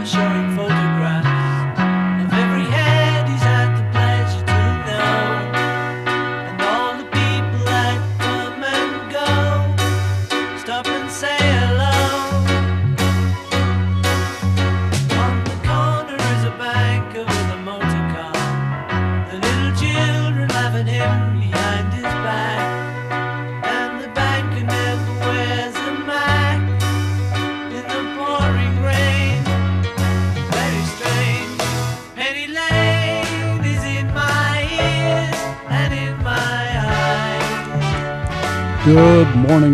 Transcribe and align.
drama 0.00 0.06
showing 0.06 0.56
photographs 0.56 0.79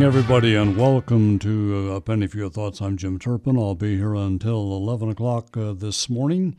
everybody, 0.07 0.55
and 0.55 0.77
welcome 0.77 1.37
to 1.37 1.91
uh, 1.91 1.97
A 1.97 2.01
Penny 2.01 2.29
for 2.29 2.37
Your 2.37 2.49
Thoughts. 2.49 2.81
I'm 2.81 2.97
Jim 2.97 3.19
Turpin. 3.19 3.59
I'll 3.59 3.75
be 3.75 3.97
here 3.97 4.15
until 4.15 4.77
11 4.77 5.11
o'clock 5.11 5.57
uh, 5.57 5.73
this 5.73 6.09
morning. 6.09 6.57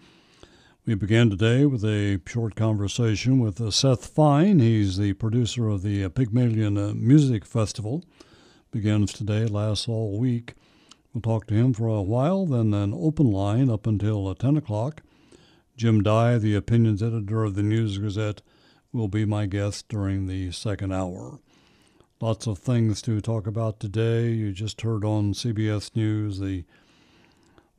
We 0.86 0.96
began 0.96 1.30
today 1.30 1.66
with 1.66 1.86
a 1.86 2.20
short 2.28 2.56
conversation 2.56 3.40
with 3.40 3.62
uh, 3.62 3.72
Seth 3.72 4.06
Fein. 4.06 4.60
He's 4.60 4.98
the 4.98 5.14
producer 5.14 5.70
of 5.70 5.82
the 5.82 6.04
uh, 6.04 6.10
Pygmalion 6.10 6.78
uh, 6.78 6.92
Music 6.94 7.46
Festival. 7.46 8.04
Begins 8.70 9.14
today, 9.14 9.46
lasts 9.46 9.88
all 9.88 10.20
week. 10.20 10.56
We'll 11.14 11.22
talk 11.22 11.48
to 11.48 11.54
him 11.54 11.72
for 11.72 11.88
a 11.88 12.02
while, 12.02 12.46
then 12.46 12.74
an 12.74 12.94
open 12.94 13.32
line 13.32 13.70
up 13.70 13.88
until 13.88 14.28
uh, 14.28 14.34
10 14.34 14.58
o'clock. 14.58 15.04
Jim 15.78 16.04
Dey, 16.04 16.38
the 16.38 16.56
opinions 16.56 17.02
editor 17.02 17.46
of 17.46 17.56
the 17.56 17.64
News 17.64 17.98
Gazette, 17.98 18.42
will 18.92 19.08
be 19.08 19.24
my 19.24 19.46
guest 19.46 19.88
during 19.88 20.28
the 20.28 20.52
second 20.52 20.92
hour. 20.92 21.40
Lots 22.20 22.48
of 22.48 22.58
things 22.58 23.04
to 23.04 23.22
talk 23.22 23.46
about 23.46 23.80
today. 23.80 24.32
You 24.32 24.52
just 24.52 24.82
heard 24.82 25.06
on 25.06 25.34
CBS 25.34 25.96
News 25.96 26.40
the 26.40 26.64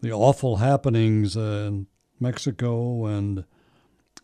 the 0.01 0.13
awful 0.13 0.59
happenings 0.59 1.37
in 1.37 1.89
Mexico 2.21 3.07
and 3.07 3.45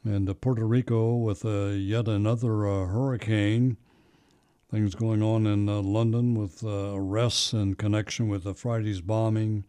and 0.05 0.41
Puerto 0.41 0.65
Rico 0.69 1.17
with 1.17 1.45
uh, 1.45 1.71
yet 1.71 2.07
another 2.07 2.65
uh, 2.65 2.87
hurricane. 2.87 3.77
Things 4.71 4.95
going 4.95 5.21
on 5.21 5.49
in 5.49 5.69
uh, 5.69 5.81
London 5.81 6.37
with 6.37 6.63
uh, 6.63 6.93
arrests 6.95 7.53
in 7.53 7.75
connection 7.75 8.29
with 8.29 8.45
the 8.45 8.55
Friday's 8.55 9.01
bombing, 9.01 9.65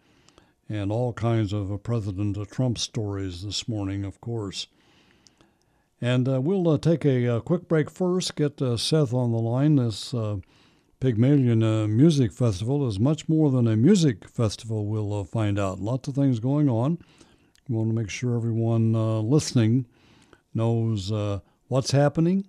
and 0.70 0.92
all 0.92 1.12
kinds 1.12 1.54
of 1.54 1.82
President 1.82 2.38
Trump 2.52 2.78
stories 2.78 3.42
this 3.42 3.68
morning, 3.68 4.06
of 4.06 4.22
course. 4.22 4.68
And 6.02 6.28
uh, 6.28 6.42
we'll 6.42 6.68
uh, 6.68 6.78
take 6.78 7.06
a, 7.06 7.38
uh 7.38 7.40
quick 7.40 7.68
break 7.68 7.90
first, 7.90 8.36
get 8.36 8.62
uh, 8.62 8.78
Seth 8.78 9.14
on 9.14 9.32
the 9.32 9.38
line. 9.38 9.78
This 9.78 10.14
uh, 10.14 10.38
Pygmalion 11.00 11.64
uh, 11.64 11.88
Music 11.88 12.34
Festival 12.34 12.88
is 12.88 13.00
much 13.00 13.30
more 13.30 13.50
than 13.50 13.68
a 13.68 13.76
music 13.76 14.28
festival, 14.28 14.86
we'll 14.86 15.24
find 15.24 15.58
out. 15.58 15.80
Lots 15.80 16.08
of 16.08 16.16
things 16.16 16.40
going 16.40 16.70
on. 16.70 16.98
We 17.70 17.76
want 17.76 17.90
to 17.90 17.96
make 17.96 18.10
sure 18.10 18.36
everyone 18.36 18.94
listening 19.28 19.86
knows 20.54 21.12
what's 21.68 21.92
happening 21.92 22.46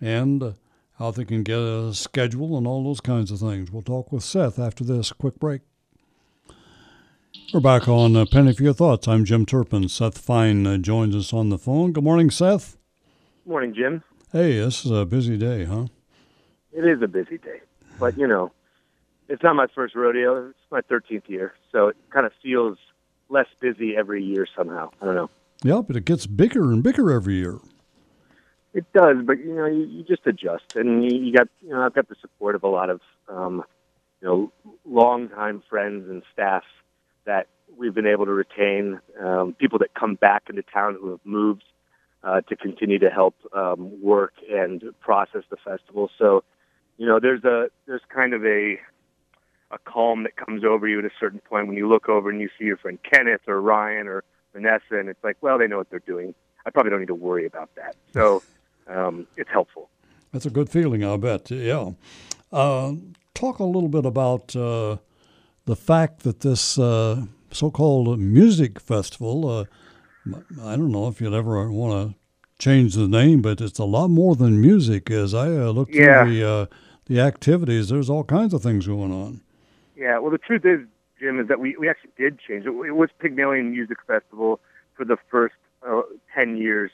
and 0.00 0.54
how 0.98 1.10
they 1.10 1.24
can 1.24 1.42
get 1.42 1.58
a 1.58 1.92
schedule 1.92 2.56
and 2.56 2.66
all 2.66 2.84
those 2.84 3.00
kinds 3.00 3.30
of 3.30 3.40
things. 3.40 3.72
We'll 3.72 3.82
talk 3.82 4.12
with 4.12 4.22
Seth 4.22 4.58
after 4.58 4.84
this 4.84 5.12
quick 5.12 5.38
break. 5.40 5.62
We're 7.52 7.60
back 7.60 7.88
on 7.88 8.24
Penny 8.28 8.52
for 8.52 8.62
Your 8.62 8.72
Thoughts. 8.72 9.08
I'm 9.08 9.24
Jim 9.24 9.44
Turpin. 9.44 9.88
Seth 9.88 10.18
Fein 10.18 10.82
joins 10.82 11.16
us 11.16 11.32
on 11.32 11.48
the 11.48 11.58
phone. 11.58 11.92
Good 11.92 12.04
morning, 12.04 12.30
Seth. 12.30 12.76
Morning, 13.44 13.74
Jim. 13.74 14.04
Hey, 14.30 14.58
this 14.60 14.84
is 14.84 14.92
a 14.92 15.04
busy 15.04 15.36
day, 15.36 15.64
huh? 15.64 15.86
It 16.72 16.84
is 16.84 17.02
a 17.02 17.08
busy 17.08 17.38
day, 17.38 17.60
but 17.98 18.16
you 18.16 18.28
know, 18.28 18.52
it's 19.28 19.42
not 19.42 19.56
my 19.56 19.66
first 19.74 19.96
rodeo. 19.96 20.50
It's 20.50 20.58
my 20.70 20.80
13th 20.82 21.28
year, 21.28 21.52
so 21.72 21.88
it 21.88 21.96
kind 22.10 22.24
of 22.24 22.32
feels 22.40 22.78
less 23.28 23.48
busy 23.60 23.96
every 23.96 24.22
year 24.22 24.46
somehow. 24.56 24.90
I 25.00 25.06
don't 25.06 25.16
know. 25.16 25.30
Yeah, 25.64 25.82
but 25.84 25.96
it 25.96 26.04
gets 26.04 26.26
bigger 26.26 26.70
and 26.70 26.84
bigger 26.84 27.10
every 27.10 27.34
year. 27.34 27.58
It 28.74 28.90
does, 28.92 29.16
but 29.24 29.38
you 29.38 29.54
know, 29.54 29.66
you, 29.66 29.86
you 29.86 30.04
just 30.04 30.26
adjust, 30.26 30.76
and 30.76 31.04
you, 31.04 31.18
you 31.18 31.32
got, 31.32 31.48
you 31.60 31.70
know, 31.70 31.82
I've 31.82 31.94
got 31.94 32.08
the 32.08 32.16
support 32.20 32.54
of 32.54 32.62
a 32.62 32.68
lot 32.68 32.90
of, 32.90 33.00
um, 33.28 33.64
you 34.20 34.28
know, 34.28 34.52
longtime 34.84 35.64
friends 35.68 36.08
and 36.08 36.22
staff 36.32 36.62
that 37.24 37.48
we've 37.76 37.94
been 37.94 38.06
able 38.06 38.24
to 38.26 38.32
retain. 38.32 39.00
Um, 39.20 39.54
people 39.58 39.80
that 39.80 39.94
come 39.94 40.14
back 40.14 40.44
into 40.48 40.62
town 40.62 40.96
who 40.98 41.10
have 41.10 41.20
moved 41.24 41.64
uh, 42.24 42.40
to 42.42 42.56
continue 42.56 42.98
to 42.98 43.10
help 43.10 43.34
um, 43.52 44.00
work 44.02 44.34
and 44.50 44.82
process 45.00 45.42
the 45.50 45.56
festival. 45.56 46.10
So, 46.18 46.44
you 46.98 47.06
know, 47.06 47.18
there's 47.20 47.44
a 47.44 47.68
there's 47.86 48.02
kind 48.14 48.34
of 48.34 48.44
a 48.44 48.78
a 49.70 49.78
calm 49.84 50.22
that 50.24 50.36
comes 50.36 50.64
over 50.64 50.86
you 50.86 50.98
at 50.98 51.04
a 51.04 51.10
certain 51.18 51.40
point 51.40 51.66
when 51.66 51.76
you 51.76 51.88
look 51.88 52.08
over 52.08 52.30
and 52.30 52.40
you 52.40 52.48
see 52.58 52.66
your 52.66 52.76
friend 52.76 52.98
Kenneth 53.10 53.40
or 53.48 53.60
Ryan 53.60 54.06
or 54.06 54.22
Vanessa, 54.52 54.98
and 54.98 55.08
it's 55.08 55.22
like, 55.24 55.38
well, 55.40 55.58
they 55.58 55.66
know 55.66 55.78
what 55.78 55.88
they're 55.90 55.98
doing. 56.00 56.34
I 56.66 56.70
probably 56.70 56.90
don't 56.90 57.00
need 57.00 57.06
to 57.06 57.14
worry 57.14 57.46
about 57.46 57.70
that. 57.76 57.96
So 58.12 58.42
um, 58.88 59.26
it's 59.38 59.48
helpful. 59.48 59.88
That's 60.32 60.44
a 60.44 60.50
good 60.50 60.68
feeling, 60.68 61.02
I 61.02 61.16
bet. 61.16 61.50
Yeah. 61.50 61.92
Uh, 62.52 62.94
talk 63.34 63.58
a 63.58 63.64
little 63.64 63.88
bit 63.88 64.04
about 64.04 64.54
uh, 64.54 64.98
the 65.64 65.76
fact 65.76 66.24
that 66.24 66.40
this 66.40 66.78
uh, 66.78 67.24
so-called 67.50 68.18
music 68.18 68.80
festival. 68.80 69.66
I 70.26 70.76
don't 70.76 70.92
know 70.92 71.08
if 71.08 71.20
you'd 71.20 71.34
ever 71.34 71.70
want 71.70 72.10
to 72.10 72.18
change 72.62 72.94
the 72.94 73.08
name, 73.08 73.42
but 73.42 73.60
it's 73.60 73.78
a 73.78 73.84
lot 73.84 74.08
more 74.08 74.36
than 74.36 74.60
music. 74.60 75.10
As 75.10 75.34
I 75.34 75.48
uh, 75.48 75.70
look 75.70 75.92
through 75.92 76.30
the 76.30 76.48
uh, 76.48 76.66
the 77.06 77.20
activities, 77.20 77.88
there's 77.88 78.08
all 78.08 78.24
kinds 78.24 78.54
of 78.54 78.62
things 78.62 78.86
going 78.86 79.12
on. 79.12 79.40
Yeah, 79.96 80.18
well, 80.18 80.30
the 80.30 80.38
truth 80.38 80.64
is, 80.64 80.80
Jim, 81.20 81.40
is 81.40 81.48
that 81.48 81.60
we, 81.60 81.76
we 81.76 81.88
actually 81.88 82.10
did 82.16 82.38
change 82.38 82.66
it. 82.66 82.70
It 82.70 82.92
was 82.92 83.10
Pygmalion 83.18 83.70
Music 83.72 83.98
Festival 84.06 84.60
for 84.94 85.04
the 85.04 85.16
first 85.30 85.54
uh, 85.86 86.02
10 86.34 86.56
years 86.56 86.90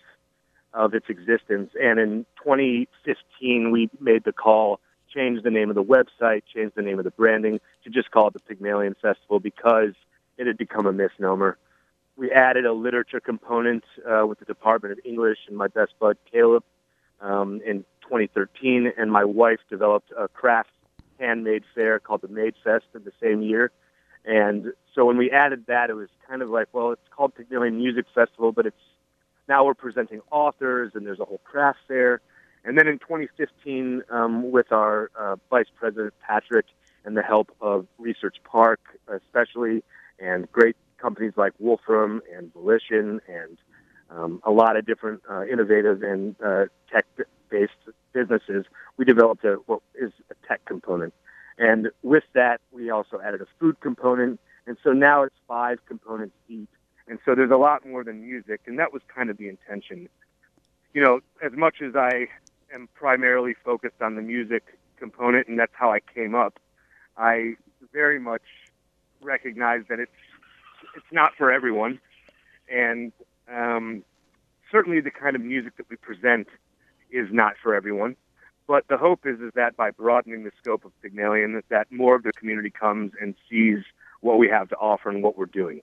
of 0.75 0.95
its 0.95 1.07
existence. 1.09 1.71
And 1.81 1.99
in 1.99 2.27
2015, 2.43 3.71
we 3.71 3.91
made 4.01 4.25
the 4.25 4.33
call, 4.33 4.81
changed 5.15 5.45
the 5.45 5.51
name 5.51 5.69
of 5.71 5.75
the 5.75 5.85
website, 5.85 6.43
changed 6.55 6.75
the 6.77 6.83
name 6.83 6.99
of 6.99 7.05
the 7.05 7.11
branding 7.11 7.61
to 7.85 7.91
just 7.91 8.11
call 8.11 8.29
it 8.29 8.35
the 8.35 8.41
Pygmalion 8.41 8.95
Festival 9.01 9.41
because 9.41 9.95
it 10.37 10.47
had 10.47 10.59
become 10.59 10.87
a 10.87 10.93
misnomer. 10.93 11.59
We 12.19 12.33
added 12.33 12.67
a 12.67 12.73
literature 12.73 13.21
component 13.21 13.85
uh, 14.05 14.27
with 14.27 14.41
the 14.41 14.45
Department 14.45 14.91
of 14.91 14.99
English 15.05 15.39
and 15.47 15.57
my 15.57 15.69
best 15.69 15.93
bud, 16.01 16.17
Caleb, 16.31 16.65
um, 17.21 17.61
in 17.65 17.85
2013. 18.03 18.93
And 18.99 19.13
my 19.13 19.25
wife 19.25 19.61
developed 19.71 20.11
a 20.19 20.27
craft 20.27 20.71
handmade 21.21 21.63
fair 21.77 22.01
called 22.01 22.23
the 22.23 22.29
Made 22.29 22.55
Fest 22.65 22.87
in 22.93 23.05
the 23.05 23.13
same 23.23 23.41
year. 23.41 23.71
And 24.25 24.73
so 24.97 25.05
when 25.05 25.17
we 25.17 25.31
added 25.31 25.67
that, 25.69 25.91
it 25.91 25.95
was 25.95 26.09
kind 26.29 26.43
of 26.43 26.51
like, 26.51 26.67
well, 26.73 26.91
it's 26.91 27.09
called 27.17 27.37
Pygmalion 27.37 27.77
Music 27.77 28.07
Festival, 28.13 28.51
but 28.51 28.67
it's 28.67 28.77
now 29.49 29.65
we're 29.65 29.75
presenting 29.75 30.21
authors 30.33 30.93
and 30.97 31.07
there's 31.07 31.21
a 31.21 31.25
whole 31.25 31.41
craft 31.45 31.79
fair. 31.87 32.21
And 32.65 32.77
then 32.77 32.89
in 32.89 32.99
2015, 32.99 34.03
um, 34.11 34.51
with 34.51 34.73
our 34.73 35.13
uh, 35.17 35.37
Vice 35.51 35.71
President 35.77 36.15
Patrick 36.21 36.67
and 37.05 37.17
the 37.17 37.23
help 37.23 37.55
of 37.61 37.87
Research 37.97 38.39
Park, 38.43 38.81
especially, 39.07 39.85
and 40.19 40.51
great 40.51 40.75
companies 40.99 41.33
like 41.37 41.53
Wolfram 41.59 42.21
and 42.37 42.53
Volition 42.53 43.21
and 43.29 43.59
um, 44.11 44.41
a 44.45 44.51
lot 44.51 44.77
of 44.77 44.87
different 44.87 45.23
uh, 45.31 45.45
innovative 45.45 46.03
and 46.03 46.35
uh, 46.45 46.65
tech-based 46.91 47.73
businesses, 48.13 48.65
we 48.97 49.05
developed 49.05 49.45
a, 49.45 49.57
what 49.67 49.81
is 49.95 50.13
a 50.31 50.47
tech 50.47 50.65
component. 50.65 51.15
And 51.59 51.89
with 52.03 52.25
that, 52.35 52.61
we 52.73 52.91
also 52.91 53.21
added 53.25 53.43
a 53.43 53.47
food 53.59 53.81
component. 53.81 54.41
And 54.67 54.77
so 54.83 54.93
now 54.93 55.25
it's 55.25 55.35
five 55.47 55.79
components 55.87 56.35
deep. 56.49 56.69
And 57.09 57.19
so 57.25 57.35
there's 57.35 57.51
a 57.51 57.57
lot 57.57 57.87
more 57.87 58.05
than 58.05 58.21
music. 58.21 58.61
And 58.67 58.79
that 58.79 58.93
was 58.93 59.03
kind 59.15 59.31
of 59.31 59.37
the 59.39 59.49
intention. 59.49 60.09
You 60.95 61.03
know, 61.03 61.21
as 61.43 61.53
much 61.53 61.77
as 61.83 61.97
I 61.97 62.29
am 62.73 62.89
primarily 62.95 63.55
focused 63.65 64.01
on 64.01 64.15
the 64.15 64.23
music 64.23 64.79
component, 64.99 65.49
and 65.49 65.59
that's 65.59 65.73
how 65.75 65.93
I 65.93 66.01
came 66.01 66.35
up, 66.35 66.59
I 67.17 67.55
very 67.93 68.19
much 68.19 68.43
recognize 69.21 69.83
that 69.89 69.99
it's 69.99 70.13
it's 70.97 71.13
not 71.13 71.33
for 71.37 71.51
everyone, 71.51 72.01
and 72.71 73.13
um, 73.53 74.05
certainly 74.71 75.01
the 75.01 75.11
kind 75.11 75.37
of 75.37 75.43
music 75.43 75.77
that 75.77 75.89
we 75.89 75.97
present 75.97 76.49
is 77.11 77.29
not 77.31 77.55
for 77.63 77.75
everyone. 77.75 78.17
But 78.67 78.87
the 78.89 78.99
hope 78.99 79.21
is 79.25 79.41
is 79.41 79.53
that 79.55 79.77
by 79.77 79.91
broadening 79.91 80.45
the 80.45 80.51
scope 80.61 80.85
of 80.85 80.93
Pygmalion, 81.01 81.55
that, 81.55 81.69
that 81.71 81.91
more 81.91 82.15
of 82.15 82.23
the 82.23 82.33
community 82.33 82.71
comes 82.71 83.13
and 83.21 83.35
sees 83.49 83.79
what 84.21 84.39
we 84.39 84.49
have 84.49 84.69
to 84.69 84.77
offer 84.77 85.09
and 85.09 85.23
what 85.23 85.39
we're 85.39 85.47
doing. 85.47 85.81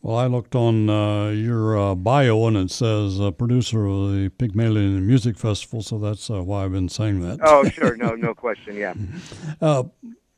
Well, 0.00 0.16
I 0.16 0.26
looked 0.26 0.56
on 0.56 0.90
uh, 0.90 1.28
your 1.28 1.78
uh, 1.78 1.94
bio 1.94 2.48
and 2.48 2.56
it 2.56 2.72
says 2.72 3.20
uh, 3.20 3.30
producer 3.30 3.86
of 3.86 4.10
the 4.10 4.30
Pygmalion 4.36 5.06
Music 5.06 5.38
Festival, 5.38 5.80
so 5.80 5.96
that's 5.98 6.28
uh, 6.28 6.42
why 6.42 6.64
I've 6.64 6.72
been 6.72 6.88
saying 6.88 7.20
that. 7.20 7.38
Oh, 7.44 7.62
sure, 7.68 7.96
no, 8.04 8.16
no 8.16 8.34
question, 8.34 8.74
yeah. 8.74 8.94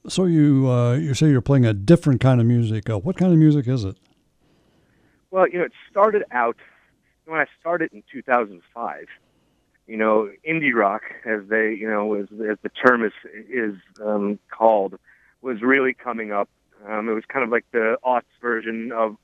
So 0.07 0.27
you 0.27 0.71
uh, 0.71 0.95
you 0.95 1.15
say 1.15 1.31
you're 1.31 1.41
playing 1.41 1.65
a 1.65 1.73
different 1.73 2.21
kind 2.21 2.41
of 2.41 2.47
music. 2.47 2.91
Uh, 2.91 2.99
what 2.99 3.17
kind 3.17 3.33
of 3.33 3.39
music 3.39 3.67
is 3.67 3.85
it? 3.85 3.97
Well, 5.31 5.49
you 5.49 5.59
know, 5.59 5.65
it 5.65 5.73
started 5.91 6.25
out 6.31 6.57
when 7.25 7.41
I 7.41 7.47
started 7.59 7.91
in 7.93 8.03
2005. 8.13 9.07
You 9.87 9.97
know, 9.97 10.31
indie 10.49 10.75
rock, 10.75 11.03
as 11.27 11.41
they, 11.49 11.75
you 11.75 11.89
know, 11.89 12.15
as, 12.15 12.27
as 12.33 12.59
the 12.63 12.69
term 12.69 13.03
is 13.03 13.13
is 13.49 13.75
um, 14.05 14.39
called, 14.51 14.99
was 15.41 15.63
really 15.63 15.95
coming 15.95 16.33
up. 16.33 16.49
Um, 16.87 17.09
it 17.09 17.13
was 17.13 17.25
kind 17.27 17.43
of 17.43 17.51
like 17.51 17.65
the 17.73 17.97
aughts 18.05 18.23
version 18.43 18.93
of 18.93 19.17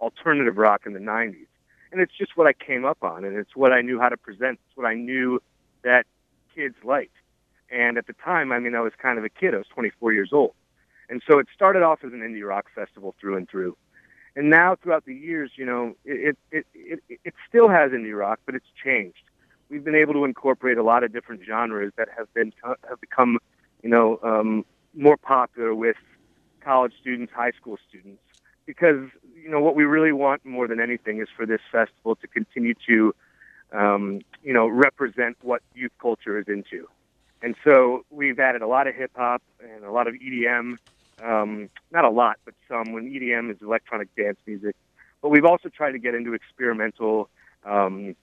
alternative 0.00 0.56
rock 0.56 0.82
in 0.86 0.92
the 0.92 1.00
90s, 1.00 1.46
and 1.90 2.00
it's 2.00 2.16
just 2.16 2.36
what 2.36 2.46
I 2.46 2.52
came 2.52 2.84
up 2.84 3.02
on, 3.02 3.24
and 3.24 3.36
it's 3.36 3.56
what 3.56 3.72
I 3.72 3.82
knew 3.82 3.98
how 3.98 4.08
to 4.08 4.16
present. 4.16 4.60
It's 4.68 4.76
what 4.76 4.86
I 4.86 4.94
knew 4.94 5.42
that 5.82 6.06
kids 6.54 6.76
liked. 6.84 7.14
And 7.70 7.98
at 7.98 8.06
the 8.06 8.14
time, 8.14 8.52
I 8.52 8.58
mean, 8.58 8.74
I 8.74 8.80
was 8.80 8.92
kind 9.00 9.18
of 9.18 9.24
a 9.24 9.28
kid. 9.28 9.54
I 9.54 9.58
was 9.58 9.66
24 9.68 10.12
years 10.12 10.30
old, 10.32 10.54
and 11.10 11.22
so 11.28 11.38
it 11.38 11.48
started 11.54 11.82
off 11.82 12.04
as 12.04 12.12
an 12.12 12.20
indie 12.20 12.46
rock 12.46 12.66
festival 12.74 13.14
through 13.20 13.36
and 13.36 13.48
through 13.48 13.76
and 14.38 14.50
now 14.50 14.76
throughout 14.76 15.04
the 15.04 15.14
years, 15.14 15.50
you 15.56 15.66
know, 15.66 15.96
it 16.04 16.38
it 16.52 16.64
it, 16.72 17.00
it 17.24 17.34
still 17.48 17.68
has 17.68 17.90
indie 17.90 18.16
rock, 18.16 18.38
but 18.46 18.54
it's 18.54 18.68
changed. 18.84 19.24
We've 19.68 19.82
been 19.82 19.96
able 19.96 20.14
to 20.14 20.24
incorporate 20.24 20.78
a 20.78 20.82
lot 20.84 21.02
of 21.02 21.12
different 21.12 21.42
genres 21.44 21.92
that 21.96 22.08
have 22.16 22.32
been 22.34 22.52
have 22.62 23.00
become, 23.00 23.40
you 23.82 23.90
know, 23.90 24.20
um, 24.22 24.64
more 24.94 25.16
popular 25.16 25.74
with 25.74 25.96
college 26.60 26.92
students, 27.00 27.32
high 27.34 27.50
school 27.50 27.78
students, 27.88 28.22
because 28.64 29.08
you 29.34 29.50
know 29.50 29.58
what 29.58 29.74
we 29.74 29.84
really 29.84 30.12
want 30.12 30.46
more 30.46 30.68
than 30.68 30.78
anything 30.78 31.20
is 31.20 31.28
for 31.36 31.44
this 31.44 31.60
festival 31.72 32.14
to 32.14 32.28
continue 32.28 32.74
to, 32.86 33.12
um, 33.72 34.20
you 34.44 34.52
know, 34.52 34.68
represent 34.68 35.36
what 35.42 35.62
youth 35.74 35.92
culture 36.00 36.38
is 36.38 36.46
into. 36.46 36.88
And 37.42 37.54
so 37.64 38.04
we've 38.10 38.38
added 38.38 38.62
a 38.62 38.66
lot 38.66 38.86
of 38.86 38.94
hip 38.94 39.12
hop 39.14 39.42
and 39.60 39.84
a 39.84 39.92
lot 39.92 40.08
of 40.08 40.14
EDM 40.14 40.78
um, 41.22 41.68
not 41.90 42.04
a 42.04 42.10
lot, 42.10 42.38
but 42.44 42.54
some. 42.68 42.92
When 42.92 43.10
EDM 43.10 43.50
is 43.50 43.58
electronic 43.62 44.14
dance 44.14 44.38
music, 44.46 44.76
but 45.22 45.30
we've 45.30 45.44
also 45.44 45.68
tried 45.68 45.92
to 45.92 45.98
get 45.98 46.14
into 46.14 46.34
experimental, 46.34 47.28
um, 47.64 48.14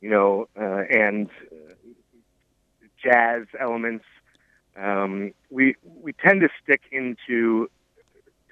you 0.00 0.10
know, 0.10 0.48
uh, 0.58 0.82
and 0.90 1.28
uh, 1.50 1.74
jazz 3.02 3.46
elements. 3.58 4.04
Um, 4.76 5.32
we 5.50 5.76
we 6.02 6.12
tend 6.12 6.40
to 6.40 6.48
stick 6.62 6.82
into 6.90 7.70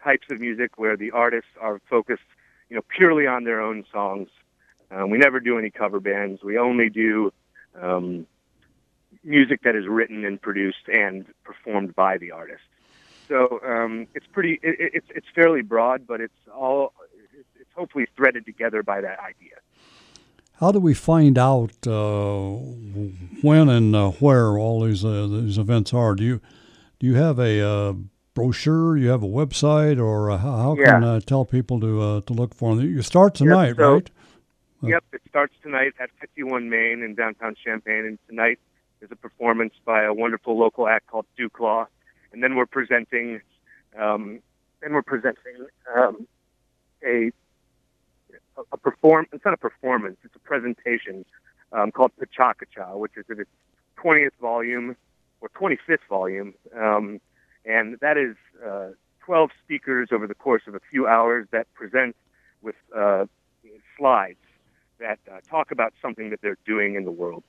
types 0.03 0.27
of 0.31 0.41
music 0.41 0.79
where 0.79 0.97
the 0.97 1.11
artists 1.11 1.51
are 1.61 1.81
focused, 1.91 2.23
you 2.69 2.77
know, 2.77 2.83
purely 2.97 3.27
on 3.27 3.45
their 3.45 3.61
own 3.61 3.85
songs. 3.93 4.29
Um, 4.91 5.11
we 5.11 5.19
never 5.19 5.41
do 5.41 5.59
any 5.59 5.71
cover 5.71 6.01
bands. 6.01 6.43
We 6.43 6.59
only 6.59 6.91
do 6.91 7.33
um, 7.81 8.27
music 9.25 9.63
that 9.63 9.77
is 9.77 9.87
written 9.87 10.25
and 10.25 10.41
produced 10.41 10.89
and 10.89 11.27
performed 11.45 11.95
by 11.95 12.19
the 12.19 12.31
artist. 12.31 12.63
So 13.29 13.61
um, 13.65 14.07
it's 14.15 14.27
pretty. 14.27 14.59
It, 14.63 14.91
it's 14.95 15.07
it's 15.15 15.27
fairly 15.35 15.63
broad, 15.63 16.07
but 16.07 16.21
it's 16.21 16.35
all. 16.53 16.93
It's 17.59 17.71
hopefully 17.77 18.07
threaded 18.17 18.45
together 18.45 18.83
by 18.83 19.01
that 19.01 19.19
idea. 19.21 19.57
How 20.55 20.73
do 20.73 20.79
we 20.79 20.95
find 20.95 21.39
out 21.39 21.87
uh, 21.87 22.51
when 23.41 23.69
and 23.69 23.97
uh, 23.97 24.11
where 24.11 24.59
all 24.59 24.83
these 24.85 25.05
uh, 25.05 25.29
these 25.31 25.59
events 25.59 25.95
are? 25.95 26.15
Do 26.15 26.25
you 26.25 26.41
do 26.99 27.07
you 27.07 27.15
have 27.15 27.39
a 27.39 27.67
uh, 27.67 27.95
brochure? 28.35 28.97
You 28.97 29.09
have 29.09 29.23
a 29.23 29.29
website, 29.29 29.99
or 29.99 30.31
uh, 30.31 30.39
how, 30.39 30.77
yeah. 30.77 30.85
can 30.85 31.05
I 31.05 31.21
tell 31.21 31.45
people 31.45 31.81
to 31.81 32.03
uh, 32.03 32.21
to 32.23 32.33
look 32.33 32.55
for 32.55 32.77
them? 32.77 32.85
You 32.85 33.01
start 33.03 33.35
tonight, 33.37 33.69
yep, 33.69 33.77
so, 33.77 33.95
right? 33.95 34.11
Yep, 34.83 35.05
it 35.13 35.23
starts 35.29 35.55
tonight 35.63 35.93
at 36.01 36.11
51 36.21 36.69
Main 36.69 37.03
in 37.03 37.15
downtown 37.15 37.55
Champaign, 37.65 38.05
and 38.07 38.19
tonight 38.29 38.59
is 39.03 39.11
a 39.11 39.17
performance 39.17 39.75
by 39.85 40.03
a 40.03 40.13
wonderful 40.13 40.59
local 40.59 40.89
act 40.89 41.07
called 41.07 41.27
Dewclaw 41.39 41.87
and 42.33 42.43
then 42.43 42.55
we're 42.55 42.67
presenting, 42.67 43.41
um, 43.99 44.41
then 44.81 44.93
we're 44.93 45.03
presenting 45.03 45.67
um, 45.97 46.27
a 47.05 47.31
a 48.73 48.77
perform. 48.77 49.27
It's 49.33 49.45
not 49.45 49.55
a 49.55 49.59
performance; 49.59 50.19
it's 50.25 50.37
a 50.37 50.41
presentation 50.41 51.25
um, 51.73 51.91
called 51.91 52.13
PechaKucha, 52.21 52.97
which 52.99 53.13
is 53.17 53.25
in 53.31 53.41
its 53.41 53.51
20th 53.99 54.33
volume 54.41 54.97
or 55.41 55.49
25th 55.49 56.07
volume, 56.09 56.55
um, 56.79 57.21
and 57.65 57.99
that 58.01 58.17
is 58.17 58.37
uh, 58.65 58.89
12 59.25 59.51
speakers 59.65 60.11
over 60.13 60.27
the 60.27 60.35
course 60.35 60.63
of 60.67 60.75
a 60.75 60.81
few 60.91 61.07
hours 61.07 61.47
that 61.53 61.73
present 61.75 62.15
with 62.63 62.75
uh, 62.97 63.25
slides 63.97 64.39
that 64.99 65.19
uh, 65.33 65.39
talk 65.49 65.71
about 65.71 65.95
something 66.03 66.29
that 66.29 66.43
they're 66.43 66.59
doing 66.67 66.95
in 66.95 67.05
the 67.05 67.11
world 67.11 67.43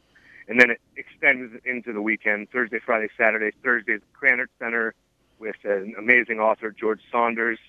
and 0.47 0.59
then 0.59 0.71
it 0.71 0.81
extends 0.95 1.53
into 1.65 1.93
the 1.93 2.01
weekend 2.01 2.49
Thursday, 2.51 2.79
Friday, 2.83 3.09
Saturday. 3.17 3.55
Thursday 3.63 3.95
at 3.95 4.01
the 4.01 4.27
Krannert 4.27 4.47
Center 4.59 4.93
with 5.39 5.55
an 5.63 5.95
amazing 5.97 6.39
author, 6.39 6.71
George 6.71 7.01
Saunders, 7.11 7.59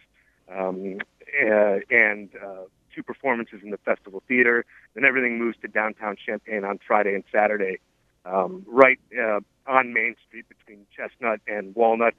um, 0.50 0.98
uh, 1.42 1.78
and 1.90 2.28
uh, 2.36 2.64
two 2.94 3.02
performances 3.02 3.60
in 3.62 3.70
the 3.70 3.78
Festival 3.78 4.22
Theater. 4.28 4.64
Then 4.94 5.04
everything 5.04 5.38
moves 5.38 5.56
to 5.62 5.68
downtown 5.68 6.16
Champaign 6.24 6.64
on 6.64 6.78
Friday 6.86 7.14
and 7.14 7.24
Saturday, 7.32 7.78
um, 8.24 8.64
right 8.66 8.98
uh, 9.18 9.40
on 9.66 9.92
Main 9.92 10.16
Street 10.28 10.46
between 10.48 10.86
Chestnut 10.94 11.40
and 11.46 11.74
Walnut. 11.74 12.14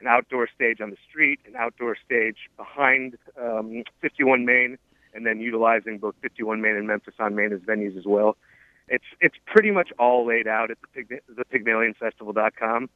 An 0.00 0.06
outdoor 0.06 0.48
stage 0.54 0.80
on 0.80 0.90
the 0.90 0.96
street, 1.08 1.40
an 1.46 1.56
outdoor 1.56 1.96
stage 1.96 2.36
behind 2.56 3.18
um, 3.40 3.82
51 4.00 4.44
Main, 4.44 4.78
and 5.12 5.26
then 5.26 5.40
utilizing 5.40 5.98
both 5.98 6.14
51 6.22 6.60
Main 6.60 6.76
and 6.76 6.86
Memphis 6.86 7.14
on 7.18 7.34
Main 7.34 7.52
as 7.52 7.58
venues 7.60 7.98
as 7.98 8.04
well 8.06 8.36
it's 8.88 9.04
it's 9.20 9.36
pretty 9.46 9.70
much 9.70 9.90
all 9.98 10.26
laid 10.26 10.46
out 10.46 10.70
at 10.70 10.78
the 10.80 10.86
Pig, 10.88 11.20
the 11.28 11.44
PygmalionFestival.com, 11.44 12.90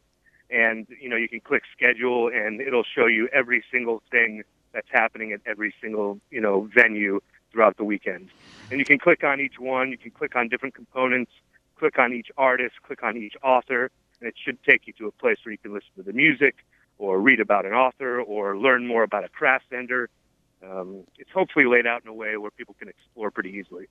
and 0.50 0.86
you 1.00 1.08
know 1.08 1.16
you 1.16 1.28
can 1.28 1.40
click 1.40 1.62
schedule 1.76 2.28
and 2.28 2.60
it'll 2.60 2.84
show 2.84 3.06
you 3.06 3.28
every 3.32 3.64
single 3.70 4.02
thing 4.10 4.42
that's 4.72 4.88
happening 4.90 5.32
at 5.32 5.40
every 5.46 5.74
single 5.80 6.20
you 6.30 6.40
know 6.40 6.68
venue 6.74 7.20
throughout 7.50 7.76
the 7.76 7.84
weekend. 7.84 8.28
And 8.70 8.78
you 8.78 8.84
can 8.84 8.98
click 8.98 9.22
on 9.24 9.40
each 9.40 9.58
one. 9.58 9.90
You 9.90 9.98
can 9.98 10.10
click 10.10 10.34
on 10.34 10.48
different 10.48 10.74
components. 10.74 11.32
Click 11.76 11.98
on 11.98 12.12
each 12.12 12.28
artist. 12.36 12.74
Click 12.82 13.02
on 13.02 13.16
each 13.16 13.34
author, 13.42 13.90
and 14.20 14.28
it 14.28 14.34
should 14.42 14.62
take 14.62 14.86
you 14.86 14.92
to 14.94 15.06
a 15.06 15.12
place 15.12 15.38
where 15.44 15.52
you 15.52 15.58
can 15.58 15.72
listen 15.72 15.90
to 15.96 16.02
the 16.02 16.12
music, 16.12 16.56
or 16.98 17.20
read 17.20 17.40
about 17.40 17.66
an 17.66 17.72
author, 17.72 18.20
or 18.20 18.56
learn 18.56 18.86
more 18.86 19.02
about 19.02 19.24
a 19.24 19.28
craft 19.28 19.64
vendor. 19.70 20.08
Um, 20.64 21.04
it's 21.18 21.30
hopefully 21.32 21.66
laid 21.66 21.86
out 21.86 22.02
in 22.02 22.08
a 22.08 22.14
way 22.14 22.36
where 22.36 22.50
people 22.50 22.76
can 22.78 22.88
explore 22.88 23.30
pretty 23.30 23.50
easily. 23.50 23.88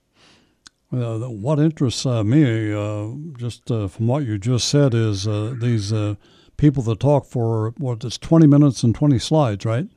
Uh, 0.92 1.18
what 1.20 1.58
interests 1.58 2.04
uh, 2.04 2.22
me, 2.22 2.72
uh, 2.72 3.08
just 3.38 3.70
uh, 3.70 3.88
from 3.88 4.06
what 4.08 4.24
you 4.24 4.36
just 4.38 4.68
said, 4.68 4.92
is 4.92 5.26
uh, 5.26 5.54
these 5.58 5.90
uh, 5.90 6.14
people 6.58 6.82
that 6.82 7.00
talk 7.00 7.24
for 7.24 7.72
what 7.78 8.04
it's 8.04 8.18
twenty 8.18 8.46
minutes 8.46 8.82
and 8.82 8.94
twenty 8.94 9.18
slides, 9.18 9.64
right? 9.64 9.88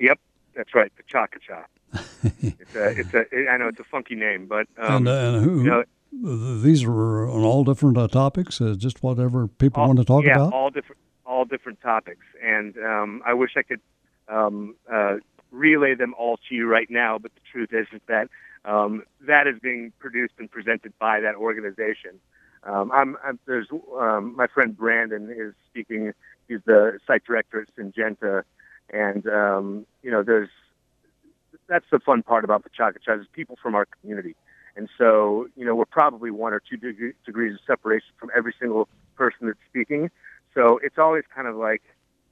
Yep, 0.00 0.18
that's 0.56 0.74
right. 0.74 0.90
The 0.96 1.04
Chaka 1.06 1.38
Cha. 1.38 1.66
it's 2.42 2.74
a, 2.74 2.88
it's 2.98 3.14
a, 3.14 3.48
I 3.48 3.56
know 3.58 3.68
it's 3.68 3.78
a 3.78 3.84
funky 3.84 4.16
name, 4.16 4.46
but 4.46 4.66
um, 4.76 5.06
and, 5.06 5.08
and 5.08 5.44
who, 5.44 5.62
you 5.62 5.70
know, 5.70 6.60
these 6.60 6.82
are 6.82 7.28
on 7.30 7.42
all 7.42 7.62
different 7.62 7.96
topics, 8.10 8.60
just 8.76 9.04
whatever 9.04 9.46
people 9.46 9.82
all, 9.82 9.88
want 9.88 10.00
to 10.00 10.04
talk 10.04 10.24
yeah, 10.24 10.34
about. 10.34 10.52
Yeah, 10.52 10.58
all 10.58 10.70
different, 10.70 11.00
all 11.24 11.44
different 11.44 11.80
topics, 11.80 12.26
and 12.42 12.76
um, 12.78 13.22
I 13.24 13.34
wish 13.34 13.52
I 13.56 13.62
could 13.62 13.80
um, 14.28 14.74
relay 15.52 15.94
them 15.94 16.12
all 16.18 16.38
to 16.48 16.56
you 16.56 16.66
right 16.66 16.90
now, 16.90 17.18
but 17.18 17.32
the 17.36 17.40
truth 17.52 17.72
is, 17.72 17.86
is 17.94 18.00
that 18.08 18.28
um, 18.64 19.02
that 19.26 19.46
is 19.46 19.56
being 19.62 19.92
produced 19.98 20.34
and 20.38 20.50
presented 20.50 20.92
by 20.98 21.20
that 21.20 21.34
organization. 21.34 22.20
Um, 22.64 22.90
I'm, 22.92 23.16
I'm, 23.24 23.38
there's 23.46 23.68
um, 23.98 24.34
my 24.36 24.46
friend 24.46 24.76
Brandon 24.76 25.30
is 25.30 25.54
speaking. 25.70 26.12
He's 26.48 26.60
the 26.64 26.98
site 27.06 27.24
director 27.24 27.60
at 27.60 27.68
Syngenta, 27.76 28.42
and 28.90 29.26
um, 29.28 29.86
you 30.02 30.10
know, 30.10 30.22
there's 30.22 30.48
that's 31.68 31.84
the 31.90 31.98
fun 31.98 32.22
part 32.22 32.44
about 32.44 32.64
the 32.64 32.70
PechaKucha 32.70 33.20
is 33.20 33.26
people 33.32 33.58
from 33.62 33.74
our 33.74 33.86
community, 33.86 34.34
and 34.76 34.88
so 34.96 35.46
you 35.56 35.64
know, 35.64 35.74
we're 35.74 35.84
probably 35.84 36.30
one 36.30 36.54
or 36.54 36.60
two 36.60 36.76
deg- 36.76 37.14
degrees 37.26 37.54
of 37.54 37.60
separation 37.66 38.08
from 38.18 38.30
every 38.34 38.54
single 38.58 38.88
person 39.16 39.46
that's 39.46 39.58
speaking. 39.68 40.10
So 40.54 40.80
it's 40.82 40.98
always 40.98 41.24
kind 41.34 41.48
of 41.48 41.56
like 41.56 41.82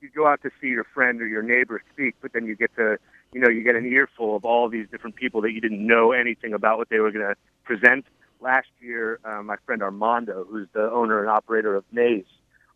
you 0.01 0.09
go 0.15 0.27
out 0.27 0.43
to 0.43 0.51
see 0.61 0.69
your 0.69 0.85
friend 0.85 1.21
or 1.21 1.27
your 1.27 1.43
neighbor 1.43 1.83
speak, 1.93 2.17
but 2.23 2.33
then 2.33 2.47
you 2.47 2.57
get 2.57 2.75
to 2.77 2.99
you 3.33 3.41
know, 3.41 3.49
you 3.49 3.63
get 3.63 3.77
an 3.77 3.87
earful 3.87 4.37
of 4.37 4.45
all 4.45 4.69
these 4.69 4.87
different 4.91 5.17
people 5.17 5.41
that 5.43 5.53
you 5.53 5.61
didn't 5.61 5.85
know 5.85 6.13
anything 6.13 6.53
about 6.53 6.79
what 6.79 6.89
they 6.91 6.99
were 6.99 7.11
going 7.11 7.27
to 7.27 7.35
present. 7.65 8.07
Last 8.41 8.69
year, 8.81 9.21
uh, 9.25 9.43
my 9.43 9.57
friend 9.65 9.83
Armando, 9.83 10.45
who's 10.45 10.69
the 10.73 10.91
owner 10.91 11.21
and 11.21 11.31
operator 11.31 11.75
of 11.75 11.85
Maize 11.93 12.25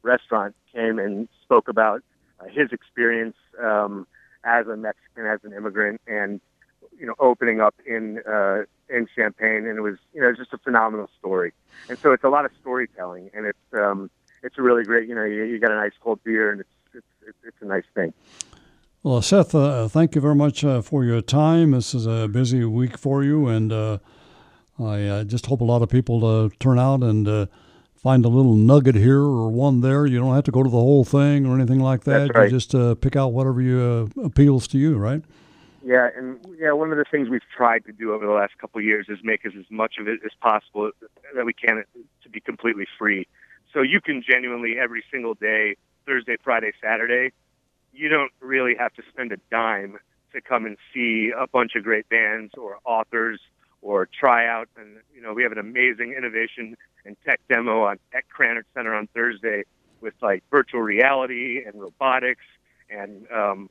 Restaurant, 0.02 0.54
came 0.72 0.98
and 0.98 1.28
spoke 1.42 1.68
about 1.68 2.02
uh, 2.40 2.44
his 2.44 2.70
experience 2.72 3.36
um, 3.62 4.06
as 4.44 4.66
a 4.68 4.76
Mexican, 4.76 5.26
as 5.26 5.40
an 5.42 5.52
immigrant, 5.52 6.00
and 6.06 6.40
you 6.98 7.06
know, 7.06 7.14
opening 7.18 7.60
up 7.60 7.74
in 7.84 8.20
uh, 8.26 8.62
in 8.88 9.06
Champaign, 9.14 9.66
and 9.66 9.76
it 9.76 9.82
was 9.82 9.96
you 10.14 10.20
know 10.20 10.32
just 10.32 10.52
a 10.52 10.58
phenomenal 10.58 11.10
story. 11.18 11.52
And 11.88 11.98
so 11.98 12.12
it's 12.12 12.24
a 12.24 12.28
lot 12.28 12.44
of 12.44 12.52
storytelling, 12.60 13.30
and 13.34 13.46
it's 13.46 13.58
um, 13.74 14.10
it's 14.42 14.56
a 14.56 14.62
really 14.62 14.84
great. 14.84 15.08
You 15.08 15.14
know, 15.14 15.24
you, 15.24 15.42
you 15.44 15.58
got 15.58 15.72
a 15.72 15.76
nice 15.76 15.92
cold 16.00 16.22
beer, 16.24 16.50
and 16.50 16.60
it's 16.60 17.04
it's 17.24 17.36
it's 17.44 17.56
a 17.60 17.66
nice 17.66 17.84
thing. 17.94 18.14
Well, 19.06 19.22
Seth, 19.22 19.54
uh, 19.54 19.86
thank 19.86 20.16
you 20.16 20.20
very 20.20 20.34
much 20.34 20.64
uh, 20.64 20.82
for 20.82 21.04
your 21.04 21.20
time. 21.20 21.70
This 21.70 21.94
is 21.94 22.08
a 22.08 22.26
busy 22.26 22.64
week 22.64 22.98
for 22.98 23.22
you, 23.22 23.46
and 23.46 23.72
uh, 23.72 23.98
I 24.80 25.04
uh, 25.04 25.22
just 25.22 25.46
hope 25.46 25.60
a 25.60 25.64
lot 25.64 25.80
of 25.80 25.88
people 25.88 26.26
uh, 26.26 26.48
turn 26.58 26.76
out 26.76 27.04
and 27.04 27.28
uh, 27.28 27.46
find 27.94 28.24
a 28.24 28.28
little 28.28 28.56
nugget 28.56 28.96
here 28.96 29.20
or 29.20 29.48
one 29.48 29.80
there. 29.80 30.06
You 30.06 30.18
don't 30.18 30.34
have 30.34 30.42
to 30.42 30.50
go 30.50 30.64
to 30.64 30.68
the 30.68 30.76
whole 30.76 31.04
thing 31.04 31.46
or 31.46 31.54
anything 31.54 31.78
like 31.78 32.02
that. 32.02 32.34
Right. 32.34 32.50
You 32.50 32.58
just 32.58 32.72
pick 33.00 33.14
out 33.14 33.28
whatever 33.28 33.62
you 33.62 34.10
appeals 34.24 34.66
to 34.66 34.78
you, 34.78 34.96
right? 34.96 35.22
Yeah, 35.84 36.08
and 36.16 36.44
yeah, 36.58 36.72
one 36.72 36.90
of 36.90 36.98
the 36.98 37.04
things 37.08 37.28
we've 37.28 37.48
tried 37.56 37.84
to 37.84 37.92
do 37.92 38.12
over 38.12 38.26
the 38.26 38.32
last 38.32 38.58
couple 38.58 38.80
of 38.80 38.84
years 38.84 39.06
is 39.08 39.18
make 39.22 39.46
as, 39.46 39.52
as 39.56 39.70
much 39.70 39.98
of 40.00 40.08
it 40.08 40.18
as 40.24 40.32
possible 40.40 40.90
that 41.32 41.46
we 41.46 41.52
can 41.52 41.84
to 42.24 42.28
be 42.28 42.40
completely 42.40 42.88
free. 42.98 43.28
So 43.72 43.82
you 43.82 44.00
can 44.00 44.24
genuinely 44.28 44.80
every 44.82 45.04
single 45.12 45.34
day, 45.34 45.76
Thursday, 46.06 46.38
Friday, 46.42 46.72
Saturday, 46.82 47.30
you 47.96 48.08
don't 48.08 48.32
really 48.40 48.74
have 48.78 48.92
to 48.94 49.02
spend 49.10 49.32
a 49.32 49.38
dime 49.50 49.98
to 50.32 50.40
come 50.40 50.66
and 50.66 50.76
see 50.92 51.32
a 51.36 51.46
bunch 51.46 51.74
of 51.76 51.82
great 51.82 52.08
bands 52.08 52.52
or 52.56 52.78
authors 52.84 53.40
or 53.82 54.06
try 54.06 54.46
out. 54.46 54.68
And 54.76 54.98
you 55.14 55.22
know, 55.22 55.32
we 55.32 55.42
have 55.42 55.52
an 55.52 55.58
amazing 55.58 56.14
innovation 56.16 56.76
and 57.04 57.16
tech 57.24 57.40
demo 57.48 57.84
on 57.84 57.98
at 58.12 58.24
Krannert 58.28 58.64
Center 58.74 58.94
on 58.94 59.08
Thursday 59.14 59.64
with 60.00 60.14
like 60.20 60.42
virtual 60.50 60.82
reality 60.82 61.62
and 61.64 61.80
robotics 61.80 62.44
and 62.90 63.26
um, 63.32 63.68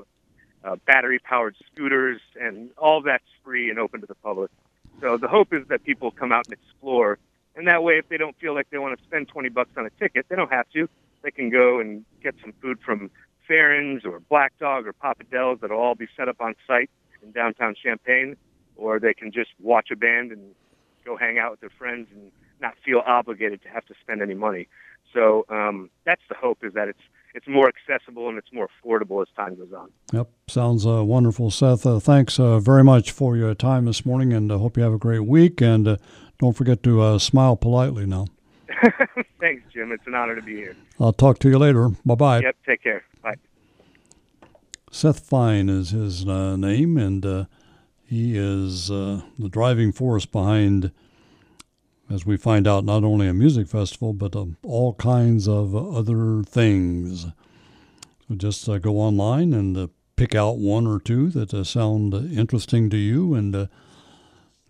uh, 0.64 0.76
battery 0.88 1.20
powered 1.20 1.56
scooters, 1.72 2.20
and 2.40 2.72
all 2.78 3.02
that's 3.02 3.24
free 3.44 3.70
and 3.70 3.80
open 3.80 4.02
to 4.02 4.08
the 4.08 4.16
public. 4.16 4.52
So 5.00 5.18
the 5.18 5.28
hope 5.28 5.54
is 5.54 5.68
that 5.68 5.84
people 5.84 6.12
come 6.12 6.32
out 6.32 6.48
and 6.48 6.54
explore, 6.54 7.20
and 7.56 7.68
that 7.68 7.84
way, 7.84 7.98
if 7.98 8.10
they 8.10 8.18
don't 8.18 8.36
feel 8.40 8.54
like 8.54 8.70
they 8.72 8.78
want 8.78 8.98
to 8.98 9.04
spend 9.06 9.28
20 9.28 9.50
bucks 9.50 9.70
on 9.78 9.86
a 9.86 9.90
ticket, 9.92 10.26
they 10.28 10.36
don't 10.36 10.52
have 10.52 10.68
to. 10.72 10.90
They 11.22 11.32
can 11.32 11.50
go 11.50 11.80
and 11.80 12.04
get 12.22 12.36
some 12.42 12.54
food 12.62 12.80
from 12.86 13.10
Farren's 13.48 14.06
or 14.06 14.20
Black 14.20 14.58
Dog 14.60 14.88
or 14.88 14.94
Papa 14.94 15.24
Del's 15.32 15.60
that'll 15.62 15.80
all 15.80 15.96
be 15.96 16.08
set 16.16 16.28
up 16.28 16.42
on 16.42 16.56
site 16.68 16.90
in 17.22 17.32
downtown 17.32 17.76
Champaign, 17.82 18.36
or 18.76 19.00
they 19.00 19.14
can 19.14 19.32
just 19.32 19.52
watch 19.60 19.90
a 19.92 19.96
band 19.96 20.32
and 20.32 20.42
go 21.06 21.18
hang 21.18 21.38
out 21.38 21.52
with 21.52 21.60
their 21.60 21.72
friends 21.78 22.08
and 22.12 22.32
not 22.62 22.74
feel 22.84 23.02
obligated 23.06 23.62
to 23.64 23.70
have 23.70 23.86
to 23.86 23.94
spend 24.02 24.22
any 24.22 24.34
money. 24.34 24.68
So 25.14 25.46
um, 25.50 25.90
that's 26.06 26.22
the 26.30 26.36
hope 26.36 26.64
is 26.64 26.74
that 26.74 26.88
it's 26.88 27.00
it's 27.34 27.48
more 27.48 27.68
accessible 27.68 28.30
and 28.30 28.38
it's 28.38 28.52
more 28.54 28.70
affordable 28.70 29.22
as 29.22 29.28
time 29.36 29.56
goes 29.56 29.74
on. 29.74 29.92
Yep, 30.14 30.30
sounds 30.48 30.86
uh, 30.86 31.04
wonderful, 31.04 31.52
Seth. 31.52 31.86
Uh, 31.86 32.00
thanks 32.00 32.40
uh, 32.40 32.60
very 32.60 32.84
much 32.84 33.12
for 33.12 33.36
your 33.36 33.54
time 33.54 33.86
this 33.86 34.06
morning, 34.06 34.32
and 34.32 34.50
uh, 34.50 34.58
hope 34.58 34.78
you 34.78 34.84
have 34.84 34.94
a 34.94 34.98
great 34.98 35.26
week. 35.26 35.62
And 35.62 35.86
uh, 35.86 35.98
don't 36.40 36.54
forget 36.54 36.82
to 36.84 37.02
uh, 37.02 37.20
smile 37.20 37.58
politely 37.58 38.06
now. 38.06 38.28
Thanks, 39.40 39.64
Jim. 39.74 39.92
It's 39.92 40.06
an 40.08 40.16
honor 40.16 40.36
to 40.36 40.42
be 40.42 40.56
here. 40.56 40.76
I'll 41.00 41.14
talk 41.14 41.40
to 41.40 41.50
you 41.50 41.58
later. 41.58 41.90
Bye 42.06 42.16
bye. 42.16 42.40
Yep. 42.40 42.56
Take 42.66 42.84
care. 42.84 43.04
Bye. 43.22 43.36
Seth 44.92 45.20
Fein 45.20 45.70
is 45.70 45.90
his 45.90 46.26
name, 46.26 46.98
and 46.98 47.48
he 48.06 48.38
is 48.38 48.88
the 48.88 49.50
driving 49.50 49.92
force 49.92 50.26
behind 50.26 50.92
as 52.10 52.26
we 52.26 52.38
find 52.38 52.68
out, 52.68 52.86
not 52.86 53.04
only 53.04 53.28
a 53.28 53.34
music 53.34 53.68
festival, 53.68 54.14
but 54.14 54.36
uh, 54.36 54.46
all 54.64 54.94
kinds 54.94 55.48
of 55.48 55.76
other 55.76 56.44
things. 56.44 57.26
So 58.28 58.36
just 58.36 58.68
uh, 58.70 58.78
go 58.78 59.00
online 59.00 59.54
and 59.54 59.76
uh, 59.76 59.88
pick 60.16 60.36
out 60.36 60.58
one 60.58 60.88
or 60.88 61.00
two 61.00 61.30
that 61.32 61.54
uh, 61.54 61.64
sound 61.64 62.14
interesting 62.14 62.90
to 62.92 62.98
you 62.98 63.34
and 63.34 63.56
uh, 63.56 63.68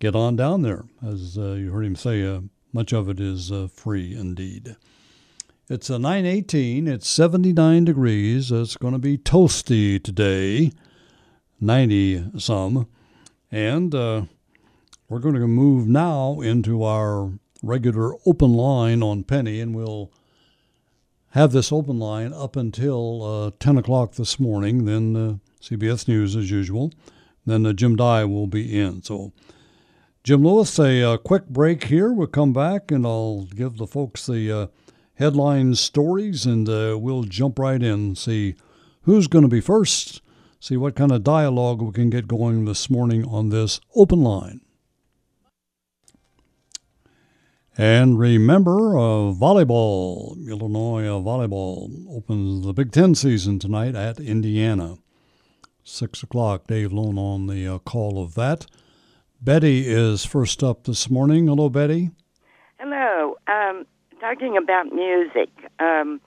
get 0.00 0.14
on 0.14 0.36
down 0.36 0.62
there. 0.62 0.84
As 1.06 1.36
uh, 1.38 1.52
you 1.52 1.72
heard 1.72 1.84
him 1.84 1.96
say, 1.96 2.40
much 2.76 2.92
of 2.92 3.08
it 3.08 3.18
is 3.18 3.50
free 3.72 4.14
indeed. 4.14 4.76
It's 5.68 5.90
a 5.90 5.98
918, 5.98 6.86
it's 6.86 7.08
79 7.08 7.84
degrees. 7.86 8.52
It's 8.52 8.76
going 8.76 8.92
to 8.92 9.00
be 9.00 9.18
toasty 9.18 10.00
today, 10.02 10.70
90 11.60 12.38
some. 12.38 12.86
And 13.50 13.92
we're 13.94 15.18
going 15.18 15.34
to 15.34 15.48
move 15.48 15.88
now 15.88 16.40
into 16.40 16.82
our 16.84 17.32
regular 17.62 18.14
open 18.26 18.52
line 18.52 19.02
on 19.02 19.24
Penny, 19.24 19.60
and 19.60 19.74
we'll 19.74 20.12
have 21.30 21.52
this 21.52 21.72
open 21.72 21.98
line 21.98 22.32
up 22.32 22.56
until 22.56 23.22
uh, 23.22 23.50
10 23.58 23.78
o'clock 23.78 24.14
this 24.14 24.38
morning. 24.38 24.84
Then 24.84 25.16
uh, 25.16 25.36
CBS 25.62 26.08
News 26.08 26.36
as 26.36 26.50
usual. 26.50 26.92
Then 27.44 27.64
uh, 27.64 27.72
Jim 27.72 27.96
Dey 27.96 28.24
will 28.24 28.46
be 28.46 28.78
in. 28.78 29.02
So, 29.02 29.32
Jim 30.26 30.42
Lewis, 30.42 30.76
a, 30.80 31.04
uh, 31.04 31.16
quick 31.18 31.46
break 31.46 31.84
here. 31.84 32.12
We'll 32.12 32.26
come 32.26 32.52
back 32.52 32.90
and 32.90 33.06
I'll 33.06 33.42
give 33.44 33.76
the 33.76 33.86
folks 33.86 34.26
the 34.26 34.50
uh, 34.50 34.66
headline 35.14 35.76
stories, 35.76 36.44
and 36.44 36.68
uh, 36.68 36.98
we'll 36.98 37.22
jump 37.22 37.60
right 37.60 37.80
in 37.80 38.16
see 38.16 38.56
who's 39.02 39.28
going 39.28 39.42
to 39.42 39.48
be 39.48 39.60
first. 39.60 40.20
See 40.58 40.76
what 40.76 40.96
kind 40.96 41.12
of 41.12 41.22
dialogue 41.22 41.80
we 41.80 41.92
can 41.92 42.10
get 42.10 42.26
going 42.26 42.64
this 42.64 42.90
morning 42.90 43.24
on 43.24 43.50
this 43.50 43.80
open 43.94 44.24
line. 44.24 44.62
And 47.78 48.18
remember, 48.18 48.98
uh, 48.98 49.30
volleyball, 49.32 50.44
Illinois 50.48 51.06
uh, 51.06 51.20
volleyball 51.20 51.88
opens 52.10 52.66
the 52.66 52.72
Big 52.72 52.90
Ten 52.90 53.14
season 53.14 53.60
tonight 53.60 53.94
at 53.94 54.18
Indiana. 54.18 54.96
Six 55.84 56.24
o'clock. 56.24 56.66
Dave 56.66 56.92
Lone 56.92 57.16
on 57.16 57.46
the 57.46 57.74
uh, 57.74 57.78
call 57.78 58.20
of 58.20 58.34
that. 58.34 58.66
Betty 59.40 59.86
is 59.86 60.24
first 60.24 60.62
up 60.62 60.84
this 60.84 61.10
morning. 61.10 61.46
Hello, 61.46 61.68
Betty. 61.68 62.10
Hello. 62.78 63.36
Um, 63.46 63.86
talking 64.20 64.56
about 64.56 64.92
music, 64.92 65.50
um, 65.78 66.20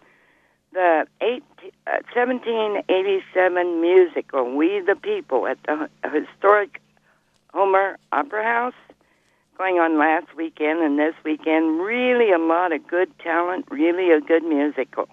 the 0.74 1.06
eight, 1.22 1.44
uh, 1.88 2.00
1787 2.14 3.82
musical 3.82 4.56
"We 4.56 4.82
the 4.86 4.96
People" 4.96 5.48
at 5.48 5.58
the 5.64 5.90
historic 6.04 6.82
Homer 7.54 7.98
Opera 8.12 8.44
House 8.44 8.74
going 9.58 9.80
on 9.80 9.98
last 9.98 10.28
weekend 10.38 10.80
and 10.80 10.98
this 10.98 11.16
weekend. 11.26 11.82
Really, 11.82 12.32
a 12.32 12.38
lot 12.38 12.72
of 12.72 12.88
good 12.88 13.12
talent. 13.20 13.66
Really, 13.70 14.12
a 14.12 14.22
good 14.22 14.44
musical. 14.44 15.10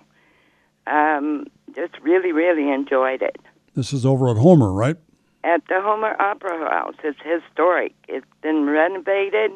Um, 0.86 1.46
just 1.74 1.98
really, 2.02 2.32
really 2.32 2.70
enjoyed 2.70 3.22
it. 3.22 3.40
This 3.74 3.92
is 3.92 4.06
over 4.06 4.30
at 4.30 4.36
Homer, 4.36 4.72
right? 4.72 4.96
At 5.54 5.62
the 5.68 5.80
Homer 5.80 6.14
Opera 6.20 6.58
House. 6.68 6.96
It's 7.04 7.22
historic. 7.22 7.94
It's 8.08 8.26
been 8.42 8.66
renovated. 8.66 9.52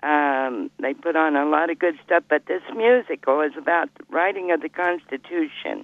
Um, 0.00 0.70
they 0.78 0.94
put 0.94 1.16
on 1.16 1.34
a 1.34 1.44
lot 1.44 1.70
of 1.70 1.78
good 1.84 1.98
stuff, 2.06 2.22
but 2.28 2.46
this 2.46 2.62
musical 2.76 3.40
is 3.40 3.56
about 3.56 3.88
the 3.96 4.04
writing 4.10 4.52
of 4.52 4.60
the 4.62 4.68
Constitution. 4.68 5.76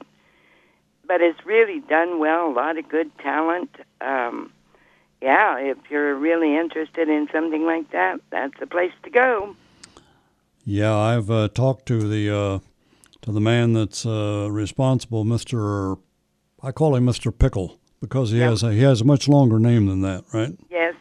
But 1.05 1.21
it's 1.21 1.45
really 1.45 1.81
done 1.81 2.21
well. 2.21 2.49
A 2.49 2.55
lot 2.63 2.79
of 2.79 2.89
good 2.89 3.11
talent. 3.19 3.71
Um, 4.01 4.53
yeah, 5.21 5.59
if 5.59 5.79
you're 5.91 6.15
really 6.15 6.57
interested 6.57 7.09
in 7.09 7.29
something 7.33 7.65
like 7.67 7.91
that, 7.91 8.21
that's 8.31 8.55
the 8.61 8.69
place 8.69 8.93
to 9.03 9.11
go. 9.11 9.57
Yeah, 10.65 10.97
I've 10.97 11.29
uh, 11.29 11.49
talked 11.49 11.87
to 11.87 11.99
the 12.15 12.25
uh, 12.31 12.59
to 13.23 13.33
the 13.33 13.41
man 13.41 13.73
that's 13.73 14.07
uh, 14.07 14.49
responsible, 14.49 15.25
Mister. 15.25 15.97
I 16.63 16.71
call 16.71 16.95
him 16.95 17.07
Mister 17.07 17.33
Pickle 17.33 17.81
because 18.01 18.31
he 18.31 18.39
yep. 18.39 18.51
has 18.51 18.63
a, 18.63 18.73
he 18.73 18.81
has 18.81 19.01
a 19.01 19.05
much 19.05 19.29
longer 19.29 19.59
name 19.59 19.87
than 19.87 20.03
that, 20.03 20.25
right? 20.33 20.57
Yes. 20.71 20.95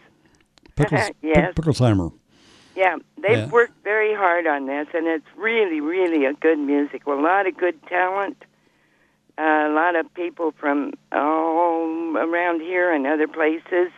Pickles, 0.75 1.09
yes. 1.21 1.53
P- 1.55 1.61
Picklesheimer. 1.61 2.13
Yeah, 2.75 2.97
they've 3.21 3.37
yeah. 3.37 3.49
worked 3.49 3.83
very 3.83 4.13
hard 4.13 4.45
on 4.45 4.67
this, 4.67 4.87
and 4.93 5.07
it's 5.07 5.25
really, 5.35 5.81
really 5.81 6.25
a 6.25 6.33
good 6.33 6.59
music 6.59 7.07
a 7.07 7.11
lot 7.11 7.47
of 7.47 7.57
good 7.57 7.81
talent 7.87 8.37
a 9.37 9.69
lot 9.69 9.95
of 9.95 10.11
people 10.13 10.53
from 10.59 10.93
all 11.11 12.17
around 12.17 12.61
here 12.61 12.91
and 12.91 13.05
other 13.05 13.27
places. 13.27 13.91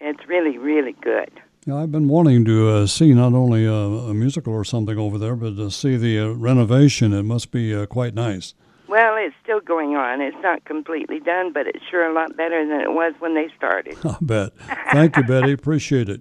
It's 0.00 0.26
really, 0.28 0.58
really 0.58 0.92
good. 1.00 1.30
Yeah, 1.64 1.76
I've 1.76 1.92
been 1.92 2.08
wanting 2.08 2.44
to 2.46 2.68
uh, 2.68 2.86
see 2.86 3.14
not 3.14 3.34
only 3.34 3.64
a, 3.64 3.72
a, 3.72 4.14
musical 4.14 4.52
or 4.52 4.64
something 4.64 4.98
over 4.98 5.16
there, 5.16 5.36
but 5.36 5.56
to 5.56 5.70
see 5.70 5.96
the 5.96 6.18
uh, 6.18 6.28
renovation. 6.30 7.12
It 7.12 7.22
must 7.22 7.52
be 7.52 7.74
uh, 7.74 7.86
quite 7.86 8.14
nice. 8.14 8.54
Well, 8.92 9.16
it's 9.16 9.34
still 9.42 9.60
going 9.60 9.96
on. 9.96 10.20
It's 10.20 10.36
not 10.42 10.66
completely 10.66 11.18
done, 11.18 11.50
but 11.54 11.66
it's 11.66 11.82
sure 11.90 12.04
a 12.04 12.12
lot 12.12 12.36
better 12.36 12.62
than 12.68 12.82
it 12.82 12.92
was 12.92 13.14
when 13.20 13.34
they 13.34 13.48
started. 13.56 13.96
I 14.04 14.18
bet. 14.20 14.52
Thank 14.92 15.16
you, 15.16 15.22
Betty. 15.22 15.52
Appreciate 15.52 16.10
it. 16.10 16.20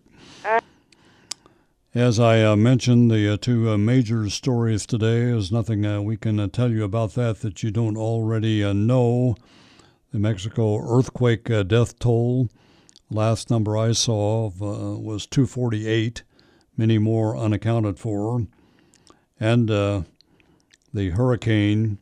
As 1.93 2.17
I 2.17 2.41
uh, 2.41 2.55
mentioned, 2.55 3.11
the 3.11 3.33
uh, 3.33 3.35
two 3.35 3.69
uh, 3.69 3.77
major 3.77 4.29
stories 4.29 4.85
today, 4.85 5.25
there's 5.25 5.51
nothing 5.51 5.85
uh, 5.85 6.01
we 6.01 6.15
can 6.15 6.39
uh, 6.39 6.47
tell 6.47 6.71
you 6.71 6.85
about 6.85 7.15
that 7.15 7.41
that 7.41 7.61
you 7.61 7.71
don't 7.71 7.97
already 7.97 8.63
uh, 8.63 8.71
know. 8.71 9.35
The 10.13 10.19
Mexico 10.19 10.77
earthquake 10.77 11.49
death 11.67 11.99
toll, 11.99 12.47
last 13.09 13.49
number 13.49 13.77
I 13.77 13.91
saw 13.91 14.49
was 14.49 15.25
248, 15.25 16.23
many 16.77 16.97
more 16.99 17.35
unaccounted 17.35 17.99
for. 17.99 18.47
And 19.41 19.67
the 19.67 20.05
hurricane, 20.93 21.97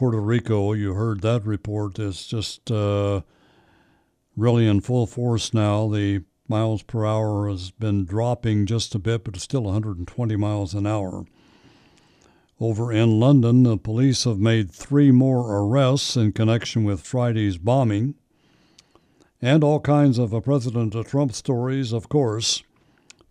Puerto 0.00 0.18
Rico, 0.18 0.72
you 0.72 0.94
heard 0.94 1.20
that 1.20 1.44
report, 1.44 1.98
It's 1.98 2.26
just 2.26 2.70
really 2.70 4.66
in 4.66 4.80
full 4.80 5.06
force 5.06 5.52
now. 5.52 5.90
The 5.90 6.22
miles 6.48 6.82
per 6.82 7.04
hour 7.04 7.50
has 7.50 7.70
been 7.70 8.06
dropping 8.06 8.64
just 8.64 8.94
a 8.94 8.98
bit, 8.98 9.24
but 9.24 9.34
it's 9.34 9.44
still 9.44 9.64
120 9.64 10.36
miles 10.36 10.72
an 10.72 10.86
hour. 10.86 11.26
Over 12.58 12.90
in 12.90 13.20
London, 13.20 13.64
the 13.64 13.76
police 13.76 14.24
have 14.24 14.38
made 14.38 14.70
three 14.70 15.10
more 15.10 15.54
arrests 15.54 16.16
in 16.16 16.32
connection 16.32 16.84
with 16.84 17.02
Friday's 17.02 17.58
bombing. 17.58 18.14
And 19.42 19.62
all 19.62 19.80
kinds 19.80 20.16
of 20.16 20.32
uh, 20.32 20.40
President 20.40 20.94
Trump 21.08 21.34
stories, 21.34 21.92
of 21.92 22.08
course. 22.08 22.62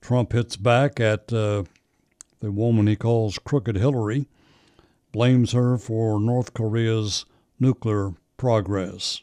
Trump 0.01 0.33
hits 0.33 0.55
back 0.55 0.99
at 0.99 1.33
uh, 1.33 1.63
the 2.41 2.51
woman 2.51 2.85
he 2.85 2.95
calls 2.95 3.39
Crooked 3.39 3.75
Hillary, 3.75 4.27
blames 5.12 5.51
her 5.54 5.78
for 5.78 6.20
North 6.20 6.54
Korea's 6.54 7.25
nuclear 7.60 8.13
progress. 8.38 9.22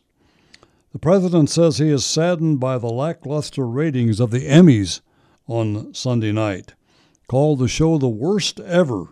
The 0.93 0.99
president 0.99 1.51
says 1.51 1.79
he 1.79 1.91
is 1.91 2.05
saddened 2.05 2.59
by 2.61 2.79
the 2.79 2.89
lackluster 2.89 3.67
ratings 3.67 4.19
of 4.19 4.31
the 4.31 4.47
Emmys 4.49 5.01
on 5.47 5.93
Sunday 5.95 6.33
night, 6.33 6.75
called 7.29 7.59
the 7.59 7.69
show 7.69 7.99
the 7.99 8.09
worst 8.09 8.61
ever. 8.61 9.09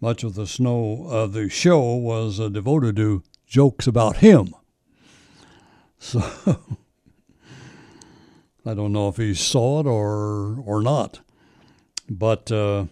Much 0.00 0.24
of 0.24 0.34
the 0.34 0.46
snow 0.46 1.06
of 1.08 1.32
the 1.32 1.48
show 1.48 1.94
was 1.94 2.40
uh, 2.40 2.48
devoted 2.48 2.96
to 2.96 3.22
jokes 3.46 3.86
about 3.86 4.16
him. 4.18 4.54
So 5.98 6.20
I 8.66 8.74
don't 8.74 8.92
know 8.92 9.06
if 9.06 9.16
he 9.16 9.34
saw 9.34 9.80
it 9.80 9.86
or 9.86 10.60
or 10.60 10.82
not, 10.82 11.20
but 12.10 12.50
uh, 12.50 12.86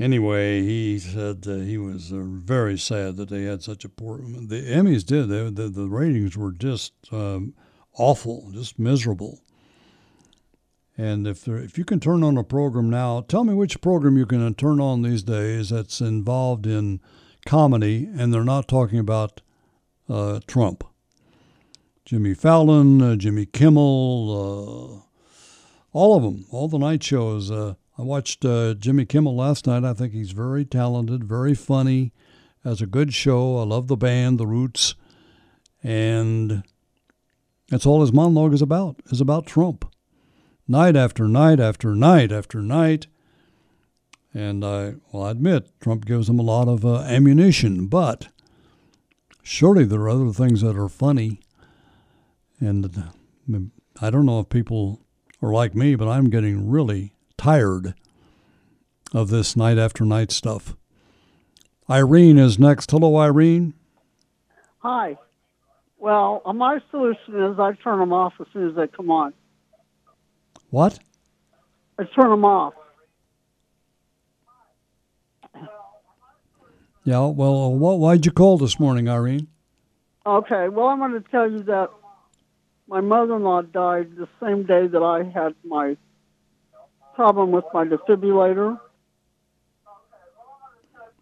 anyway, 0.00 0.62
he 0.62 0.98
said 0.98 1.44
he 1.44 1.78
was 1.78 2.12
uh, 2.12 2.22
very 2.24 2.78
sad 2.78 3.16
that 3.16 3.28
they 3.28 3.44
had 3.44 3.62
such 3.62 3.84
a 3.84 3.88
poor. 3.88 4.18
The 4.18 4.62
Emmys 4.62 5.04
did. 5.04 5.28
They, 5.28 5.50
the 5.50 5.68
the 5.68 5.88
ratings 5.88 6.36
were 6.36 6.52
just 6.52 6.94
um, 7.12 7.54
awful, 7.94 8.50
just 8.52 8.78
miserable. 8.78 9.40
And 10.96 11.26
if 11.26 11.44
there, 11.44 11.56
if 11.56 11.78
you 11.78 11.84
can 11.84 12.00
turn 12.00 12.22
on 12.22 12.36
a 12.36 12.44
program 12.44 12.90
now, 12.90 13.22
tell 13.22 13.44
me 13.44 13.54
which 13.54 13.80
program 13.80 14.18
you 14.18 14.26
can 14.26 14.54
turn 14.54 14.80
on 14.80 15.02
these 15.02 15.22
days 15.22 15.70
that's 15.70 16.00
involved 16.00 16.66
in 16.66 17.00
comedy, 17.46 18.08
and 18.16 18.34
they're 18.34 18.44
not 18.44 18.68
talking 18.68 18.98
about 18.98 19.40
uh, 20.08 20.40
Trump. 20.46 20.84
Jimmy 22.04 22.34
Fallon, 22.34 23.00
uh, 23.00 23.16
Jimmy 23.16 23.46
Kimmel, 23.46 24.30
uh, 24.30 25.00
all 25.92 26.16
of 26.16 26.22
them, 26.22 26.44
all 26.50 26.68
the 26.68 26.78
night 26.78 27.02
shows. 27.02 27.50
I 28.00 28.02
watched 28.02 28.46
uh, 28.46 28.72
Jimmy 28.72 29.04
Kimmel 29.04 29.36
last 29.36 29.66
night. 29.66 29.84
I 29.84 29.92
think 29.92 30.14
he's 30.14 30.30
very 30.30 30.64
talented, 30.64 31.22
very 31.22 31.54
funny, 31.54 32.14
has 32.64 32.80
a 32.80 32.86
good 32.86 33.12
show. 33.12 33.58
I 33.58 33.64
love 33.64 33.88
the 33.88 33.96
band, 33.96 34.40
The 34.40 34.46
Roots, 34.46 34.94
and 35.82 36.62
that's 37.68 37.84
all 37.84 38.00
his 38.00 38.10
monologue 38.10 38.54
is 38.54 38.62
about. 38.62 38.96
Is 39.10 39.20
about 39.20 39.44
Trump, 39.44 39.84
night 40.66 40.96
after 40.96 41.28
night 41.28 41.60
after 41.60 41.94
night 41.94 42.32
after 42.32 42.62
night. 42.62 43.06
And 44.32 44.64
I, 44.64 44.94
well, 45.12 45.24
I 45.24 45.32
admit 45.32 45.68
Trump 45.78 46.06
gives 46.06 46.30
him 46.30 46.38
a 46.38 46.42
lot 46.42 46.68
of 46.68 46.86
uh, 46.86 47.00
ammunition, 47.00 47.86
but 47.86 48.28
surely 49.42 49.84
there 49.84 50.00
are 50.00 50.08
other 50.08 50.32
things 50.32 50.62
that 50.62 50.74
are 50.74 50.88
funny. 50.88 51.42
And 52.60 52.86
uh, 52.86 53.58
I 54.00 54.08
don't 54.08 54.24
know 54.24 54.40
if 54.40 54.48
people 54.48 55.02
are 55.42 55.52
like 55.52 55.74
me, 55.74 55.96
but 55.96 56.08
I'm 56.08 56.30
getting 56.30 56.70
really 56.70 57.12
tired 57.40 57.94
of 59.14 59.30
this 59.30 59.56
night 59.56 59.78
after 59.78 60.04
night 60.04 60.30
stuff. 60.30 60.76
Irene 61.88 62.38
is 62.38 62.58
next. 62.58 62.90
Hello, 62.90 63.16
Irene. 63.16 63.72
Hi. 64.80 65.16
Well, 65.98 66.42
uh, 66.44 66.52
my 66.52 66.80
solution 66.90 67.42
is 67.42 67.58
I 67.58 67.72
turn 67.82 67.98
them 67.98 68.12
off 68.12 68.34
as 68.40 68.46
soon 68.52 68.68
as 68.68 68.76
they 68.76 68.86
come 68.88 69.10
on. 69.10 69.32
What? 70.68 70.98
I 71.98 72.04
turn 72.04 72.28
them 72.28 72.44
off. 72.44 72.74
Yeah, 77.04 77.26
well, 77.26 77.72
what, 77.72 77.98
why'd 77.98 78.26
you 78.26 78.32
call 78.32 78.58
this 78.58 78.78
morning, 78.78 79.08
Irene? 79.08 79.48
Okay, 80.26 80.68
well, 80.68 80.88
I'm 80.88 80.98
going 80.98 81.12
to 81.12 81.28
tell 81.30 81.50
you 81.50 81.62
that 81.62 81.88
my 82.86 83.00
mother-in-law 83.00 83.62
died 83.62 84.14
the 84.16 84.28
same 84.42 84.66
day 84.66 84.86
that 84.86 85.02
I 85.02 85.24
had 85.24 85.54
my 85.64 85.96
problem 87.20 87.50
with 87.50 87.66
my 87.74 87.84
defibrillator. 87.84 88.80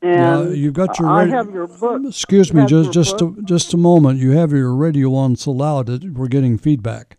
Yeah, 0.00 0.42
And 0.42 0.56
you've 0.56 0.74
got 0.74 0.96
your 1.00 1.08
I 1.08 1.26
have 1.26 1.52
your 1.52 1.66
book. 1.66 2.02
Excuse 2.06 2.54
me, 2.54 2.66
just 2.66 2.92
just 2.92 3.18
book. 3.18 3.34
a, 3.36 3.42
just 3.42 3.74
a 3.74 3.76
moment. 3.76 4.20
You 4.20 4.30
have 4.30 4.52
your 4.52 4.72
radio 4.76 5.12
on 5.14 5.34
so 5.34 5.50
loud 5.50 5.86
that 5.86 6.04
we're 6.12 6.28
getting 6.28 6.56
feedback. 6.56 7.16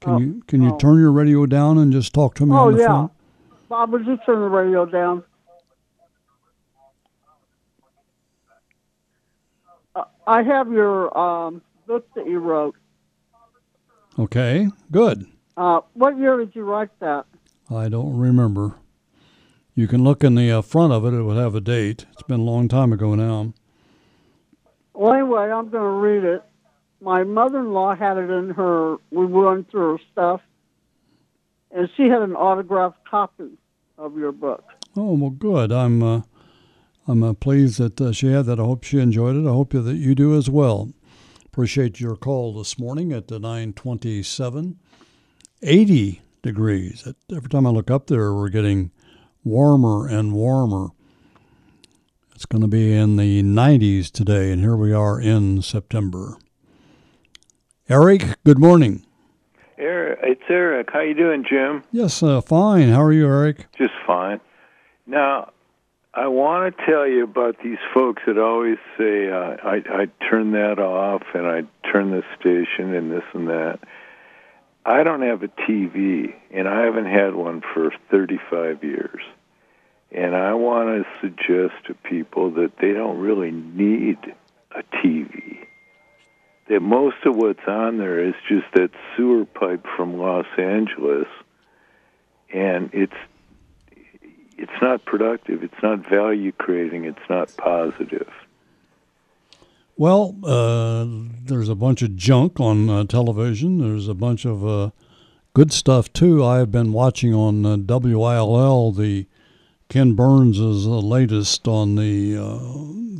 Can 0.00 0.12
Oh, 0.14 0.18
you 0.18 0.42
can 0.46 0.62
you 0.62 0.72
oh. 0.72 0.78
turn 0.78 0.98
your 0.98 1.12
radio 1.12 1.44
down 1.44 1.76
and 1.76 1.92
just 1.92 2.14
talk 2.14 2.34
to 2.36 2.46
me 2.46 2.52
Oh 2.54 2.68
on 2.68 2.72
the 2.72 2.80
yeah, 2.80 2.86
phone? 2.86 3.10
Bob, 3.68 3.92
would 3.92 4.06
you 4.06 4.16
turn 4.24 4.40
the 4.40 4.48
radio 4.48 4.86
down? 4.86 5.22
Uh, 9.94 10.04
I 10.26 10.42
have 10.42 10.72
your 10.72 10.96
um, 11.18 11.60
book 11.86 12.06
that 12.14 12.26
you 12.26 12.38
wrote. 12.38 12.76
Okay, 14.18 14.68
good. 14.90 15.26
Uh, 15.54 15.80
what 15.92 16.16
year 16.16 16.38
did 16.38 16.56
you 16.56 16.62
write 16.62 16.88
that? 17.00 17.26
I 17.70 17.88
don't 17.88 18.16
remember. 18.16 18.74
You 19.74 19.86
can 19.86 20.02
look 20.02 20.24
in 20.24 20.34
the 20.34 20.50
uh, 20.50 20.62
front 20.62 20.92
of 20.92 21.04
it; 21.04 21.14
it 21.14 21.22
would 21.22 21.36
have 21.36 21.54
a 21.54 21.60
date. 21.60 22.06
It's 22.12 22.22
been 22.22 22.40
a 22.40 22.44
long 22.44 22.68
time 22.68 22.92
ago 22.92 23.14
now. 23.14 23.54
Well, 24.92 25.12
anyway, 25.12 25.50
I'm 25.50 25.70
going 25.70 25.84
to 25.84 25.88
read 25.88 26.24
it. 26.24 26.42
My 27.00 27.22
mother-in-law 27.22 27.94
had 27.94 28.18
it 28.18 28.28
in 28.28 28.50
her. 28.50 28.96
We 29.10 29.24
went 29.24 29.70
through 29.70 29.92
her 29.92 29.98
stuff, 30.12 30.40
and 31.70 31.88
she 31.96 32.02
had 32.04 32.22
an 32.22 32.34
autographed 32.34 33.08
copy 33.08 33.50
of 33.96 34.18
your 34.18 34.32
book. 34.32 34.64
Oh 34.96 35.14
well, 35.14 35.30
good. 35.30 35.70
I'm 35.70 36.02
uh, 36.02 36.22
I'm 37.06 37.22
uh, 37.22 37.32
pleased 37.34 37.78
that 37.78 38.00
uh, 38.00 38.12
she 38.12 38.26
had 38.32 38.46
that. 38.46 38.60
I 38.60 38.64
hope 38.64 38.84
she 38.84 38.98
enjoyed 38.98 39.36
it. 39.36 39.48
I 39.48 39.52
hope 39.52 39.70
that 39.72 39.94
you 39.94 40.14
do 40.14 40.36
as 40.36 40.50
well. 40.50 40.92
Appreciate 41.46 42.00
your 42.00 42.16
call 42.16 42.52
this 42.54 42.78
morning 42.78 43.12
at 43.12 43.28
the 43.28 43.38
927. 43.38 44.78
80 45.62 46.22
degrees. 46.42 47.06
Every 47.34 47.48
time 47.48 47.66
I 47.66 47.70
look 47.70 47.90
up 47.90 48.06
there, 48.06 48.34
we're 48.34 48.48
getting 48.48 48.90
warmer 49.44 50.06
and 50.06 50.32
warmer. 50.32 50.88
It's 52.34 52.46
going 52.46 52.62
to 52.62 52.68
be 52.68 52.92
in 52.92 53.16
the 53.16 53.42
90s 53.42 54.10
today, 54.10 54.50
and 54.50 54.60
here 54.60 54.76
we 54.76 54.92
are 54.92 55.20
in 55.20 55.62
September. 55.62 56.38
Eric, 57.88 58.22
good 58.44 58.58
morning. 58.58 59.04
Eric, 59.76 60.20
it's 60.22 60.42
Eric. 60.48 60.88
How 60.92 61.00
you 61.00 61.14
doing, 61.14 61.44
Jim? 61.48 61.84
Yes, 61.90 62.22
uh, 62.22 62.40
fine. 62.40 62.88
How 62.90 63.02
are 63.02 63.12
you, 63.12 63.26
Eric? 63.26 63.66
Just 63.76 63.94
fine. 64.06 64.40
Now, 65.06 65.52
I 66.12 66.26
want 66.28 66.76
to 66.76 66.86
tell 66.86 67.06
you 67.06 67.24
about 67.24 67.56
these 67.62 67.78
folks 67.94 68.22
that 68.26 68.36
always 68.36 68.78
say 68.98 69.30
uh, 69.30 69.56
I 69.62 69.82
I 69.88 70.06
turn 70.28 70.52
that 70.52 70.78
off 70.78 71.22
and 71.34 71.46
I 71.46 71.62
turn 71.90 72.10
this 72.10 72.24
station 72.38 72.94
and 72.94 73.12
this 73.12 73.22
and 73.32 73.48
that. 73.48 73.78
I 74.90 75.04
don't 75.04 75.22
have 75.22 75.44
a 75.44 75.48
TV, 75.48 76.34
and 76.50 76.68
I 76.68 76.80
haven't 76.84 77.06
had 77.06 77.36
one 77.36 77.62
for 77.72 77.92
35 78.10 78.82
years. 78.82 79.22
And 80.10 80.34
I 80.34 80.54
want 80.54 80.88
to 80.88 81.04
suggest 81.20 81.74
to 81.86 81.94
people 81.94 82.50
that 82.54 82.72
they 82.80 82.92
don't 82.92 83.18
really 83.18 83.52
need 83.52 84.18
a 84.74 84.82
TV. 84.96 85.58
That 86.68 86.80
most 86.80 87.18
of 87.24 87.36
what's 87.36 87.66
on 87.68 87.98
there 87.98 88.18
is 88.18 88.34
just 88.48 88.66
that 88.74 88.90
sewer 89.16 89.44
pipe 89.44 89.86
from 89.96 90.18
Los 90.18 90.46
Angeles, 90.58 91.28
and 92.52 92.90
it's 92.92 93.12
it's 94.58 94.82
not 94.82 95.04
productive. 95.04 95.62
It's 95.62 95.82
not 95.84 96.08
value 96.08 96.50
creating. 96.50 97.04
It's 97.04 97.28
not 97.28 97.56
positive. 97.56 98.28
Well, 100.00 100.34
uh, 100.44 101.04
there's 101.44 101.68
a 101.68 101.74
bunch 101.74 102.00
of 102.00 102.16
junk 102.16 102.58
on 102.58 102.88
uh, 102.88 103.04
television. 103.04 103.76
There's 103.76 104.08
a 104.08 104.14
bunch 104.14 104.46
of 104.46 104.66
uh, 104.66 104.92
good 105.52 105.74
stuff 105.74 106.10
too. 106.14 106.42
I 106.42 106.56
have 106.56 106.72
been 106.72 106.94
watching 106.94 107.34
on 107.34 107.66
uh, 107.66 107.76
WILL 107.76 108.92
the 108.92 109.26
Ken 109.90 110.14
Burns' 110.14 110.58
uh, 110.58 111.00
latest 111.00 111.68
on 111.68 111.96
the 111.96 112.34
uh, 112.34 112.60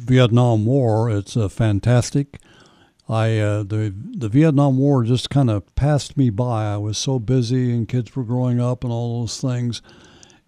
Vietnam 0.07 0.65
War. 0.65 1.11
It's 1.11 1.37
uh, 1.37 1.51
fantastic. 1.51 2.41
I 3.11 3.29
the 3.29 3.95
the 4.17 4.31
Vietnam 4.31 4.79
War 4.79 5.05
just 5.05 5.29
kind 5.29 5.51
of 5.51 5.75
passed 5.75 6.17
me 6.17 6.31
by. 6.31 6.65
I 6.65 6.79
was 6.79 6.97
so 6.97 7.19
busy, 7.19 7.75
and 7.75 7.87
kids 7.87 8.17
were 8.17 8.25
growing 8.25 8.59
up, 8.59 8.85
and 8.85 8.93
all 8.93 9.21
those 9.21 9.39
things. 9.39 9.83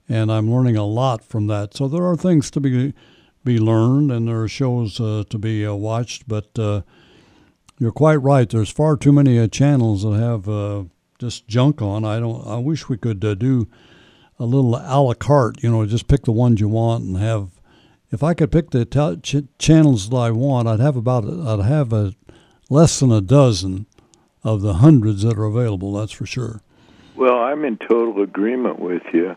And 0.09 0.33
I'm 0.33 0.51
learning 0.51 0.79
a 0.79 0.87
lot 0.87 1.23
from 1.23 1.49
that. 1.49 1.75
So 1.75 1.89
there 1.89 2.07
are 2.07 2.17
things 2.17 2.51
to 2.53 2.61
be 2.61 2.95
be 3.45 3.59
learned, 3.59 4.11
and 4.11 4.29
there 4.29 4.43
are 4.43 4.49
shows 4.49 5.01
uh, 5.01 5.25
to 5.29 5.39
be 5.39 5.67
uh, 5.67 5.75
watched. 5.75 6.29
But 6.29 6.59
uh, 6.59 6.83
you're 7.79 7.93
quite 7.93 8.17
right. 8.17 8.49
There's 8.49 8.71
far 8.71 8.97
too 8.97 9.13
many 9.13 9.39
uh, 9.39 9.49
channels 9.49 10.03
that 10.03 10.19
have 10.19 10.49
uh, 10.49 10.85
just 11.19 11.49
junk 11.49 11.83
on. 11.83 12.05
I 12.05 12.21
don't. 12.21 12.47
I 12.47 12.59
wish 12.59 12.89
we 12.89 12.97
could 12.97 13.25
uh, 13.25 13.35
do 13.35 13.69
a 14.39 14.45
little 14.45 14.77
a 14.77 15.01
la 15.01 15.15
carte. 15.15 15.63
You 15.63 15.71
know, 15.71 15.85
just 15.87 16.09
pick 16.09 16.23
the 16.23 16.33
ones 16.33 16.61
you 16.61 16.69
want 16.69 17.05
and 17.05 17.17
have. 17.17 17.51
If 18.11 18.23
I 18.23 18.35
could 18.35 18.53
pick 18.53 18.71
the 18.71 18.85
tel- 18.85 19.17
ch- 19.17 19.49
channels 19.59 20.11
that 20.11 20.17
I 20.17 20.31
want, 20.31 20.69
I'd 20.69 20.81
have 20.81 20.97
about. 20.97 21.25
I'd 21.25 21.65
have 21.65 21.93
a 21.93 22.15
less 22.69 23.01
than 23.01 23.11
a 23.11 23.21
dozen 23.21 23.87
of 24.45 24.61
the 24.63 24.75
hundreds 24.75 25.23
that 25.23 25.39
are 25.39 25.45
available. 25.45 25.93
That's 25.93 26.13
for 26.13 26.27
sure. 26.27 26.63
Well, 27.17 27.37
I'm 27.37 27.65
in 27.65 27.77
total 27.77 28.23
agreement 28.23 28.79
with 28.79 29.03
you, 29.13 29.37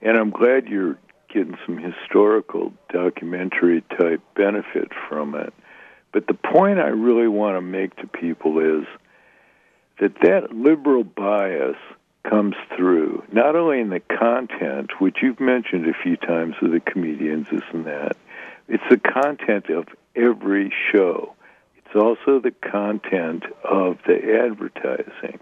and 0.00 0.16
I'm 0.16 0.30
glad 0.30 0.68
you're 0.68 0.98
getting 1.36 1.58
some 1.66 1.76
historical 1.76 2.72
documentary 2.90 3.82
type 3.98 4.22
benefit 4.34 4.90
from 5.06 5.34
it. 5.34 5.52
But 6.10 6.26
the 6.28 6.34
point 6.34 6.78
I 6.78 6.88
really 6.88 7.28
want 7.28 7.58
to 7.58 7.60
make 7.60 7.94
to 7.96 8.06
people 8.06 8.58
is 8.58 8.86
that 10.00 10.14
that 10.22 10.52
liberal 10.52 11.04
bias 11.04 11.76
comes 12.26 12.54
through 12.74 13.22
not 13.30 13.54
only 13.54 13.80
in 13.80 13.90
the 13.90 14.00
content, 14.00 14.98
which 14.98 15.18
you've 15.20 15.38
mentioned 15.38 15.86
a 15.86 16.02
few 16.02 16.16
times 16.16 16.54
with 16.62 16.72
the 16.72 16.80
comedians, 16.80 17.48
this 17.50 17.60
and 17.70 17.84
that. 17.84 18.16
It's 18.66 18.82
the 18.88 18.96
content 18.96 19.68
of 19.68 19.88
every 20.16 20.72
show. 20.90 21.34
It's 21.76 21.94
also 21.94 22.40
the 22.40 22.54
content 22.62 23.44
of 23.62 23.98
the 24.06 24.40
advertising. 24.42 25.38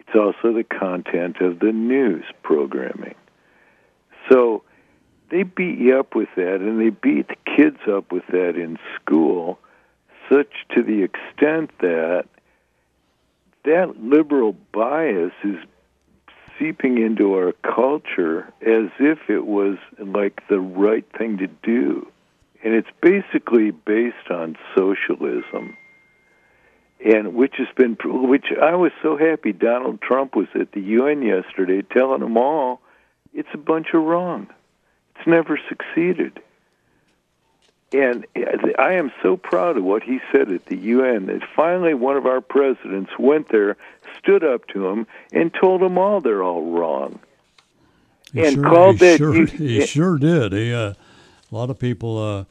It's 0.00 0.16
also 0.16 0.52
the 0.52 0.64
content 0.64 1.36
of 1.40 1.60
the 1.60 1.70
news 1.70 2.24
programming. 2.42 3.14
So 4.28 4.59
they 5.30 5.42
beat 5.44 5.78
you 5.78 5.98
up 5.98 6.14
with 6.14 6.28
that, 6.36 6.56
and 6.56 6.80
they 6.80 6.90
beat 6.90 7.28
the 7.28 7.36
kids 7.56 7.78
up 7.88 8.12
with 8.12 8.26
that 8.28 8.56
in 8.56 8.78
school, 8.96 9.58
such 10.30 10.52
to 10.74 10.82
the 10.82 11.02
extent 11.02 11.70
that 11.80 12.24
that 13.64 14.02
liberal 14.02 14.56
bias 14.72 15.32
is 15.44 15.56
seeping 16.58 16.98
into 16.98 17.34
our 17.34 17.52
culture 17.62 18.52
as 18.60 18.90
if 18.98 19.18
it 19.28 19.46
was 19.46 19.78
like 19.98 20.42
the 20.48 20.60
right 20.60 21.04
thing 21.16 21.38
to 21.38 21.46
do. 21.46 22.06
And 22.62 22.74
it's 22.74 22.88
basically 23.00 23.70
based 23.70 24.30
on 24.30 24.56
socialism. 24.76 25.76
And 27.02 27.34
which 27.34 27.54
has 27.56 27.68
been, 27.76 27.96
which 28.04 28.46
I 28.60 28.74
was 28.74 28.92
so 29.02 29.16
happy 29.16 29.52
Donald 29.52 30.02
Trump 30.02 30.36
was 30.36 30.48
at 30.54 30.72
the 30.72 30.80
UN 30.80 31.22
yesterday 31.22 31.80
telling 31.82 32.20
them 32.20 32.36
all 32.36 32.80
it's 33.32 33.48
a 33.54 33.58
bunch 33.58 33.88
of 33.94 34.02
wrong. 34.02 34.48
It's 35.20 35.26
never 35.26 35.60
succeeded. 35.68 36.40
And 37.92 38.26
I 38.78 38.92
am 38.92 39.12
so 39.22 39.36
proud 39.36 39.76
of 39.76 39.84
what 39.84 40.02
he 40.02 40.20
said 40.32 40.50
at 40.50 40.66
the 40.66 40.76
UN 40.76 41.26
that 41.26 41.42
finally 41.54 41.92
one 41.92 42.16
of 42.16 42.24
our 42.24 42.40
presidents 42.40 43.10
went 43.18 43.48
there, 43.50 43.76
stood 44.18 44.42
up 44.44 44.66
to 44.68 44.86
him, 44.88 45.06
and 45.32 45.52
told 45.52 45.82
them 45.82 45.98
all 45.98 46.20
they're 46.20 46.42
all 46.42 46.70
wrong. 46.70 47.18
He 48.32 48.40
and 48.44 48.54
sure, 48.54 48.64
called 48.64 48.94
he 48.94 48.98
that. 49.00 49.18
Sure, 49.18 49.34
you- 49.34 49.46
he 49.46 49.84
sure 49.86 50.16
did. 50.18 50.52
He, 50.52 50.72
uh, 50.72 50.92
a 50.92 51.54
lot 51.54 51.68
of 51.68 51.78
people 51.78 52.46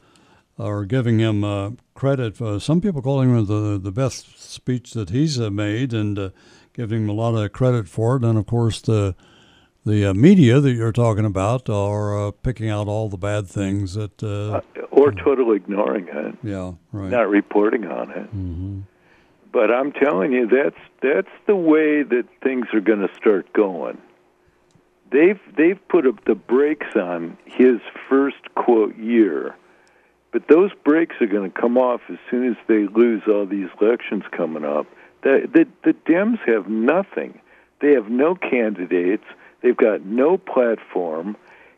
uh, 0.58 0.62
are 0.62 0.84
giving 0.84 1.18
him 1.18 1.42
uh, 1.42 1.70
credit. 1.94 2.36
For, 2.36 2.60
some 2.60 2.80
people 2.82 3.00
calling 3.02 3.34
him 3.34 3.46
the 3.46 3.80
the 3.82 3.90
best 3.90 4.38
speech 4.38 4.92
that 4.92 5.08
he's 5.10 5.40
uh, 5.40 5.50
made, 5.50 5.94
and 5.94 6.18
uh, 6.18 6.30
giving 6.74 7.04
him 7.04 7.08
a 7.08 7.14
lot 7.14 7.34
of 7.34 7.50
credit 7.52 7.88
for 7.88 8.16
it. 8.16 8.24
And 8.24 8.38
of 8.38 8.46
course, 8.46 8.82
the 8.82 9.16
the 9.84 10.06
uh, 10.06 10.14
media 10.14 10.60
that 10.60 10.72
you're 10.72 10.92
talking 10.92 11.24
about 11.24 11.68
are 11.68 12.28
uh, 12.28 12.30
picking 12.30 12.68
out 12.68 12.88
all 12.88 13.08
the 13.08 13.16
bad 13.16 13.46
things 13.46 13.94
that. 13.94 14.22
Uh, 14.22 14.60
or 14.90 15.12
totally 15.12 15.56
ignoring 15.56 16.08
it, 16.08 16.36
yeah, 16.42 16.72
right. 16.92 17.10
not 17.10 17.28
reporting 17.28 17.86
on 17.86 18.10
it. 18.10 18.26
hmm 18.28 18.80
But 19.52 19.70
I'm 19.70 19.92
telling 19.92 20.32
you, 20.32 20.46
that's 20.46 20.80
that's 21.02 21.30
the 21.46 21.56
way 21.56 22.02
that 22.02 22.24
things 22.42 22.66
are 22.72 22.80
going 22.80 23.00
to 23.00 23.14
start 23.16 23.52
going. 23.52 23.98
They've 25.10 25.40
they've 25.56 25.80
put 25.88 26.06
up 26.06 26.24
the 26.24 26.34
brakes 26.34 26.94
on 26.94 27.36
his 27.46 27.80
first 28.08 28.54
quote 28.54 28.96
year, 28.96 29.56
but 30.32 30.42
those 30.48 30.70
brakes 30.84 31.16
are 31.20 31.26
going 31.26 31.50
to 31.50 31.60
come 31.60 31.78
off 31.78 32.02
as 32.10 32.18
soon 32.30 32.48
as 32.48 32.56
they 32.68 32.86
lose 32.86 33.22
all 33.26 33.46
these 33.46 33.68
elections 33.80 34.24
coming 34.30 34.64
up. 34.64 34.86
The 35.22 35.48
the, 35.52 35.66
the 35.84 35.94
Dems 36.10 36.38
have 36.46 36.68
nothing. 36.68 37.40
They 37.80 37.92
have 37.92 38.10
no 38.10 38.34
candidates. 38.34 39.24
They've 39.62 39.76
got 39.76 40.04
no 40.04 40.38
platform, 40.38 41.36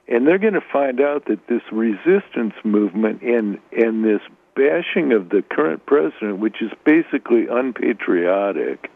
and 0.08 0.26
they're 0.26 0.38
going 0.38 0.54
to 0.54 0.60
find 0.60 1.00
out 1.00 1.26
that 1.26 1.46
this 1.48 1.62
resistance 1.72 2.54
movement 2.64 3.22
and 3.22 3.58
and 3.72 4.04
this 4.04 4.20
bashing 4.54 5.12
of 5.12 5.30
the 5.30 5.42
current 5.42 5.86
president, 5.86 6.38
which 6.38 6.60
is 6.60 6.70
basically 6.84 7.46
unpatriotic, 7.48 8.90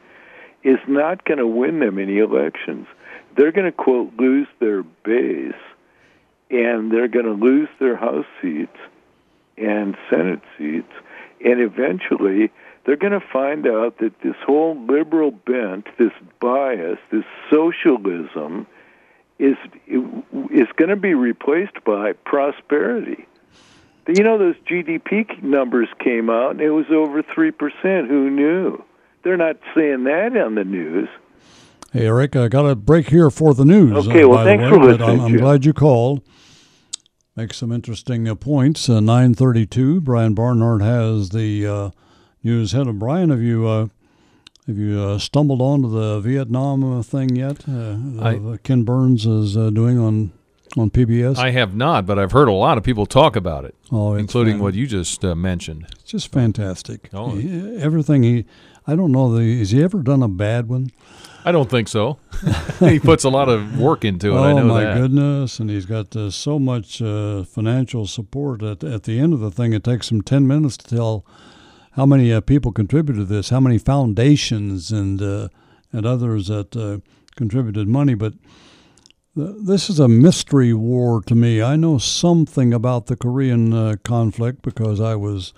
is 0.62 0.79
not 0.87 1.25
going 1.25 1.38
to 1.38 1.46
win 1.46 1.81
them 1.81 1.99
any 1.99 2.18
elections. 2.18 2.87
They're 3.37 3.53
going 3.53 3.66
to 3.66 3.72
quote 3.72 4.12
lose 4.18 4.49
their 4.61 4.83
base, 4.83 5.55
and 6.51 6.92
they're 6.92 7.09
going 7.09 7.27
to 7.27 7.33
lose 7.33 7.68
their 7.79 7.96
House 7.96 8.27
seats 8.40 8.77
and 9.57 9.96
Senate 10.11 10.42
seats, 10.59 10.92
and 11.44 11.61
eventually 11.61 12.51
they're 12.85 12.96
going 12.96 13.18
to 13.18 13.27
find 13.33 13.66
out 13.66 13.99
that 13.99 14.20
this 14.22 14.37
whole 14.44 14.77
liberal 14.87 15.31
bent, 15.33 15.87
this 15.99 16.12
bias, 16.40 16.99
this 17.11 17.25
socialism, 17.51 18.66
is 19.38 19.57
is 20.51 20.68
going 20.77 20.88
to 20.88 20.96
be 20.96 21.14
replaced 21.14 21.85
by 21.85 22.12
prosperity. 22.12 23.27
You 24.09 24.22
know, 24.22 24.38
those 24.38 24.55
GDP 24.70 25.42
numbers 25.42 25.88
came 25.99 26.31
out, 26.31 26.53
and 26.53 26.61
it 26.61 26.70
was 26.70 26.87
over 26.90 27.22
three 27.22 27.51
percent. 27.51 28.09
Who 28.09 28.31
knew? 28.31 28.83
They're 29.22 29.37
not 29.37 29.57
saying 29.75 30.05
that 30.05 30.37
on 30.37 30.55
the 30.55 30.64
news. 30.64 31.09
Hey, 31.92 32.07
Eric, 32.07 32.37
I 32.37 32.49
got 32.49 32.66
a 32.66 32.77
break 32.77 33.09
here 33.09 33.31
for 33.31 33.55
the 33.55 33.64
news. 33.64 34.07
Okay, 34.07 34.22
uh, 34.22 34.29
well, 34.29 34.44
thanks 34.44 34.64
the 34.64 34.70
for 34.70 34.79
listening, 34.79 35.20
I'm, 35.20 35.20
I'm 35.20 35.37
glad 35.37 35.64
you 35.64 35.72
called. 35.72 36.22
Make 37.35 37.53
some 37.53 37.72
interesting 37.72 38.29
uh, 38.29 38.35
points. 38.35 38.88
Uh, 38.88 39.01
932, 39.01 40.01
Brian 40.01 40.35
Barnard 40.35 40.83
has 40.83 41.31
the 41.31 41.66
uh, 41.66 41.90
news 42.42 42.72
head. 42.72 42.87
of 42.87 42.99
Brian, 42.99 43.31
have 43.31 43.42
you 43.42 43.66
uh, 43.66 43.88
have 44.66 44.76
you 44.76 45.00
uh, 45.00 45.18
stumbled 45.18 45.61
onto 45.61 45.88
the 45.88 46.20
Vietnam 46.20 46.98
uh, 46.98 47.02
thing 47.02 47.37
yet? 47.37 47.68
Uh, 47.68 47.96
I- 48.20 48.37
uh, 48.37 48.57
Ken 48.62 48.83
Burns 48.85 49.26
is 49.26 49.57
uh, 49.57 49.70
doing 49.70 49.98
on 49.98 50.33
on 50.76 50.90
PBS. 50.90 51.38
I 51.38 51.50
have 51.52 51.74
not, 51.74 52.05
but 52.05 52.18
I've 52.18 52.33
heard 52.33 52.48
a 52.48 52.52
lot 52.52 52.76
of 52.76 52.85
people 52.85 53.07
talk 53.07 53.35
about 53.37 53.64
it, 53.64 53.74
oh, 53.90 54.14
including 54.14 54.55
fan- 54.55 54.62
what 54.62 54.74
you 54.74 54.87
just 54.87 55.24
uh, 55.24 55.35
mentioned. 55.35 55.87
It's 55.92 56.11
just 56.11 56.31
fantastic. 56.33 57.09
Oh. 57.14 57.31
He- 57.37 57.76
everything 57.76 58.22
he, 58.24 58.44
I 58.87 58.94
don't 58.96 59.12
know. 59.12 59.35
The, 59.35 59.59
has 59.59 59.70
he 59.70 59.83
ever 59.83 60.02
done 60.02 60.22
a 60.22 60.29
bad 60.29 60.68
one? 60.68 60.90
I 61.46 61.52
don't 61.52 61.70
think 61.70 61.87
so. 61.87 62.18
he 62.81 62.98
puts 62.98 63.22
a 63.22 63.29
lot 63.31 63.48
of 63.48 63.79
work 63.79 64.05
into 64.05 64.33
it. 64.33 64.38
Oh 64.38 64.42
I 64.42 64.52
know 64.52 64.64
my 64.64 64.83
that. 64.83 64.96
goodness! 64.96 65.61
And 65.61 65.70
he's 65.70 65.87
got 65.87 66.14
uh, 66.16 66.31
so 66.31 66.59
much 66.59 66.98
financial 66.98 68.07
support. 68.09 68.62
At 68.64 68.83
at 68.83 69.05
the 69.05 69.20
end 69.20 69.33
of 69.33 69.38
the 69.40 69.52
thing, 69.52 69.72
it 69.72 69.85
takes 69.85 70.11
him 70.11 70.22
ten 70.22 70.46
minutes 70.48 70.76
to 70.79 70.96
tell 70.96 71.24
how 71.96 72.04
many 72.06 72.32
uh, 72.32 72.42
people 72.42 72.72
contributed 72.72 73.26
to 73.26 73.35
this, 73.35 73.48
how 73.48 73.61
many 73.61 73.78
foundations 73.78 74.92
and 74.92 75.20
uh, 75.20 75.48
and 75.92 76.04
others 76.04 76.48
that 76.48 76.76
uh, 76.76 76.98
contributed 77.37 77.88
money. 77.88 78.14
But 78.14 78.35
th- 79.35 79.56
this 79.64 79.88
is 79.88 79.98
a 79.98 80.06
mystery 80.06 80.74
war 80.74 81.22
to 81.22 81.35
me. 81.35 81.62
I 81.62 81.76
know 81.76 81.96
something 81.96 82.74
about 82.74 83.06
the 83.06 83.16
Korean 83.16 83.72
uh, 83.72 83.96
conflict 84.04 84.62
because 84.62 85.00
I 85.00 85.16
was. 85.16 85.52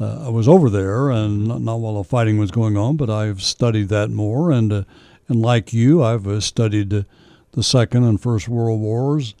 Uh, 0.00 0.26
I 0.26 0.28
was 0.28 0.46
over 0.46 0.70
there, 0.70 1.10
and 1.10 1.48
not, 1.48 1.60
not 1.60 1.80
while 1.80 1.96
the 1.96 2.04
fighting 2.04 2.38
was 2.38 2.52
going 2.52 2.76
on, 2.76 2.96
but 2.96 3.10
I've 3.10 3.42
studied 3.42 3.88
that 3.88 4.10
more. 4.10 4.52
And 4.52 4.72
and 4.72 5.42
like 5.42 5.72
you, 5.72 6.04
I've 6.04 6.44
studied 6.44 6.90
the 6.90 7.62
Second 7.64 8.04
and 8.04 8.20
First 8.20 8.48
World 8.48 8.80
Wars 8.80 9.34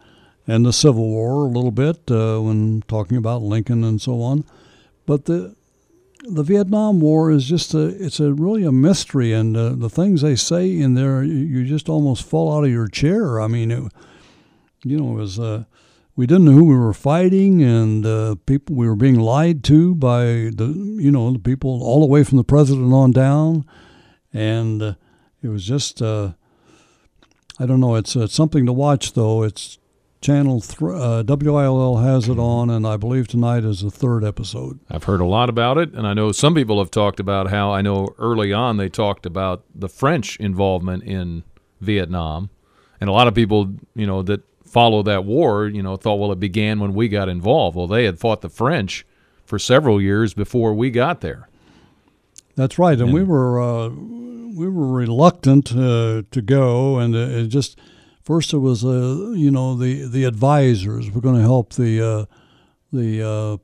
and 0.48 0.66
the 0.66 0.72
Civil 0.72 1.06
War 1.06 1.44
a 1.44 1.48
little 1.48 1.70
bit 1.70 2.10
uh, 2.10 2.40
when 2.40 2.82
talking 2.88 3.16
about 3.16 3.42
Lincoln 3.42 3.84
and 3.84 4.00
so 4.00 4.20
on. 4.20 4.44
But 5.06 5.26
the 5.26 5.54
the 6.30 6.42
Vietnam 6.42 7.00
War 7.00 7.30
is 7.30 7.44
just 7.44 7.74
a 7.74 7.86
it's 7.86 8.20
a 8.20 8.32
really 8.32 8.64
a 8.64 8.72
mystery, 8.72 9.32
and 9.32 9.56
uh, 9.56 9.70
the 9.70 9.90
things 9.90 10.22
they 10.22 10.36
say 10.36 10.78
in 10.78 10.94
there, 10.94 11.22
you, 11.22 11.34
you 11.34 11.64
just 11.64 11.88
almost 11.88 12.24
fall 12.24 12.56
out 12.56 12.64
of 12.64 12.70
your 12.70 12.88
chair. 12.88 13.40
I 13.40 13.46
mean, 13.46 13.70
it, 13.70 13.92
you 14.84 14.98
know, 14.98 15.12
it 15.12 15.20
was. 15.20 15.38
Uh, 15.38 15.64
we 16.16 16.26
didn't 16.26 16.46
know 16.46 16.52
who 16.52 16.64
we 16.64 16.76
were 16.76 16.92
fighting, 16.92 17.62
and 17.62 18.04
uh, 18.04 18.34
people 18.44 18.74
we 18.74 18.88
were 18.88 18.96
being 18.96 19.20
lied 19.20 19.62
to 19.64 19.94
by 19.94 20.24
the 20.52 20.96
you 20.98 21.12
know 21.12 21.32
the 21.32 21.38
people 21.38 21.80
all 21.82 22.00
the 22.00 22.06
way 22.06 22.24
from 22.24 22.38
the 22.38 22.44
president 22.44 22.92
on 22.92 23.12
down, 23.12 23.64
and 24.32 24.82
uh, 24.82 24.94
it 25.42 25.48
was 25.48 25.64
just 25.64 26.02
uh, 26.02 26.32
I 27.60 27.66
don't 27.66 27.80
know. 27.80 27.96
It's, 27.96 28.16
it's 28.16 28.34
something 28.34 28.66
to 28.66 28.72
watch 28.72 29.12
though. 29.12 29.42
It's 29.42 29.78
channel 30.20 30.60
th- 30.60 30.80
uh, 30.82 31.22
WILL 31.26 31.98
has 31.98 32.28
it 32.28 32.38
on, 32.38 32.70
and 32.70 32.86
I 32.86 32.96
believe 32.96 33.28
tonight 33.28 33.64
is 33.64 33.82
the 33.82 33.90
third 33.90 34.24
episode. 34.24 34.80
I've 34.90 35.04
heard 35.04 35.20
a 35.20 35.26
lot 35.26 35.48
about 35.48 35.78
it, 35.78 35.92
and 35.94 36.06
I 36.06 36.14
know 36.14 36.32
some 36.32 36.54
people 36.54 36.78
have 36.78 36.90
talked 36.90 37.20
about 37.20 37.50
how 37.50 37.72
I 37.72 37.82
know 37.82 38.08
early 38.18 38.52
on 38.52 38.76
they 38.76 38.88
talked 38.88 39.26
about 39.26 39.64
the 39.74 39.88
French 39.88 40.36
involvement 40.38 41.04
in 41.04 41.44
Vietnam, 41.80 42.50
and 43.00 43.08
a 43.08 43.12
lot 43.12 43.28
of 43.28 43.34
people, 43.34 43.74
you 43.94 44.06
know, 44.06 44.22
that 44.22 44.42
follow 44.64 45.02
that 45.02 45.24
war, 45.24 45.66
you 45.66 45.82
know, 45.82 45.96
thought, 45.96 46.16
well, 46.16 46.32
it 46.32 46.40
began 46.40 46.80
when 46.80 46.94
we 46.94 47.08
got 47.08 47.28
involved. 47.28 47.76
Well, 47.76 47.86
they 47.86 48.04
had 48.04 48.18
fought 48.18 48.42
the 48.42 48.48
French 48.48 49.06
for 49.44 49.58
several 49.58 50.00
years 50.00 50.34
before 50.34 50.74
we 50.74 50.90
got 50.90 51.20
there. 51.20 51.48
That's 52.54 52.78
right, 52.78 53.00
and 53.00 53.12
we 53.12 53.22
were 53.22 53.60
uh, 53.60 53.88
we 53.88 54.68
were 54.68 54.88
reluctant 54.88 55.70
uh, 55.70 56.22
to 56.28 56.42
go, 56.42 56.98
and 56.98 57.14
it, 57.14 57.30
it 57.30 57.46
just 57.46 57.78
first 58.28 58.52
it 58.52 58.58
was 58.58 58.84
uh, 58.84 59.32
you 59.34 59.50
know 59.50 59.74
the 59.74 60.06
the 60.06 60.24
advisors 60.24 61.10
were 61.10 61.22
going 61.22 61.34
to 61.34 61.48
help 61.54 61.72
the 61.72 61.92
uh, 62.12 62.24
the 62.92 63.22
uh, 63.22 63.56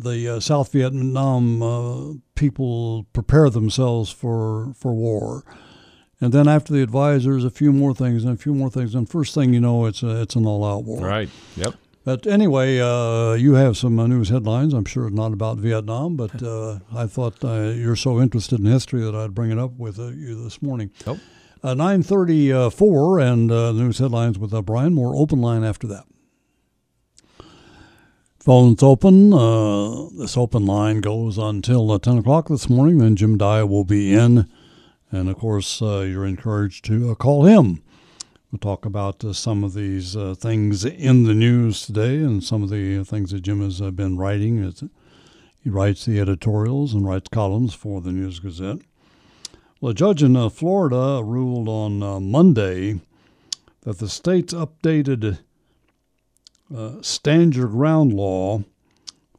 the 0.00 0.28
uh, 0.28 0.40
South 0.40 0.72
Vietnam 0.72 1.62
uh, 1.62 2.14
people 2.34 3.06
prepare 3.12 3.48
themselves 3.50 4.10
for 4.10 4.74
for 4.74 4.92
war, 4.92 5.44
and 6.20 6.32
then 6.32 6.48
after 6.48 6.72
the 6.72 6.82
advisors, 6.82 7.44
a 7.44 7.50
few 7.50 7.72
more 7.72 7.94
things 7.94 8.24
and 8.24 8.34
a 8.34 8.36
few 8.36 8.54
more 8.54 8.70
things, 8.70 8.92
and 8.92 9.08
first 9.08 9.34
thing 9.34 9.54
you 9.54 9.60
know, 9.60 9.86
it's 9.86 10.02
a, 10.02 10.22
it's 10.22 10.34
an 10.34 10.46
all 10.46 10.64
out 10.64 10.82
war. 10.82 11.06
Right. 11.06 11.30
Yep. 11.56 11.74
But 12.04 12.26
anyway, 12.26 12.80
uh, 12.80 13.32
you 13.34 13.54
have 13.54 13.78
some 13.78 13.98
uh, 13.98 14.06
news 14.06 14.28
headlines. 14.28 14.74
I'm 14.74 14.84
sure 14.84 15.08
not 15.08 15.32
about 15.32 15.56
Vietnam, 15.58 16.16
but 16.16 16.42
uh, 16.42 16.80
I 16.94 17.06
thought 17.06 17.42
uh, 17.42 17.72
you're 17.82 17.96
so 17.96 18.20
interested 18.20 18.58
in 18.60 18.66
history 18.66 19.02
that 19.02 19.14
I'd 19.14 19.34
bring 19.34 19.50
it 19.50 19.58
up 19.58 19.78
with 19.78 19.98
uh, 19.98 20.08
you 20.08 20.34
this 20.42 20.60
morning. 20.60 20.90
Oh. 21.06 21.18
Uh, 21.64 21.72
934 21.72 23.20
and 23.20 23.50
uh, 23.50 23.72
news 23.72 23.96
headlines 23.96 24.38
with 24.38 24.52
uh, 24.52 24.60
Brian. 24.60 24.92
More 24.92 25.16
open 25.16 25.40
line 25.40 25.64
after 25.64 25.86
that. 25.86 26.04
Phones 28.38 28.82
open. 28.82 29.32
Uh, 29.32 30.10
this 30.18 30.36
open 30.36 30.66
line 30.66 31.00
goes 31.00 31.38
until 31.38 31.90
uh, 31.90 31.98
10 31.98 32.18
o'clock 32.18 32.48
this 32.48 32.68
morning. 32.68 32.98
Then 32.98 33.16
Jim 33.16 33.38
Dey 33.38 33.62
will 33.62 33.84
be 33.84 34.12
in. 34.12 34.46
And 35.10 35.30
of 35.30 35.38
course, 35.38 35.80
uh, 35.80 36.00
you're 36.00 36.26
encouraged 36.26 36.84
to 36.84 37.12
uh, 37.12 37.14
call 37.14 37.46
him. 37.46 37.82
We'll 38.52 38.58
talk 38.58 38.84
about 38.84 39.24
some 39.34 39.64
of 39.64 39.72
these 39.72 40.14
things 40.36 40.84
in 40.84 41.24
the 41.24 41.32
news 41.32 41.86
today 41.86 42.16
and 42.16 42.44
some 42.44 42.62
of 42.62 42.68
the 42.68 43.04
things 43.04 43.30
that 43.30 43.40
Jim 43.40 43.62
has 43.62 43.80
been 43.92 44.18
writing. 44.18 44.62
It's, 44.62 44.84
he 45.62 45.70
writes 45.70 46.04
the 46.04 46.20
editorials 46.20 46.92
and 46.92 47.06
writes 47.06 47.30
columns 47.32 47.72
for 47.72 48.02
the 48.02 48.12
News 48.12 48.38
Gazette. 48.38 48.80
Well, 49.84 49.90
a 49.90 49.94
judge 49.94 50.22
in 50.22 50.48
Florida 50.48 51.20
ruled 51.22 51.68
on 51.68 51.98
Monday 52.30 53.02
that 53.82 53.98
the 53.98 54.08
state's 54.08 54.54
updated 54.54 55.40
uh, 56.74 57.02
stand 57.02 57.54
your 57.54 57.68
ground 57.68 58.14
law, 58.14 58.64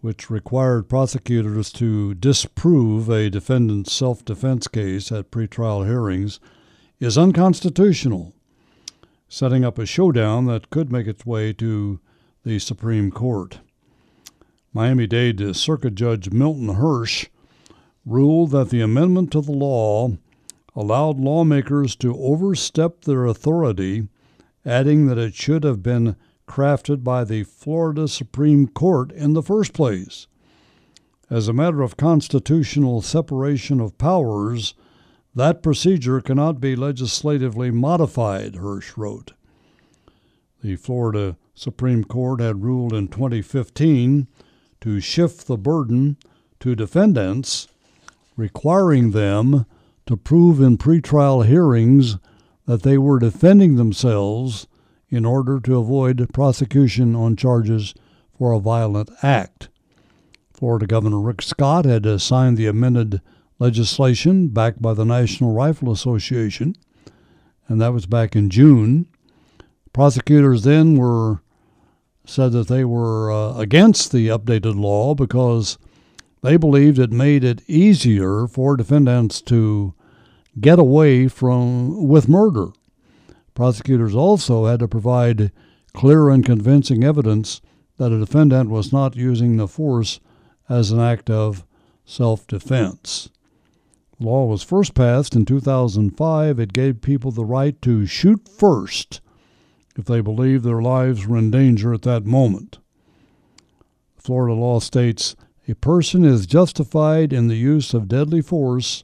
which 0.02 0.30
required 0.30 0.88
prosecutors 0.88 1.72
to 1.72 2.14
disprove 2.14 3.10
a 3.10 3.32
defendant's 3.32 3.92
self 3.92 4.24
defense 4.24 4.68
case 4.68 5.12
at 5.12 5.32
pretrial 5.32 5.84
hearings, 5.84 6.40
is 7.00 7.18
unconstitutional, 7.18 8.32
setting 9.28 9.66
up 9.66 9.80
a 9.80 9.86
showdown 9.88 10.46
that 10.46 10.70
could 10.70 10.92
make 10.92 11.08
its 11.08 11.26
way 11.26 11.54
to 11.54 12.00
the 12.44 12.60
Supreme 12.60 13.10
Court. 13.10 13.62
Miami 14.74 15.08
Dade 15.08 15.56
Circuit 15.56 15.96
Judge 15.96 16.30
Milton 16.30 16.76
Hirsch 16.76 17.30
ruled 18.06 18.52
that 18.52 18.70
the 18.70 18.82
amendment 18.82 19.32
to 19.32 19.42
the 19.42 19.52
law 19.52 20.16
allowed 20.76 21.20
lawmakers 21.20 21.96
to 21.96 22.16
overstep 22.18 23.02
their 23.02 23.26
authority, 23.26 24.08
adding 24.66 25.08
that 25.08 25.18
it 25.18 25.34
should 25.34 25.64
have 25.64 25.82
been 25.82 26.16
crafted 26.48 27.04
by 27.04 27.24
the 27.24 27.44
Florida 27.44 28.08
Supreme 28.08 28.68
Court 28.68 29.12
in 29.12 29.34
the 29.34 29.44
first 29.44 29.74
place. 29.74 30.28
As 31.30 31.48
a 31.48 31.54
matter 31.54 31.82
of 31.82 31.98
constitutional 31.98 33.02
separation 33.02 33.80
of 33.80 33.98
powers, 33.98 34.76
that 35.34 35.64
procedure 35.64 36.22
cannot 36.22 36.60
be 36.60 36.76
legislatively 36.76 37.72
modified, 37.72 38.56
Hirsch 38.56 38.96
wrote. 38.96 39.34
The 40.64 40.76
Florida 40.76 41.38
Supreme 41.54 42.04
Court 42.04 42.42
had 42.42 42.64
ruled 42.64 42.94
in 42.94 43.08
2015 43.08 44.28
to 44.82 45.00
shift 45.00 45.48
the 45.48 45.58
burden 45.58 46.18
to 46.60 46.76
defendants, 46.76 47.68
requiring 48.36 49.12
them 49.12 49.66
to 50.06 50.18
prove 50.18 50.62
in 50.62 50.78
pretrial 50.78 51.46
hearings 51.46 52.18
that 52.66 52.84
they 52.84 52.98
were 52.98 53.20
defending 53.20 53.76
themselves 53.76 54.68
in 55.10 55.26
order 55.26 55.60
to 55.60 55.78
avoid 55.78 56.30
prosecution 56.34 57.16
on 57.16 57.36
charges 57.36 57.94
for 58.38 58.52
a 58.52 58.60
violent 58.60 59.10
act. 59.22 59.70
Florida 60.54 60.88
Governor 60.88 61.20
Rick 61.20 61.42
Scott 61.42 61.86
had 61.86 62.22
signed 62.22 62.58
the 62.58 62.68
amended 62.68 63.22
legislation 63.60 64.50
backed 64.50 64.82
by 64.82 64.94
the 64.94 65.06
National 65.06 65.54
Rifle 65.54 65.92
Association, 65.92 66.76
and 67.68 67.82
that 67.82 67.94
was 67.94 68.06
back 68.06 68.36
in 68.36 68.50
June. 68.50 69.08
Prosecutors 69.94 70.64
then 70.64 70.98
were 70.98 71.42
said 72.26 72.52
that 72.54 72.68
they 72.68 72.84
were 72.84 73.32
uh, 73.32 73.58
against 73.58 74.12
the 74.12 74.28
updated 74.28 74.80
law 74.80 75.14
because 75.14 75.78
they 76.46 76.58
believed 76.58 77.00
it 77.00 77.12
made 77.12 77.44
it 77.44 77.68
easier 77.68 78.46
for 78.46 78.78
defendants 78.78 79.42
to 79.42 79.96
get 80.60 80.78
away 80.78 81.28
from 81.28 82.08
with 82.08 82.30
murder. 82.30 82.68
Prosecutors 83.56 84.14
also 84.14 84.66
had 84.66 84.80
to 84.80 84.88
provide 84.88 85.52
clear 85.94 86.30
and 86.30 86.46
convincing 86.46 87.04
evidence 87.04 87.62
that 87.98 88.12
a 88.12 88.20
defendant 88.20 88.70
was 88.70 88.94
not 88.94 89.16
using 89.16 89.58
the 89.58 89.68
force 89.68 90.20
as 90.70 90.92
an 90.92 91.00
act 91.00 91.30
of 91.30 91.66
self 92.06 92.46
defense. 92.46 93.30
The 94.20 94.26
law 94.26 94.46
was 94.46 94.62
first 94.62 94.94
passed 94.94 95.36
in 95.36 95.46
2005. 95.46 96.60
It 96.60 96.74
gave 96.74 97.02
people 97.02 97.32
the 97.32 97.46
right 97.46 97.82
to 97.82 98.06
shoot 98.06 98.48
first 98.48 99.20
if 99.98 100.06
they 100.06 100.22
believed 100.22 100.64
their 100.64 100.82
lives 100.82 101.26
were 101.26 101.38
in 101.38 101.50
danger 101.50 101.94
at 101.94 102.04
that 102.04 102.26
moment. 102.26 102.78
Florida 104.18 104.54
law 104.54 104.80
states 104.80 105.36
a 105.68 105.76
person 105.76 106.24
is 106.24 106.46
justified 106.46 107.34
in 107.34 107.48
the 107.48 107.56
use 107.56 107.94
of 107.94 108.08
deadly 108.08 108.42
force 108.42 109.04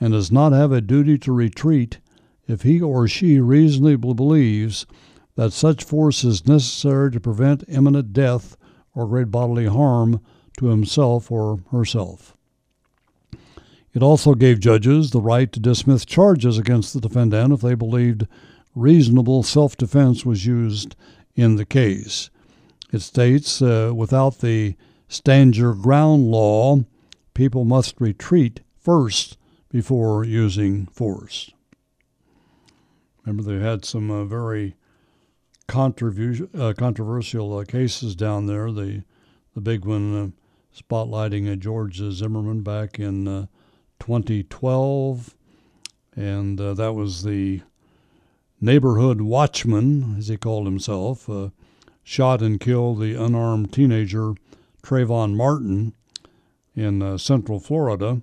and 0.00 0.12
does 0.12 0.30
not 0.30 0.52
have 0.52 0.72
a 0.72 0.80
duty 0.80 1.16
to 1.18 1.32
retreat 1.32 1.98
if 2.46 2.62
he 2.62 2.80
or 2.80 3.08
she 3.08 3.40
reasonably 3.40 4.14
believes 4.14 4.86
that 5.36 5.52
such 5.52 5.82
force 5.82 6.22
is 6.24 6.46
necessary 6.46 7.10
to 7.10 7.20
prevent 7.20 7.64
imminent 7.68 8.12
death 8.12 8.56
or 8.94 9.06
great 9.06 9.30
bodily 9.30 9.66
harm 9.66 10.20
to 10.58 10.66
himself 10.66 11.30
or 11.30 11.60
herself. 11.72 12.36
It 13.92 14.02
also 14.02 14.34
gave 14.34 14.60
judges 14.60 15.10
the 15.10 15.20
right 15.20 15.50
to 15.52 15.60
dismiss 15.60 16.04
charges 16.04 16.58
against 16.58 16.92
the 16.92 17.00
defendant 17.00 17.52
if 17.52 17.60
they 17.60 17.74
believed 17.74 18.26
reasonable 18.74 19.42
self 19.42 19.76
defense 19.76 20.26
was 20.26 20.46
used 20.46 20.96
in 21.34 21.56
the 21.56 21.64
case. 21.64 22.30
It 22.92 23.00
states 23.00 23.62
uh, 23.62 23.92
without 23.94 24.38
the 24.40 24.76
stand 25.14 25.56
your 25.56 25.74
ground 25.74 26.30
law, 26.30 26.80
people 27.34 27.64
must 27.64 28.00
retreat 28.00 28.60
first 28.78 29.38
before 29.70 30.24
using 30.24 30.86
force. 30.86 31.50
Remember, 33.24 33.42
they 33.42 33.64
had 33.64 33.84
some 33.84 34.10
uh, 34.10 34.24
very 34.24 34.74
controversial, 35.66 36.48
uh, 36.58 36.74
controversial 36.76 37.56
uh, 37.58 37.64
cases 37.64 38.14
down 38.14 38.46
there. 38.46 38.70
The 38.70 39.04
the 39.54 39.60
big 39.60 39.84
one 39.84 40.16
uh, 40.16 40.28
spotlighting 40.76 41.50
uh, 41.50 41.54
George 41.54 41.98
Zimmerman 41.98 42.62
back 42.62 42.98
in 42.98 43.28
uh, 43.28 43.46
2012, 44.00 45.34
and 46.16 46.58
that 46.58 46.92
was 46.92 47.22
the 47.22 47.62
neighborhood 48.60 49.20
watchman, 49.20 50.16
as 50.18 50.26
he 50.26 50.36
called 50.36 50.66
himself, 50.66 51.30
shot 52.02 52.42
and 52.42 52.58
killed 52.58 53.00
the 53.00 53.14
unarmed 53.14 53.72
teenager 53.72 54.34
Trayvon 54.84 55.34
Martin 55.34 55.94
in 56.76 57.18
Central 57.18 57.58
Florida. 57.58 58.22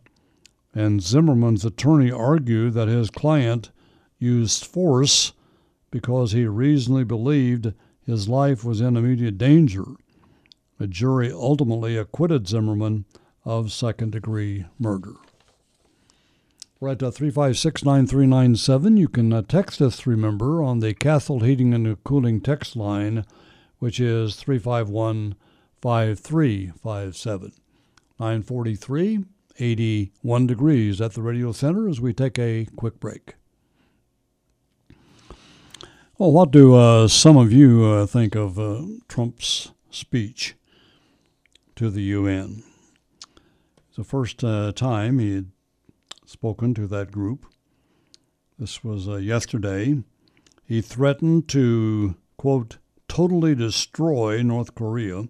And 0.74 1.02
Zimmerman's 1.02 1.66
attorney 1.66 2.12
argued 2.12 2.74
that 2.76 2.88
his 2.88 3.10
client 3.10 3.72
used 4.20 4.66
force 4.66 5.34
because 5.90 6.32
he 6.32 6.46
reasonably 6.46 7.04
believed 7.04 7.74
his 8.06 8.30
life 8.30 8.64
was 8.64 8.80
in 8.80 8.96
immediate 8.96 9.38
danger. 9.38 9.84
A 10.80 10.88
jury 10.88 11.32
ultimately 11.32 11.98
acquitted 11.98 12.48
Zimmerman 12.48 13.06
of 13.44 13.72
second 13.72 14.12
degree 14.12 14.66
murder. 14.80 15.14
We're 16.80 16.90
at 16.90 17.04
uh, 17.04 17.12
356 17.12 17.84
9397. 17.84 18.98
You 18.98 19.08
can 19.08 19.32
uh, 19.32 19.44
text 19.44 19.82
us, 19.82 20.08
remember, 20.08 20.64
on 20.64 20.80
the 20.80 20.96
Cathode 20.96 21.44
Heating 21.44 21.74
and 21.76 22.04
Cooling 22.04 22.42
text 22.42 22.76
line, 22.76 23.24
which 23.78 24.00
is 24.00 24.36
351 24.36 25.36
5357. 25.82 27.54
943, 28.20 29.26
81 29.58 30.48
degrees 30.48 31.02
at 31.02 31.14
the 31.14 31.22
radio 31.24 31.52
center 31.52 31.90
as 31.90 32.00
we 32.00 32.14
take 32.14 32.38
a 32.38 32.68
quick 32.76 33.00
break. 33.00 33.34
Well, 36.20 36.32
what 36.32 36.52
do 36.52 36.76
uh, 36.76 37.08
some 37.08 37.36
of 37.36 37.52
you 37.52 37.84
uh, 37.84 38.06
think 38.06 38.36
of 38.36 38.60
uh, 38.60 38.84
Trump's 39.08 39.72
speech 39.90 40.54
to 41.76 41.90
the 41.90 42.04
UN? 42.04 42.62
It's 43.88 43.98
the 43.98 44.04
first 44.04 44.44
uh, 44.44 44.72
time 44.74 45.18
he 45.18 45.34
had 45.34 45.52
spoken 46.28 46.76
to 46.76 46.86
that 46.86 47.12
group. 47.12 47.48
This 48.60 48.84
was 48.84 49.10
uh, 49.10 49.16
yesterday. 49.16 50.04
He 50.64 50.82
threatened 50.82 51.50
to, 51.50 52.16
quote, 52.38 52.78
totally 53.08 53.56
destroy 53.56 54.44
North 54.44 54.76
Korea 54.76 55.24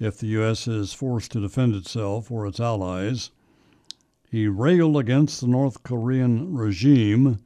if 0.00 0.16
the 0.18 0.28
U.S. 0.28 0.66
is 0.66 0.94
forced 0.94 1.30
to 1.32 1.40
defend 1.40 1.76
itself 1.76 2.30
or 2.30 2.46
its 2.46 2.58
allies. 2.58 3.30
He 4.30 4.48
railed 4.48 4.96
against 4.96 5.40
the 5.40 5.46
North 5.46 5.82
Korean 5.82 6.54
regime 6.54 7.38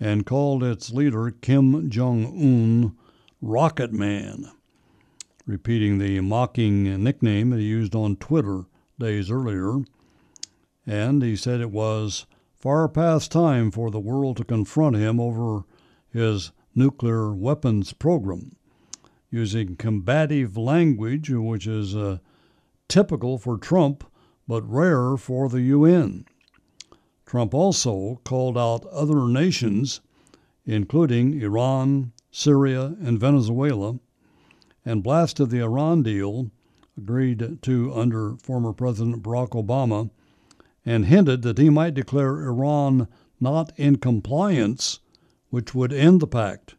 and 0.00 0.26
called 0.26 0.64
its 0.64 0.90
leader, 0.92 1.30
Kim 1.30 1.90
Jong 1.90 2.24
un, 2.24 2.96
Rocket 3.42 3.92
Man, 3.92 4.50
repeating 5.46 5.98
the 5.98 6.20
mocking 6.20 7.02
nickname 7.04 7.52
he 7.52 7.62
used 7.62 7.94
on 7.94 8.16
Twitter 8.16 8.64
days 8.98 9.30
earlier. 9.30 9.84
And 10.86 11.22
he 11.22 11.36
said 11.36 11.60
it 11.60 11.70
was 11.70 12.26
far 12.56 12.88
past 12.88 13.30
time 13.30 13.70
for 13.70 13.90
the 13.90 14.00
world 14.00 14.38
to 14.38 14.44
confront 14.44 14.96
him 14.96 15.20
over 15.20 15.64
his 16.08 16.52
nuclear 16.74 17.34
weapons 17.34 17.92
program, 17.92 18.56
using 19.32 19.74
combative 19.74 20.56
language, 20.56 21.30
which 21.30 21.66
is 21.66 21.96
uh, 21.96 22.18
typical 22.86 23.38
for 23.38 23.56
Trump 23.56 24.04
but 24.46 24.62
rare 24.70 25.16
for 25.16 25.48
the 25.48 25.62
UN. 25.62 26.26
Trump 27.24 27.54
also 27.54 28.20
called 28.24 28.58
out 28.58 28.84
other 28.86 29.26
nations, 29.26 30.02
including 30.66 31.40
Iran, 31.40 32.12
Syria, 32.30 32.94
and 33.00 33.18
Venezuela, 33.18 33.98
and 34.84 35.02
blasted 35.02 35.48
the 35.48 35.60
Iran 35.60 36.02
deal 36.02 36.50
agreed 36.98 37.62
to 37.62 37.94
under 37.94 38.36
former 38.36 38.72
President 38.72 39.22
Barack 39.22 39.50
Obama 39.50 40.10
and 40.84 41.06
hinted 41.06 41.42
that 41.42 41.58
he 41.58 41.70
might 41.70 41.94
declare 41.94 42.44
Iran 42.44 43.08
not 43.40 43.72
in 43.76 43.96
compliance, 43.96 45.00
which 45.48 45.74
would 45.74 45.92
end 45.92 46.20
the 46.20 46.26
pact. 46.26 46.74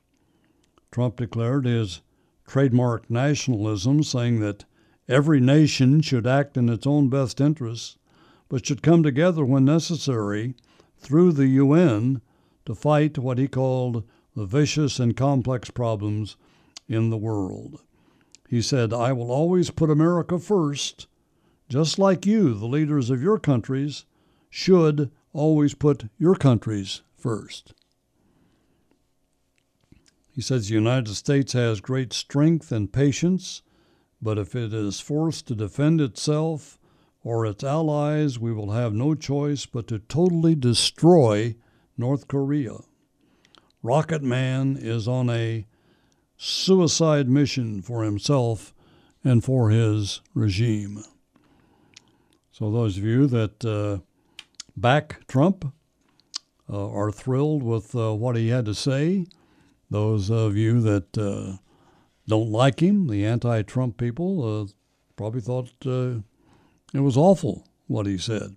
Trump 0.92 1.16
declared 1.16 1.66
his 1.66 2.02
trademark 2.45 3.10
nationalism, 3.10 4.03
saying 4.03 4.39
that 4.39 4.65
every 5.08 5.39
nation 5.39 6.01
should 6.01 6.27
act 6.27 6.58
in 6.58 6.69
its 6.69 6.86
own 6.86 7.10
best 7.10 7.41
interests, 7.41 7.97
but 8.49 8.65
should 8.65 8.82
come 8.82 9.03
together 9.03 9.45
when 9.45 9.65
necessary 9.65 10.56
through 10.97 11.32
the 11.32 11.47
UN 11.47 12.21
to 12.65 12.75
fight 12.75 13.17
what 13.17 13.38
he 13.38 13.47
called 13.47 14.03
the 14.36 14.45
vicious 14.45 14.99
and 14.99 15.15
complex 15.15 15.69
problems 15.69 16.38
in 16.88 17.10
the 17.10 17.17
world. 17.17 17.82
He 18.47 18.62
said, 18.62 18.93
I 18.93 19.13
will 19.13 19.32
always 19.32 19.69
put 19.69 19.89
America 19.89 20.38
first, 20.39 21.08
just 21.69 21.97
like 21.97 22.25
you, 22.25 22.53
the 22.53 22.67
leaders 22.67 23.10
of 23.10 23.21
your 23.21 23.39
countries, 23.39 24.06
should 24.49 25.10
always 25.34 25.73
put 25.73 26.06
your 26.17 26.36
countries 26.36 27.01
first. 27.15 27.73
He 30.34 30.41
says 30.41 30.67
the 30.67 30.74
United 30.74 31.13
States 31.13 31.54
has 31.54 31.80
great 31.80 32.12
strength 32.12 32.72
and 32.72 32.91
patience, 32.91 33.62
but 34.19 34.39
if 34.39 34.56
it 34.56 34.74
is 34.74 35.00
forced 35.00 35.48
to 35.48 35.56
defend 35.56 36.02
itself 36.02 36.80
or 37.24 37.46
its 37.46 37.63
allies, 37.63 38.39
we 38.39 38.52
will 38.52 38.72
have 38.72 38.93
no 38.93 39.13
choice 39.13 39.67
but 39.67 39.88
to 39.88 40.00
totally 40.00 40.56
destroy 40.56 41.56
North 41.98 42.28
Korea. 42.28 42.78
Rocket 43.84 44.24
Man 44.24 44.76
is 44.80 45.08
on 45.08 45.30
a 45.30 45.67
suicide 46.36 47.30
mission 47.30 47.84
for 47.84 48.04
himself 48.04 48.74
and 49.24 49.43
for 49.43 49.69
his 49.69 50.22
regime. 50.34 51.04
So, 52.52 52.72
those 52.72 52.98
of 52.98 53.04
you 53.04 53.28
that 53.28 53.63
uh, 53.63 54.00
back 54.76 55.28
Trump 55.28 55.74
uh, 56.69 56.89
are 56.91 57.12
thrilled 57.12 57.62
with 57.62 57.96
uh, 57.96 58.13
what 58.15 58.36
he 58.36 58.50
had 58.50 58.65
to 58.65 58.74
say. 58.74 59.28
Those 59.93 60.32
of 60.32 60.58
you 60.58 60.82
that 60.82 61.15
uh, 61.19 61.58
don't 62.27 62.49
like 62.49 62.79
him, 62.79 63.06
the 63.06 63.23
anti 63.27 63.62
Trump 63.62 63.95
people, 63.95 64.63
uh, 64.63 64.65
probably 65.15 65.39
thought 65.39 65.69
uh, 65.86 66.21
it 66.95 67.01
was 67.01 67.15
awful 67.15 67.67
what 67.86 68.08
he 68.08 68.17
said. 68.17 68.56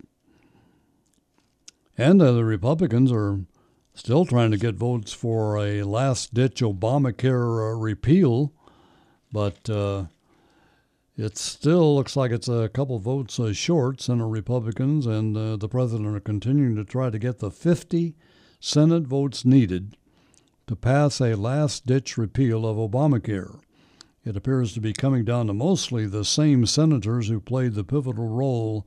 And 1.99 2.23
the 2.23 2.43
Republicans 2.43 3.13
are 3.13 3.41
still 3.93 4.25
trying 4.25 4.51
to 4.53 4.57
get 4.57 4.77
votes 4.77 5.13
for 5.13 5.59
a 5.59 5.83
last 5.83 6.33
ditch 6.33 6.63
Obamacare 6.63 7.71
uh, 7.71 7.77
repeal, 7.77 8.55
but 9.31 9.69
uh, 9.69 10.05
it 11.19 11.37
still 11.37 11.97
looks 11.97 12.17
like 12.17 12.31
it's 12.31 12.49
a 12.49 12.71
couple 12.71 12.99
votes 12.99 13.39
uh, 13.39 13.53
short. 13.53 14.01
Senate 14.01 14.25
Republicans 14.25 15.05
and 15.05 15.37
uh, 15.37 15.59
the 15.59 15.69
president 15.69 16.17
are 16.17 16.19
continuing 16.19 16.77
to 16.77 16.85
try 16.85 17.11
to 17.11 17.19
get 17.19 17.41
the 17.41 17.51
50 17.51 18.17
Senate 18.59 19.03
votes 19.03 19.45
needed 19.45 19.99
to 20.67 20.77
pass 20.77 21.21
a 21.21 21.35
last 21.35 21.87
ditch 21.87 22.19
repeal 22.19 22.67
of 22.67 22.77
Obamacare. 22.77 23.61
It 24.25 24.37
appears 24.37 24.73
to 24.75 24.81
be 24.81 24.93
coming 24.93 25.25
down 25.25 25.47
to 25.47 25.55
mostly 25.55 26.07
the 26.07 26.25
same 26.25 26.67
senators 26.67 27.29
who 27.29 27.41
played 27.41 27.75
the 27.75 27.85
pivotal 27.85 28.29
role 28.29 28.87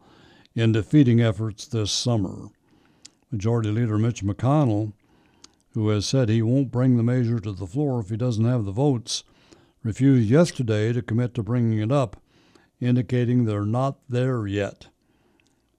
in 0.56 0.72
defeating 0.72 1.22
efforts 1.22 1.66
this 1.66 1.92
summer. 1.92 2.50
Majority 3.32 3.72
Leader 3.72 3.98
Mitch 3.98 4.24
McConnell 4.24 4.94
who 5.74 5.90
has 5.90 6.06
said 6.06 6.30
he 6.30 6.42
won't 6.42 6.72
bring 6.72 6.98
the 6.98 7.04
measure 7.04 7.40
to 7.40 7.52
the 7.52 7.68
floor 7.68 8.00
if 8.00 8.10
he 8.10 8.18
doesn't 8.18 8.46
have 8.46 8.66
the 8.66 8.72
votes, 8.72 9.24
refused 9.84 10.30
yesterday 10.30 10.92
to 10.92 11.02
commit 11.02 11.34
to 11.34 11.44
bringing 11.44 11.80
it 11.80 11.92
up, 11.92 12.22
indicating 12.80 13.46
they're 13.46 13.66
not 13.66 13.98
there 14.10 14.48
yet. 14.48 14.88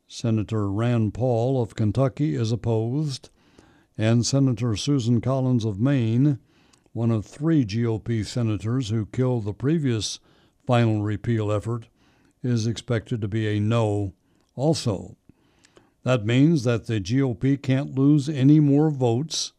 Senator 0.06 0.70
Rand 0.70 1.14
Paul 1.14 1.60
of 1.60 1.74
Kentucky 1.74 2.34
is 2.34 2.52
opposed, 2.52 3.30
and 4.00 4.24
Senator 4.24 4.76
Susan 4.76 5.20
Collins 5.20 5.66
of 5.66 5.78
Maine, 5.78 6.38
one 6.94 7.10
of 7.10 7.26
three 7.26 7.66
GOP 7.66 8.24
senators 8.24 8.88
who 8.88 9.04
killed 9.04 9.44
the 9.44 9.52
previous 9.52 10.20
final 10.66 11.02
repeal 11.02 11.52
effort, 11.52 11.88
is 12.42 12.66
expected 12.66 13.20
to 13.20 13.28
be 13.28 13.46
a 13.46 13.60
no 13.60 14.14
also. 14.56 15.16
That 16.02 16.24
means 16.24 16.64
that 16.64 16.86
the 16.86 16.98
GOP 16.98 17.60
can't 17.60 17.94
lose 17.94 18.28
any 18.28 18.58
more 18.58 18.90
votes 18.90 19.52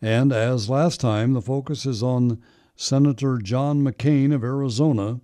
and 0.00 0.32
as 0.32 0.70
last 0.70 1.00
time, 1.00 1.32
the 1.32 1.42
focus 1.42 1.86
is 1.86 2.00
on 2.02 2.40
Senator 2.76 3.38
John 3.38 3.82
McCain 3.82 4.32
of 4.32 4.44
Arizona 4.44 5.20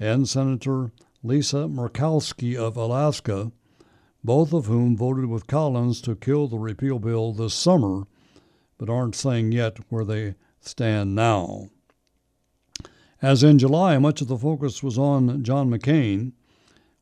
and 0.00 0.28
Senator 0.28 0.90
Lisa 1.22 1.68
Murkowski 1.68 2.56
of 2.56 2.76
Alaska, 2.76 3.52
both 4.24 4.52
of 4.52 4.66
whom 4.66 4.96
voted 4.96 5.26
with 5.26 5.46
Collins 5.46 6.00
to 6.02 6.16
kill 6.16 6.48
the 6.48 6.58
repeal 6.58 6.98
bill 6.98 7.32
this 7.32 7.54
summer, 7.54 8.06
but 8.76 8.90
aren't 8.90 9.14
saying 9.14 9.52
yet 9.52 9.78
where 9.88 10.04
they 10.04 10.34
stand 10.60 11.14
now. 11.14 11.70
As 13.20 13.42
in 13.42 13.58
July, 13.58 13.98
much 13.98 14.20
of 14.20 14.28
the 14.28 14.38
focus 14.38 14.82
was 14.82 14.98
on 14.98 15.42
John 15.42 15.70
McCain. 15.70 16.32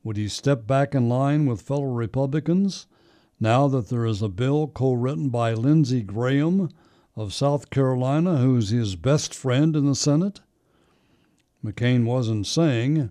Would 0.03 0.17
he 0.17 0.29
step 0.29 0.67
back 0.67 0.95
in 0.95 1.09
line 1.09 1.47
with 1.47 1.63
fellow 1.63 1.93
Republicans 1.93 2.87
now 3.41 3.69
that 3.69 3.89
there 3.89 4.07
is 4.07 4.23
a 4.23 4.29
bill 4.29 4.69
co 4.69 4.93
written 4.93 5.29
by 5.29 5.53
Lindsey 5.53 6.03
Graham? 6.03 6.71
of 7.17 7.33
South 7.33 7.71
Carolina, 7.71 8.37
who's 8.37 8.69
his 8.69 8.95
best 8.95 9.35
friend 9.35 9.75
in 9.75 9.87
the 9.87 9.95
Senate. 9.95 10.41
McCain 11.65 12.05
wasn't 12.05 12.47
saying. 12.47 13.11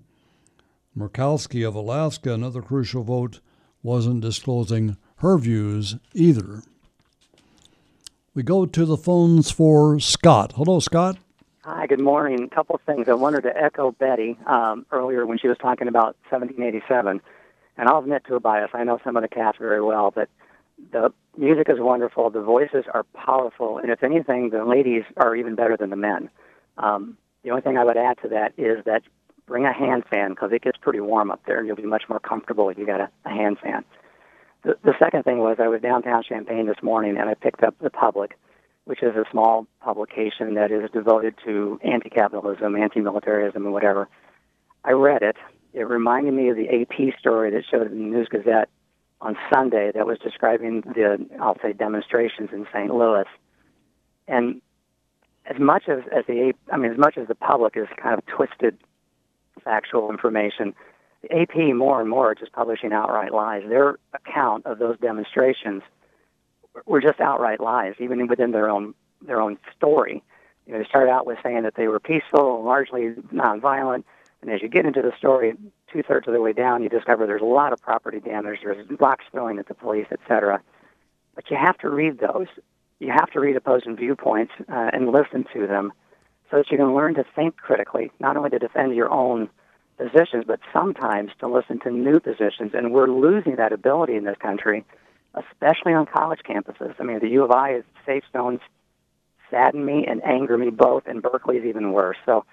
Murkowski 0.96 1.68
of 1.68 1.74
Alaska, 1.74 2.32
another 2.32 2.62
crucial 2.62 3.04
vote, 3.04 3.40
wasn't 3.86 4.20
disclosing 4.20 4.98
her 5.18 5.38
views 5.38 5.96
either. 6.16 6.64
We 8.34 8.42
go 8.42 8.66
to 8.66 8.84
the 8.84 8.98
phones 8.98 9.52
for 9.52 10.00
Scott. 10.00 10.54
Hello, 10.56 10.80
Scott. 10.80 11.18
Hi, 11.64 11.86
good 11.86 12.00
morning. 12.00 12.44
A 12.44 12.56
couple 12.56 12.76
of 12.76 12.82
things. 12.82 13.08
I 13.08 13.14
wanted 13.14 13.44
to 13.44 13.56
echo 13.56 13.92
Betty 13.92 14.38
um, 14.48 14.88
earlier 14.92 15.26
when 15.26 15.38
she 15.38 15.48
was 15.48 15.58
talking 15.60 15.88
about 15.88 16.18
1787. 16.30 17.22
And 17.78 17.90
I'll 17.90 18.00
admit 18.00 18.24
to 18.28 18.36
a 18.36 18.40
bias. 18.40 18.72
I 18.74 18.84
know 18.84 19.00
some 19.04 19.16
of 19.16 19.22
the 19.22 19.30
cast 19.30 19.60
very 19.60 19.82
well, 19.82 20.12
but 20.12 20.30
the 20.92 21.14
music 21.38 21.70
is 21.70 21.80
wonderful. 21.80 22.30
The 22.32 22.42
voices 22.42 22.86
are 22.94 23.04
powerful, 23.14 23.78
and 23.78 23.92
if 23.92 24.04
anything, 24.04 24.50
the 24.50 24.66
ladies 24.66 25.04
are 25.18 25.36
even 25.36 25.56
better 25.56 25.78
than 25.78 25.92
the 25.92 25.96
men. 25.96 26.30
Um, 26.78 27.18
the 27.44 27.52
only 27.52 27.62
thing 27.62 27.78
I 27.78 27.84
would 27.84 27.98
add 27.98 28.18
to 28.24 28.30
that 28.30 28.54
is 28.58 28.84
that 28.86 29.04
bring 29.48 29.66
a 29.66 29.74
hand 29.74 30.04
fan 30.10 30.32
because 30.32 30.52
it 30.52 30.62
gets 30.62 30.78
pretty 30.78 31.00
warm 31.00 31.32
up 31.32 31.42
there, 31.46 31.58
and 31.58 31.68
you'll 31.68 31.76
be 31.76 31.84
much 31.84 32.04
more 32.10 32.20
comfortable 32.20 32.70
if 32.70 32.78
you 32.78 32.86
got 32.86 33.02
a, 33.02 33.10
a 33.26 33.30
hand 33.30 33.58
fan. 33.62 33.84
The, 34.64 34.76
the 34.84 34.94
second 34.98 35.24
thing 35.24 35.40
was 35.40 35.58
I 35.60 35.68
was 35.68 35.82
downtown 35.82 36.24
Champaign 36.24 36.66
this 36.66 36.82
morning, 36.82 37.18
and 37.18 37.30
I 37.30 37.36
picked 37.36 37.64
up 37.64 37.76
the 37.80 37.90
Public, 37.90 38.38
which 38.86 39.04
is 39.04 39.16
a 39.16 39.26
small 39.32 39.68
publication 39.82 40.56
that 40.56 40.72
is 40.72 40.90
devoted 40.92 41.36
to 41.46 41.80
anti-capitalism, 41.84 42.76
anti-militarism, 42.76 43.64
and 43.64 43.74
whatever. 43.74 44.08
I 44.84 44.92
read 44.92 45.22
it. 45.22 45.36
It 45.74 45.88
reminded 45.88 46.34
me 46.34 46.50
of 46.50 46.56
the 46.56 46.70
AP 46.70 47.20
story 47.20 47.52
that 47.52 47.64
showed 47.70 47.92
in 47.92 47.98
the 47.98 48.18
News 48.18 48.28
Gazette 48.30 48.70
on 49.22 49.38
Sunday 49.54 49.92
that 49.94 50.06
was 50.08 50.18
describing 50.20 50.82
the, 50.82 51.26
I'll 51.40 51.58
say, 51.62 51.74
demonstrations 51.74 52.50
in 52.52 52.66
St. 52.74 52.94
Louis. 52.94 53.26
And 54.28 54.62
as 55.46 55.60
much 55.60 55.84
as, 55.88 56.00
as 56.16 56.26
the, 56.28 56.54
I 56.72 56.78
mean, 56.78 56.92
as 56.92 56.98
much 56.98 57.18
as 57.18 57.28
the 57.28 57.36
public 57.36 57.76
is 57.76 57.88
kind 58.02 58.18
of 58.18 58.26
twisted 58.26 58.78
factual 59.64 60.10
information, 60.12 60.74
the 61.22 61.42
AP 61.42 61.56
more 61.76 62.02
and 62.02 62.10
more 62.10 62.32
are 62.32 62.36
just 62.36 62.52
publishing 62.52 62.94
outright 62.94 63.34
lies. 63.34 63.64
Their 63.68 63.98
account 64.14 64.66
of 64.66 64.80
those 64.80 64.98
demonstrations 65.00 65.84
were 66.86 67.02
just 67.02 67.20
outright 67.20 67.60
lies, 67.60 67.96
even 68.00 68.28
within 68.28 68.52
their 68.52 68.70
own 68.70 68.94
their 69.22 69.42
own 69.42 69.58
story. 69.76 70.24
You 70.68 70.74
know, 70.74 70.80
they 70.80 70.86
started 70.86 71.12
out 71.12 71.26
with 71.26 71.38
saying 71.42 71.64
that 71.64 71.76
they 71.76 71.88
were 71.88 72.00
peaceful, 72.00 72.64
largely 72.64 73.14
nonviolent, 73.34 74.04
and 74.42 74.54
as 74.54 74.62
you 74.62 74.68
get 74.68 74.86
into 74.86 75.02
the 75.02 75.12
story, 75.18 75.56
two 75.92 76.04
thirds 76.04 76.28
of 76.28 76.34
the 76.34 76.42
way 76.42 76.54
down, 76.54 76.84
you 76.84 76.90
discover 76.90 77.26
there's 77.26 77.42
a 77.42 77.46
lot 77.46 77.74
of 77.74 77.82
property 77.82 78.20
damage, 78.20 78.60
there's 78.64 78.86
rocks 79.00 79.26
throwing 79.32 79.58
at 79.58 79.68
the 79.68 79.74
police, 79.74 80.08
etc. 80.12 80.62
But 81.34 81.50
you 81.50 81.58
have 81.58 81.78
to 81.80 81.90
read 81.90 82.20
those. 82.20 82.48
You 83.00 83.12
have 83.12 83.32
to 83.32 83.40
read 83.40 83.56
opposing 83.56 83.96
viewpoints 83.96 84.54
uh, 84.70 84.92
and 84.94 85.12
listen 85.12 85.46
to 85.54 85.66
them 85.66 85.94
so 86.50 86.58
that 86.58 86.72
you 86.72 86.78
can 86.78 86.96
learn 86.96 87.16
to 87.16 87.26
think 87.36 87.58
critically, 87.58 88.12
not 88.20 88.38
only 88.38 88.50
to 88.52 88.60
defend 88.60 88.96
your 88.96 89.12
own 89.12 89.50
positions, 89.98 90.44
but 90.46 90.60
sometimes 90.74 91.32
to 91.40 91.48
listen 91.48 91.80
to 91.80 91.92
new 91.92 92.20
positions. 92.20 92.72
And 92.74 92.92
we're 92.92 93.08
losing 93.08 93.56
that 93.56 93.72
ability 93.72 94.16
in 94.16 94.26
this 94.26 94.38
country, 94.38 94.84
especially 95.34 95.94
on 95.94 96.06
college 96.06 96.42
campuses. 96.48 96.94
I 97.00 97.04
mean, 97.04 97.20
the 97.20 97.30
U 97.30 97.44
of 97.44 97.52
I 97.52 97.76
is 97.76 97.84
safe 98.06 98.24
zones 98.34 98.60
sadden 99.50 99.86
me 99.86 100.06
and 100.08 100.24
anger 100.24 100.58
me 100.58 100.70
both, 100.70 101.04
and 101.06 101.22
Berkeley's 101.22 101.66
even 101.66 101.92
worse. 101.92 102.18
So, 102.26 102.46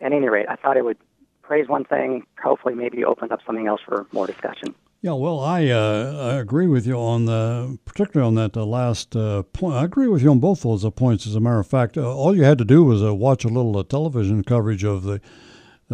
at 0.00 0.12
any 0.12 0.28
rate, 0.28 0.46
I 0.48 0.56
thought 0.56 0.76
it 0.76 0.84
would 0.84 0.98
praise 1.42 1.68
one 1.68 1.84
thing, 1.84 2.26
hopefully 2.42 2.74
maybe 2.74 3.04
open 3.04 3.30
up 3.30 3.40
something 3.46 3.66
else 3.66 3.80
for 3.84 4.06
more 4.12 4.26
discussion. 4.26 4.74
Yeah, 5.04 5.14
well, 5.14 5.40
I, 5.40 5.66
uh, 5.66 6.30
I 6.32 6.34
agree 6.38 6.68
with 6.68 6.86
you 6.86 6.94
on 6.94 7.24
the, 7.24 7.76
particularly 7.84 8.24
on 8.24 8.36
that 8.36 8.56
uh, 8.56 8.64
last 8.64 9.16
uh, 9.16 9.42
point. 9.42 9.74
I 9.74 9.82
agree 9.82 10.06
with 10.06 10.22
you 10.22 10.30
on 10.30 10.38
both 10.38 10.62
those 10.62 10.84
uh, 10.84 10.90
points. 10.90 11.26
As 11.26 11.34
a 11.34 11.40
matter 11.40 11.58
of 11.58 11.66
fact, 11.66 11.98
uh, 11.98 12.08
all 12.08 12.36
you 12.36 12.44
had 12.44 12.56
to 12.58 12.64
do 12.64 12.84
was 12.84 13.02
uh, 13.02 13.12
watch 13.12 13.44
a 13.44 13.48
little 13.48 13.82
television 13.82 14.44
coverage 14.44 14.84
of 14.84 15.02
the 15.02 15.20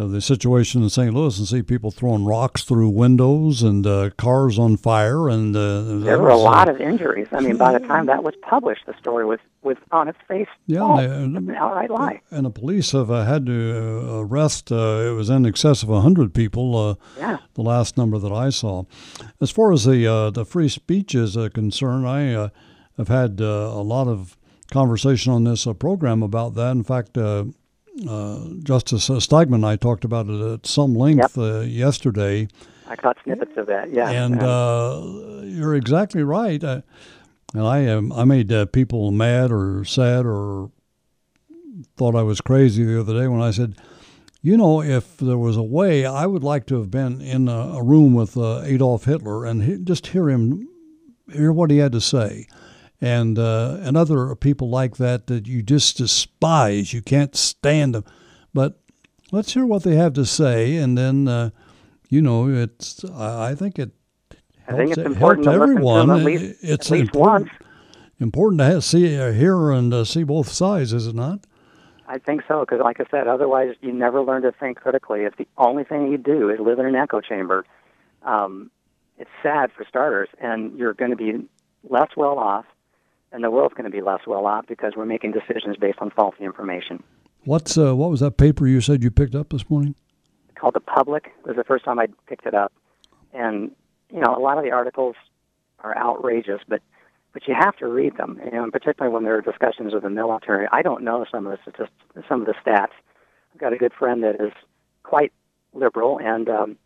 the 0.07 0.21
situation 0.21 0.83
in 0.83 0.89
St. 0.89 1.13
Louis 1.13 1.37
and 1.37 1.47
see 1.47 1.61
people 1.61 1.91
throwing 1.91 2.25
rocks 2.25 2.63
through 2.63 2.89
windows 2.89 3.63
and 3.63 3.85
uh, 3.85 4.09
cars 4.17 4.57
on 4.59 4.77
fire. 4.77 5.29
And 5.29 5.55
uh, 5.55 5.99
there 5.99 6.19
were 6.19 6.29
a 6.29 6.37
lot 6.37 6.69
of 6.69 6.79
injuries. 6.79 7.27
I 7.31 7.39
mean, 7.41 7.57
by 7.57 7.73
the 7.73 7.79
time 7.85 8.05
that 8.07 8.23
was 8.23 8.35
published, 8.41 8.85
the 8.85 8.93
story 8.99 9.25
was, 9.25 9.39
was 9.63 9.77
on 9.91 10.07
its 10.07 10.17
face. 10.27 10.47
Yeah, 10.67 10.79
false. 10.79 11.01
and, 11.01 11.37
an 11.37 11.55
outright 11.55 11.89
lie. 11.89 12.21
And 12.31 12.45
the 12.45 12.49
police 12.51 12.91
have 12.91 13.09
uh, 13.11 13.25
had 13.25 13.45
to 13.47 13.77
uh, 13.77 14.19
arrest. 14.21 14.71
Uh, 14.71 15.05
it 15.09 15.11
was 15.15 15.29
in 15.29 15.45
excess 15.45 15.83
of 15.83 15.89
hundred 15.89 16.33
people. 16.33 16.75
Uh, 16.77 16.95
Yeah. 17.17 17.37
the 17.55 17.61
last 17.63 17.97
number 17.97 18.17
that 18.19 18.31
I 18.31 18.49
saw. 18.49 18.83
As 19.41 19.51
far 19.51 19.71
as 19.73 19.83
the 19.85 20.07
uh, 20.07 20.29
the 20.29 20.45
free 20.45 20.69
speech 20.69 21.13
is 21.15 21.35
uh, 21.35 21.49
concerned, 21.53 22.07
I 22.07 22.33
uh, 22.33 22.49
have 22.97 23.07
had 23.09 23.41
uh, 23.41 23.45
a 23.45 23.83
lot 23.83 24.07
of 24.07 24.37
conversation 24.71 25.33
on 25.33 25.43
this 25.43 25.65
uh, 25.67 25.73
program 25.73 26.21
about 26.23 26.55
that. 26.55 26.71
In 26.71 26.83
fact, 26.83 27.17
uh, 27.17 27.21
uh, 27.21 27.43
Justice 28.63 29.09
uh, 29.09 29.13
Steigmann 29.13 29.55
and 29.55 29.65
I 29.65 29.75
talked 29.75 30.05
about 30.05 30.27
it 30.27 30.41
at 30.41 30.65
some 30.65 30.95
length 30.95 31.37
uh, 31.37 31.61
yesterday. 31.61 32.47
I 32.87 32.95
caught 32.95 33.17
snippets 33.23 33.55
of 33.55 33.67
that. 33.67 33.91
Yeah. 33.91 34.09
And 34.09 34.41
uh, 34.41 35.41
you're 35.43 35.75
exactly 35.75 36.23
right. 36.23 36.63
Uh, 36.63 36.81
and 37.53 37.63
I 37.63 37.87
um, 37.87 38.11
I 38.11 38.23
made 38.25 38.51
uh, 38.51 38.65
people 38.65 39.11
mad 39.11 39.51
or 39.51 39.83
sad 39.85 40.25
or 40.25 40.71
thought 41.97 42.15
I 42.15 42.23
was 42.23 42.41
crazy 42.41 42.83
the 42.83 42.99
other 42.99 43.13
day 43.13 43.27
when 43.27 43.41
I 43.41 43.51
said, 43.51 43.75
you 44.41 44.57
know, 44.57 44.81
if 44.81 45.17
there 45.17 45.37
was 45.37 45.57
a 45.57 45.63
way, 45.63 46.05
I 46.05 46.25
would 46.25 46.43
like 46.43 46.65
to 46.67 46.79
have 46.79 46.89
been 46.89 47.21
in 47.21 47.47
a, 47.47 47.75
a 47.75 47.83
room 47.83 48.13
with 48.13 48.37
uh, 48.37 48.61
Adolf 48.63 49.05
Hitler 49.05 49.45
and 49.45 49.63
he, 49.63 49.77
just 49.77 50.07
hear 50.07 50.29
him, 50.29 50.67
hear 51.31 51.51
what 51.51 51.71
he 51.71 51.77
had 51.77 51.91
to 51.91 52.01
say. 52.01 52.47
And 53.01 53.39
uh, 53.39 53.77
and 53.81 53.95
other 53.95 54.35
people 54.35 54.69
like 54.69 54.97
that 54.97 55.27
that 55.27 55.47
you 55.47 55.61
just 55.61 55.97
despise, 55.97 56.93
you 56.93 57.01
can't 57.01 57.33
stand 57.33 57.95
them, 57.95 58.03
but 58.53 58.81
let's 59.31 59.53
hear 59.53 59.65
what 59.65 59.83
they 59.83 59.95
have 59.95 60.13
to 60.13 60.25
say, 60.25 60.75
and 60.75 60.97
then 60.97 61.27
uh, 61.27 61.51
you 62.09 62.21
know 62.21 62.49
it's. 62.49 63.03
I, 63.05 63.55
think 63.55 63.79
it. 63.79 63.91
I 64.67 64.75
think 64.75 64.91
it's 64.91 64.97
important 64.97 65.45
to 65.45 65.51
listen 65.51 65.67
to 65.67 65.71
everyone. 65.71 66.07
them 66.07 66.19
at 66.19 66.25
least, 66.25 66.55
it's 66.61 66.87
at 66.87 66.91
least 66.91 67.15
important, 67.15 67.49
once. 67.51 67.69
important 68.19 68.59
to 68.59 68.65
have, 68.65 68.83
see, 68.83 69.17
uh, 69.17 69.31
hear, 69.31 69.71
and 69.71 69.93
uh, 69.93 70.03
see 70.03 70.23
both 70.23 70.49
sides, 70.49 70.91
is 70.93 71.07
it 71.07 71.15
not? 71.15 71.39
I 72.07 72.17
think 72.17 72.41
so, 72.47 72.61
because 72.61 72.79
like 72.81 72.99
I 72.99 73.05
said, 73.11 73.27
otherwise 73.27 73.75
you 73.81 73.93
never 73.93 74.21
learn 74.21 74.41
to 74.41 74.51
think 74.51 74.79
critically. 74.81 75.21
If 75.21 75.37
the 75.37 75.47
only 75.57 75.83
thing 75.83 76.11
you 76.11 76.17
do 76.17 76.49
is 76.49 76.59
live 76.59 76.79
in 76.79 76.85
an 76.85 76.95
echo 76.95 77.21
chamber, 77.21 77.65
um, 78.23 78.71
it's 79.17 79.29
sad 79.43 79.71
for 79.71 79.85
starters, 79.87 80.29
and 80.41 80.77
you're 80.77 80.95
going 80.95 81.11
to 81.11 81.17
be 81.17 81.47
less 81.87 82.09
well 82.17 82.39
off, 82.39 82.65
and 83.31 83.43
the 83.43 83.51
world's 83.51 83.73
going 83.73 83.89
to 83.89 83.95
be 83.95 84.01
less 84.01 84.21
well 84.25 84.45
off 84.45 84.65
because 84.67 84.93
we're 84.95 85.05
making 85.05 85.31
decisions 85.31 85.77
based 85.77 85.99
on 85.99 86.09
faulty 86.11 86.43
information. 86.43 87.03
What's 87.45 87.77
uh, 87.77 87.95
what 87.95 88.09
was 88.09 88.19
that 88.19 88.37
paper 88.37 88.67
you 88.67 88.81
said 88.81 89.03
you 89.03 89.11
picked 89.11 89.35
up 89.35 89.49
this 89.49 89.69
morning? 89.69 89.95
called 90.59 90.75
The 90.75 90.81
Public. 90.81 91.31
It 91.39 91.47
was 91.47 91.55
the 91.55 91.63
first 91.63 91.85
time 91.85 91.99
I 91.99 92.07
picked 92.27 92.45
it 92.45 92.53
up, 92.53 92.71
and 93.33 93.71
you 94.11 94.19
know 94.19 94.35
a 94.35 94.39
lot 94.39 94.57
of 94.57 94.63
the 94.63 94.71
articles 94.71 95.15
are 95.79 95.97
outrageous, 95.97 96.61
but 96.67 96.81
but 97.33 97.47
you 97.47 97.55
have 97.57 97.75
to 97.77 97.87
read 97.87 98.17
them, 98.17 98.39
you 98.43 98.51
know, 98.51 98.63
and 98.63 98.71
particularly 98.71 99.13
when 99.13 99.23
there 99.23 99.35
are 99.35 99.41
discussions 99.41 99.93
of 99.93 100.01
the 100.01 100.09
military. 100.09 100.67
I 100.71 100.81
don't 100.81 101.03
know 101.03 101.25
some 101.31 101.45
of 101.45 101.51
the 101.51 101.59
statistics, 101.61 102.27
some 102.27 102.41
of 102.41 102.47
the 102.47 102.55
stats. 102.65 102.91
I've 103.53 103.59
got 103.59 103.71
a 103.71 103.77
good 103.77 103.93
friend 103.93 104.23
that 104.23 104.35
is 104.35 104.51
quite 105.03 105.31
liberal, 105.73 106.19
and 106.19 106.49
um, 106.49 106.77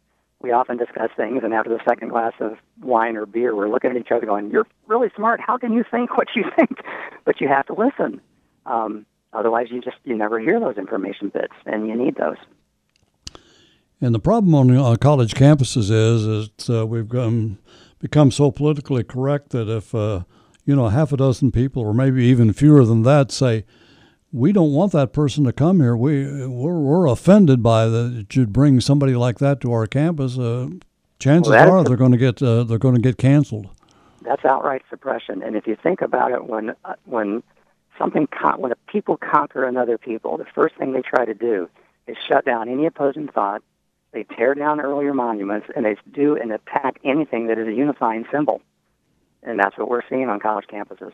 we 0.43 0.51
often 0.51 0.77
discuss 0.77 1.09
things. 1.15 1.41
And 1.43 1.53
after 1.53 1.69
the 1.69 1.79
second 1.87 2.09
glass 2.09 2.33
of 2.39 2.57
wine 2.81 3.15
or 3.15 3.25
beer, 3.25 3.55
we're 3.55 3.69
looking 3.69 3.89
at 3.89 3.97
each 3.97 4.11
other, 4.11 4.25
going, 4.25 4.51
"You're 4.51 4.67
really 4.87 5.09
smart. 5.15 5.39
How 5.39 5.57
can 5.57 5.73
you 5.73 5.83
think 5.89 6.17
what 6.17 6.27
you 6.35 6.43
think?" 6.55 6.79
but 7.25 7.41
you 7.41 7.47
have 7.47 7.65
to 7.67 7.73
listen. 7.73 8.21
Um, 8.65 9.05
otherwise, 9.31 9.67
you 9.71 9.81
just 9.81 9.97
you 10.03 10.15
never 10.15 10.39
hear 10.39 10.59
those 10.59 10.77
information 10.77 11.29
bits, 11.29 11.53
and 11.65 11.87
you 11.87 11.95
need 11.95 12.15
those. 12.17 12.37
And 14.01 14.13
the 14.13 14.19
problem 14.19 14.53
on 14.53 14.69
uh, 14.77 14.97
college 14.97 15.33
campuses 15.33 15.89
is, 15.89 16.25
is 16.25 16.69
uh, 16.69 16.85
we've 16.85 17.07
gone, 17.07 17.57
become 17.99 18.31
so 18.31 18.51
politically 18.51 19.05
correct 19.05 19.51
that 19.51 19.69
if 19.69 19.95
uh, 19.95 20.23
you 20.65 20.75
know 20.75 20.89
half 20.89 21.13
a 21.13 21.17
dozen 21.17 21.51
people, 21.51 21.83
or 21.83 21.93
maybe 21.93 22.25
even 22.25 22.51
fewer 22.51 22.83
than 22.85 23.03
that, 23.03 23.31
say 23.31 23.63
we 24.33 24.51
don't 24.51 24.73
want 24.73 24.91
that 24.91 25.13
person 25.13 25.43
to 25.45 25.53
come 25.53 25.79
here, 25.79 25.95
we 25.95 26.47
we're, 26.47 26.79
we're 26.79 27.05
offended 27.05 27.61
by 27.61 27.85
the 27.85 28.25
should 28.29 28.51
bring 28.51 28.81
somebody 28.81 29.15
like 29.15 29.37
that 29.37 29.61
to 29.61 29.71
our 29.71 29.85
campus. 29.85 30.37
Uh, 30.37 30.69
chances 31.19 31.51
Well, 31.51 31.79
are 31.79 31.83
they're 31.83 31.95
going 31.95 32.11
to 32.11 32.17
get 32.17 32.41
uh, 32.41 32.63
they're 32.63 32.79
going 32.79 32.95
to 32.95 33.01
get 33.01 33.17
canceled. 33.17 33.69
That's 34.23 34.43
outright 34.43 34.81
suppression. 34.89 35.43
And 35.43 35.55
if 35.55 35.67
you 35.67 35.77
think 35.81 36.01
about 36.01 36.31
it, 36.31 36.45
when 36.45 36.71
uh, 36.83 36.95
when 37.05 37.43
something 37.97 38.27
con- 38.27 38.59
when 38.59 38.71
a 38.71 38.75
people 38.87 39.17
conquer 39.17 39.65
another 39.65 39.99
people, 39.99 40.37
the 40.37 40.45
first 40.55 40.75
thing 40.75 40.93
they 40.93 41.01
try 41.01 41.25
to 41.25 41.35
do 41.35 41.69
is 42.07 42.17
shut 42.27 42.43
down 42.43 42.67
any 42.67 42.87
opposing 42.87 43.27
thought. 43.27 43.61
They 44.11 44.23
tear 44.23 44.53
down 44.53 44.79
earlier 44.79 45.13
monuments, 45.13 45.67
and 45.75 45.85
they 45.85 45.95
do 46.11 46.35
and 46.35 46.51
attack 46.51 46.99
anything 47.03 47.47
that 47.47 47.57
is 47.57 47.67
a 47.67 47.73
unifying 47.73 48.25
symbol. 48.31 48.61
And 49.41 49.59
that's 49.59 49.77
what 49.77 49.89
we're 49.89 50.07
seeing 50.09 50.29
on 50.29 50.39
college 50.39 50.65
campuses. 50.71 51.13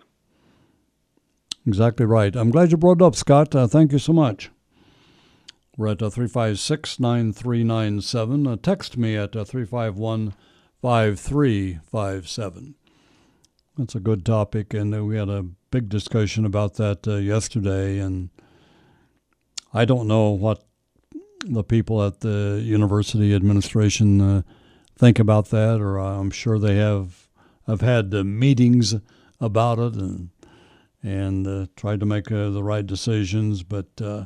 Exactly 1.66 2.06
right. 2.06 2.36
I'm 2.36 2.52
glad 2.52 2.72
you 2.72 2.78
brought 2.78 3.02
up, 3.02 3.16
Scott. 3.16 3.54
Uh, 3.56 3.68
thank 3.68 3.92
you 3.92 4.00
so 4.00 4.14
much. 4.14 4.50
We're 5.78 5.90
at 5.90 6.02
uh, 6.02 6.10
356 6.10 7.00
9397. 7.00 8.48
Uh, 8.48 8.58
Text 8.62 8.98
me 8.98 9.16
at 9.16 9.36
uh, 9.36 9.46
351 9.46 10.34
5357. 10.82 12.76
That's 13.78 13.96
a 13.96 14.00
good 14.00 14.26
topic, 14.26 14.74
and 14.74 15.08
we 15.08 15.18
had 15.18 15.30
a 15.30 15.46
big 15.72 15.88
discussion 15.88 16.46
about 16.46 16.76
that 16.76 17.08
uh, 17.08 17.16
yesterday. 17.16 18.00
And 18.00 18.30
I 19.74 19.86
don't 19.86 20.08
know 20.08 20.32
what 20.32 20.66
the 21.46 21.64
people 21.64 22.04
at 22.04 22.20
the 22.22 22.62
university 22.64 23.34
administration 23.34 24.20
uh, 24.20 24.42
think 24.98 25.20
about 25.20 25.50
that, 25.50 25.80
or 25.80 25.98
I'm 25.98 26.32
sure 26.32 26.60
they 26.60 26.76
have. 26.76 27.30
I've 27.68 27.82
had 27.82 28.14
uh, 28.14 28.24
meetings 28.24 28.96
about 29.40 29.80
it 29.80 29.94
and 29.94 30.30
and 31.04 31.48
uh, 31.48 31.66
tried 31.76 32.00
to 32.00 32.06
make 32.06 32.32
uh, 32.32 32.50
the 32.50 32.64
right 32.64 32.86
decisions. 32.86 33.64
But 33.64 33.88
uh, 34.02 34.26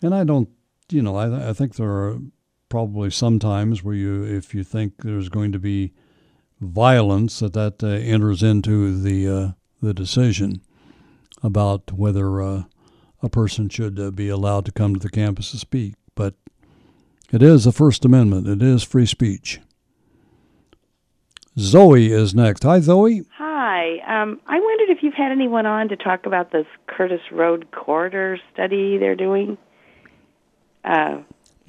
and 0.00 0.14
I 0.14 0.24
don't, 0.24 0.48
you 0.90 1.02
know, 1.02 1.16
I 1.16 1.50
I 1.50 1.52
think 1.52 1.76
there 1.76 1.90
are 1.90 2.18
probably 2.68 3.10
some 3.10 3.38
times 3.38 3.84
where 3.84 3.94
you, 3.94 4.24
if 4.24 4.54
you 4.54 4.64
think 4.64 5.02
there's 5.02 5.28
going 5.28 5.52
to 5.52 5.58
be 5.58 5.92
violence, 6.60 7.40
that 7.40 7.52
that 7.52 7.82
uh, 7.82 7.88
enters 7.88 8.42
into 8.42 9.00
the 9.00 9.28
uh, 9.28 9.48
the 9.80 9.94
decision 9.94 10.62
about 11.42 11.92
whether 11.92 12.40
uh, 12.40 12.62
a 13.22 13.28
person 13.28 13.68
should 13.68 14.14
be 14.16 14.28
allowed 14.28 14.64
to 14.64 14.72
come 14.72 14.94
to 14.94 15.00
the 15.00 15.10
campus 15.10 15.50
to 15.50 15.58
speak. 15.58 15.94
But 16.14 16.34
it 17.32 17.42
is 17.42 17.64
the 17.64 17.72
First 17.72 18.04
Amendment. 18.04 18.46
It 18.46 18.62
is 18.62 18.82
free 18.82 19.06
speech. 19.06 19.60
Zoe 21.58 22.10
is 22.10 22.34
next. 22.34 22.62
Hi, 22.62 22.80
Zoe. 22.80 23.22
Hi. 23.36 23.51
Um, 24.06 24.40
I 24.46 24.60
wondered 24.60 24.90
if 24.90 25.02
you've 25.02 25.14
had 25.14 25.32
anyone 25.32 25.66
on 25.66 25.88
to 25.88 25.96
talk 25.96 26.26
about 26.26 26.50
this 26.52 26.66
Curtis 26.86 27.20
Road 27.30 27.70
corridor 27.70 28.38
study 28.52 28.98
they're 28.98 29.16
doing. 29.16 29.58
Uh, 30.84 31.18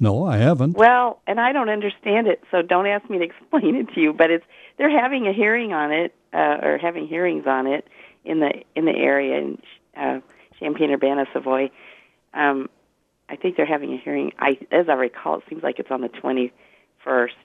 No, 0.00 0.24
I 0.26 0.38
haven't. 0.38 0.76
well, 0.76 1.20
and 1.26 1.40
I 1.40 1.52
don't 1.52 1.68
understand 1.68 2.26
it, 2.26 2.42
so 2.50 2.62
don't 2.62 2.86
ask 2.86 3.08
me 3.08 3.18
to 3.18 3.24
explain 3.30 3.76
it 3.76 3.94
to 3.94 4.00
you. 4.00 4.12
But 4.12 4.30
it's 4.30 4.44
they're 4.76 4.90
having 4.90 5.26
a 5.26 5.32
hearing 5.32 5.72
on 5.72 5.92
it, 5.92 6.14
uh, 6.32 6.58
or 6.62 6.78
having 6.78 7.06
hearings 7.06 7.46
on 7.46 7.66
it 7.66 7.86
in 8.24 8.40
the 8.40 8.52
in 8.74 8.84
the 8.84 8.96
area 8.96 9.38
in 9.38 9.62
uh, 9.96 10.20
Champaign 10.58 10.90
Urbana, 10.90 11.26
Savoy. 11.32 11.70
Um, 12.32 12.68
I 13.28 13.36
think 13.36 13.56
they're 13.56 13.66
having 13.66 13.92
a 13.94 13.98
hearing. 13.98 14.32
I, 14.38 14.58
as 14.70 14.88
I 14.88 14.94
recall, 14.94 15.38
it 15.38 15.44
seems 15.48 15.62
like 15.62 15.78
it's 15.78 15.90
on 15.90 16.00
the 16.00 16.08
twenty 16.08 16.52
first 17.02 17.36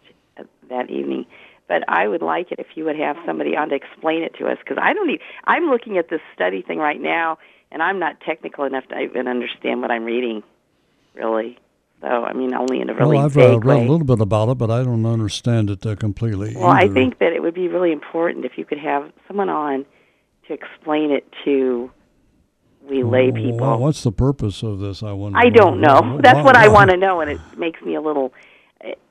that 0.69 0.89
evening. 0.89 1.25
But 1.69 1.83
I 1.87 2.07
would 2.07 2.21
like 2.23 2.51
it 2.51 2.59
if 2.59 2.67
you 2.75 2.83
would 2.85 2.97
have 2.97 3.15
somebody 3.25 3.55
on 3.55 3.69
to 3.69 3.75
explain 3.75 4.23
it 4.23 4.33
to 4.39 4.47
us 4.47 4.57
because 4.59 4.77
I 4.81 4.91
don't. 4.93 5.07
Need, 5.07 5.21
I'm 5.45 5.65
looking 5.69 5.97
at 5.97 6.09
this 6.09 6.19
study 6.35 6.61
thing 6.63 6.79
right 6.79 6.99
now, 6.99 7.37
and 7.71 7.81
I'm 7.81 7.99
not 7.99 8.19
technical 8.19 8.65
enough 8.65 8.85
to 8.87 8.99
even 8.99 9.27
understand 9.27 9.81
what 9.81 9.91
I'm 9.91 10.03
reading, 10.03 10.43
really. 11.13 11.57
So 12.01 12.07
I 12.07 12.33
mean, 12.33 12.53
only 12.55 12.81
in 12.81 12.89
a 12.89 12.93
really 12.95 13.17
well, 13.17 13.25
I've 13.25 13.33
vague 13.33 13.53
uh, 13.53 13.59
read 13.59 13.77
way. 13.77 13.85
a 13.85 13.91
little 13.91 14.05
bit 14.05 14.19
about 14.19 14.49
it, 14.49 14.57
but 14.57 14.71
I 14.71 14.83
don't 14.83 15.05
understand 15.05 15.69
it 15.69 15.85
uh, 15.85 15.95
completely. 15.95 16.55
Well, 16.55 16.69
I 16.71 16.87
think 16.87 17.19
that 17.19 17.33
it 17.33 17.41
would 17.41 17.53
be 17.53 17.67
really 17.67 17.91
important 17.91 18.45
if 18.45 18.57
you 18.57 18.65
could 18.65 18.79
have 18.79 19.11
someone 19.27 19.49
on 19.49 19.85
to 20.47 20.53
explain 20.53 21.11
it 21.11 21.31
to 21.45 21.91
we 22.89 23.03
lay 23.03 23.29
Well, 23.29 23.43
people. 23.43 23.77
what's 23.77 24.01
the 24.01 24.11
purpose 24.11 24.63
of 24.63 24.79
this? 24.79 25.03
I 25.03 25.11
wonder. 25.11 25.37
I 25.37 25.49
don't 25.49 25.79
know. 25.81 26.01
Why- 26.01 26.21
That's 26.23 26.43
what 26.43 26.55
I 26.55 26.69
want 26.69 26.89
to 26.89 26.97
know, 26.97 27.21
and 27.21 27.29
it 27.29 27.39
makes 27.57 27.79
me 27.83 27.93
a 27.93 28.01
little 28.01 28.33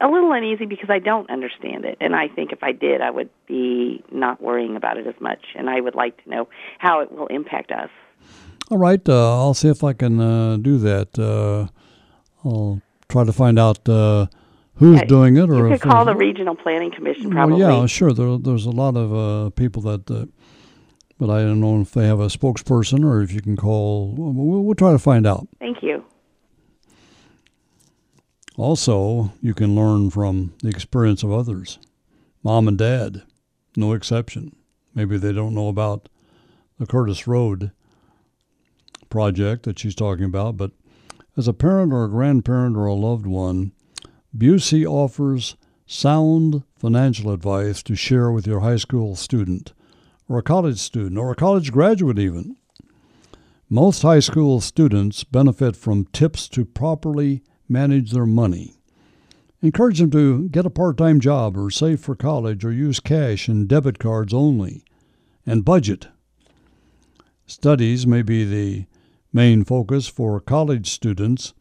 a 0.00 0.08
little 0.08 0.32
uneasy 0.32 0.66
because 0.66 0.88
I 0.90 0.98
don't 0.98 1.28
understand 1.30 1.84
it. 1.84 1.98
And 2.00 2.14
I 2.14 2.28
think 2.28 2.52
if 2.52 2.62
I 2.62 2.72
did, 2.72 3.00
I 3.00 3.10
would 3.10 3.30
be 3.46 4.02
not 4.10 4.42
worrying 4.42 4.76
about 4.76 4.96
it 4.96 5.06
as 5.06 5.14
much. 5.20 5.40
And 5.56 5.68
I 5.68 5.80
would 5.80 5.94
like 5.94 6.22
to 6.24 6.30
know 6.30 6.48
how 6.78 7.00
it 7.00 7.12
will 7.12 7.26
impact 7.26 7.70
us. 7.70 7.90
All 8.70 8.78
right, 8.78 9.06
uh, 9.08 9.38
I'll 9.38 9.54
see 9.54 9.68
if 9.68 9.82
I 9.82 9.94
can 9.94 10.20
uh, 10.20 10.56
do 10.58 10.78
that. 10.78 11.18
Uh, 11.18 11.68
I'll 12.44 12.82
try 13.08 13.24
to 13.24 13.32
find 13.32 13.58
out 13.58 13.88
uh, 13.88 14.26
who's 14.74 15.00
doing 15.02 15.36
it, 15.36 15.48
or 15.48 15.68
You 15.68 15.78
could 15.78 15.90
call 15.90 16.04
the 16.04 16.14
Regional 16.14 16.54
Planning 16.54 16.92
Commission 16.92 17.30
probably. 17.30 17.62
Well, 17.62 17.80
yeah, 17.80 17.86
sure. 17.86 18.12
There, 18.12 18.36
there's 18.38 18.66
a 18.66 18.70
lot 18.70 18.96
of 18.96 19.14
uh, 19.14 19.50
people 19.50 19.82
that, 19.82 20.10
uh, 20.10 20.26
but 21.18 21.30
I 21.30 21.40
don't 21.40 21.60
know 21.60 21.80
if 21.80 21.92
they 21.92 22.06
have 22.06 22.20
a 22.20 22.26
spokesperson 22.26 23.04
or 23.04 23.22
if 23.22 23.32
you 23.32 23.40
can 23.40 23.56
call. 23.56 24.14
We'll, 24.16 24.62
we'll 24.62 24.74
try 24.74 24.92
to 24.92 24.98
find 24.98 25.26
out. 25.26 25.48
Thank 25.58 25.82
you. 25.82 26.04
Also, 28.58 29.32
you 29.40 29.54
can 29.54 29.76
learn 29.76 30.10
from 30.10 30.52
the 30.64 30.68
experience 30.68 31.22
of 31.22 31.30
others. 31.30 31.78
Mom 32.42 32.66
and 32.66 32.76
dad, 32.76 33.22
no 33.76 33.92
exception. 33.92 34.54
Maybe 34.96 35.16
they 35.16 35.32
don't 35.32 35.54
know 35.54 35.68
about 35.68 36.08
the 36.76 36.84
Curtis 36.84 37.28
Road 37.28 37.70
project 39.10 39.62
that 39.62 39.78
she's 39.78 39.94
talking 39.94 40.24
about, 40.24 40.56
but 40.56 40.72
as 41.36 41.46
a 41.46 41.52
parent 41.52 41.92
or 41.92 42.04
a 42.04 42.10
grandparent 42.10 42.76
or 42.76 42.86
a 42.86 42.94
loved 42.94 43.26
one, 43.26 43.70
Busey 44.36 44.84
offers 44.84 45.56
sound 45.86 46.64
financial 46.76 47.30
advice 47.30 47.80
to 47.84 47.94
share 47.94 48.32
with 48.32 48.44
your 48.44 48.58
high 48.58 48.76
school 48.76 49.14
student 49.14 49.72
or 50.28 50.38
a 50.38 50.42
college 50.42 50.78
student 50.80 51.16
or 51.16 51.30
a 51.30 51.36
college 51.36 51.70
graduate, 51.70 52.18
even. 52.18 52.56
Most 53.70 54.02
high 54.02 54.18
school 54.18 54.60
students 54.60 55.22
benefit 55.22 55.76
from 55.76 56.06
tips 56.06 56.48
to 56.48 56.64
properly 56.64 57.44
manage 57.68 58.12
their 58.12 58.26
money. 58.26 58.74
Encourage 59.60 59.98
them 59.98 60.10
to 60.12 60.48
get 60.48 60.66
a 60.66 60.70
part 60.70 60.96
time 60.96 61.20
job 61.20 61.56
or 61.56 61.70
save 61.70 62.00
for 62.00 62.14
college 62.14 62.64
or 62.64 62.72
use 62.72 63.00
cash 63.00 63.48
and 63.48 63.68
debit 63.68 63.98
cards 63.98 64.32
only, 64.32 64.84
and 65.44 65.64
budget. 65.64 66.08
Studies 67.46 68.06
may 68.06 68.22
be 68.22 68.44
the 68.44 68.86
main 69.32 69.64
focus 69.64 70.06
for 70.06 70.40
college 70.40 70.88
students, 70.88 71.54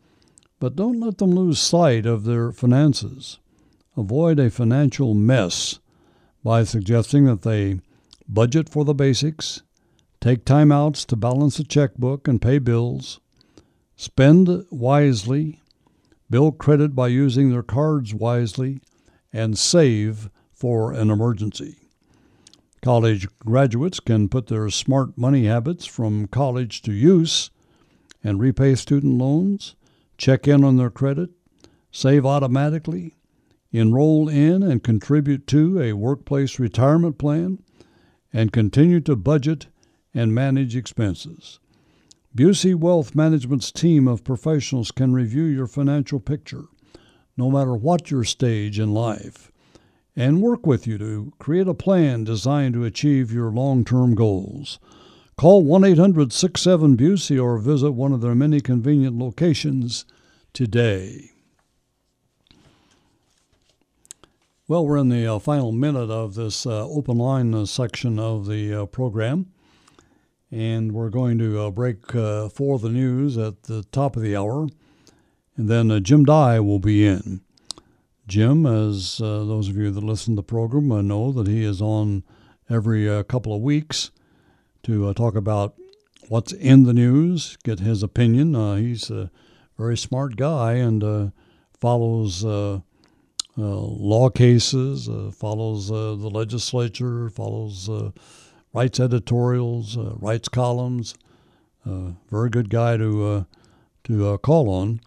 but 0.60 0.76
don't 0.76 1.00
let 1.00 1.18
them 1.18 1.32
lose 1.32 1.60
sight 1.60 2.06
of 2.06 2.24
their 2.24 2.52
finances. 2.52 3.40
Avoid 3.96 4.40
a 4.40 4.50
financial 4.50 5.14
mess 5.14 5.80
by 6.44 6.64
suggesting 6.64 7.26
that 7.26 7.42
they 7.42 7.80
budget 8.28 8.70
for 8.70 8.86
the 8.86 8.94
basics, 8.94 9.64
take 10.22 10.46
time 10.46 10.72
outs 10.72 11.04
to 11.06 11.16
balance 11.16 11.58
a 11.60 11.64
checkbook 11.64 12.28
and 12.28 12.42
pay 12.42 12.60
bills, 12.60 13.20
spend 13.96 14.66
wisely, 14.70 15.62
build 16.30 16.58
credit 16.58 16.96
by 16.96 17.08
using 17.08 17.52
their 17.52 17.64
cards 17.64 18.14
wisely, 18.14 18.80
and 19.32 19.58
save 19.58 20.30
for 20.52 20.92
an 20.92 21.10
emergency. 21.10 21.78
College 22.82 23.28
graduates 23.40 24.00
can 24.00 24.30
put 24.30 24.48
their 24.48 24.70
smart 24.70 25.18
money 25.18 25.46
habits 25.46 25.86
from 25.86 26.28
college 26.28 26.82
to 26.82 26.94
use 26.94 27.50
and 28.24 28.40
repay 28.40 28.76
student 28.76 29.18
loans, 29.18 29.76
check 30.18 30.48
in 30.48 30.64
on 30.64 30.78
their 30.78 30.90
credit, 30.90 31.30
save 31.92 32.26
automatically, 32.26 33.16
enroll 33.72 34.30
in 34.30 34.64
and 34.64 34.84
contribute 34.84 35.48
to 35.48 35.80
a 35.82 35.94
workplace 35.94 36.60
retirement 36.60 37.18
plan, 37.18 37.60
and 38.34 38.52
continue 38.52 39.00
to 39.00 39.16
budget 39.16 39.68
and 40.14 40.34
manage 40.34 40.76
expenses. 40.76 41.60
Busey 42.38 42.76
Wealth 42.76 43.16
Management's 43.16 43.72
team 43.72 44.08
of 44.08 44.24
professionals 44.24 44.92
can 44.92 45.12
review 45.12 45.46
your 45.46 45.66
financial 45.66 46.20
picture, 46.20 46.66
no 47.36 47.50
matter 47.50 47.74
what 47.76 48.12
your 48.12 48.24
stage 48.24 48.80
in 48.80 48.94
life, 48.94 49.52
and 50.16 50.40
work 50.40 50.64
with 50.64 50.86
you 50.86 51.00
to 51.00 51.34
create 51.40 51.68
a 51.68 51.74
plan 51.74 52.24
designed 52.24 52.76
to 52.76 52.86
achieve 52.86 53.32
your 53.32 53.50
long 53.50 53.84
term 53.84 54.14
goals. 54.14 54.78
Call 55.36 55.64
1 55.64 55.84
800 55.84 56.32
67 56.32 56.96
Busey 56.96 57.44
or 57.44 57.58
visit 57.58 57.94
one 57.94 58.14
of 58.14 58.22
their 58.22 58.36
many 58.36 58.62
convenient 58.62 59.18
locations 59.18 60.06
today. 60.54 61.32
Well, 64.68 64.86
we're 64.86 64.98
in 64.98 65.10
the 65.10 65.26
uh, 65.26 65.40
final 65.40 65.72
minute 65.72 66.12
of 66.12 66.36
this 66.36 66.68
uh, 66.68 66.88
open 66.88 67.18
line 67.18 67.56
uh, 67.56 67.66
section 67.66 68.20
of 68.20 68.46
the 68.46 68.84
uh, 68.84 68.86
program, 68.86 69.48
and 70.52 70.92
we're 70.92 71.10
going 71.10 71.38
to 71.38 71.60
uh, 71.60 71.72
break 71.72 72.16
uh, 72.16 72.50
for 72.50 72.80
the 72.80 72.90
news 72.90 73.38
at 73.38 73.64
the 73.64 73.84
top 73.92 74.16
of 74.16 74.22
the 74.22 74.36
hour, 74.36 74.68
and 75.56 75.70
then 75.70 76.04
Jim 76.04 76.26
Dey 76.26 76.60
will 76.60 76.80
be 76.80 77.06
in. 77.06 77.42
Jim, 78.28 78.66
as 78.66 79.18
those 79.18 79.70
of 79.70 79.78
you 79.78 79.90
that 79.90 80.04
listen 80.04 80.36
to 80.36 80.42
the 80.42 80.44
program 80.44 80.90
know, 81.08 81.32
that 81.32 81.48
he 81.48 81.64
is 81.64 81.82
on 81.82 82.24
every 82.70 83.24
couple 83.24 83.56
of 83.56 83.62
weeks 83.62 84.12
to 84.84 85.14
talk 85.14 85.36
about 85.36 85.76
what's 86.28 86.52
in 86.52 86.84
the 86.84 86.94
news, 86.94 87.58
get 87.64 87.80
his 87.80 88.04
opinion. 88.04 88.54
he's 88.78 89.10
a 89.10 89.32
very 89.78 89.96
smart 89.96 90.36
guy 90.36 90.74
and 90.74 91.32
follows 91.80 92.44
uh, 93.58 93.62
law 93.62 94.30
cases, 94.30 95.10
uh, 95.10 95.32
follows 95.34 95.92
uh, 95.92 96.16
the 96.16 96.30
legislature, 96.30 97.28
follows 97.30 97.90
rights 98.78 99.00
editorials, 99.00 99.98
uh, 99.98 100.14
writes 100.20 100.48
columns. 100.48 101.16
Uh, 101.84 102.12
very 102.30 102.48
good 102.48 102.70
guy 102.70 102.96
to 102.96 103.26
uh, 103.26 103.44
to 104.04 104.38
call 104.38 104.70
on. 104.70 105.02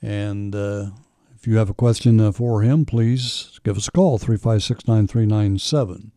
And 0.00 0.54
if 0.54 1.46
you 1.46 1.56
have 1.56 1.68
a 1.68 1.74
question 1.74 2.32
for 2.32 2.62
him, 2.62 2.86
please 2.86 3.58
give 3.64 3.76
us 3.76 3.88
a 3.88 3.90
call, 3.90 4.18
356 4.18 4.86
9397. 4.86 6.12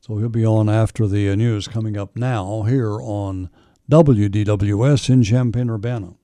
So 0.00 0.16
he'll 0.18 0.28
be 0.28 0.44
on 0.44 0.68
after 0.68 1.06
the 1.06 1.36
news 1.36 1.68
coming 1.68 1.96
up 1.96 2.16
now 2.16 2.62
here 2.62 3.00
on 3.00 3.48
WDWS 3.88 5.08
in 5.08 5.22
Champaign 5.22 5.70
Urbana. 5.70 6.14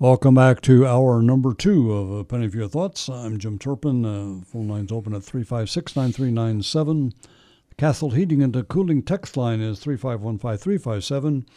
Welcome 0.00 0.36
back 0.36 0.60
to 0.60 0.86
hour 0.86 1.20
number 1.20 1.52
two 1.52 1.92
of 1.92 2.12
A 2.12 2.22
Penny 2.22 2.46
for 2.46 2.58
Your 2.58 2.68
Thoughts. 2.68 3.08
I'm 3.08 3.36
Jim 3.36 3.58
Turpin. 3.58 4.04
Uh, 4.04 4.44
phone 4.44 4.68
line's 4.68 4.92
open 4.92 5.12
at 5.12 5.24
356 5.24 5.96
9397. 5.96 7.12
Castle 7.76 8.10
Heating 8.10 8.40
and 8.40 8.68
Cooling 8.68 9.02
text 9.02 9.36
line 9.36 9.60
is 9.60 9.80
3515357. 9.80 11.48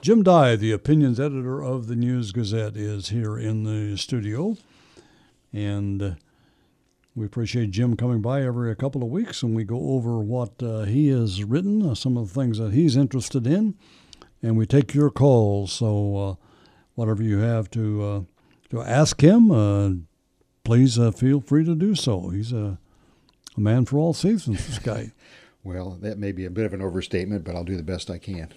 Jim 0.00 0.22
Dey, 0.22 0.56
the 0.56 0.72
opinions 0.72 1.20
editor 1.20 1.62
of 1.62 1.86
the 1.86 1.94
News 1.94 2.32
Gazette, 2.32 2.78
is 2.78 3.10
here 3.10 3.36
in 3.38 3.64
the 3.64 3.98
studio. 3.98 4.56
And 5.52 6.02
uh, 6.02 6.14
we 7.14 7.26
appreciate 7.26 7.72
Jim 7.72 7.94
coming 7.98 8.22
by 8.22 8.42
every 8.42 8.74
couple 8.74 9.02
of 9.02 9.10
weeks 9.10 9.42
and 9.42 9.54
we 9.54 9.64
go 9.64 9.90
over 9.90 10.18
what 10.18 10.62
uh, 10.62 10.84
he 10.84 11.08
has 11.08 11.44
written, 11.44 11.94
some 11.94 12.16
of 12.16 12.32
the 12.32 12.40
things 12.40 12.56
that 12.56 12.72
he's 12.72 12.96
interested 12.96 13.46
in, 13.46 13.74
and 14.42 14.56
we 14.56 14.64
take 14.64 14.94
your 14.94 15.10
calls. 15.10 15.72
So, 15.72 16.16
uh, 16.16 16.41
whatever 16.94 17.22
you 17.22 17.38
have 17.38 17.70
to 17.72 18.04
uh, 18.04 18.20
to 18.70 18.82
ask 18.82 19.20
him, 19.20 19.50
uh, 19.50 19.90
please 20.64 20.98
uh, 20.98 21.10
feel 21.10 21.40
free 21.40 21.64
to 21.64 21.74
do 21.74 21.94
so. 21.94 22.30
He's 22.30 22.52
a, 22.52 22.78
a 23.56 23.60
man 23.60 23.84
for 23.84 23.98
all 23.98 24.14
seasons. 24.14 24.66
This 24.66 24.78
guy. 24.82 25.12
well, 25.62 25.98
that 26.00 26.18
may 26.18 26.32
be 26.32 26.44
a 26.44 26.50
bit 26.50 26.66
of 26.66 26.72
an 26.72 26.82
overstatement, 26.82 27.44
but 27.44 27.54
I'll 27.54 27.64
do 27.64 27.76
the 27.76 27.82
best 27.82 28.10
I 28.10 28.18
can. 28.18 28.48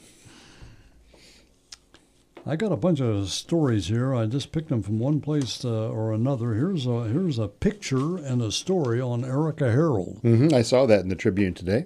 I 2.47 2.55
got 2.55 2.71
a 2.71 2.77
bunch 2.77 3.01
of 3.01 3.29
stories 3.31 3.87
here. 3.87 4.13
I 4.13 4.27
just 4.27 4.51
picked 4.51 4.69
them 4.69 4.83
from 4.83 4.99
one 4.99 5.19
place 5.19 5.65
uh, 5.65 5.89
or 5.89 6.13
another. 6.13 6.53
Here's 6.53 6.85
a 6.85 7.05
here's 7.05 7.39
a 7.39 7.47
picture 7.47 8.17
and 8.17 8.39
a 8.39 8.51
story 8.51 9.01
on 9.01 9.25
Erika 9.25 9.71
Harold. 9.71 10.21
Mm-hmm. 10.21 10.53
I 10.53 10.61
saw 10.61 10.85
that 10.85 11.01
in 11.01 11.09
the 11.09 11.15
Tribune 11.15 11.55
today. 11.55 11.85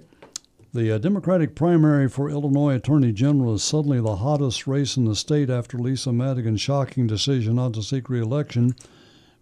The 0.72 0.92
uh, 0.92 0.98
Democratic 0.98 1.56
primary 1.56 2.08
for 2.08 2.30
Illinois 2.30 2.76
Attorney 2.76 3.12
General 3.12 3.54
is 3.54 3.64
suddenly 3.64 4.00
the 4.00 4.16
hottest 4.16 4.68
race 4.68 4.96
in 4.96 5.04
the 5.04 5.16
state 5.16 5.50
after 5.50 5.76
Lisa 5.76 6.12
Madigan's 6.12 6.60
shocking 6.60 7.08
decision 7.08 7.56
not 7.56 7.74
to 7.74 7.82
seek 7.82 8.08
reelection. 8.08 8.76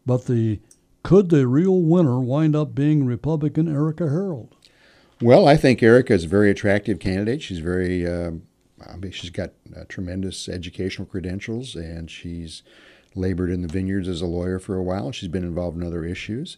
But 0.07 0.25
the 0.25 0.61
could 1.03 1.29
the 1.29 1.47
real 1.47 1.83
winner 1.83 2.19
wind 2.19 2.57
up 2.57 2.75
being 2.75 3.05
Republican 3.05 3.69
Erika 3.69 4.09
Harold? 4.09 4.57
Well, 5.21 5.47
I 5.47 5.59
think 5.59 5.83
Erika 5.83 6.15
is 6.15 6.25
a 6.25 6.29
very 6.29 6.51
attractive 6.51 6.99
candidate. 6.99 7.43
She's 7.43 7.59
very, 7.59 8.07
uh, 8.07 8.33
she's 9.11 9.31
got 9.31 9.51
uh, 9.77 9.85
tremendous 9.87 10.49
educational 10.49 11.07
credentials, 11.07 11.75
and 11.75 12.11
she's 12.11 12.63
labored 13.15 13.51
in 13.51 13.63
the 13.63 13.69
vineyards 13.69 14.09
as 14.09 14.23
a 14.23 14.27
lawyer 14.27 14.59
for 14.59 14.77
a 14.77 14.83
while. 14.83 15.13
She's 15.13 15.29
been 15.29 15.45
involved 15.45 15.77
in 15.77 15.87
other 15.87 16.05
issues. 16.05 16.57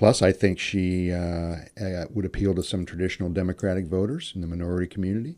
Plus, 0.00 0.22
I 0.22 0.32
think 0.32 0.58
she 0.58 1.12
uh, 1.12 1.56
uh, 1.78 2.06
would 2.08 2.24
appeal 2.24 2.54
to 2.54 2.62
some 2.62 2.86
traditional 2.86 3.28
Democratic 3.28 3.84
voters 3.84 4.32
in 4.34 4.40
the 4.40 4.46
minority 4.46 4.86
community. 4.86 5.36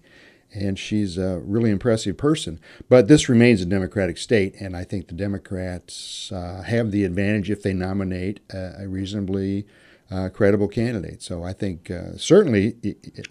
And 0.54 0.78
she's 0.78 1.18
a 1.18 1.40
really 1.40 1.68
impressive 1.68 2.16
person. 2.16 2.60
But 2.88 3.08
this 3.08 3.28
remains 3.28 3.60
a 3.60 3.66
Democratic 3.66 4.18
state, 4.18 4.54
and 4.60 4.76
I 4.76 4.84
think 4.84 5.08
the 5.08 5.14
Democrats 5.14 6.30
uh, 6.30 6.62
have 6.62 6.92
the 6.92 7.02
advantage 7.02 7.50
if 7.50 7.64
they 7.64 7.72
nominate 7.72 8.38
a, 8.50 8.84
a 8.84 8.88
reasonably 8.88 9.66
uh, 10.12 10.28
credible 10.28 10.68
candidate. 10.68 11.22
So 11.24 11.42
I 11.42 11.54
think 11.54 11.90
uh, 11.90 12.16
certainly 12.16 12.76
it, 12.84 12.98
it, 13.02 13.26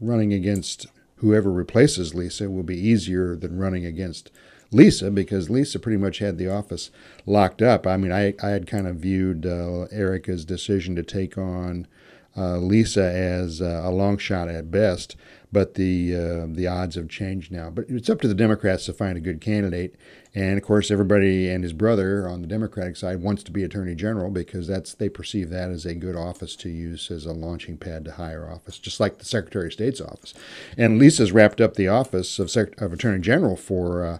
running 0.00 0.32
against 0.32 0.86
whoever 1.16 1.52
replaces 1.52 2.14
Lisa 2.14 2.48
will 2.48 2.62
be 2.62 2.78
easier 2.78 3.36
than 3.36 3.58
running 3.58 3.84
against 3.84 4.30
Lisa 4.70 5.10
because 5.10 5.48
Lisa 5.48 5.78
pretty 5.78 5.96
much 5.96 6.18
had 6.18 6.38
the 6.38 6.48
office 6.48 6.90
locked 7.26 7.62
up. 7.62 7.86
I 7.86 7.96
mean, 7.96 8.12
I, 8.12 8.34
I 8.42 8.50
had 8.50 8.66
kind 8.66 8.86
of 8.86 8.96
viewed 8.96 9.46
uh, 9.46 9.86
Erika's 9.90 10.44
decision 10.44 10.94
to 10.96 11.02
take 11.02 11.38
on 11.38 11.86
uh, 12.36 12.58
Lisa 12.58 13.02
as 13.02 13.60
uh, 13.60 13.82
a 13.84 13.90
long 13.90 14.16
shot 14.16 14.48
at 14.48 14.70
best, 14.70 15.16
but 15.50 15.74
the 15.74 16.14
uh, 16.14 16.46
the 16.48 16.68
odds 16.68 16.94
have 16.94 17.08
changed 17.08 17.50
now. 17.50 17.68
But 17.70 17.86
it's 17.88 18.08
up 18.10 18.20
to 18.20 18.28
the 18.28 18.34
Democrats 18.34 18.84
to 18.86 18.92
find 18.92 19.16
a 19.16 19.20
good 19.20 19.40
candidate, 19.40 19.96
and 20.34 20.56
of 20.56 20.62
course, 20.62 20.90
everybody 20.90 21.48
and 21.48 21.64
his 21.64 21.72
brother 21.72 22.28
on 22.28 22.42
the 22.42 22.46
Democratic 22.46 22.96
side 22.96 23.22
wants 23.22 23.42
to 23.44 23.50
be 23.50 23.64
Attorney 23.64 23.96
General 23.96 24.30
because 24.30 24.68
that's 24.68 24.94
they 24.94 25.08
perceive 25.08 25.50
that 25.50 25.70
as 25.70 25.84
a 25.84 25.94
good 25.94 26.14
office 26.14 26.54
to 26.56 26.68
use 26.68 27.10
as 27.10 27.26
a 27.26 27.32
launching 27.32 27.76
pad 27.76 28.04
to 28.04 28.12
higher 28.12 28.48
office, 28.48 28.78
just 28.78 29.00
like 29.00 29.18
the 29.18 29.24
Secretary 29.24 29.66
of 29.66 29.72
State's 29.72 30.00
office. 30.00 30.32
And 30.76 30.98
Lisa's 30.98 31.32
wrapped 31.32 31.60
up 31.60 31.74
the 31.74 31.88
office 31.88 32.38
of, 32.38 32.50
Sec- 32.50 32.80
of 32.80 32.92
Attorney 32.92 33.20
General 33.20 33.56
for 33.56 34.04
uh, 34.04 34.18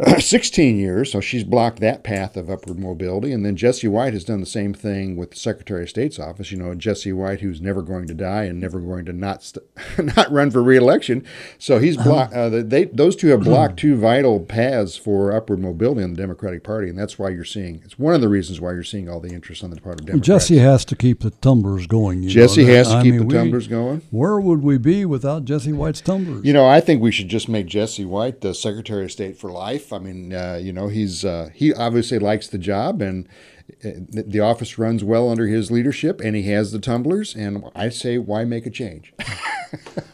16 0.18 0.76
years, 0.76 1.12
so 1.12 1.20
she's 1.20 1.44
blocked 1.44 1.78
that 1.80 2.02
path 2.02 2.36
of 2.36 2.50
upward 2.50 2.78
mobility. 2.80 3.32
And 3.32 3.46
then 3.46 3.54
Jesse 3.54 3.86
White 3.86 4.12
has 4.12 4.24
done 4.24 4.40
the 4.40 4.46
same 4.46 4.74
thing 4.74 5.14
with 5.16 5.30
the 5.30 5.36
Secretary 5.36 5.84
of 5.84 5.88
State's 5.90 6.18
office. 6.18 6.50
You 6.50 6.58
know, 6.58 6.74
Jesse 6.74 7.12
White, 7.12 7.40
who's 7.40 7.60
never 7.60 7.80
going 7.80 8.08
to 8.08 8.14
die 8.14 8.44
and 8.44 8.58
never 8.60 8.80
going 8.80 9.04
to 9.04 9.12
not 9.12 9.44
st- 9.44 9.64
not 10.16 10.30
run 10.32 10.50
for 10.50 10.62
reelection. 10.64 11.24
So 11.58 11.78
he's 11.78 11.96
blocked. 11.96 12.34
Uh, 12.34 12.48
they 12.48 12.86
those 12.86 13.14
two 13.14 13.28
have 13.28 13.42
blocked 13.44 13.78
two 13.78 13.94
vital 13.96 14.40
paths 14.40 14.96
for 14.96 15.32
upward 15.32 15.60
mobility 15.60 16.02
in 16.02 16.14
the 16.14 16.20
Democratic 16.20 16.64
Party, 16.64 16.88
and 16.88 16.98
that's 16.98 17.16
why 17.16 17.28
you're 17.28 17.44
seeing. 17.44 17.80
It's 17.84 17.96
one 17.98 18.14
of 18.14 18.20
the 18.20 18.28
reasons 18.28 18.60
why 18.60 18.72
you're 18.72 18.82
seeing 18.82 19.08
all 19.08 19.20
the 19.20 19.32
interest 19.32 19.62
on 19.62 19.70
the 19.70 19.80
part 19.80 20.00
of 20.00 20.06
Democrats. 20.06 20.26
Jesse 20.26 20.58
has 20.58 20.84
to 20.86 20.96
keep 20.96 21.20
the 21.20 21.30
tumblers 21.30 21.86
going. 21.86 22.22
You 22.24 22.30
Jesse 22.30 22.64
know, 22.64 22.72
has 22.74 22.88
to 22.88 22.94
I 22.94 23.02
keep 23.02 23.12
mean, 23.12 23.20
the 23.20 23.26
we- 23.26 23.34
tumblers 23.34 23.68
going. 23.68 24.02
Where 24.10 24.40
would 24.40 24.62
we 24.64 24.76
be 24.76 25.04
without 25.04 25.44
Jesse 25.44 25.72
White's 25.72 26.00
tumblers? 26.00 26.44
You 26.44 26.52
know, 26.52 26.66
I 26.66 26.80
think 26.80 27.00
we 27.00 27.12
should 27.12 27.28
just 27.28 27.48
make 27.48 27.66
Jesse 27.66 28.04
White 28.04 28.40
the 28.40 28.54
Secretary 28.54 29.04
of 29.04 29.12
State 29.12 29.36
for 29.38 29.52
life. 29.52 29.84
I 29.94 29.98
mean, 29.98 30.32
uh, 30.32 30.58
you 30.60 30.72
know, 30.72 30.88
he's 30.88 31.24
uh, 31.24 31.50
he 31.54 31.72
obviously 31.72 32.18
likes 32.18 32.48
the 32.48 32.58
job, 32.58 33.00
and 33.00 33.28
uh, 33.84 33.90
the 34.10 34.40
office 34.40 34.78
runs 34.78 35.02
well 35.02 35.28
under 35.28 35.46
his 35.46 35.70
leadership, 35.70 36.20
and 36.20 36.36
he 36.36 36.42
has 36.50 36.72
the 36.72 36.78
tumblers. 36.78 37.34
And 37.34 37.64
I 37.74 37.88
say, 37.88 38.18
why 38.18 38.44
make 38.44 38.66
a 38.66 38.70
change? 38.70 39.12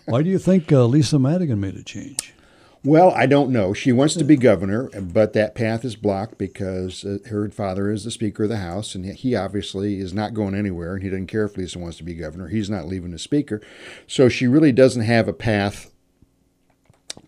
Why 0.06 0.22
do 0.22 0.30
you 0.30 0.38
think 0.38 0.72
uh, 0.72 0.86
Lisa 0.86 1.18
Madigan 1.18 1.60
made 1.60 1.76
a 1.76 1.84
change? 1.84 2.34
Well, 2.82 3.10
I 3.10 3.26
don't 3.26 3.50
know. 3.50 3.74
She 3.74 3.92
wants 3.92 4.14
to 4.14 4.24
be 4.24 4.36
governor, 4.36 4.88
but 4.98 5.34
that 5.34 5.54
path 5.54 5.84
is 5.84 5.96
blocked 5.96 6.38
because 6.38 7.04
uh, 7.04 7.18
her 7.28 7.50
father 7.50 7.90
is 7.90 8.04
the 8.04 8.10
Speaker 8.10 8.44
of 8.44 8.48
the 8.48 8.56
House, 8.56 8.94
and 8.94 9.04
he 9.04 9.36
obviously 9.36 10.00
is 10.00 10.14
not 10.14 10.32
going 10.32 10.54
anywhere, 10.54 10.94
and 10.94 11.02
he 11.02 11.10
doesn't 11.10 11.26
care 11.26 11.44
if 11.44 11.58
Lisa 11.58 11.78
wants 11.78 11.98
to 11.98 12.04
be 12.04 12.14
governor. 12.14 12.48
He's 12.48 12.70
not 12.70 12.86
leaving 12.86 13.10
the 13.10 13.18
Speaker. 13.18 13.60
So 14.06 14.30
she 14.30 14.46
really 14.46 14.72
doesn't 14.72 15.02
have 15.02 15.28
a 15.28 15.34
path 15.34 15.89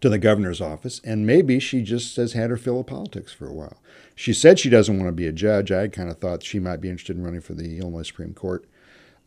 to 0.03 0.09
the 0.09 0.19
governor's 0.19 0.61
office, 0.61 1.01
and 1.05 1.27
maybe 1.27 1.59
she 1.59 1.83
just 1.83 2.17
has 2.17 2.35
had 2.35 2.51
her 2.51 2.57
fill 2.57 2.81
of 2.81 2.87
politics 2.87 3.33
for 3.33 3.49
a 3.49 3.55
while. 3.55 3.79
She 4.15 4.35
said 4.35 4.59
she 4.59 4.69
doesn't 4.69 4.99
want 4.99 5.09
to 5.09 5.13
be 5.13 5.27
a 5.27 5.33
judge. 5.33 5.73
I 5.73 5.89
kind 5.89 6.11
of 6.11 6.19
thought 6.19 6.43
she 6.43 6.59
might 6.59 6.81
be 6.81 6.91
interested 6.91 7.17
in 7.17 7.23
running 7.23 7.41
for 7.41 7.55
the 7.55 7.79
Illinois 7.79 8.03
Supreme 8.03 8.35
Court. 8.35 8.67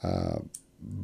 Uh, 0.04 0.40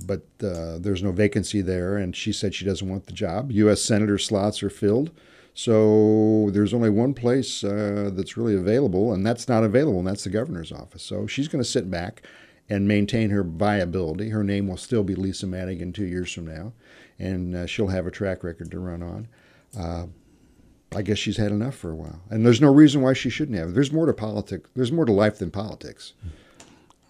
but 0.06 0.24
uh, 0.44 0.78
there's 0.78 1.02
no 1.02 1.12
vacancy 1.12 1.62
there, 1.62 1.98
and 1.98 2.16
she 2.16 2.32
said 2.32 2.54
she 2.54 2.66
doesn't 2.66 2.88
want 2.88 3.08
the 3.08 3.14
job. 3.14 3.52
U.S. 3.52 3.82
senator 3.82 4.18
slots 4.18 4.62
are 4.62 4.70
filled, 4.70 5.10
so 5.54 6.50
there's 6.52 6.74
only 6.74 6.90
one 6.90 7.14
place 7.14 7.64
uh, 7.64 8.12
that's 8.14 8.38
really 8.38 8.56
available, 8.56 9.14
and 9.14 9.26
that's 9.26 9.48
not 9.48 9.64
available, 9.64 10.00
and 10.00 10.08
that's 10.08 10.26
the 10.26 10.30
governor's 10.30 10.72
office. 10.72 11.02
So 11.02 11.26
she's 11.26 11.48
going 11.48 11.64
to 11.64 11.70
sit 11.70 11.90
back 11.90 12.22
and 12.70 12.88
maintain 12.88 13.32
her 13.32 13.44
viability. 13.44 14.30
Her 14.30 14.44
name 14.44 14.68
will 14.68 14.78
still 14.78 15.04
be 15.04 15.16
Lisa 15.16 15.48
Madigan 15.48 15.94
two 15.94 16.06
years 16.06 16.32
from 16.32 16.48
now, 16.48 16.74
and 17.18 17.56
uh, 17.56 17.66
she'll 17.66 17.88
have 17.88 18.06
a 18.06 18.12
track 18.12 18.44
record 18.44 18.70
to 18.72 18.80
run 18.80 19.02
on. 19.02 19.28
Uh, 19.78 20.06
I 20.94 21.02
guess 21.02 21.18
she's 21.18 21.38
had 21.38 21.52
enough 21.52 21.76
for 21.76 21.90
a 21.92 21.96
while, 21.96 22.22
and 22.30 22.46
there's 22.46 22.60
no 22.60 22.72
reason 22.74 23.02
why 23.02 23.14
she 23.14 23.30
shouldn't 23.30 23.58
have. 23.58 23.74
There's 23.74 23.94
more 23.94 24.06
to 24.06 24.14
politics. 24.14 24.70
There's 24.76 24.92
more 24.92 25.06
to 25.06 25.12
life 25.14 25.38
than 25.38 25.50
politics, 25.50 26.14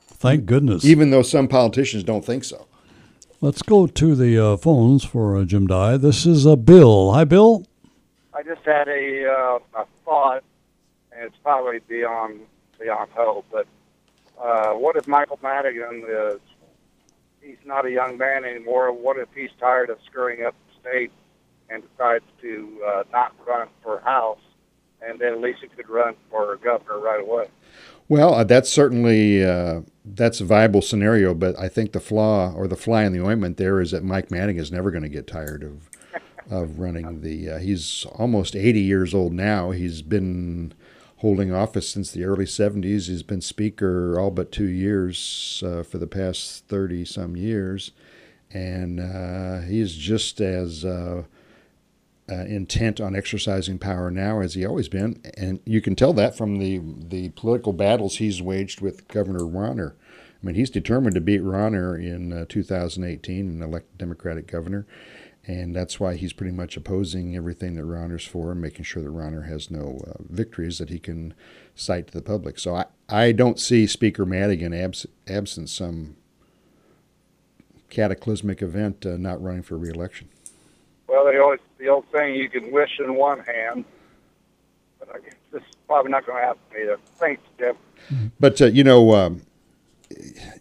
Thank 0.07 0.45
goodness. 0.45 0.85
even 0.85 1.09
though 1.09 1.23
some 1.23 1.47
politicians 1.47 2.03
don't 2.03 2.23
think 2.23 2.43
so. 2.43 2.67
Let's 3.39 3.63
go 3.63 3.87
to 3.87 4.15
the 4.15 4.37
uh, 4.37 4.57
phones 4.57 5.03
for 5.03 5.35
uh, 5.35 5.45
Jim 5.45 5.65
Dey. 5.65 5.97
This 5.97 6.27
is 6.27 6.45
uh, 6.45 6.55
Bill. 6.55 7.11
Hi, 7.13 7.23
Bill. 7.23 7.65
I 8.35 8.43
just 8.43 8.61
had 8.63 8.87
a 8.87 9.25
uh, 9.27 9.81
a 9.81 9.85
thought, 10.05 10.43
and 11.11 11.23
it's 11.25 11.37
probably 11.43 11.79
beyond 11.87 12.41
beyond 12.79 13.09
hope. 13.15 13.45
But 13.51 13.65
uh, 14.39 14.73
what 14.73 14.95
if 14.95 15.07
Michael 15.07 15.39
Madigan 15.41 16.03
is 16.07 16.39
he's 17.41 17.57
not 17.65 17.87
a 17.87 17.91
young 17.91 18.15
man 18.19 18.45
anymore? 18.45 18.91
What 18.93 19.17
if 19.17 19.29
he's 19.33 19.49
tired 19.59 19.89
of 19.89 19.97
screwing 20.05 20.45
up 20.45 20.53
the 20.67 20.87
state 20.89 21.11
and 21.71 21.83
decides 21.89 22.25
to 22.41 22.81
uh, 22.85 23.03
not 23.11 23.33
run 23.47 23.67
for 23.81 23.99
House, 24.01 24.39
and 25.01 25.19
then 25.19 25.33
at 25.33 25.41
least 25.41 25.59
he 25.61 25.67
could 25.67 25.89
run 25.89 26.15
for 26.29 26.55
governor 26.57 26.99
right 26.99 27.21
away? 27.21 27.45
Well, 28.09 28.33
uh, 28.33 28.43
that's 28.43 28.69
certainly 28.69 29.43
uh, 29.43 29.81
that's 30.03 30.41
a 30.41 30.45
viable 30.45 30.81
scenario, 30.81 31.33
but 31.33 31.57
I 31.57 31.69
think 31.69 31.93
the 31.93 31.99
flaw 31.99 32.53
or 32.53 32.67
the 32.67 32.75
fly 32.75 33.03
in 33.03 33.13
the 33.13 33.23
ointment 33.23 33.57
there 33.57 33.79
is 33.79 33.91
that 33.91 34.03
Mike 34.03 34.29
Manning 34.29 34.57
is 34.57 34.71
never 34.71 34.91
going 34.91 35.03
to 35.03 35.09
get 35.09 35.27
tired 35.27 35.63
of 35.63 35.89
of 36.51 36.79
running 36.79 37.21
the. 37.21 37.51
Uh, 37.51 37.59
he's 37.59 38.05
almost 38.15 38.55
80 38.55 38.81
years 38.81 39.13
old 39.13 39.31
now. 39.31 39.71
He's 39.71 40.01
been 40.01 40.73
holding 41.17 41.53
office 41.53 41.87
since 41.87 42.11
the 42.11 42.25
early 42.25 42.45
70s. 42.45 43.07
He's 43.07 43.23
been 43.23 43.41
speaker 43.41 44.19
all 44.19 44.31
but 44.31 44.51
two 44.51 44.65
years 44.65 45.63
uh, 45.65 45.83
for 45.83 45.99
the 45.99 46.07
past 46.07 46.65
30 46.67 47.05
some 47.05 47.37
years, 47.37 47.91
and 48.51 48.99
uh, 48.99 49.61
he's 49.61 49.95
just 49.95 50.41
as. 50.41 50.83
Uh, 50.83 51.23
uh, 52.31 52.45
intent 52.45 53.01
on 53.01 53.15
exercising 53.15 53.77
power 53.77 54.09
now 54.09 54.39
as 54.39 54.53
he 54.53 54.65
always 54.65 54.87
been, 54.87 55.21
and 55.35 55.59
you 55.65 55.81
can 55.81 55.95
tell 55.95 56.13
that 56.13 56.37
from 56.37 56.59
the 56.59 56.79
the 56.79 57.29
political 57.29 57.73
battles 57.73 58.17
he's 58.17 58.41
waged 58.41 58.79
with 58.79 59.07
Governor 59.09 59.41
Rauner. 59.41 59.93
I 60.41 60.45
mean, 60.45 60.55
he's 60.55 60.69
determined 60.69 61.15
to 61.15 61.21
beat 61.21 61.41
Rauner 61.41 61.95
in 61.95 62.33
uh, 62.33 62.45
2018 62.47 63.47
and 63.47 63.61
elect 63.61 63.97
Democratic 63.97 64.47
governor, 64.47 64.87
and 65.45 65.75
that's 65.75 65.99
why 65.99 66.15
he's 66.15 66.33
pretty 66.33 66.53
much 66.53 66.77
opposing 66.77 67.35
everything 67.35 67.75
that 67.75 67.83
Rauner's 67.83 68.25
for, 68.25 68.51
and 68.51 68.61
making 68.61 68.85
sure 68.85 69.03
that 69.03 69.09
Rauner 69.09 69.47
has 69.47 69.69
no 69.69 70.01
uh, 70.07 70.23
victories 70.29 70.77
that 70.77 70.89
he 70.89 70.99
can 70.99 71.33
cite 71.75 72.07
to 72.07 72.13
the 72.13 72.21
public. 72.21 72.59
So 72.59 72.75
I, 72.75 72.85
I 73.09 73.33
don't 73.33 73.59
see 73.59 73.85
Speaker 73.87 74.25
Madigan 74.25 74.73
abs- 74.73 75.05
absent 75.27 75.69
some 75.69 76.15
cataclysmic 77.89 78.61
event 78.61 79.05
uh, 79.05 79.17
not 79.17 79.43
running 79.43 79.63
for 79.63 79.77
reelection. 79.77 80.29
Well, 81.07 81.25
they 81.25 81.37
always 81.37 81.59
the 81.81 81.89
old 81.89 82.05
saying 82.13 82.35
you 82.35 82.47
can 82.47 82.71
wish 82.71 82.99
in 82.99 83.15
one 83.15 83.39
hand, 83.39 83.85
but 84.99 85.09
I 85.09 85.19
guess 85.19 85.33
this 85.51 85.61
is 85.63 85.75
probably 85.87 86.11
not 86.11 86.25
going 86.25 86.39
to 86.39 86.47
happen 86.47 86.61
either. 86.79 86.97
Thanks, 87.15 87.41
Jim. 87.57 87.75
But 88.39 88.61
uh, 88.61 88.67
you 88.67 88.83
know, 88.83 89.15
um, 89.15 89.41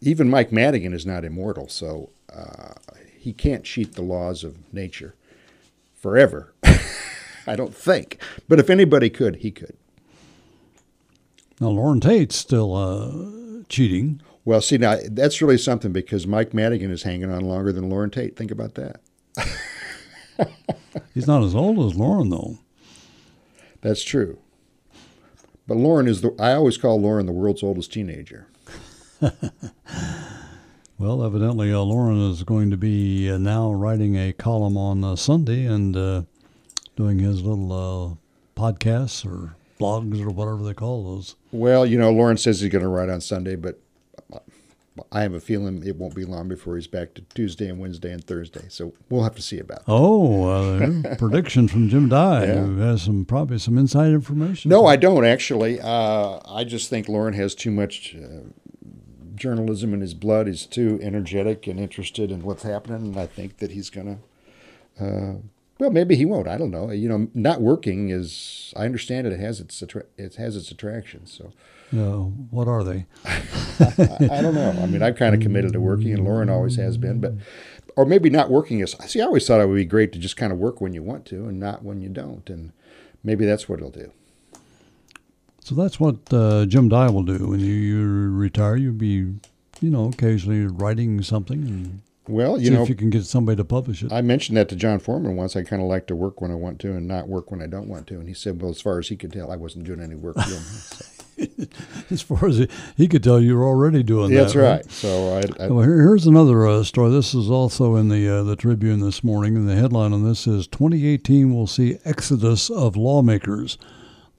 even 0.01 0.31
Mike 0.31 0.51
Madigan 0.51 0.95
is 0.95 1.05
not 1.05 1.25
immortal, 1.25 1.69
so 1.69 2.11
uh, 2.35 2.73
he 3.17 3.33
can't 3.33 3.65
cheat 3.65 3.95
the 3.95 4.03
laws 4.03 4.43
of 4.43 4.73
nature 4.73 5.15
forever. 5.95 6.55
I 7.47 7.55
don't 7.55 7.75
think. 7.75 8.19
But 8.49 8.59
if 8.59 8.71
anybody 8.71 9.11
could, 9.11 9.37
he 9.37 9.51
could. 9.51 9.77
Now, 11.61 11.69
Loren 11.69 12.01
Tate's 12.01 12.37
still 12.37 12.75
uh, 12.75 13.65
cheating. 13.69 14.23
Well, 14.47 14.63
see 14.63 14.79
now 14.79 14.97
that's 15.11 15.43
really 15.43 15.59
something 15.59 15.93
because 15.93 16.27
Mike 16.27 16.55
Madigan 16.55 16.91
is 16.91 17.03
hanging 17.03 17.31
on 17.31 17.45
longer 17.45 17.73
than 17.73 17.91
Loren 17.91 18.09
Tate. 18.11 18.37
Think 18.37 18.51
about 18.51 18.75
that. 18.77 19.01
He's 21.15 21.27
not 21.27 21.43
as 21.43 21.55
old 21.55 21.79
as 21.91 21.99
Loren, 21.99 22.31
though. 22.31 22.59
That's 23.81 24.03
true. 24.03 24.39
But 25.67 25.77
Loren 25.77 26.09
is 26.09 26.21
the. 26.21 26.35
I 26.39 26.53
always 26.53 26.77
call 26.77 27.01
Loren 27.01 27.27
the 27.27 27.33
world's 27.33 27.63
oldest 27.63 27.93
teenager. 27.93 28.49
Well, 31.01 31.25
evidently, 31.25 31.73
uh, 31.73 31.81
Loren 31.81 32.21
is 32.31 32.43
going 32.43 32.71
to 32.73 32.77
be 32.77 33.31
uh, 33.31 33.39
now 33.39 33.73
writing 33.73 34.17
a 34.17 34.35
column 34.35 34.77
on 34.77 35.03
uh, 35.03 35.17
Sunday 35.17 35.65
and 35.65 35.97
uh, 35.97 36.23
doing 36.95 37.21
his 37.21 37.41
little 37.41 37.73
uh, 37.73 38.61
podcasts 38.61 39.25
or 39.25 39.55
blogs 39.81 40.21
or 40.23 40.29
whatever 40.29 40.63
they 40.63 40.75
call 40.75 41.17
those. 41.17 41.37
Well, 41.53 41.87
you 41.87 41.99
know, 41.99 42.13
Loren 42.13 42.37
says 42.37 42.61
he's 42.61 42.71
going 42.71 42.83
to 42.83 42.89
write 42.91 43.09
on 43.09 43.23
Sunday, 43.23 43.57
but 43.57 43.81
I 45.13 45.23
have 45.23 45.33
a 45.35 45.41
feeling 45.41 45.83
it 45.87 45.97
won't 45.97 46.15
be 46.15 46.25
long 46.25 46.49
before 46.49 46.75
he's 46.77 46.87
back 46.89 47.15
to 47.15 47.23
Tuesday 47.35 47.69
and 47.69 47.79
Wednesday 47.79 48.13
and 48.13 48.23
Thursday. 48.23 48.65
So 48.69 48.93
we'll 49.09 49.23
have 49.23 49.37
to 49.37 49.43
see 49.43 49.59
about 49.59 49.87
that. 49.87 49.93
Oh, 49.93 50.45
uh, 50.49 51.17
prediction 51.17 51.69
from 51.69 51.89
Jim 51.89 52.09
Dey, 52.09 52.17
Yeah. 52.49 52.65
who 52.65 52.79
has 52.79 53.03
some 53.03 53.25
probably 53.25 53.59
some 53.59 53.79
inside 53.79 54.09
information. 54.13 54.69
No, 54.69 54.87
I 54.87 54.97
don't 54.97 55.25
actually. 55.25 55.81
Uh, 55.81 56.41
I 56.47 56.65
just 56.65 56.91
think 56.91 57.09
Loren 57.09 57.35
has 57.35 57.55
too 57.55 57.71
much 57.71 58.15
uh, 58.17 58.41
journalism 59.37 59.95
in 59.95 60.01
his 60.01 60.13
blood. 60.15 60.47
He's 60.49 60.67
too 60.67 60.99
energetic 61.03 61.67
and 61.67 61.79
interested 61.81 62.31
in 62.31 62.43
what's 62.43 62.63
happening, 62.65 63.03
and 63.03 63.17
I 63.17 63.27
think 63.27 63.59
that 63.59 63.71
he's 63.71 63.91
going 63.91 64.19
to. 64.99 65.05
Uh, 65.05 65.35
well, 65.79 65.91
maybe 65.91 66.15
he 66.15 66.27
won't. 66.27 66.47
I 66.49 66.59
don't 66.59 66.71
know. 66.71 66.91
You 66.91 67.09
know, 67.09 67.29
not 67.33 67.63
working 67.63 68.11
is. 68.11 68.75
I 68.77 68.85
understand 68.85 69.27
it. 69.27 69.33
It 69.33 69.41
has 69.41 69.61
its 69.61 69.81
attra- 69.83 70.05
it 70.19 70.35
has 70.35 70.57
its 70.57 70.71
attractions. 70.71 71.33
So 71.33 71.53
Yeah, 71.91 72.17
what 72.51 72.69
are 72.69 72.85
they? 72.85 73.07
I, 73.81 74.39
I 74.39 74.43
don't 74.43 74.55
know. 74.55 74.71
I 74.83 74.87
mean, 74.87 75.03
I'm 75.03 75.15
kind 75.15 75.35
of 75.35 75.41
committed 75.41 75.73
to 75.73 75.81
working, 75.81 76.13
and 76.13 76.25
Loren 76.25 76.49
always 76.51 76.77
has 76.77 76.97
been. 76.97 77.21
But 77.21 77.35
or 77.97 78.05
maybe 78.05 78.31
not 78.31 78.51
working 78.51 78.81
is. 78.81 78.95
See, 79.07 79.21
I 79.21 79.25
always 79.25 79.47
thought 79.47 79.61
it 79.61 79.67
would 79.69 79.77
be 79.77 79.85
great 79.85 80.13
to 80.13 80.19
just 80.19 80.37
kind 80.37 80.53
of 80.53 80.59
work 80.59 80.81
when 80.81 80.93
you 80.95 81.03
want 81.03 81.27
to, 81.27 81.47
and 81.47 81.59
not 81.59 81.83
when 81.83 82.01
you 82.01 82.09
don't. 82.09 82.49
And 82.49 82.73
maybe 83.25 83.45
that's 83.47 83.69
what 83.69 83.79
it'll 83.79 83.91
do. 83.91 84.13
So 85.63 85.75
that's 85.75 86.01
what 86.01 86.17
uh, 86.33 86.65
Jim 86.67 86.89
Dey 86.89 87.09
will 87.09 87.23
do 87.23 87.49
when 87.49 87.61
you, 87.61 87.67
you 87.75 88.31
retire. 88.31 88.77
You'll 88.77 88.95
be, 88.95 89.35
you 89.81 89.91
know, 89.91 90.09
occasionally 90.09 90.67
writing 90.67 91.23
something 91.23 91.59
and 91.63 92.01
Well, 92.27 92.59
you 92.59 92.69
see 92.69 92.75
know, 92.75 92.83
if 92.83 92.89
you 92.89 92.95
can 92.95 93.11
get 93.11 93.25
somebody 93.27 93.57
to 93.57 93.65
publish 93.65 94.03
it. 94.03 94.11
I 94.11 94.23
mentioned 94.23 94.57
that 94.57 94.69
to 94.71 94.77
John 94.77 94.99
Foreman 94.99 95.37
once. 95.37 95.57
I 95.57 95.63
kind 95.63 95.83
of 95.83 95.89
like 95.89 96.07
to 96.07 96.17
work 96.17 96.41
when 96.41 96.51
I 96.51 96.55
want 96.55 96.79
to 96.81 96.93
and 96.93 97.07
not 97.07 97.29
work 97.29 97.51
when 97.51 97.61
I 97.61 97.67
don't 97.67 97.89
want 97.89 98.07
to. 98.09 98.15
And 98.19 98.27
he 98.27 98.35
said, 98.35 98.61
well, 98.61 98.71
as 98.71 98.81
far 98.81 98.99
as 98.99 99.09
he 99.09 99.17
could 99.17 99.33
tell, 99.33 99.53
I 99.53 99.57
wasn't 99.57 99.85
doing 99.85 100.01
any 100.01 100.15
work. 100.15 100.37
for 100.37 100.49
him. 100.51 100.63
So, 100.63 101.05
as 102.11 102.23
far 102.23 102.47
as 102.47 102.59
he, 102.59 102.69
he 102.97 103.09
could 103.09 103.23
tell, 103.23 103.41
you're 103.41 103.65
already 103.65 104.03
doing 104.03 104.31
that. 104.31 104.37
That's 104.37 104.57
right. 104.57 104.91
So 104.91 105.37
I, 105.37 105.65
I 105.65 105.69
Well, 105.69 105.83
here, 105.85 106.01
here's 106.01 106.27
another 106.27 106.67
uh, 106.67 106.83
story. 106.85 107.11
This 107.11 107.35
is 107.35 107.51
also 107.51 107.97
in 107.97 108.09
the 108.09 108.29
uh, 108.29 108.43
the 108.43 108.57
Tribune 108.57 109.01
this 109.01 109.25
morning, 109.25 109.57
and 109.57 109.69
the 109.69 109.77
headline 109.77 110.13
on 110.13 110.25
this 110.25 110.47
is 110.47 110.67
2018 110.67 111.55
will 111.55 111.67
see 111.67 111.99
exodus 112.05 112.71
of 112.71 112.97
lawmakers. 112.97 113.79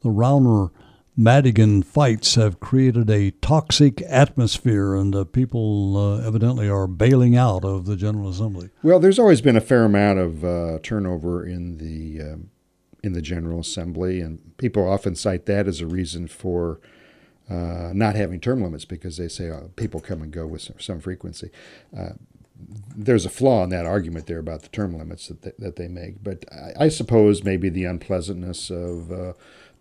the 0.01 0.09
Rauner 0.09 0.71
Madigan 1.17 1.83
fights 1.83 2.35
have 2.35 2.59
created 2.61 3.09
a 3.09 3.31
toxic 3.31 4.01
atmosphere, 4.03 4.95
and 4.95 5.13
uh, 5.13 5.25
people 5.25 5.97
uh, 5.97 6.25
evidently 6.25 6.69
are 6.69 6.87
bailing 6.87 7.35
out 7.35 7.65
of 7.65 7.85
the 7.85 7.97
General 7.97 8.29
Assembly. 8.29 8.69
Well, 8.81 8.99
there's 8.99 9.19
always 9.19 9.41
been 9.41 9.57
a 9.57 9.61
fair 9.61 9.83
amount 9.83 10.19
of 10.19 10.45
uh, 10.45 10.79
turnover 10.81 11.45
in 11.45 11.77
the 11.77 12.21
um, 12.33 12.49
in 13.03 13.13
the 13.13 13.21
General 13.21 13.59
Assembly, 13.59 14.21
and 14.21 14.55
people 14.57 14.87
often 14.87 15.15
cite 15.15 15.45
that 15.47 15.67
as 15.67 15.81
a 15.81 15.87
reason 15.87 16.27
for 16.27 16.79
uh, 17.49 17.91
not 17.93 18.15
having 18.15 18.39
term 18.39 18.61
limits 18.61 18.85
because 18.85 19.17
they 19.17 19.27
say 19.27 19.49
oh, 19.49 19.71
people 19.75 19.99
come 19.99 20.21
and 20.21 20.31
go 20.31 20.45
with 20.45 20.61
some, 20.61 20.79
some 20.79 20.99
frequency. 20.99 21.49
Uh, 21.97 22.11
there's 22.95 23.25
a 23.25 23.29
flaw 23.29 23.63
in 23.63 23.69
that 23.69 23.85
argument 23.85 24.27
there 24.27 24.37
about 24.37 24.61
the 24.61 24.69
term 24.69 24.95
limits 24.95 25.27
that 25.27 25.41
they, 25.41 25.51
that 25.57 25.75
they 25.75 25.87
make, 25.87 26.23
but 26.23 26.45
I, 26.51 26.85
I 26.85 26.87
suppose 26.89 27.43
maybe 27.43 27.69
the 27.69 27.85
unpleasantness 27.85 28.69
of 28.69 29.11
uh, 29.11 29.33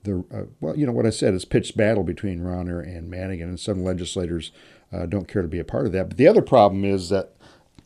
the 0.05 0.25
uh, 0.33 0.45
well, 0.61 0.77
you 0.77 0.87
know 0.87 0.93
what 0.93 1.07
I 1.07 1.11
said 1.11 1.35
is 1.35 1.45
pitched 1.45 1.77
battle 1.77 2.05
between 2.05 2.41
Rauner 2.41 2.81
and 2.81 3.11
Madigan, 3.11 3.49
and 3.49 3.61
some 3.61 3.85
legislators 3.85 4.51
uh, 4.93 5.07
don't 5.07 5.29
care 5.29 5.43
to 5.43 5.49
be 5.49 5.59
a 5.59 5.65
part 5.65 5.87
of 5.87 5.93
that. 5.93 6.09
But 6.09 6.17
the 6.17 6.27
other 6.27 6.43
problem 6.43 6.85
is 6.85 7.11
that 7.11 7.35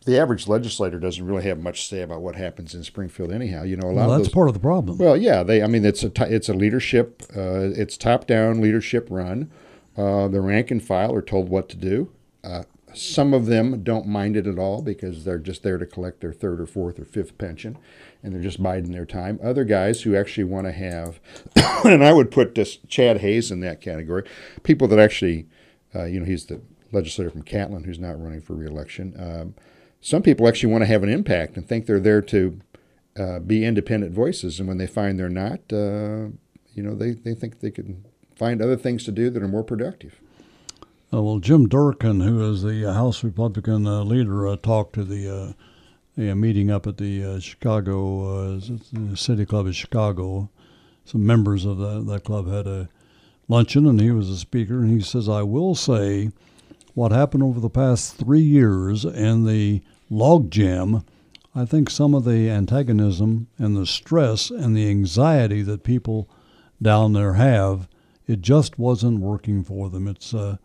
the 0.05 0.19
average 0.19 0.47
legislator 0.47 0.99
doesn't 0.99 1.25
really 1.25 1.45
have 1.45 1.59
much 1.59 1.83
to 1.83 1.95
say 1.97 2.03
about 2.03 2.21
what 2.21 2.37
happens 2.37 2.75
in 2.75 2.85
Springfield 2.85 3.33
anyhow. 3.33 3.63
You 3.63 3.77
know, 3.77 3.89
a 3.89 3.93
lot 3.93 3.95
well, 3.95 4.13
of 4.13 4.19
that's 4.19 4.29
those, 4.29 4.35
part 4.35 4.49
of 4.49 4.55
the 4.55 4.61
problem. 4.61 4.99
Well, 4.99 5.17
yeah, 5.17 5.43
they. 5.43 5.63
I 5.63 5.67
mean, 5.67 5.85
it's 5.85 6.03
a 6.03 6.11
t- 6.11 6.25
it's 6.25 6.49
a 6.49 6.55
leadership, 6.55 7.23
uh, 7.37 7.71
it's 7.75 7.97
top 7.97 8.27
down 8.27 8.61
leadership 8.61 9.09
run. 9.11 9.51
Uh, 9.97 10.29
the 10.29 10.41
rank 10.41 10.71
and 10.71 10.83
file 10.83 11.15
are 11.15 11.23
told 11.23 11.49
what 11.49 11.69
to 11.71 11.77
do. 11.77 12.11
Uh, 12.43 12.65
some 12.93 13.35
of 13.35 13.47
them 13.47 13.83
don't 13.83 14.07
mind 14.07 14.37
it 14.37 14.47
at 14.47 14.59
all 14.59 14.83
because 14.83 15.25
they're 15.25 15.39
just 15.39 15.63
there 15.63 15.79
to 15.79 15.87
collect 15.87 16.21
their 16.21 16.33
third 16.33 16.61
or 16.61 16.67
fourth 16.67 16.99
or 16.99 17.05
fifth 17.05 17.37
pension, 17.39 17.79
and 18.23 18.35
they're 18.35 18.43
just 18.43 18.63
biding 18.63 18.93
their 18.93 19.07
time. 19.07 19.39
Other 19.43 19.65
guys 19.65 20.03
who 20.03 20.15
actually 20.15 20.45
want 20.45 20.67
to 20.67 20.73
have, 20.73 21.21
and 21.85 22.05
I 22.05 22.13
would 22.13 22.31
put 22.31 22.55
this 22.55 22.77
Chad 22.89 23.19
Hays 23.19 23.51
in 23.51 23.61
that 23.61 23.81
category, 23.81 24.25
people 24.63 24.87
that 24.89 24.99
actually, 24.99 25.47
uh, 25.95 26.05
you 26.05 26.21
know, 26.21 26.27
he's 26.27 26.47
the 26.47 26.61
legislator 26.93 27.31
from 27.31 27.43
Catlin 27.43 27.85
who's 27.85 27.99
not 27.99 28.21
running 28.23 28.41
for 28.41 28.55
reelection. 28.55 29.15
Um, 29.19 29.55
some 30.05 30.21
people 30.21 30.47
actually 30.47 30.71
want 30.71 30.83
to 30.83 30.87
have 30.87 31.03
an 31.03 31.09
impact 31.09 31.57
and 31.57 31.67
think 31.67 31.87
they're 31.87 31.99
there 31.99 32.21
to 32.21 32.61
uh, 33.17 33.39
be 33.39 33.65
independent 33.65 34.13
voices, 34.13 34.61
and 34.61 34.69
when 34.69 34.77
they 34.77 34.87
find 34.87 35.19
they're 35.19 35.31
not, 35.31 35.61
uh, 35.73 36.29
you 36.75 36.83
know, 36.83 36.95
they, 36.95 37.13
they 37.13 37.33
think 37.33 37.61
they 37.61 37.71
can 37.71 38.05
find 38.37 38.61
other 38.61 38.77
things 38.77 39.05
to 39.05 39.11
do 39.11 39.31
that 39.31 39.43
are 39.43 39.49
more 39.49 39.65
productive. 39.65 40.21
Uh, 41.11 41.23
well, 41.23 41.39
Jim 41.39 41.67
Durkin, 41.67 42.21
who 42.21 42.53
is 42.53 42.63
the 42.63 42.83
House 42.93 43.25
Republican 43.25 43.87
uh, 43.87 44.05
leader, 44.05 44.47
uh, 44.47 44.57
talked 44.57 44.93
to 44.97 45.05
the, 45.05 45.27
uh, 45.27 45.53
the 46.19 46.35
meeting 46.35 46.71
up 46.71 46.87
at 46.87 46.99
the 46.99 47.41
Chicago 47.41 48.61
City 49.15 49.47
Club 49.47 49.67
of 49.67 49.75
Chicago. 49.75 50.51
Some 51.07 51.25
members 51.25 51.65
of 51.65 51.79
that, 51.79 52.05
that 52.09 52.25
club 52.25 52.47
had 52.53 52.67
a 52.67 52.91
luncheon, 53.49 53.87
and 53.87 53.99
he 53.99 54.11
was 54.11 54.29
a 54.29 54.37
speaker. 54.37 54.81
And 54.81 54.91
he 54.91 55.01
says, 55.01 55.29
"I 55.29 55.43
will 55.43 55.75
say, 55.75 56.31
what 56.95 57.11
happened 57.11 57.43
over 57.43 57.61
the 57.61 57.71
past 57.71 58.17
three 58.17 58.43
years 58.43 59.05
in 59.05 59.45
the 59.45 59.83
logjam." 60.15 61.05
I 61.55 61.65
think 61.65 61.89
some 61.89 62.15
of 62.15 62.25
the 62.25 62.51
antagonism 62.51 63.47
and 63.59 63.77
the 63.77 63.87
stress 63.87 64.51
and 64.51 64.77
the 64.77 64.89
anxiety 64.89 65.63
that 65.63 65.85
people 65.85 66.29
down 66.83 67.13
there 67.13 67.35
have, 67.35 67.89
it 68.27 68.41
just 68.41 68.79
wasn't 68.79 69.21
working 69.21 69.63
for 69.63 69.89
them. 69.89 70.09
It's 70.09 70.35
uh, 70.35 70.57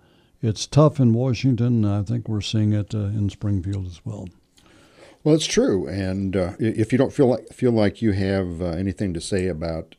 it's 0.41 0.66
tough 0.66 1.00
in 1.00 1.14
Washington. 1.14 1.86
I 1.86 2.04
think 2.04 2.28
we're 2.28 2.41
seeing 2.41 2.74
it 2.74 2.95
uh, 2.95 3.00
in 3.00 3.30
Springfield 3.30 3.86
as 3.86 4.02
well. 4.06 4.30
Well, 5.24 5.36
it's 5.36 5.45
true, 5.47 5.88
and 5.88 6.36
uh, 6.36 6.54
if 6.60 6.91
you 6.91 6.97
don't 6.97 7.14
feel 7.14 7.28
like 7.28 7.50
feel 7.54 7.72
like 7.72 8.02
you 8.02 8.14
have 8.14 8.62
uh, 8.62 8.68
anything 8.68 9.14
to 9.14 9.22
say 9.22 9.47
about 9.47 9.95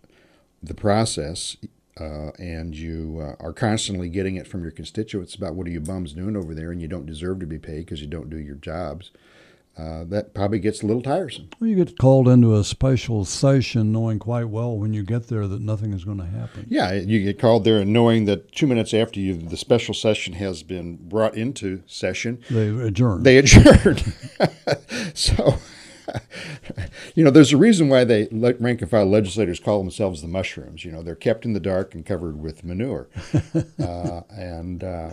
the 0.62 0.74
process, 0.74 1.56
uh, 2.00 2.30
and 2.38 2.74
you 2.74 3.20
uh, 3.20 3.44
are 3.44 3.52
constantly 3.52 4.08
getting 4.08 4.36
it 4.36 4.46
from 4.46 4.62
your 4.62 4.70
constituents 4.70 5.34
about 5.34 5.54
what 5.54 5.66
are 5.66 5.70
you 5.70 5.80
bums 5.80 6.14
doing 6.14 6.36
over 6.36 6.54
there, 6.54 6.72
and 6.72 6.80
you 6.80 6.88
don't 6.88 7.06
deserve 7.06 7.38
to 7.40 7.46
be 7.46 7.58
paid 7.58 7.84
because 7.84 8.00
you 8.00 8.06
don't 8.06 8.30
do 8.30 8.38
your 8.38 8.56
jobs, 8.56 9.10
uh, 9.80 10.04
that 10.04 10.34
probably 10.34 10.58
gets 10.58 10.82
a 10.82 10.86
little 10.86 11.02
tiresome. 11.02 11.48
Well, 11.58 11.70
you 11.70 11.76
get 11.76 11.96
called 11.96 12.28
into 12.28 12.54
a 12.54 12.64
special 12.64 13.24
session 13.24 13.92
knowing 13.92 14.18
quite 14.18 14.44
well 14.44 14.76
when 14.76 14.92
you 14.92 15.02
get 15.02 15.28
there 15.28 15.46
that 15.46 15.62
nothing 15.62 15.94
is 15.94 16.04
going 16.04 16.18
to 16.18 16.26
happen. 16.26 16.66
Yeah, 16.68 16.92
you 16.92 17.24
get 17.24 17.38
called 17.38 17.64
there 17.64 17.78
and 17.78 17.92
knowing 17.92 18.26
that 18.26 18.52
two 18.52 18.66
minutes 18.66 18.92
after 18.92 19.20
you 19.20 19.34
the 19.34 19.56
special 19.56 19.94
session 19.94 20.34
has 20.34 20.62
been 20.62 20.96
brought 20.96 21.34
into 21.34 21.82
session, 21.86 22.42
they 22.50 22.68
adjourn. 22.68 23.22
They 23.22 23.38
adjourn. 23.38 23.96
so, 25.14 25.54
you 27.14 27.24
know, 27.24 27.30
there's 27.30 27.52
a 27.52 27.56
reason 27.56 27.88
why 27.88 28.04
they 28.04 28.28
rank 28.30 28.82
and 28.82 28.90
file 28.90 29.06
legislators 29.06 29.60
call 29.60 29.78
themselves 29.78 30.20
the 30.20 30.28
mushrooms. 30.28 30.84
You 30.84 30.92
know, 30.92 31.02
they're 31.02 31.14
kept 31.14 31.46
in 31.46 31.54
the 31.54 31.60
dark 31.60 31.94
and 31.94 32.04
covered 32.04 32.38
with 32.38 32.64
manure, 32.64 33.08
uh, 33.82 34.22
and 34.28 34.84
uh, 34.84 35.10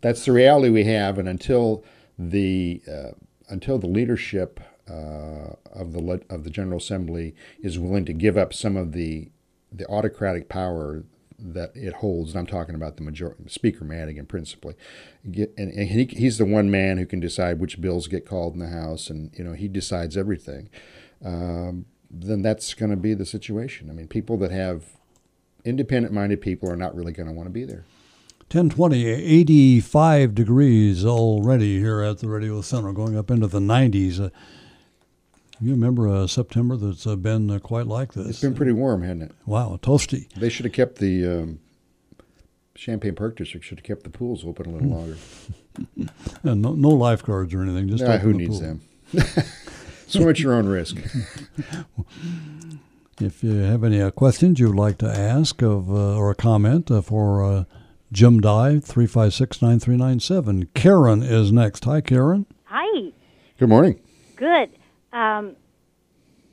that's 0.00 0.24
the 0.26 0.32
reality 0.32 0.68
we 0.68 0.84
have. 0.84 1.18
And 1.18 1.28
until 1.28 1.82
the 2.16 2.80
uh, 2.88 3.10
until 3.48 3.78
the 3.78 3.86
leadership 3.86 4.60
uh, 4.88 5.54
of 5.72 5.92
the 5.92 6.22
of 6.28 6.44
the 6.44 6.50
General 6.50 6.78
Assembly 6.78 7.34
is 7.60 7.78
willing 7.78 8.04
to 8.04 8.12
give 8.12 8.36
up 8.36 8.52
some 8.52 8.76
of 8.76 8.92
the 8.92 9.30
the 9.72 9.86
autocratic 9.86 10.48
power 10.48 11.04
that 11.38 11.72
it 11.74 11.94
holds, 11.94 12.30
and 12.30 12.38
I'm 12.38 12.46
talking 12.46 12.74
about 12.74 12.96
the 12.96 13.02
majority, 13.02 13.48
Speaker 13.48 13.84
Madigan 13.84 14.26
principally, 14.26 14.74
get, 15.30 15.52
and, 15.58 15.72
and 15.72 15.88
he, 15.88 16.04
he's 16.04 16.38
the 16.38 16.44
one 16.44 16.70
man 16.70 16.96
who 16.96 17.06
can 17.06 17.18
decide 17.18 17.58
which 17.58 17.80
bills 17.80 18.06
get 18.06 18.24
called 18.26 18.54
in 18.54 18.60
the 18.60 18.68
House, 18.68 19.10
and 19.10 19.32
you 19.34 19.44
know 19.44 19.52
he 19.52 19.68
decides 19.68 20.16
everything. 20.16 20.68
Um, 21.24 21.86
then 22.10 22.42
that's 22.42 22.74
going 22.74 22.90
to 22.90 22.96
be 22.96 23.14
the 23.14 23.26
situation. 23.26 23.90
I 23.90 23.92
mean, 23.92 24.06
people 24.06 24.36
that 24.38 24.52
have 24.52 24.84
independent-minded 25.64 26.40
people 26.40 26.70
are 26.70 26.76
not 26.76 26.94
really 26.94 27.12
going 27.12 27.26
to 27.26 27.32
want 27.32 27.46
to 27.46 27.52
be 27.52 27.64
there. 27.64 27.84
1020, 28.50 29.06
85 29.06 30.34
degrees 30.34 31.04
already 31.04 31.80
here 31.80 32.02
at 32.02 32.18
the 32.18 32.28
Radio 32.28 32.60
Center, 32.60 32.92
going 32.92 33.16
up 33.16 33.30
into 33.30 33.46
the 33.46 33.58
90s. 33.58 34.20
Uh, 34.20 34.28
you 35.60 35.70
remember 35.70 36.08
uh, 36.08 36.26
September 36.26 36.76
that's 36.76 37.06
uh, 37.06 37.16
been 37.16 37.50
uh, 37.50 37.58
quite 37.58 37.86
like 37.86 38.12
this. 38.12 38.28
It's 38.28 38.40
been 38.40 38.54
pretty 38.54 38.72
warm, 38.72 39.02
hasn't 39.02 39.22
it? 39.22 39.32
Wow, 39.46 39.78
toasty. 39.82 40.30
They 40.34 40.50
should 40.50 40.66
have 40.66 40.74
kept 40.74 40.98
the 40.98 41.26
um, 41.26 41.60
Champaign 42.74 43.14
Park 43.14 43.36
District 43.36 43.64
should 43.64 43.78
have 43.78 43.84
kept 43.84 44.04
the 44.04 44.10
pools 44.10 44.44
open 44.44 44.66
a 44.66 44.70
little 44.70 44.88
longer. 44.88 45.16
and 46.42 46.62
no, 46.62 46.74
no 46.74 46.90
lifeguards 46.90 47.54
or 47.54 47.62
anything. 47.62 47.88
Just 47.88 48.04
nah, 48.04 48.18
who 48.18 48.32
the 48.32 48.38
needs 48.38 48.60
pool. 48.60 48.78
them? 49.12 49.14
Swim 50.06 50.28
at 50.28 50.38
your 50.38 50.54
own 50.54 50.66
risk. 50.66 50.96
if 53.20 53.42
you 53.42 53.54
have 53.54 53.84
any 53.84 54.02
uh, 54.02 54.10
questions 54.10 54.60
you 54.60 54.68
would 54.68 54.76
like 54.76 54.98
to 54.98 55.08
ask 55.08 55.62
of 55.62 55.90
uh, 55.90 56.16
or 56.16 56.30
a 56.30 56.34
comment 56.34 56.90
for 57.04 57.66
Jim 58.14 58.40
Dey, 58.40 58.78
356 58.78 59.60
9397. 59.60 60.68
Karen 60.72 61.20
is 61.24 61.50
next. 61.50 61.84
Hi, 61.84 62.00
Karen. 62.00 62.46
Hi. 62.66 63.10
Good 63.58 63.68
morning. 63.68 63.98
Good. 64.36 64.70
Um, 65.12 65.56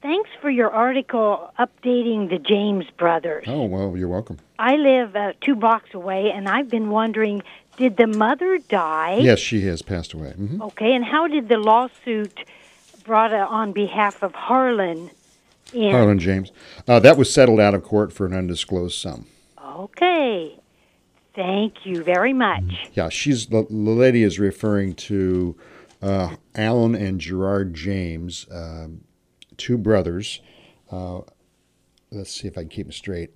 thanks 0.01 0.31
for 0.41 0.49
your 0.49 0.71
article 0.71 1.53
updating 1.59 2.31
the 2.31 2.39
James 2.39 2.85
brothers. 2.97 3.45
Oh, 3.45 3.65
well, 3.65 3.95
you're 3.95 4.07
welcome. 4.07 4.39
I 4.57 4.75
live 4.75 5.15
uh, 5.15 5.33
two 5.41 5.53
blocks 5.53 5.93
away, 5.93 6.31
and 6.31 6.49
I've 6.49 6.67
been 6.67 6.89
wondering 6.89 7.43
did 7.77 7.95
the 7.95 8.07
mother 8.07 8.57
die? 8.57 9.19
Yes, 9.21 9.37
she 9.37 9.61
has 9.67 9.83
passed 9.83 10.13
away. 10.13 10.33
Mm-hmm. 10.35 10.63
Okay, 10.63 10.93
and 10.93 11.05
how 11.05 11.27
did 11.27 11.47
the 11.47 11.57
lawsuit 11.57 12.39
brought 13.03 13.33
uh, 13.33 13.45
on 13.47 13.71
behalf 13.71 14.23
of 14.23 14.33
Harlan 14.33 15.11
in? 15.73 15.91
Harlan 15.91 16.17
James. 16.17 16.51
Uh, 16.87 16.99
that 16.99 17.17
was 17.17 17.31
settled 17.31 17.59
out 17.59 17.75
of 17.75 17.83
court 17.83 18.11
for 18.11 18.25
an 18.25 18.33
undisclosed 18.33 18.99
sum. 18.99 19.27
Okay. 19.63 20.57
Thank 21.35 21.85
you 21.85 22.03
very 22.03 22.33
much. 22.33 22.63
Yeah, 22.93 23.09
she's 23.09 23.47
the, 23.47 23.65
the 23.69 23.73
lady 23.91 24.23
is 24.23 24.37
referring 24.39 24.95
to 24.95 25.55
uh, 26.01 26.35
Alan 26.55 26.93
and 26.95 27.21
Gerard 27.21 27.73
James, 27.73 28.47
um, 28.51 29.01
two 29.57 29.77
brothers. 29.77 30.41
Uh, 30.91 31.21
let's 32.11 32.31
see 32.31 32.47
if 32.47 32.57
I 32.57 32.61
can 32.61 32.69
keep 32.69 32.89
it 32.89 32.93
straight. 32.93 33.35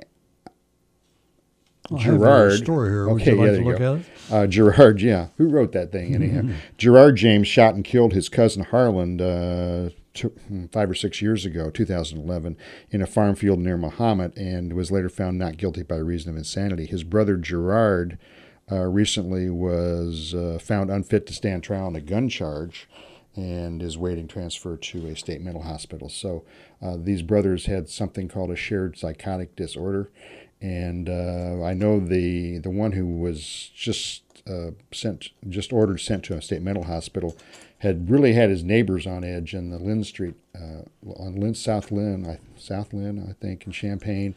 I 1.94 1.98
Gerard. 1.98 2.54
story 2.54 2.90
here. 2.90 3.08
Would 3.08 3.22
Okay, 3.22 3.32
you 3.32 3.38
like 3.38 3.46
yeah, 3.46 3.52
to 3.52 3.52
there 3.52 3.62
you 3.62 3.70
look 3.70 3.80
go. 3.80 3.94
at 3.96 4.00
it? 4.00 4.06
Uh, 4.34 4.48
Gerard, 4.48 5.02
yeah, 5.02 5.28
who 5.38 5.48
wrote 5.48 5.72
that 5.74 5.92
thing 5.92 6.16
anyhow? 6.16 6.42
Gerard 6.78 7.16
James 7.16 7.48
shot 7.48 7.76
and 7.76 7.86
killed 7.86 8.14
his 8.14 8.28
cousin 8.28 8.64
Harlan 8.64 9.22
uh, 9.22 9.90
two, 10.16 10.34
five 10.72 10.90
or 10.90 10.96
six 10.96 11.22
years 11.22 11.46
ago, 11.46 11.70
2011, 11.70 12.58
in 12.90 13.02
a 13.02 13.08
farm 13.08 13.36
field 13.36 13.60
near 13.60 13.78
Mahomet, 13.78 14.36
and 14.36 14.74
was 14.74 14.92
later 14.92 15.10
found 15.10 15.38
not 15.38 15.58
guilty 15.58 15.84
by 15.84 15.98
reason 15.98 16.32
of 16.32 16.38
insanity. 16.38 16.86
His 16.86 17.04
brother 17.04 17.38
Gerard 17.38 18.18
uh, 18.72 18.86
recently 18.86 19.50
was 19.50 20.34
uh, 20.34 20.58
found 20.62 20.90
unfit 20.90 21.28
to 21.28 21.34
stand 21.34 21.64
trial 21.64 21.86
on 21.86 21.96
a 21.96 22.02
gun 22.02 22.30
charge 22.30 22.88
and 23.36 23.84
is 23.84 23.98
waiting 23.98 24.28
transfer 24.28 24.78
to 24.78 25.08
a 25.08 25.16
state 25.16 25.42
mental 25.42 25.64
hospital. 25.64 26.10
So 26.10 26.46
uh, 26.82 26.98
these 26.98 27.22
brothers 27.22 27.66
had 27.66 27.90
something 27.90 28.28
called 28.28 28.50
a 28.50 28.56
shared 28.56 28.98
psychotic 28.98 29.56
disorder, 29.56 30.10
and 30.62 31.10
uh, 31.10 31.64
I 31.64 31.74
know 31.74 32.00
the 32.00 32.60
the 32.60 32.70
one 32.70 32.94
who 32.94 33.06
was 33.06 33.72
just 33.76 34.24
uh, 34.48 34.72
sent, 34.92 35.30
just 35.50 35.74
ordered 35.74 36.00
sent 36.00 36.24
to 36.26 36.36
a 36.36 36.42
state 36.42 36.62
mental 36.62 36.86
hospital, 36.86 37.36
had 37.86 38.10
really 38.10 38.34
had 38.34 38.50
his 38.50 38.64
neighbors 38.64 39.06
on 39.08 39.24
edge 39.24 39.54
in 39.54 39.70
the 39.70 39.78
Lynn 39.78 40.04
Street, 40.04 40.36
uh, 40.56 40.82
on 41.18 41.36
Lynn 41.36 41.54
South 41.54 41.92
Lynn, 41.92 42.40
South 42.58 42.94
Lynn, 42.94 43.26
I 43.30 43.34
think, 43.34 43.66
in 43.66 43.72
Champaign. 43.72 44.36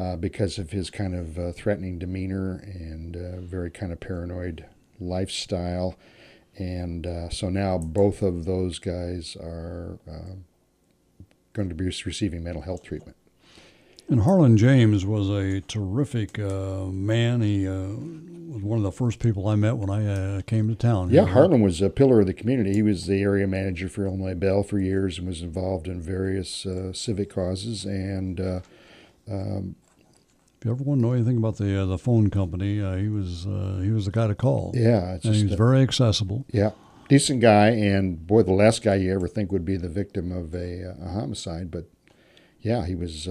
uh, 0.00 0.16
because 0.16 0.58
of 0.58 0.70
his 0.70 0.88
kind 0.90 1.14
of 1.14 1.38
uh, 1.38 1.52
threatening 1.52 1.98
demeanor 1.98 2.62
and 2.64 3.16
uh, 3.16 3.40
very 3.40 3.70
kind 3.70 3.92
of 3.92 4.00
paranoid 4.00 4.64
lifestyle. 4.98 5.96
And 6.56 7.06
uh, 7.06 7.28
so 7.28 7.48
now 7.50 7.78
both 7.78 8.22
of 8.22 8.44
those 8.44 8.78
guys 8.78 9.36
are 9.36 9.98
uh, 10.08 10.36
going 11.52 11.68
to 11.68 11.74
be 11.74 11.84
receiving 11.84 12.42
mental 12.42 12.62
health 12.62 12.82
treatment. 12.82 13.16
And 14.10 14.22
Harlan 14.22 14.56
James 14.56 15.06
was 15.06 15.30
a 15.30 15.60
terrific 15.60 16.36
uh, 16.36 16.86
man. 16.86 17.42
He 17.42 17.68
uh, 17.68 17.72
was 18.52 18.60
one 18.60 18.76
of 18.76 18.82
the 18.82 18.90
first 18.90 19.20
people 19.20 19.46
I 19.46 19.54
met 19.54 19.76
when 19.76 19.88
I 19.88 20.04
uh, 20.38 20.42
came 20.42 20.66
to 20.68 20.74
town. 20.74 21.10
Yeah. 21.10 21.26
Harlan 21.26 21.60
was 21.60 21.80
a 21.80 21.88
pillar 21.90 22.20
of 22.20 22.26
the 22.26 22.34
community. 22.34 22.72
He 22.74 22.82
was 22.82 23.06
the 23.06 23.22
area 23.22 23.46
manager 23.46 23.88
for 23.88 24.04
Illinois 24.06 24.34
Bell 24.34 24.64
for 24.64 24.80
years 24.80 25.18
and 25.18 25.28
was 25.28 25.42
involved 25.42 25.86
in 25.86 26.00
various 26.02 26.66
uh, 26.66 26.92
civic 26.92 27.30
causes. 27.32 27.84
And 27.84 28.40
uh, 28.40 28.60
um, 29.30 29.76
if 30.58 30.64
you 30.64 30.72
ever 30.72 30.82
want 30.82 31.00
to 31.00 31.06
know 31.06 31.12
anything 31.12 31.36
about 31.36 31.58
the 31.58 31.80
uh, 31.80 31.86
the 31.86 31.96
phone 31.96 32.30
company, 32.30 32.82
uh, 32.82 32.96
he 32.96 33.08
was 33.08 33.46
uh, 33.46 33.78
he 33.80 33.92
was 33.92 34.06
the 34.06 34.10
guy 34.10 34.26
to 34.26 34.34
call. 34.34 34.72
Yeah, 34.74 35.14
it's 35.14 35.24
and 35.24 35.36
he 35.36 35.44
was 35.44 35.52
a- 35.52 35.56
very 35.56 35.82
accessible. 35.82 36.44
Yeah, 36.52 36.72
decent 37.08 37.40
guy, 37.40 37.68
and 37.68 38.26
boy, 38.26 38.42
the 38.42 38.52
last 38.52 38.82
guy 38.82 38.96
you 38.96 39.14
ever 39.14 39.28
think 39.28 39.52
would 39.52 39.64
be 39.64 39.76
the 39.76 39.88
victim 39.88 40.32
of 40.32 40.52
a, 40.52 40.96
a 41.00 41.08
homicide. 41.10 41.70
But 41.70 41.84
yeah, 42.60 42.84
he 42.86 42.96
was. 42.96 43.28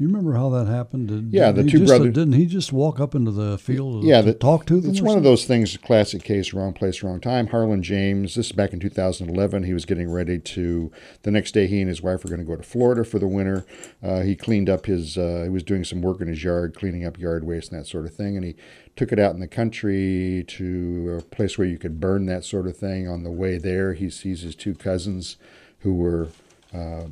You 0.00 0.08
remember 0.08 0.34
how 0.34 0.48
that 0.50 0.66
happened? 0.66 1.06
Did, 1.06 1.32
Yeah, 1.32 1.52
the 1.52 1.62
two 1.62 1.78
just, 1.78 1.86
brothers- 1.86 2.14
Didn't 2.14 2.32
he 2.32 2.46
just 2.46 2.72
walk 2.72 2.98
up 2.98 3.14
into 3.14 3.30
the 3.30 3.56
field 3.58 4.02
yeah, 4.02 4.22
to 4.22 4.32
the, 4.32 4.34
talk 4.34 4.66
to 4.66 4.80
them? 4.80 4.90
It's 4.90 5.00
one 5.00 5.16
of 5.16 5.22
those 5.22 5.44
things, 5.44 5.76
classic 5.76 6.24
case, 6.24 6.52
wrong 6.52 6.72
place, 6.72 7.04
wrong 7.04 7.20
time. 7.20 7.46
Harlan 7.46 7.80
James, 7.80 8.34
this 8.34 8.46
is 8.46 8.52
back 8.52 8.72
in 8.72 8.80
2011. 8.80 9.62
He 9.62 9.72
was 9.72 9.84
getting 9.84 10.10
ready 10.10 10.40
to, 10.40 10.90
the 11.22 11.30
next 11.30 11.52
day, 11.52 11.68
he 11.68 11.78
and 11.78 11.88
his 11.88 12.02
wife 12.02 12.24
were 12.24 12.28
going 12.28 12.40
to 12.40 12.46
go 12.46 12.56
to 12.56 12.62
Florida 12.64 13.04
for 13.04 13.20
the 13.20 13.28
winter. 13.28 13.64
Uh, 14.02 14.22
he 14.22 14.34
cleaned 14.34 14.68
up 14.68 14.86
his, 14.86 15.16
uh, 15.16 15.42
he 15.44 15.48
was 15.48 15.62
doing 15.62 15.84
some 15.84 16.02
work 16.02 16.20
in 16.20 16.26
his 16.26 16.42
yard, 16.42 16.74
cleaning 16.74 17.04
up 17.04 17.16
yard 17.16 17.44
waste 17.44 17.70
and 17.70 17.80
that 17.80 17.86
sort 17.86 18.04
of 18.04 18.12
thing. 18.12 18.34
And 18.36 18.44
he 18.44 18.56
took 18.96 19.12
it 19.12 19.20
out 19.20 19.34
in 19.34 19.40
the 19.40 19.46
country 19.46 20.44
to 20.48 21.18
a 21.20 21.22
place 21.22 21.56
where 21.56 21.68
you 21.68 21.78
could 21.78 22.00
burn 22.00 22.26
that 22.26 22.44
sort 22.44 22.66
of 22.66 22.76
thing. 22.76 23.06
On 23.06 23.22
the 23.22 23.30
way 23.30 23.58
there, 23.58 23.94
he 23.94 24.10
sees 24.10 24.40
his 24.40 24.56
two 24.56 24.74
cousins 24.74 25.36
who 25.80 25.94
were 25.94 26.30
uh, 26.74 27.04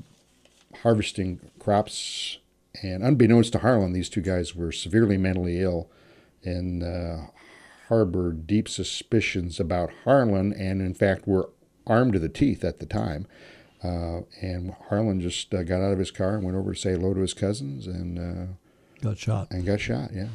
harvesting 0.82 1.38
crops. 1.60 2.38
And 2.82 3.02
unbeknownst 3.02 3.52
to 3.52 3.60
Harlan, 3.60 3.92
these 3.92 4.08
two 4.08 4.20
guys 4.20 4.54
were 4.54 4.72
severely 4.72 5.16
mentally 5.16 5.60
ill 5.60 5.88
and 6.44 6.82
uh, 6.82 7.26
harbored 7.88 8.46
deep 8.46 8.68
suspicions 8.68 9.60
about 9.60 9.90
Harlan, 10.04 10.52
and 10.52 10.80
in 10.80 10.94
fact 10.94 11.26
were 11.26 11.50
armed 11.86 12.14
to 12.14 12.18
the 12.18 12.28
teeth 12.28 12.64
at 12.64 12.80
the 12.80 12.86
time. 12.86 13.26
Uh, 13.84 14.22
and 14.40 14.74
Harlan 14.88 15.20
just 15.20 15.52
uh, 15.54 15.62
got 15.62 15.82
out 15.82 15.92
of 15.92 15.98
his 15.98 16.10
car 16.10 16.36
and 16.36 16.44
went 16.44 16.56
over 16.56 16.72
to 16.72 16.78
say 16.78 16.92
hello 16.92 17.14
to 17.14 17.20
his 17.20 17.34
cousins, 17.34 17.86
and 17.86 18.18
uh, 18.18 18.52
got 19.00 19.18
shot. 19.18 19.48
And 19.50 19.66
got 19.66 19.80
shot. 19.80 20.10
Yeah. 20.14 20.28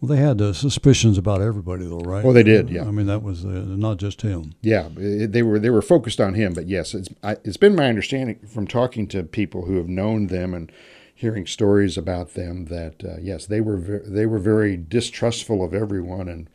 Well, 0.00 0.08
they 0.08 0.22
had 0.22 0.40
uh, 0.40 0.52
suspicions 0.52 1.18
about 1.18 1.40
everybody, 1.40 1.84
though, 1.84 1.98
right? 1.98 2.22
Well, 2.22 2.32
they 2.32 2.44
did, 2.44 2.70
yeah. 2.70 2.82
I 2.82 2.92
mean, 2.92 3.06
that 3.06 3.22
was 3.22 3.44
uh, 3.44 3.48
not 3.48 3.96
just 3.96 4.22
him. 4.22 4.54
Yeah, 4.60 4.88
they 4.94 5.42
were 5.42 5.58
they 5.58 5.70
were 5.70 5.82
focused 5.82 6.20
on 6.20 6.34
him, 6.34 6.52
but 6.52 6.68
yes, 6.68 6.94
it's 6.94 7.08
I, 7.22 7.36
it's 7.44 7.56
been 7.56 7.74
my 7.74 7.88
understanding 7.88 8.38
from 8.46 8.68
talking 8.68 9.08
to 9.08 9.24
people 9.24 9.64
who 9.64 9.76
have 9.76 9.88
known 9.88 10.28
them 10.28 10.54
and 10.54 10.70
hearing 11.18 11.46
stories 11.46 11.98
about 11.98 12.34
them 12.34 12.66
that 12.66 13.02
uh, 13.04 13.16
yes, 13.20 13.44
they 13.46 13.60
were 13.60 13.76
ver- 13.76 14.04
they 14.06 14.24
were 14.24 14.38
very 14.38 14.76
distrustful 14.76 15.64
of 15.64 15.74
everyone, 15.74 16.28
and 16.28 16.48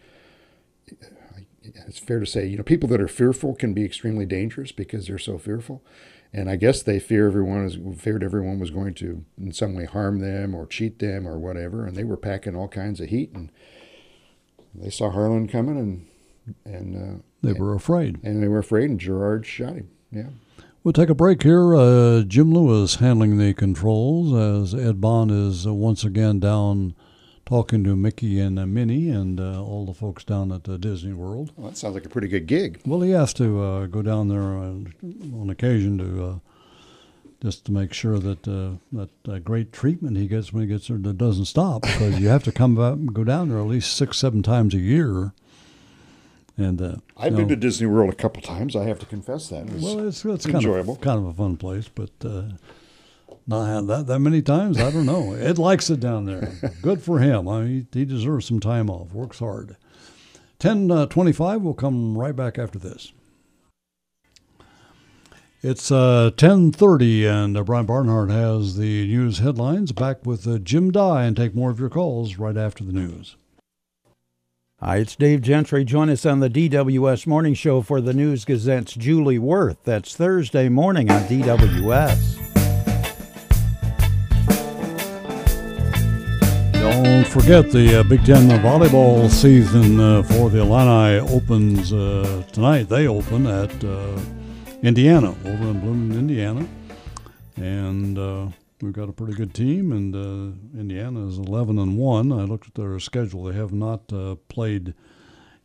it's 1.88 2.00
fair 2.00 2.20
to 2.20 2.26
say, 2.26 2.46
you 2.46 2.58
know, 2.58 2.64
people 2.64 2.88
that 2.90 3.02
are 3.02 3.08
fearful 3.08 3.56
can 3.56 3.74
be 3.74 3.84
extremely 3.86 4.26
dangerous 4.26 4.72
because 4.72 5.08
they're 5.08 5.18
so 5.18 5.38
fearful, 5.38 5.84
and 6.32 6.50
I 6.50 6.56
guess 6.56 6.82
they 6.82 7.00
fear 7.00 7.28
everyone 7.28 7.66
is 7.66 7.78
feared 8.02 8.24
everyone 8.24 8.60
was 8.60 8.70
going 8.72 8.94
to 8.96 9.26
in 9.38 9.52
some 9.52 9.74
way 9.76 9.86
harm 9.86 10.20
them 10.20 10.56
or 10.56 10.66
cheat 10.66 11.00
them 11.00 11.28
or 11.28 11.38
whatever, 11.38 11.86
and 11.86 11.96
they 11.96 12.04
were 12.06 12.18
packing 12.18 12.56
all 12.56 12.68
kinds 12.70 13.00
of 13.02 13.10
heat, 13.10 13.32
and 13.34 13.52
they 14.74 14.90
saw 14.90 15.10
Harlan 15.12 15.48
coming 15.48 15.78
and 15.78 16.08
and 16.66 16.96
uh, 16.96 17.22
They 17.42 17.54
were 17.54 17.74
afraid. 17.76 18.20
and 18.24 18.42
they 18.42 18.48
were 18.48 18.60
afraid, 18.60 18.90
and 18.90 19.00
Gerard 19.00 19.46
shot 19.46 19.76
him. 19.76 19.90
Yeah. 20.12 20.30
We'll 20.84 20.92
take 20.92 21.10
a 21.10 21.16
break 21.16 21.44
here. 21.44 21.74
Uh, 21.74 22.24
Jim 22.24 22.54
Lewis 22.54 22.96
handling 22.96 23.38
the 23.38 23.54
controls 23.54 24.34
as 24.34 24.76
Ed 24.76 25.00
Bond 25.00 25.32
is 25.32 25.66
uh, 25.66 25.74
once 25.74 26.04
again 26.04 26.42
down 26.42 26.94
talking 27.46 27.86
to 27.86 27.96
Mickey 27.96 28.42
and 28.42 28.60
uh, 28.60 28.66
Minnie 28.66 29.08
and 29.10 29.40
uh, 29.40 29.64
all 29.64 29.86
the 29.86 29.94
folks 29.94 30.26
down 30.26 30.52
at 30.52 30.68
uh, 30.68 30.76
Disney 30.76 31.14
World. 31.14 31.54
Well, 31.56 31.70
that 31.70 31.78
sounds 31.78 31.94
like 31.94 32.06
a 32.06 32.10
pretty 32.10 32.28
good 32.28 32.48
gig. 32.48 32.82
Well, 32.86 33.00
he 33.00 33.12
has 33.12 33.34
to 33.36 33.62
uh, 33.64 33.86
go 33.86 34.02
down 34.02 34.28
there 34.28 34.42
on 34.42 35.50
occasion 35.50 35.98
to 36.00 36.26
uh, 36.26 36.36
just 37.42 37.64
to 37.66 37.72
make 37.72 37.94
sure 37.94 38.20
that 38.20 38.46
uh, 38.46 38.78
that 38.92 39.10
uh, 39.30 39.40
great 39.40 39.72
treatment 39.72 40.18
he 40.18 40.28
gets 40.28 40.52
when 40.52 40.64
he 40.64 40.68
gets 40.68 40.90
there 40.90 40.98
doesn't 40.98 41.46
stop 41.46 41.84
because 41.84 42.20
you 42.20 42.28
have 42.28 42.44
to 42.44 42.52
come 42.52 42.76
back 42.76 43.14
go 43.14 43.24
down 43.24 43.48
there 43.48 43.60
at 43.60 43.68
least 43.68 43.96
six 43.96 44.18
seven 44.18 44.44
times 44.44 44.74
a 44.74 44.80
year. 44.80 45.34
And 46.58 46.82
uh, 46.82 46.96
I've 47.18 47.36
been 47.36 47.48
know, 47.48 47.50
to 47.50 47.56
Disney 47.56 47.88
World 47.88 48.14
a 48.14 48.16
couple 48.16 48.42
times. 48.42 48.76
I 48.76 48.84
have 48.84 49.00
to 49.00 49.06
confess 49.08 49.50
that. 49.50 49.68
It 49.68 49.82
well, 49.82 50.08
it's 50.08 50.24
it's 50.24 50.46
kind 50.46 50.58
enjoyable. 50.58 50.94
of 50.96 51.02
kind 51.02 51.18
of 51.18 51.26
a 51.26 51.34
fun 51.34 51.58
place, 51.58 51.88
but 51.88 52.12
uh, 52.24 52.44
not 53.48 53.66
had 53.66 53.88
that 53.88 54.08
that 54.08 54.20
many 54.20 54.42
times. 54.44 54.80
I 54.80 54.92
don't 54.92 55.08
know. 55.08 55.34
Ed 55.34 55.58
likes 55.58 55.90
it 55.90 56.00
down 56.00 56.26
there. 56.26 56.54
Good 56.84 57.02
for 57.02 57.20
him. 57.20 57.48
I 57.48 57.62
mean, 57.62 57.88
he, 57.92 58.00
he 58.00 58.06
deserves 58.06 58.46
some 58.46 58.60
time 58.60 58.90
off. 58.90 59.12
Works 59.14 59.40
hard. 59.40 59.78
Ten 60.60 60.92
uh, 60.92 61.08
twenty-five. 61.08 61.62
We'll 61.62 61.74
come 61.74 62.18
right 62.18 62.36
back 62.36 62.60
after 62.60 62.78
this. 62.78 63.12
It's 65.64 65.92
uh, 65.92 66.32
ten 66.38 66.72
thirty, 66.72 67.26
and 67.26 67.58
uh, 67.58 67.64
Brian 67.64 67.88
Barnhart 67.88 68.30
has 68.30 68.78
the 68.78 69.08
news 69.08 69.40
headlines. 69.40 69.92
Back 69.92 70.24
with 70.24 70.48
uh, 70.48 70.60
Jim 70.60 70.92
Dey, 70.92 71.26
and 71.26 71.36
take 71.36 71.56
more 71.56 71.72
of 71.72 71.80
your 71.80 71.90
calls 71.90 72.38
right 72.38 72.58
after 72.58 72.84
the 72.84 72.94
news. 72.94 73.38
Hi, 74.86 74.98
it's 74.98 75.16
Dave 75.16 75.42
Gentry. 75.42 75.86
Join 75.86 76.10
us 76.10 76.26
on 76.26 76.42
the 76.42 76.50
DWS 76.50 77.26
Morning 77.26 77.54
Show 77.54 77.82
for 77.82 78.02
the 78.02 78.14
News 78.14 78.44
Gazette's 78.44 78.92
Julie 78.96 79.40
Wurth. 79.40 79.78
That's 79.86 80.14
Thursday 80.14 80.68
morning 80.68 81.10
on 81.10 81.22
DWS. 81.22 82.38
Don't 86.74 87.26
forget 87.26 87.72
the 87.72 88.02
uh, 88.02 88.04
Big 88.04 88.26
Ten 88.26 88.50
volleyball 88.60 89.30
season 89.30 90.02
uh, 90.02 90.22
for 90.24 90.50
the 90.50 90.60
Illini 90.60 91.30
opens 91.34 91.94
uh, 91.94 92.44
tonight. 92.52 92.90
They 92.90 93.08
open 93.08 93.48
at 93.48 93.82
uh, 93.86 94.20
Indiana, 94.82 95.30
over 95.30 95.64
in 95.64 95.80
Bloomington, 95.80 96.20
Indiana. 96.20 96.68
And 97.56 98.20
uh, 98.20 98.48
we've 98.84 98.94
got 98.94 99.10
a 99.10 99.14
pretty 99.14 99.34
good 99.34 99.54
team, 99.54 99.92
and 99.92 100.16
uh, 100.16 100.80
Indiana 100.80 101.28
is 101.28 101.38
11 101.38 101.80
and 101.80 101.98
1. 101.98 102.32
I 102.32 102.44
looked 102.44 102.68
at 102.68 102.76
their 102.76 103.00
schedule. 103.00 103.46
They 103.46 103.56
have 103.56 103.72
not 103.72 104.12
uh, 104.12 104.36
played 104.50 104.94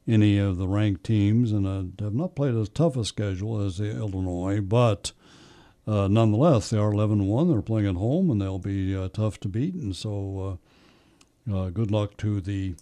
any 0.07 0.39
of 0.39 0.57
the 0.57 0.69
ranked 0.69 1.05
teams 1.05 1.53
and 1.53 1.67
uh, 1.67 2.05
have 2.05 2.15
not 2.15 2.35
played 2.35 2.55
as 2.55 2.69
tough 2.69 2.97
a 2.97 3.05
schedule 3.05 3.61
as 3.61 3.79
the 3.79 3.91
Illinois, 3.91 4.61
but 4.61 5.13
uh, 5.87 6.07
nonetheless, 6.09 6.71
they 6.71 6.79
are 6.79 6.93
11 6.93 7.21
and 7.21 7.29
1. 7.29 7.49
They're 7.49 7.63
playing 7.63 7.89
at 7.89 7.97
home, 7.97 8.31
and 8.31 8.41
they'll 8.41 8.59
be 8.59 8.97
uh, 8.97 9.09
tough 9.09 9.41
to 9.41 9.49
beat. 9.49 9.75
And 9.75 9.97
so, 9.97 10.59
uh, 11.51 11.71
good 11.71 11.91
luck 11.91 12.17
to 12.19 12.41
the 12.41 12.75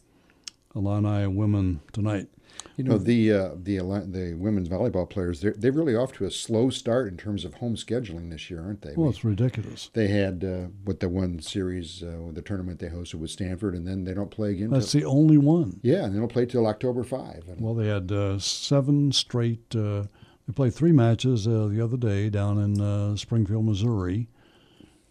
Illini 0.75 1.27
women 1.27 1.81
tonight. 1.93 2.29
You 2.77 2.85
know 2.85 2.99
the 2.99 3.33
uh, 3.33 3.49
the 3.57 3.79
the 3.79 4.35
women's 4.39 4.69
volleyball 4.69 5.09
players 5.09 5.41
they're 5.41 5.55
they're 5.57 5.73
really 5.73 5.97
off 5.97 6.13
to 6.15 6.27
a 6.27 6.31
slow 6.31 6.69
start 6.69 7.09
in 7.09 7.17
terms 7.17 7.47
of 7.47 7.55
home 7.55 7.75
scheduling 7.75 8.31
this 8.31 8.51
year, 8.51 8.63
aren't 8.63 8.83
they? 8.83 8.93
Well, 8.95 9.09
it's 9.09 9.25
ridiculous. 9.25 9.91
They 9.95 10.09
had 10.09 10.45
uh, 10.45 10.69
what 10.85 11.01
the 11.01 11.09
one 11.09 11.41
series, 11.41 12.03
uh, 12.03 12.19
the 12.33 12.43
tournament 12.43 12.79
they 12.79 12.89
hosted 12.89 13.15
with 13.15 13.31
Stanford, 13.31 13.75
and 13.75 13.87
then 13.87 14.05
they 14.05 14.13
don't 14.13 14.31
play 14.31 14.51
again. 14.51 14.69
That's 14.69 14.93
till, 14.93 15.01
the 15.01 15.07
only 15.07 15.39
one. 15.39 15.81
yeah, 15.83 16.05
and 16.05 16.15
they 16.15 16.19
don't 16.19 16.33
play 16.33 16.45
till 16.45 16.67
October 16.67 17.03
five. 17.03 17.45
Well, 17.59 17.75
they 17.75 17.89
had 17.89 18.13
uh, 18.13 18.39
seven 18.39 19.11
straight. 19.11 19.75
Uh, 19.75 20.05
they 20.47 20.53
played 20.55 20.75
three 20.75 20.93
matches 20.93 21.49
uh, 21.49 21.69
the 21.69 21.81
other 21.81 21.97
day 21.97 22.29
down 22.29 22.59
in 22.59 22.81
uh, 22.81 23.17
Springfield, 23.17 23.65
Missouri. 23.65 24.29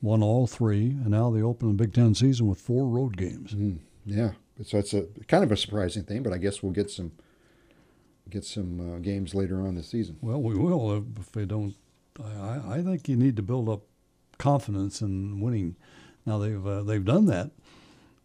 Won 0.02 0.22
all 0.22 0.46
three, 0.46 0.90
and 0.90 1.10
now 1.10 1.32
they 1.32 1.42
open 1.42 1.70
the 1.70 1.74
Big 1.74 1.94
Ten 1.96 2.14
season 2.14 2.48
with 2.48 2.62
four 2.62 2.88
road 2.88 3.18
games. 3.18 3.54
Mm, 3.54 3.80
yeah, 4.06 4.32
so 4.64 4.78
it's 4.78 4.94
a 4.94 5.08
kind 5.28 5.44
of 5.44 5.52
a 5.52 5.58
surprising 5.58 6.04
thing, 6.04 6.22
but 6.22 6.32
I 6.32 6.38
guess 6.38 6.62
we'll 6.62 6.72
get 6.72 6.92
some 6.92 7.14
get 8.30 8.44
some 8.46 8.96
uh, 8.96 9.00
games 9.00 9.34
later 9.36 9.62
on 9.62 9.76
this 9.76 9.88
season. 9.90 10.18
Well, 10.22 10.42
we 10.42 10.56
will 10.56 11.06
if 11.20 11.32
they 11.32 11.46
don't. 11.46 11.76
I, 12.24 12.62
I- 12.78 12.82
think 12.84 13.08
you 13.10 13.16
need 13.16 13.36
to 13.38 13.42
build 13.44 13.68
up 13.70 13.82
confidence 14.38 15.02
in 15.02 15.40
winning. 15.40 15.76
Now 16.26 16.38
they've 16.40 16.66
uh, 16.66 16.82
they've 16.84 17.04
done 17.06 17.26
that, 17.28 17.52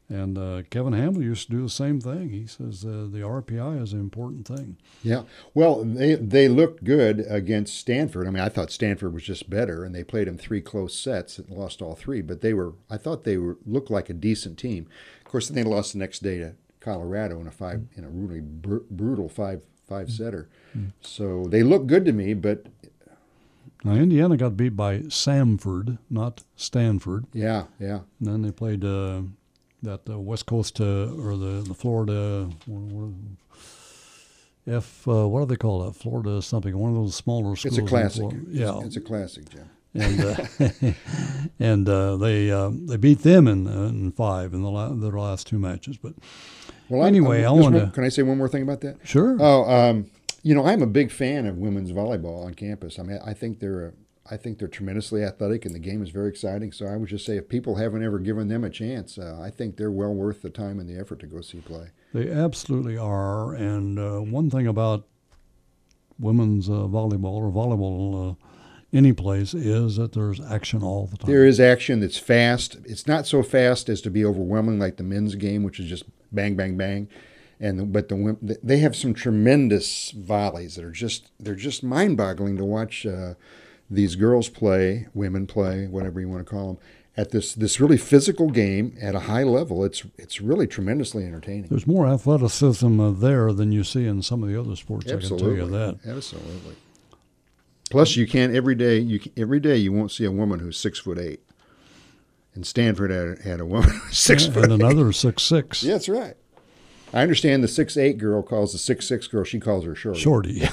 and 0.09 0.38
uh, 0.38 0.62
Kevin 0.70 0.92
Hambly 0.94 1.24
used 1.24 1.48
to 1.48 1.57
do 1.57 1.62
the 1.62 1.68
same 1.68 2.01
thing. 2.01 2.30
He 2.30 2.46
says 2.46 2.84
uh, 2.84 3.07
the 3.11 3.18
RPI 3.20 3.82
is 3.82 3.92
an 3.92 4.01
important 4.01 4.46
thing. 4.48 4.76
Yeah. 5.03 5.22
Well, 5.55 5.84
they 5.84 6.14
they 6.14 6.48
looked 6.48 6.82
good 6.84 7.24
against 7.28 7.76
Stanford. 7.78 8.26
I 8.26 8.30
mean, 8.30 8.42
I 8.42 8.48
thought 8.48 8.70
Stanford 8.70 9.12
was 9.12 9.24
just 9.24 9.51
better, 9.51 9.84
and 9.84 9.94
they 9.94 10.03
played 10.05 10.28
them 10.28 10.38
three 10.38 10.62
close 10.62 10.98
sets 10.98 11.38
and 11.38 11.51
lost 11.51 11.82
all 11.82 11.94
three. 11.94 12.22
But 12.22 12.40
they 12.40 12.55
were, 12.55 12.72
I 12.88 12.96
thought 12.96 13.24
they 13.24 13.36
were 13.36 13.59
looked 13.66 13.90
like 13.90 14.09
a 14.09 14.14
decent 14.14 14.59
team. 14.59 14.86
Of 15.18 15.24
course, 15.30 15.48
then 15.48 15.57
they 15.62 15.68
lost 15.68 15.92
the 15.92 15.98
next 15.98 16.22
day 16.22 16.38
to 16.38 16.55
Colorado 16.80 17.38
in 17.40 17.46
a 17.46 17.53
five 17.53 17.82
in 17.96 18.05
a 18.05 18.09
really 18.09 18.40
br- 18.40 18.78
brutal 18.90 19.28
five 19.28 19.62
five 19.91 20.09
setter. 20.11 20.49
So 21.01 21.24
they 21.53 21.62
look 21.64 21.86
good 21.93 22.05
to 22.05 22.12
me, 22.12 22.34
but 22.34 22.59
Now 23.84 23.95
Indiana 23.95 24.36
got 24.36 24.57
beat 24.57 24.76
by 24.76 24.93
Samford, 25.09 25.99
not 26.09 26.45
Stanford. 26.57 27.24
Yeah, 27.32 27.64
yeah. 27.80 28.01
And 28.20 28.28
then 28.28 28.43
they 28.43 28.53
played 28.53 28.84
uh, 28.84 29.22
that 29.82 30.03
uh, 30.09 30.18
West 30.30 30.47
Coast 30.47 30.80
uh, 30.80 31.09
or 31.24 31.36
the 31.45 31.55
the 31.70 31.74
Florida. 31.74 32.49
What, 32.66 32.82
what, 32.95 33.11
F, 34.66 35.09
uh, 35.09 35.26
what 35.26 35.41
do 35.41 35.47
they 35.47 35.57
call 35.57 35.76
that? 35.84 35.97
Florida 35.97 36.41
something. 36.43 36.76
One 36.76 36.91
of 36.91 36.97
those 36.97 37.16
smaller 37.16 37.57
schools. 37.57 37.78
It's 37.78 37.86
a 37.86 37.88
classic. 37.88 38.26
Yeah, 38.51 38.76
It's, 38.76 38.86
it's 38.88 38.97
a 38.97 39.01
classic, 39.11 39.49
Jim. 39.49 39.68
And 39.95 40.24
uh, 40.24 40.45
and 41.59 41.88
uh, 41.88 42.16
they 42.16 42.51
uh, 42.51 42.70
they 42.72 42.97
beat 42.97 43.20
them 43.20 43.49
in 43.49 43.66
uh, 43.66 43.86
in 43.88 44.12
five 44.12 44.55
in 44.55 44.62
the 44.62 44.70
la- 44.70 44.93
their 44.95 45.12
last 45.18 45.47
two 45.47 45.59
matches. 45.59 45.97
But 45.99 46.14
Well, 46.88 47.05
anyway, 47.05 47.43
I'm- 47.45 47.49
I 47.59 47.61
want 47.61 47.74
to 47.76 47.91
Can 47.93 48.05
I 48.05 48.09
say 48.09 48.22
one 48.22 48.38
more 48.38 48.49
thing 48.49 48.62
about 48.62 48.80
that? 48.82 48.99
Sure. 49.05 49.36
Oh, 49.41 49.64
um, 49.70 50.07
you 50.43 50.55
know, 50.55 50.64
I'm 50.64 50.82
a 50.82 50.86
big 50.86 51.11
fan 51.11 51.47
of 51.47 51.59
women's 51.59 51.93
volleyball 51.93 52.45
on 52.47 52.55
campus. 52.55 52.99
I 52.99 53.03
mean, 53.03 53.18
I 53.24 53.34
think 53.34 53.59
they're 53.61 53.86
a, 53.88 53.93
I 54.30 54.36
think 54.36 54.59
they're 54.59 54.68
tremendously 54.68 55.24
athletic, 55.24 55.66
and 55.66 55.74
the 55.74 55.78
game 55.80 56.03
is 56.03 56.11
very 56.11 56.28
exciting. 56.28 56.70
So 56.72 56.86
I 56.86 56.97
would 56.97 57.09
just 57.09 57.26
say, 57.26 57.36
if 57.36 57.49
people 57.49 57.74
haven't 57.74 58.05
ever 58.05 58.18
given 58.20 58.47
them 58.49 58.62
a 58.64 58.70
chance, 58.70 59.18
uh, 59.18 59.38
I 59.43 59.51
think 59.51 59.76
they're 59.76 59.91
well 59.91 60.14
worth 60.14 60.41
the 60.43 60.51
time 60.51 60.78
and 60.78 60.88
the 60.88 60.99
effort 60.99 61.18
to 61.20 61.26
go 61.26 61.41
see 61.41 61.59
play. 61.59 61.88
They 62.14 62.30
absolutely 62.30 62.97
are. 62.97 63.55
And 63.55 63.99
uh, 63.99 64.18
one 64.20 64.49
thing 64.49 64.66
about 64.68 65.07
women's 66.18 66.68
uh, 66.68 66.72
volleyball 66.72 67.34
or 67.34 67.51
volleyball 67.51 68.30
uh, 68.32 68.34
any 68.93 69.12
place 69.12 69.55
is 69.55 69.97
that 69.97 70.12
there's 70.12 70.41
action 70.41 70.82
all 70.82 71.07
the 71.07 71.16
time. 71.16 71.30
There 71.30 71.47
is 71.47 71.61
action 71.61 72.01
that's 72.01 72.18
fast. 72.18 72.78
It's 72.84 73.07
not 73.07 73.26
so 73.26 73.43
fast 73.43 73.88
as 73.88 74.01
to 74.03 74.11
be 74.11 74.24
overwhelming 74.24 74.78
like 74.78 74.97
the 74.97 75.03
men's 75.03 75.34
game, 75.34 75.62
which 75.62 75.78
is 75.78 75.86
just 75.88 76.05
bang, 76.32 76.57
bang, 76.57 76.76
bang. 76.76 77.09
And 77.61 77.78
the, 77.78 77.84
but 77.84 78.09
the 78.09 78.59
they 78.62 78.78
have 78.78 78.97
some 78.97 79.12
tremendous 79.12 80.12
volleys 80.12 80.76
that 80.76 80.84
are 80.84 80.91
just 80.91 81.30
they're 81.38 81.55
just 81.55 81.82
mind-boggling 81.82 82.57
to 82.57 82.64
watch 82.64 83.05
uh, 83.05 83.34
these 83.91 84.16
girls 84.16 84.49
play, 84.49 85.09
women 85.14 85.47
play, 85.47 85.86
whatever 85.86 86.20
you 86.20 86.28
want 86.28 86.47
to 86.47 86.51
call 86.51 86.66
them, 86.68 86.78
at 87.16 87.30
this 87.32 87.55
this 87.55 87.78
really 87.78 87.99
physical 87.99 88.51
game 88.51 88.97
at 89.01 89.14
a 89.14 89.20
high 89.20 89.43
level. 89.43 89.84
It's 89.84 90.05
it's 90.16 90.41
really 90.41 90.66
tremendously 90.66 91.26
entertaining. 91.26 91.64
There's 91.64 91.86
more 91.86 92.07
athleticism 92.07 92.99
uh, 92.99 93.11
there 93.11 93.53
than 93.53 93.72
you 93.72 93.84
see 93.84 94.07
in 94.07 94.22
some 94.22 94.43
of 94.43 94.49
the 94.49 94.59
other 94.59 94.74
sports. 94.74 95.11
Absolutely, 95.11 95.57
I 95.57 95.61
can 95.61 95.70
tell 95.70 95.78
you 95.78 95.97
that. 96.03 96.16
absolutely. 96.16 96.76
Plus, 97.91 98.16
you 98.16 98.26
can't 98.26 98.55
every 98.55 98.74
day. 98.74 98.99
You 98.99 99.20
every 99.36 99.61
day 99.61 99.76
you 99.76 99.93
won't 99.93 100.11
see 100.12 100.24
a 100.24 100.30
woman 100.30 100.61
who's 100.61 100.78
six 100.78 100.99
foot 100.99 101.18
eight. 101.18 101.41
And 102.55 102.66
Stanford 102.66 103.11
had, 103.11 103.41
had 103.41 103.61
a 103.61 103.66
woman 103.66 104.01
six 104.11 104.47
Yeah, 104.47 104.53
foot 104.53 104.64
and 104.70 104.72
eight. 104.74 104.80
another 104.86 105.12
six 105.12 105.43
six. 105.43 105.82
Yeah, 105.84 105.93
that's 105.93 106.09
right. 106.09 106.34
I 107.12 107.22
understand 107.22 107.62
the 107.64 107.68
six 107.68 107.97
eight 107.97 108.18
girl 108.18 108.43
calls 108.43 108.72
the 108.72 108.78
six 108.78 109.07
six 109.07 109.26
girl. 109.26 109.43
She 109.45 109.59
calls 109.61 109.84
her 109.84 109.95
shorty. 109.95 110.20
Shorty. 110.20 110.62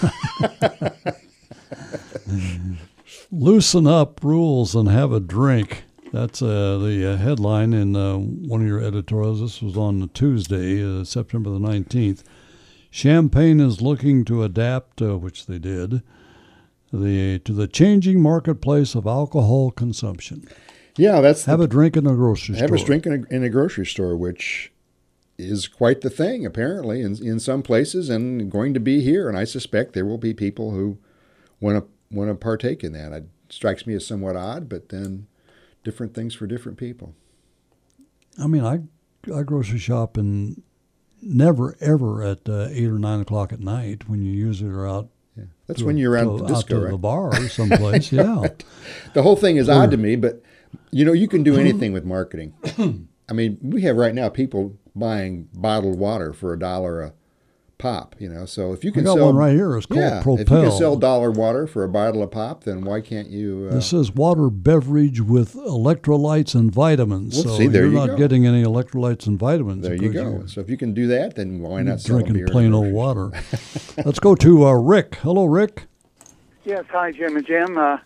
Loosen 3.32 3.88
up 3.88 4.24
rules 4.24 4.76
and 4.76 4.88
have 4.90 5.12
a 5.12 5.20
drink. 5.20 5.84
That's 6.14 6.42
uh, 6.42 6.78
the 6.78 7.14
uh, 7.14 7.18
headline 7.18 7.74
in 7.74 7.96
uh, 7.96 8.16
one 8.18 8.62
of 8.62 8.68
your 8.68 8.82
editorials. 8.82 9.42
This 9.42 9.62
was 9.62 9.76
on 9.76 10.10
Tuesday, 10.14 10.82
uh, 10.84 11.04
September 11.04 11.50
the 11.50 11.60
19th. 11.60 12.24
Champaign 12.92 13.60
is 13.60 13.82
looking 13.82 14.24
to 14.26 14.44
adapt, 14.44 15.02
uh, 15.02 15.18
which 15.18 15.46
they 15.48 15.60
did, 15.60 16.02
the 16.92 17.40
to 17.40 17.54
the 17.54 17.68
changing 17.68 18.22
marketplace 18.22 18.96
of 18.96 19.06
alcohol 19.06 19.72
consumption. 19.72 20.48
Yeah, 20.98 21.22
that's 21.22 21.46
have 21.46 21.60
a 21.60 21.68
drink 21.68 21.96
in 21.96 22.08
a 22.08 22.16
grocery 22.16 22.56
have 22.56 22.68
store. 22.68 22.78
Have 22.78 22.84
a 22.84 22.86
drink 22.86 23.06
in 23.06 23.14
a, 23.14 23.36
in 23.36 23.44
a 23.44 23.50
grocery 23.50 23.86
store, 23.86 24.16
which 24.16 24.72
is 25.38 25.68
quite 25.68 26.02
the 26.02 26.10
thing 26.10 26.46
apparently 26.46 27.02
in 27.02 27.24
in 27.24 27.40
some 27.40 27.62
places, 27.62 28.10
and 28.10 28.52
going 28.52 28.74
to 28.74 28.80
be 28.80 29.02
here. 29.02 29.30
And 29.30 29.38
I 29.38 29.44
suspect 29.44 29.94
there 29.94 30.06
will 30.06 30.18
be 30.18 30.34
people 30.34 30.72
who 30.72 30.98
want 31.60 31.84
to 31.84 32.16
want 32.16 32.30
to 32.30 32.36
partake 32.36 32.84
in 32.84 32.94
that. 32.94 33.12
It 33.12 33.26
strikes 33.50 33.86
me 33.86 33.94
as 33.94 34.06
somewhat 34.06 34.36
odd, 34.36 34.70
but 34.70 34.90
then 34.90 35.28
different 35.84 36.14
things 36.14 36.34
for 36.34 36.48
different 36.48 36.78
people. 36.78 37.14
I 38.40 38.48
mean, 38.48 38.66
I 38.66 38.82
I 39.34 39.44
grocery 39.44 39.80
shop 39.80 40.18
and 40.18 40.62
never 41.22 41.76
ever 41.80 42.24
at 42.24 42.48
uh, 42.48 42.68
eight 42.72 42.88
or 42.88 43.00
nine 43.00 43.22
o'clock 43.22 43.52
at 43.52 43.60
night 43.60 44.08
when 44.08 44.22
you 44.22 44.32
usually 44.32 44.72
are 44.72 44.88
out. 44.88 45.10
That's 45.68 45.80
to 45.82 45.86
when 45.86 45.98
you're 45.98 46.18
out 46.18 46.24
to, 46.24 46.32
at 46.32 46.38
the 46.38 46.44
out 46.46 46.48
disco, 46.62 46.76
to 46.80 46.86
right? 46.86 46.92
the 46.92 46.98
bar 46.98 47.28
or 47.28 47.50
someplace. 47.50 48.12
yeah, 48.12 48.36
Right. 48.42 48.64
The 49.14 49.22
whole 49.22 49.36
thing 49.36 49.58
is 49.58 49.70
Or- 49.70 49.74
odd 49.84 49.92
to 49.92 49.98
hmm. 49.98 50.04
me, 50.04 50.16
but 50.16 50.42
you 50.92 51.06
know, 51.06 51.14
you 51.14 51.28
can 51.28 51.44
do 51.44 51.56
anything 51.60 51.94
with 51.94 52.06
marketing. 52.06 52.54
I 53.30 53.34
mean, 53.34 53.58
we 53.62 53.82
have 53.82 53.98
right 53.98 54.16
now 54.16 54.30
people 54.30 54.78
buying 54.96 55.50
bottled 55.54 56.00
water 56.00 56.34
for 56.34 56.54
a 56.54 56.60
dollar 56.60 57.02
a 57.02 57.14
pop. 57.78 58.16
You 58.20 58.30
know, 58.30 58.46
so 58.46 58.74
if 58.74 58.84
you 58.84 58.92
I 58.92 58.94
can 58.96 59.04
got 59.04 59.16
sell 59.16 59.26
one 59.28 59.36
right 59.36 59.54
here. 59.54 59.76
It's 59.78 59.86
called 59.86 60.00
yeah, 60.00 60.20
if 60.20 60.26
you 60.26 60.46
can 60.46 60.72
sell 60.72 60.96
dollar 60.96 61.32
water 61.32 61.68
for 61.68 61.84
a 61.84 61.90
bottle 61.90 62.24
of 62.24 62.32
pop, 62.32 62.64
then 62.64 62.84
why 62.84 63.02
can't 63.02 63.30
you? 63.30 63.68
Uh, 63.70 63.76
This 63.76 63.94
is 63.94 64.14
water 64.14 64.50
beverage 64.50 65.22
with 65.22 65.54
electrolytes 65.54 66.56
and 66.56 66.72
vitamins. 66.72 67.36
Well, 67.36 67.44
so 67.56 67.58
see, 67.58 67.68
there 67.68 67.84
you're 67.84 67.92
you 67.92 67.98
not 67.98 68.08
go. 68.10 68.18
getting 68.18 68.46
any 68.46 68.64
electrolytes 68.64 69.28
and 69.28 69.38
vitamins. 69.38 69.84
there 69.84 69.96
you 69.96 70.12
go. 70.12 70.30
you're 70.32 70.48
So 70.48 70.62
if 70.62 70.70
you 70.70 70.78
can 70.78 70.94
do 70.94 71.08
that, 71.08 71.36
then 71.36 71.60
why 71.60 71.82
not 71.84 72.02
sell 72.02 72.18
drinking 72.18 72.36
beer? 72.36 72.48
plain 72.48 72.74
old 72.74 72.92
water. 72.92 73.30
Let's 74.06 74.20
go 74.20 74.36
to 74.36 74.66
uh, 74.68 74.74
Rick. 74.74 75.16
Hello, 75.22 75.46
Rick. 75.46 75.86
Yes, 76.66 76.86
hi, 76.90 77.12
Jim 77.12 77.38
and 77.38 77.46
Jim. 77.46 77.78
Uh, 77.78 77.98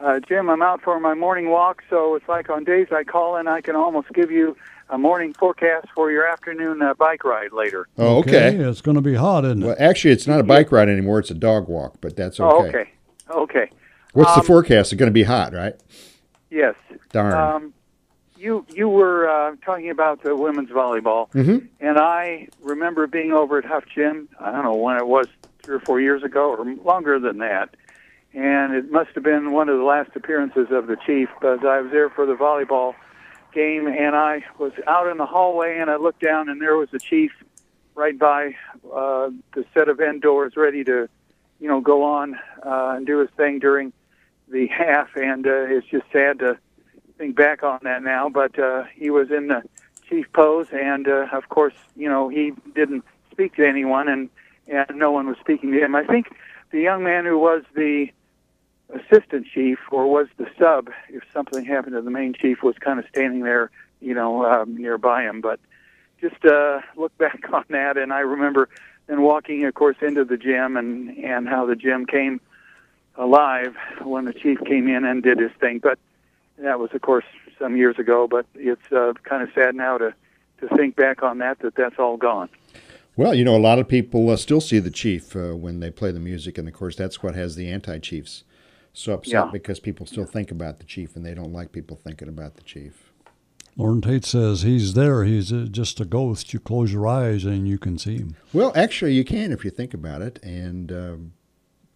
uh, 0.00 0.20
Jim, 0.20 0.48
I'm 0.48 0.62
out 0.62 0.82
for 0.82 0.98
my 1.00 1.14
morning 1.14 1.50
walk, 1.50 1.82
so 1.90 2.14
it's 2.14 2.28
like 2.28 2.48
on 2.50 2.64
days 2.64 2.88
I 2.92 3.02
call 3.04 3.36
in, 3.36 3.48
I 3.48 3.60
can 3.60 3.76
almost 3.76 4.12
give 4.12 4.30
you 4.30 4.56
a 4.90 4.98
morning 4.98 5.32
forecast 5.34 5.86
for 5.94 6.10
your 6.10 6.26
afternoon 6.26 6.80
uh, 6.82 6.94
bike 6.94 7.24
ride 7.24 7.52
later. 7.52 7.88
Oh, 7.98 8.18
okay. 8.18 8.54
It's 8.54 8.80
going 8.80 8.94
to 8.96 9.00
be 9.02 9.14
hot, 9.14 9.44
isn't 9.44 9.62
it? 9.62 9.66
Well, 9.66 9.76
actually, 9.78 10.12
it's 10.12 10.26
not 10.26 10.40
a 10.40 10.44
bike 10.44 10.70
ride 10.72 10.88
anymore; 10.88 11.18
it's 11.18 11.30
a 11.30 11.34
dog 11.34 11.68
walk. 11.68 11.96
But 12.00 12.16
that's 12.16 12.38
okay. 12.40 12.54
Oh, 12.56 12.66
okay. 12.66 12.90
Okay. 13.30 13.70
What's 14.12 14.34
the 14.34 14.40
Um, 14.40 14.46
forecast? 14.46 14.92
It's 14.92 14.98
going 14.98 15.10
to 15.10 15.14
be 15.14 15.24
hot, 15.24 15.52
right? 15.52 15.74
Yes. 16.50 16.74
Darn. 17.12 17.32
Um, 17.34 17.72
you 18.38 18.64
you 18.68 18.88
were 18.88 19.28
uh, 19.28 19.56
talking 19.64 19.90
about 19.90 20.22
the 20.22 20.36
women's 20.36 20.70
volleyball, 20.70 21.30
Mhm. 21.32 21.66
and 21.80 21.98
I 21.98 22.48
remember 22.62 23.06
being 23.06 23.32
over 23.32 23.58
at 23.58 23.64
Huff 23.64 23.84
Gym. 23.94 24.28
I 24.40 24.52
don't 24.52 24.64
know 24.64 24.74
when 24.74 24.96
it 24.96 25.06
was, 25.06 25.26
three 25.62 25.76
or 25.76 25.80
four 25.80 26.00
years 26.00 26.22
ago, 26.22 26.50
or 26.54 26.64
longer 26.84 27.18
than 27.18 27.38
that. 27.38 27.70
And 28.34 28.74
it 28.74 28.90
must 28.92 29.10
have 29.14 29.24
been 29.24 29.52
one 29.52 29.70
of 29.70 29.78
the 29.78 29.84
last 29.84 30.10
appearances 30.14 30.66
of 30.70 30.86
the 30.86 30.96
chief, 31.06 31.30
because 31.40 31.60
I 31.64 31.80
was 31.80 31.90
there 31.90 32.10
for 32.10 32.26
the 32.26 32.34
volleyball 32.34 32.94
game, 33.56 33.88
and 33.88 34.14
I 34.14 34.44
was 34.58 34.72
out 34.86 35.08
in 35.08 35.16
the 35.16 35.24
hallway, 35.26 35.78
and 35.78 35.90
I 35.90 35.96
looked 35.96 36.20
down, 36.20 36.50
and 36.50 36.60
there 36.60 36.76
was 36.76 36.90
the 36.90 36.98
chief 36.98 37.32
right 37.94 38.16
by 38.16 38.54
uh, 38.84 39.30
the 39.54 39.64
set 39.72 39.88
of 39.88 39.98
end 39.98 40.20
doors, 40.20 40.52
ready 40.56 40.84
to, 40.84 41.08
you 41.58 41.68
know, 41.68 41.80
go 41.80 42.04
on 42.04 42.34
uh, 42.64 42.94
and 42.96 43.06
do 43.06 43.18
his 43.18 43.30
thing 43.36 43.58
during 43.58 43.94
the 44.48 44.66
half. 44.78 45.16
And 45.16 45.46
uh, 45.46 45.64
it's 45.68 45.86
just 45.86 46.04
sad 46.12 46.38
to 46.40 46.58
think 47.16 47.34
back 47.34 47.62
on 47.62 47.80
that 47.84 48.02
now. 48.02 48.28
But 48.28 48.58
uh, 48.58 48.84
he 48.94 49.08
was 49.08 49.30
in 49.30 49.48
the 49.48 49.62
chief 50.08 50.26
pose, 50.34 50.68
and 50.70 51.08
uh, 51.08 51.26
of 51.32 51.48
course, 51.48 51.74
you 51.96 52.10
know, 52.10 52.28
he 52.28 52.52
didn't 52.74 53.04
speak 53.32 53.56
to 53.56 53.66
anyone, 53.66 54.08
and 54.08 54.28
and 54.68 54.98
no 54.98 55.12
one 55.12 55.26
was 55.28 55.38
speaking 55.40 55.72
to 55.72 55.78
him. 55.78 55.94
I 55.94 56.04
think 56.04 56.26
the 56.72 56.80
young 56.80 57.02
man 57.02 57.24
who 57.24 57.38
was 57.38 57.62
the 57.74 58.08
assistant 58.94 59.46
chief 59.52 59.78
or 59.90 60.06
was 60.06 60.28
the 60.36 60.46
sub, 60.58 60.90
if 61.08 61.22
something 61.32 61.64
happened 61.64 61.94
to 61.94 62.02
the 62.02 62.10
main 62.10 62.34
chief, 62.34 62.62
was 62.62 62.76
kind 62.78 62.98
of 62.98 63.04
standing 63.08 63.42
there, 63.42 63.70
you 64.00 64.14
know, 64.14 64.44
um, 64.44 64.76
nearby 64.76 65.22
him. 65.22 65.40
But 65.40 65.60
just 66.20 66.44
uh, 66.44 66.80
look 66.96 67.16
back 67.18 67.40
on 67.52 67.64
that, 67.70 67.96
and 67.96 68.12
I 68.12 68.20
remember 68.20 68.68
then 69.06 69.22
walking, 69.22 69.64
of 69.64 69.74
course, 69.74 69.96
into 70.02 70.24
the 70.24 70.36
gym 70.36 70.76
and 70.76 71.16
and 71.18 71.48
how 71.48 71.66
the 71.66 71.76
gym 71.76 72.06
came 72.06 72.40
alive 73.16 73.74
when 74.02 74.24
the 74.24 74.32
chief 74.32 74.58
came 74.64 74.88
in 74.88 75.04
and 75.04 75.22
did 75.22 75.38
his 75.38 75.52
thing. 75.60 75.78
But 75.78 75.98
that 76.58 76.78
was, 76.78 76.90
of 76.92 77.02
course, 77.02 77.24
some 77.58 77.76
years 77.76 77.98
ago. 77.98 78.26
But 78.28 78.46
it's 78.54 78.92
uh, 78.92 79.12
kind 79.24 79.42
of 79.42 79.50
sad 79.54 79.74
now 79.74 79.98
to 79.98 80.14
to 80.60 80.68
think 80.76 80.96
back 80.96 81.22
on 81.22 81.38
that 81.38 81.58
that 81.60 81.74
that's 81.74 81.98
all 81.98 82.16
gone. 82.16 82.48
Well, 83.16 83.32
you 83.32 83.44
know, 83.44 83.56
a 83.56 83.58
lot 83.58 83.78
of 83.78 83.88
people 83.88 84.28
uh, 84.28 84.36
still 84.36 84.60
see 84.60 84.78
the 84.78 84.90
chief 84.90 85.34
uh, 85.34 85.56
when 85.56 85.80
they 85.80 85.90
play 85.90 86.12
the 86.12 86.20
music, 86.20 86.58
and 86.58 86.68
of 86.68 86.74
course, 86.74 86.96
that's 86.96 87.22
what 87.22 87.34
has 87.34 87.56
the 87.56 87.70
anti-chiefs 87.70 88.44
so 88.98 89.12
upset 89.12 89.32
Yeah. 89.32 89.50
because 89.52 89.78
people 89.78 90.06
still 90.06 90.24
think 90.24 90.50
about 90.50 90.78
the 90.78 90.84
chief, 90.84 91.16
and 91.16 91.24
they 91.24 91.34
don't 91.34 91.52
like 91.52 91.70
people 91.70 91.96
thinking 92.02 92.28
about 92.28 92.56
the 92.56 92.62
chief. 92.62 93.12
Loren 93.76 94.00
Tate 94.00 94.24
says 94.24 94.62
he's 94.62 94.94
there. 94.94 95.24
He's 95.24 95.52
uh, 95.52 95.66
just 95.70 96.00
a 96.00 96.06
ghost. 96.06 96.54
You 96.54 96.60
close 96.60 96.94
your 96.94 97.06
eyes 97.06 97.44
and 97.44 97.68
you 97.68 97.76
can 97.78 97.98
see 97.98 98.16
him. 98.16 98.36
Well, 98.54 98.72
actually, 98.74 99.12
you 99.12 99.22
can 99.22 99.52
if 99.52 99.66
you 99.66 99.70
think 99.70 99.92
about 99.92 100.22
it, 100.22 100.42
and 100.42 100.90
um, 100.90 101.32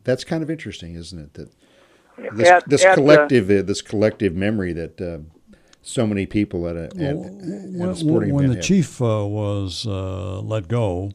that's 0.05 0.25
kind 0.25 0.43
of 0.43 0.51
interesting, 0.51 0.95
isn't 0.95 1.19
it? 1.19 1.35
That 1.35 2.37
this, 2.37 2.49
At- 2.49 2.69
this 2.69 2.85
at, 2.85 2.95
collective, 2.97 3.51
uh, 3.51 3.63
this 3.63 3.81
collective 3.81 4.37
memory 4.37 4.75
that 4.75 5.01
uh, 5.01 5.19
so 5.81 6.07
many 6.07 6.27
people 6.27 6.69
at 6.69 6.77
a, 6.77 6.85
at, 6.85 7.01
at 7.01 7.15
a 7.15 7.17
when, 7.17 7.95
sporting 7.95 8.35
when 8.35 8.49
the 8.49 8.57
have. 8.57 8.65
chief 8.65 9.01
uh, 9.01 9.25
was 9.27 9.87
uh, 9.87 10.41
let 10.41 10.69
go, 10.69 11.13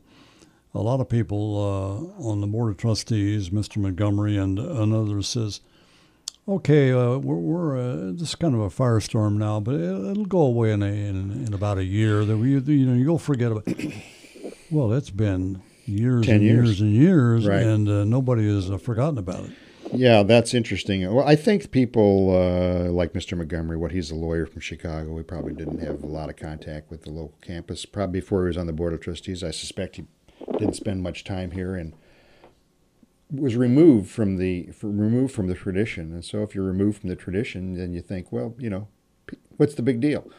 a 0.73 0.81
lot 0.81 0.99
of 0.99 1.07
people 1.07 2.11
uh, 2.19 2.27
on 2.27 2.41
the 2.41 2.47
board 2.47 2.71
of 2.71 2.77
trustees, 2.77 3.51
Mr. 3.51 3.77
Montgomery 3.77 4.35
and, 4.35 4.57
and 4.57 4.91
others, 4.95 5.27
says, 5.27 5.61
"Okay, 6.47 6.91
uh, 6.91 7.17
we're, 7.17 7.35
we're 7.35 7.77
uh, 7.77 8.11
this 8.13 8.29
is 8.29 8.35
kind 8.35 8.53
of 8.53 8.61
a 8.61 8.69
firestorm 8.69 9.37
now, 9.37 9.59
but 9.59 9.75
it'll, 9.75 10.05
it'll 10.11 10.25
go 10.25 10.41
away 10.41 10.71
in, 10.71 10.83
a, 10.83 10.87
in 10.87 11.45
in 11.47 11.53
about 11.53 11.77
a 11.77 11.83
year. 11.83 12.23
That 12.25 12.37
we, 12.37 12.51
you 12.59 12.85
know, 12.85 12.93
you'll 12.93 13.17
forget 13.19 13.51
about." 13.51 13.67
well, 14.71 14.93
it's 14.93 15.09
been 15.09 15.61
years 15.85 16.25
10 16.25 16.35
and 16.35 16.43
years. 16.43 16.65
years 16.67 16.81
and 16.81 16.93
years, 16.93 17.47
Right. 17.47 17.63
and 17.63 17.87
uh, 17.87 18.03
nobody 18.03 18.47
has 18.53 18.69
uh, 18.69 18.77
forgotten 18.77 19.17
about 19.17 19.45
it. 19.45 19.51
Yeah, 19.93 20.23
that's 20.23 20.53
interesting. 20.55 21.13
Well, 21.13 21.27
I 21.27 21.35
think 21.35 21.69
people 21.71 22.31
uh, 22.35 22.91
like 22.91 23.13
Mr. 23.13 23.37
Montgomery, 23.37 23.77
what 23.77 23.91
he's 23.91 24.09
a 24.09 24.15
lawyer 24.15 24.45
from 24.47 24.61
Chicago, 24.61 25.15
he 25.17 25.23
probably 25.23 25.53
didn't 25.53 25.77
have 25.79 26.03
a 26.03 26.07
lot 26.07 26.29
of 26.29 26.35
contact 26.35 26.89
with 26.89 27.03
the 27.03 27.11
local 27.11 27.37
campus. 27.41 27.85
Probably 27.85 28.19
before 28.19 28.41
he 28.43 28.47
was 28.47 28.57
on 28.57 28.65
the 28.65 28.73
board 28.73 28.93
of 28.93 28.99
trustees, 29.01 29.43
I 29.43 29.51
suspect 29.51 29.97
he 29.97 30.05
didn't 30.57 30.75
spend 30.75 31.03
much 31.03 31.23
time 31.23 31.51
here 31.51 31.75
and 31.75 31.93
was 33.31 33.55
removed 33.55 34.09
from 34.09 34.37
the 34.37 34.69
removed 34.81 35.33
from 35.33 35.47
the 35.47 35.55
tradition. 35.55 36.13
And 36.13 36.23
so, 36.23 36.43
if 36.43 36.55
you're 36.55 36.65
removed 36.65 37.01
from 37.01 37.09
the 37.09 37.15
tradition, 37.15 37.75
then 37.75 37.93
you 37.93 38.01
think, 38.01 38.31
well, 38.31 38.55
you 38.57 38.69
know, 38.69 38.87
what's 39.57 39.75
the 39.75 39.81
big 39.81 39.99
deal? 39.99 40.29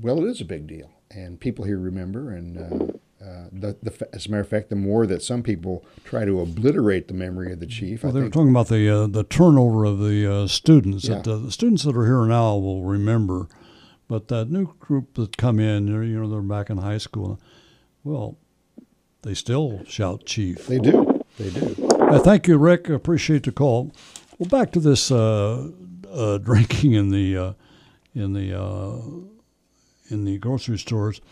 Well, 0.00 0.24
it 0.24 0.28
is 0.28 0.40
a 0.40 0.44
big 0.44 0.66
deal, 0.66 0.90
and 1.10 1.38
people 1.38 1.64
here 1.64 1.78
remember. 1.78 2.32
And 2.32 2.58
uh, 2.58 3.24
uh, 3.24 3.48
the, 3.52 3.76
the, 3.82 4.08
as 4.14 4.26
a 4.26 4.30
matter 4.30 4.40
of 4.40 4.48
fact, 4.48 4.70
the 4.70 4.76
more 4.76 5.06
that 5.06 5.22
some 5.22 5.42
people 5.42 5.84
try 6.04 6.24
to 6.24 6.40
obliterate 6.40 7.08
the 7.08 7.14
memory 7.14 7.52
of 7.52 7.60
the 7.60 7.66
chief, 7.66 8.02
Well, 8.02 8.10
I 8.10 8.14
they 8.14 8.24
were 8.24 8.30
talking 8.30 8.50
about 8.50 8.68
the 8.68 8.88
uh, 8.88 9.06
the 9.06 9.24
turnover 9.24 9.84
of 9.84 9.98
the 9.98 10.32
uh, 10.32 10.46
students. 10.46 11.04
Yeah. 11.04 11.16
That, 11.16 11.28
uh, 11.28 11.36
the 11.38 11.52
students 11.52 11.84
that 11.84 11.96
are 11.96 12.06
here 12.06 12.24
now 12.26 12.56
will 12.56 12.82
remember, 12.82 13.48
but 14.08 14.28
that 14.28 14.50
new 14.50 14.74
group 14.80 15.14
that 15.14 15.36
come 15.36 15.60
in, 15.60 15.88
you 15.88 16.20
know, 16.20 16.28
they're 16.28 16.40
back 16.40 16.70
in 16.70 16.78
high 16.78 16.98
school. 16.98 17.40
Well, 18.04 18.38
they 19.22 19.34
still 19.34 19.82
shout 19.86 20.26
chief. 20.26 20.66
they 20.66 20.78
do, 20.78 21.22
they 21.38 21.50
do. 21.50 22.01
Uh, 22.12 22.18
thank 22.18 22.46
you, 22.46 22.58
Rick. 22.58 22.90
Appreciate 22.90 23.44
the 23.44 23.52
call. 23.52 23.90
Well, 24.36 24.46
back 24.46 24.70
to 24.72 24.80
this 24.80 25.10
uh, 25.10 25.70
uh, 26.12 26.36
drinking 26.42 26.92
in 26.92 27.08
the 27.08 27.38
uh, 27.38 27.52
in 28.14 28.34
the 28.34 28.54
uh, 28.54 29.00
in 30.10 30.26
the 30.26 30.36
grocery 30.36 30.78
stores. 30.78 31.22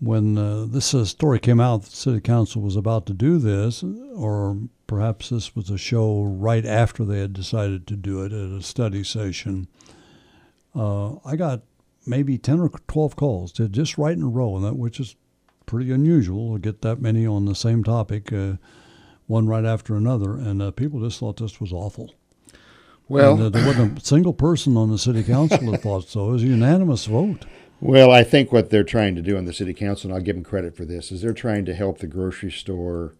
When 0.00 0.38
uh, 0.38 0.64
this 0.68 0.86
story 1.10 1.38
came 1.38 1.60
out, 1.60 1.82
the 1.82 1.90
city 1.90 2.22
council 2.22 2.62
was 2.62 2.76
about 2.76 3.04
to 3.06 3.12
do 3.12 3.36
this, 3.36 3.82
or 4.14 4.56
perhaps 4.86 5.28
this 5.28 5.54
was 5.54 5.68
a 5.68 5.76
show 5.76 6.22
right 6.22 6.64
after 6.64 7.04
they 7.04 7.18
had 7.18 7.34
decided 7.34 7.86
to 7.86 7.94
do 7.94 8.22
it 8.22 8.32
at 8.32 8.58
a 8.58 8.62
study 8.62 9.04
session. 9.04 9.68
I 10.74 11.36
got 11.36 11.60
maybe 12.06 12.38
ten 12.38 12.60
or 12.60 12.70
twelve 12.88 13.16
calls, 13.16 13.52
to 13.52 13.68
just 13.68 13.98
right 13.98 14.16
in 14.16 14.22
a 14.22 14.28
row, 14.28 14.56
and 14.56 14.64
that 14.64 14.76
which 14.76 14.98
is 14.98 15.14
pretty 15.66 15.92
unusual 15.92 16.54
to 16.54 16.58
get 16.58 16.80
that 16.80 17.02
many 17.02 17.26
on 17.26 17.44
the 17.44 17.54
same 17.54 17.84
topic. 17.84 18.32
Uh, 18.32 18.54
one 19.26 19.46
right 19.46 19.64
after 19.64 19.96
another, 19.96 20.32
and 20.32 20.62
uh, 20.62 20.70
people 20.70 21.00
just 21.00 21.18
thought 21.20 21.36
this 21.36 21.60
was 21.60 21.72
awful. 21.72 22.14
Well- 23.08 23.34
and, 23.34 23.42
uh, 23.42 23.48
there 23.50 23.66
wasn't 23.66 24.02
a 24.02 24.04
single 24.04 24.32
person 24.32 24.76
on 24.76 24.90
the 24.90 24.98
city 24.98 25.22
council 25.22 25.70
that 25.70 25.82
thought 25.82 26.08
so. 26.08 26.28
It 26.30 26.32
was 26.32 26.42
a 26.42 26.46
unanimous 26.46 27.06
vote. 27.06 27.44
Well, 27.80 28.10
I 28.10 28.24
think 28.24 28.52
what 28.52 28.70
they're 28.70 28.84
trying 28.84 29.14
to 29.16 29.22
do 29.22 29.36
on 29.36 29.44
the 29.44 29.52
city 29.52 29.74
council, 29.74 30.08
and 30.10 30.16
I'll 30.16 30.24
give 30.24 30.34
them 30.36 30.44
credit 30.44 30.76
for 30.76 30.84
this, 30.84 31.12
is 31.12 31.20
they're 31.20 31.34
trying 31.34 31.64
to 31.66 31.74
help 31.74 31.98
the 31.98 32.06
grocery 32.06 32.50
store 32.50 33.14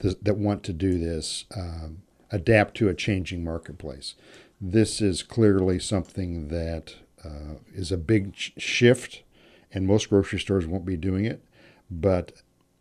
th- 0.00 0.16
that 0.22 0.38
want 0.38 0.62
to 0.64 0.72
do 0.72 0.98
this 0.98 1.44
um, 1.54 1.98
adapt 2.30 2.74
to 2.78 2.88
a 2.88 2.94
changing 2.94 3.44
marketplace. 3.44 4.14
This 4.60 5.02
is 5.02 5.22
clearly 5.22 5.78
something 5.78 6.48
that 6.48 6.94
uh, 7.22 7.56
is 7.74 7.92
a 7.92 7.98
big 7.98 8.34
sh- 8.34 8.52
shift, 8.56 9.22
and 9.70 9.86
most 9.86 10.08
grocery 10.08 10.38
stores 10.40 10.66
won't 10.66 10.86
be 10.86 10.96
doing 10.96 11.26
it. 11.26 11.44
But 11.90 12.32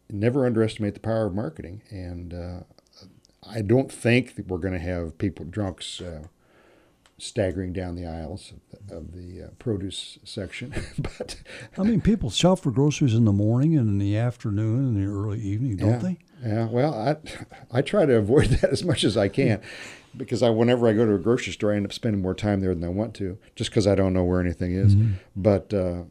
never 0.09 0.45
underestimate 0.45 0.93
the 0.93 0.99
power 0.99 1.25
of 1.25 1.33
marketing. 1.33 1.81
And 1.89 2.33
uh, 2.33 2.59
I 3.47 3.61
don't 3.61 3.91
think 3.91 4.35
that 4.35 4.47
we're 4.47 4.57
going 4.57 4.73
to 4.73 4.79
have 4.79 5.17
people 5.17 5.45
drunks. 5.45 6.01
Uh, 6.01 6.27
staggering 7.17 7.71
down 7.71 7.95
the 7.95 8.05
aisles 8.05 8.51
of 8.51 8.87
the, 8.87 8.95
of 8.95 9.11
the 9.13 9.43
uh, 9.43 9.47
produce 9.57 10.19
section. 10.23 10.73
but 10.97 11.37
I 11.77 11.83
mean, 11.83 12.01
people 12.01 12.29
shop 12.29 12.59
for 12.59 12.71
groceries 12.71 13.13
in 13.13 13.25
the 13.25 13.31
morning 13.31 13.77
and 13.77 13.87
in 13.87 13.97
the 13.99 14.17
afternoon 14.17 14.79
and 14.79 14.97
the 14.97 15.09
early 15.09 15.39
evening, 15.39 15.77
don't 15.77 15.89
yeah, 15.91 15.97
they? 15.97 16.17
Yeah. 16.45 16.67
Well, 16.67 16.93
I 16.93 17.15
I 17.71 17.81
try 17.81 18.05
to 18.05 18.15
avoid 18.15 18.47
that 18.61 18.69
as 18.69 18.83
much 18.83 19.03
as 19.03 19.15
I 19.15 19.29
can 19.29 19.61
because 20.15 20.43
I 20.43 20.49
whenever 20.49 20.87
I 20.87 20.93
go 20.93 21.05
to 21.05 21.13
a 21.13 21.19
grocery 21.19 21.53
store, 21.53 21.73
I 21.73 21.77
end 21.77 21.85
up 21.85 21.93
spending 21.93 22.21
more 22.21 22.35
time 22.35 22.61
there 22.61 22.73
than 22.73 22.83
I 22.83 22.89
want 22.89 23.13
to, 23.15 23.37
just 23.55 23.69
because 23.69 23.87
I 23.87 23.95
don't 23.95 24.13
know 24.13 24.23
where 24.23 24.41
anything 24.41 24.73
is. 24.73 24.95
Mhm. 24.95 25.13
But 25.35 25.73
uh, 25.73 26.03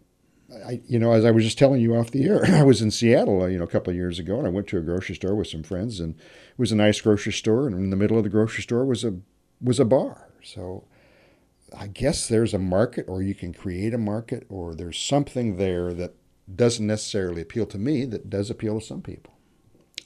I, 0.67 0.81
you 0.87 0.99
know, 0.99 1.13
as 1.13 1.25
I 1.25 1.31
was 1.31 1.45
just 1.45 1.59
telling 1.59 1.81
you 1.81 1.95
off 1.95 2.11
the 2.11 2.25
air, 2.25 2.45
I 2.49 2.63
was 2.63 2.83
in 2.83 2.91
Seattle, 2.91 3.43
uh, 3.43 3.47
you 3.47 3.59
know, 3.59 3.65
a 3.65 3.69
couple 3.69 3.91
of 3.91 3.97
years 3.97 4.19
ago, 4.19 4.39
and 4.39 4.47
I 4.47 4.51
went 4.51 4.67
to 4.69 4.79
a 4.79 4.83
grocery 4.83 5.15
store 5.15 5.35
with 5.35 5.49
some 5.49 5.63
friends, 5.63 6.01
and 6.01 6.15
it 6.15 6.59
was 6.59 6.73
a 6.73 6.77
nice 6.77 7.01
grocery 7.01 7.33
store, 7.33 7.67
and 7.67 7.75
in 7.77 7.91
the 7.91 7.97
middle 7.97 8.19
of 8.19 8.25
the 8.25 8.31
grocery 8.31 8.63
store 8.63 8.85
was 8.85 9.05
a 9.05 9.17
was 9.61 9.81
a 9.81 9.85
bar. 9.85 10.29
So 10.43 10.85
I 11.77 11.87
guess 11.87 12.29
there's 12.29 12.55
a 12.55 12.59
market, 12.59 13.07
or 13.09 13.23
you 13.23 13.35
can 13.35 13.53
create 13.53 13.95
a 13.95 13.99
market, 13.99 14.47
or 14.49 14.75
there's 14.75 14.99
something 14.99 15.57
there 15.57 15.93
that 15.95 16.15
doesn't 16.55 16.87
necessarily 16.87 17.43
appeal 17.43 17.67
to 17.67 17.79
me 17.79 18.05
that 18.05 18.29
does 18.29 18.51
appeal 18.51 18.79
to 18.81 18.87
some 18.87 19.03
people. 19.03 19.34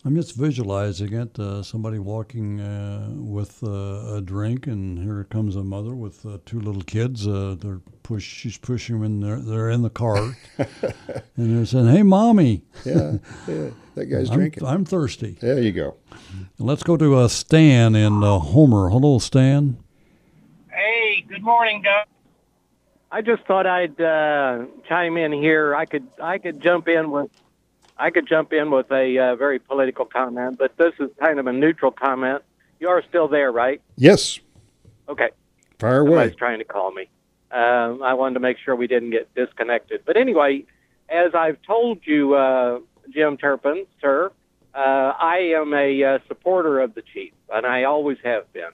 I'm 0.05 0.15
just 0.15 0.37
visualizing 0.37 1.13
it. 1.13 1.39
Uh, 1.39 1.63
somebody 1.63 1.99
walking 1.99 2.61
uh, 2.61 3.09
with 3.15 3.63
uh, 3.65 4.15
a 4.17 4.21
drink, 4.21 4.69
and 4.69 4.99
here 4.99 5.25
comes 5.25 5.57
a 5.57 5.65
mother 5.65 5.95
with 5.95 6.25
uh, 6.25 6.39
two 6.47 6.61
little 6.61 6.83
kids. 6.83 7.27
Uh, 7.27 7.57
they're 7.59 7.81
push. 8.05 8.23
She's 8.25 8.57
pushing 8.57 9.01
them 9.01 9.05
in. 9.05 9.21
There, 9.21 9.41
they're 9.41 9.71
in 9.71 9.83
the 9.83 9.91
cart, 9.91 10.35
and 10.59 11.59
they're 11.59 11.67
saying, 11.67 11.89
"Hey, 11.89 12.05
mommy." 12.05 12.63
Yeah, 12.85 13.19
yeah, 13.49 13.71
that 13.97 14.07
guy's 14.07 14.31
I'm, 14.31 14.39
drinking. 14.39 14.65
I'm 14.65 14.85
thirsty. 14.85 15.37
There 15.41 15.61
you 15.61 15.73
go. 15.73 15.97
Let's 16.59 16.85
go 16.85 16.97
to 16.97 17.17
uh, 17.17 17.29
Stan 17.29 17.97
in 17.97 18.23
uh, 18.23 18.39
Homer. 18.39 18.91
Hello, 18.91 19.19
Stan. 19.19 19.79
Hey, 20.71 21.25
good 21.29 21.43
morning, 21.43 21.83
Doug. 21.83 22.07
I 23.11 23.21
just 23.23 23.45
thought 23.47 23.67
I'd 23.67 24.01
uh, 24.01 24.67
chime 24.89 25.17
in 25.17 25.33
here. 25.33 25.75
I 25.75 25.87
could 25.87 26.07
I 26.23 26.39
could 26.39 26.63
jump 26.63 26.87
in 26.87 27.11
with 27.11 27.31
I 27.99 28.11
could 28.11 28.27
jump 28.29 28.53
in 28.53 28.71
with 28.71 28.91
a 28.93 29.19
uh, 29.19 29.37
very 29.37 29.59
political 29.59 30.05
comment, 30.05 30.59
but 30.59 30.77
this 30.77 30.93
is 31.01 31.11
kind 31.21 31.39
of 31.41 31.47
a 31.47 31.53
neutral 31.53 31.91
comment. 31.91 32.43
You 32.81 32.89
are 32.89 33.03
still 33.09 33.29
there, 33.29 33.51
right? 33.51 33.81
Yes, 33.97 34.39
Okay. 35.09 35.31
fire 35.79 36.01
away. 36.01 36.11
Somebody's 36.11 36.37
trying 36.37 36.59
to 36.59 36.65
call 36.65 36.93
me. 36.93 37.09
Um, 37.51 38.03
I 38.03 38.13
wanted 38.15 38.35
to 38.35 38.41
make 38.41 38.59
sure 38.59 38.77
we 38.77 38.87
didn't 38.87 39.11
get 39.11 39.35
disconnected. 39.35 40.03
But 40.05 40.17
anyway, 40.19 40.65
as 41.09 41.35
I've 41.35 41.61
told 41.63 42.01
you, 42.05 42.35
uh, 42.35 42.81
Jim 43.11 43.37
Turpin, 43.39 43.87
sir, 44.01 44.31
uh, 44.75 44.79
I 45.19 45.55
am 45.57 45.73
a 45.73 46.05
uh, 46.05 46.19
supporter 46.29 46.79
of 46.81 46.95
the 46.95 47.03
chief, 47.03 47.33
and 47.53 47.65
I 47.67 47.85
always 47.85 48.19
have 48.23 48.53
been. 48.53 48.71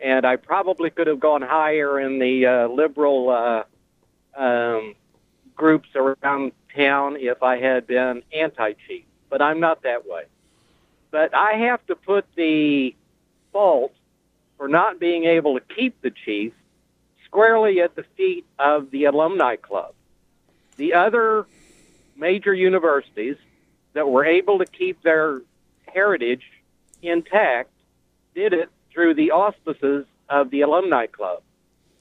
And 0.00 0.26
I 0.26 0.36
probably 0.36 0.90
could 0.90 1.06
have 1.06 1.20
gone 1.20 1.42
higher 1.42 2.00
in 2.00 2.18
the 2.18 2.46
uh, 2.46 2.68
liberal 2.68 3.30
uh, 3.30 4.40
um, 4.40 4.94
groups 5.54 5.88
around 5.94 6.52
town 6.76 7.16
if 7.18 7.42
I 7.42 7.58
had 7.58 7.86
been 7.86 8.22
anti-chief, 8.32 9.04
but 9.28 9.42
I'm 9.42 9.60
not 9.60 9.82
that 9.82 10.06
way. 10.06 10.24
But 11.10 11.34
I 11.34 11.54
have 11.54 11.84
to 11.86 11.96
put 11.96 12.24
the 12.36 12.94
fault 13.52 13.92
for 14.56 14.68
not 14.68 15.00
being 15.00 15.24
able 15.24 15.58
to 15.58 15.74
keep 15.74 16.00
the 16.02 16.10
chief 16.10 16.52
squarely 17.24 17.80
at 17.80 17.96
the 17.96 18.04
feet 18.16 18.44
of 18.58 18.90
the 18.90 19.04
alumni 19.04 19.56
club. 19.56 19.94
The 20.76 20.94
other 20.94 21.46
major 22.16 22.54
universities 22.54 23.36
that 23.92 24.08
were 24.08 24.24
able 24.24 24.58
to 24.58 24.66
keep 24.66 25.02
their 25.02 25.40
heritage 25.86 26.44
intact 27.02 27.70
did 28.34 28.52
it 28.52 28.68
through 28.92 29.14
the 29.14 29.30
auspices 29.32 30.06
of 30.28 30.50
the 30.50 30.60
alumni 30.62 31.06
club. 31.06 31.42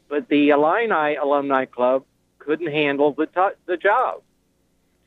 But 0.07 0.27
the 0.27 0.49
Illini 0.49 1.15
Alumni 1.15 1.65
Club 1.65 2.03
couldn't 2.39 2.71
handle 2.71 3.13
the, 3.13 3.27
t- 3.27 3.57
the 3.65 3.77
job. 3.77 4.21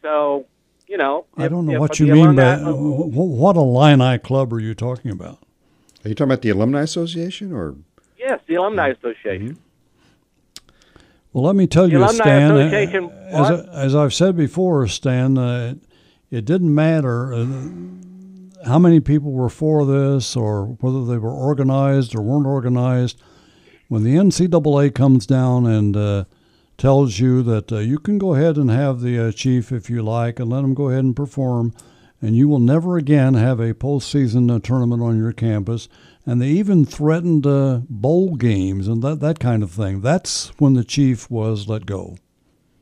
So, 0.02 0.46
you 0.88 0.98
know. 0.98 1.24
I 1.36 1.48
don't 1.48 1.66
know 1.66 1.74
if 1.74 1.78
what 1.80 1.92
the 1.96 2.04
you 2.06 2.12
mean 2.12 2.34
by 2.34 2.54
alumni- 2.54 2.70
wh- 2.72 3.14
wh- 3.14 3.38
what 3.40 3.56
Illini 3.56 4.18
club 4.18 4.52
are 4.52 4.60
you 4.60 4.74
talking 4.74 5.10
about? 5.10 5.38
Are 6.04 6.08
you 6.08 6.14
talking 6.14 6.30
about 6.32 6.42
the 6.42 6.50
alumni 6.50 6.82
association 6.82 7.52
or? 7.52 7.76
Yes, 8.18 8.40
the 8.46 8.54
Alumni 8.56 8.88
Association. 8.88 9.58
Well, 11.32 11.44
let 11.44 11.56
me 11.56 11.66
tell 11.66 11.86
The 11.88 11.92
you, 11.98 12.08
Stan. 12.08 12.50
uh, 12.52 13.08
as. 13.30 13.50
I, 13.50 13.54
as 13.84 13.94
I've 13.96 14.12
said 14.14 14.36
before, 14.36 14.86
Stan, 14.86 15.38
uh, 15.38 15.74
it 16.30 16.44
didn't 16.44 16.72
matter 16.74 17.32
uh, 17.34 17.46
how 18.66 18.78
many 18.78 19.00
people 19.00 19.32
were 19.32 19.48
for 19.48 19.84
this 19.86 20.36
or 20.36 20.66
whether 20.80 21.04
they 21.04 21.18
were 21.18 21.32
organized 21.32 22.14
or 22.14 22.22
weren't 22.22 22.46
organized. 22.46 23.20
When 23.88 24.04
the 24.04 24.14
NCAA 24.16 24.94
comes 24.94 25.26
down 25.26 25.66
and 25.66 25.96
uh, 25.96 26.24
tells 26.78 27.18
you 27.18 27.42
that 27.42 27.70
uh, 27.70 27.78
you 27.78 27.98
can 27.98 28.18
go 28.18 28.34
ahead 28.34 28.56
and 28.56 28.70
have 28.70 29.00
the 29.00 29.28
uh, 29.28 29.32
chief 29.32 29.72
if 29.72 29.88
you 29.88 30.02
like 30.02 30.40
and 30.40 30.50
let 30.50 30.64
him 30.64 30.74
go 30.74 30.88
ahead 30.88 31.04
and 31.04 31.14
perform, 31.14 31.72
and 32.20 32.36
you 32.36 32.48
will 32.48 32.58
never 32.58 32.96
again 32.96 33.34
have 33.34 33.60
a 33.60 33.74
postseason 33.74 34.54
uh, 34.54 34.58
tournament 34.58 35.02
on 35.02 35.18
your 35.18 35.32
campus. 35.32 35.88
And 36.24 36.40
they 36.40 36.48
even 36.48 36.84
threatened 36.84 37.46
uh, 37.46 37.80
bowl 37.88 38.36
games 38.36 38.86
and 38.86 39.02
that, 39.02 39.20
that 39.20 39.40
kind 39.40 39.62
of 39.62 39.72
thing. 39.72 40.00
That's 40.00 40.48
when 40.58 40.74
the 40.74 40.84
chief 40.84 41.30
was 41.30 41.68
let 41.68 41.84
go. 41.84 42.16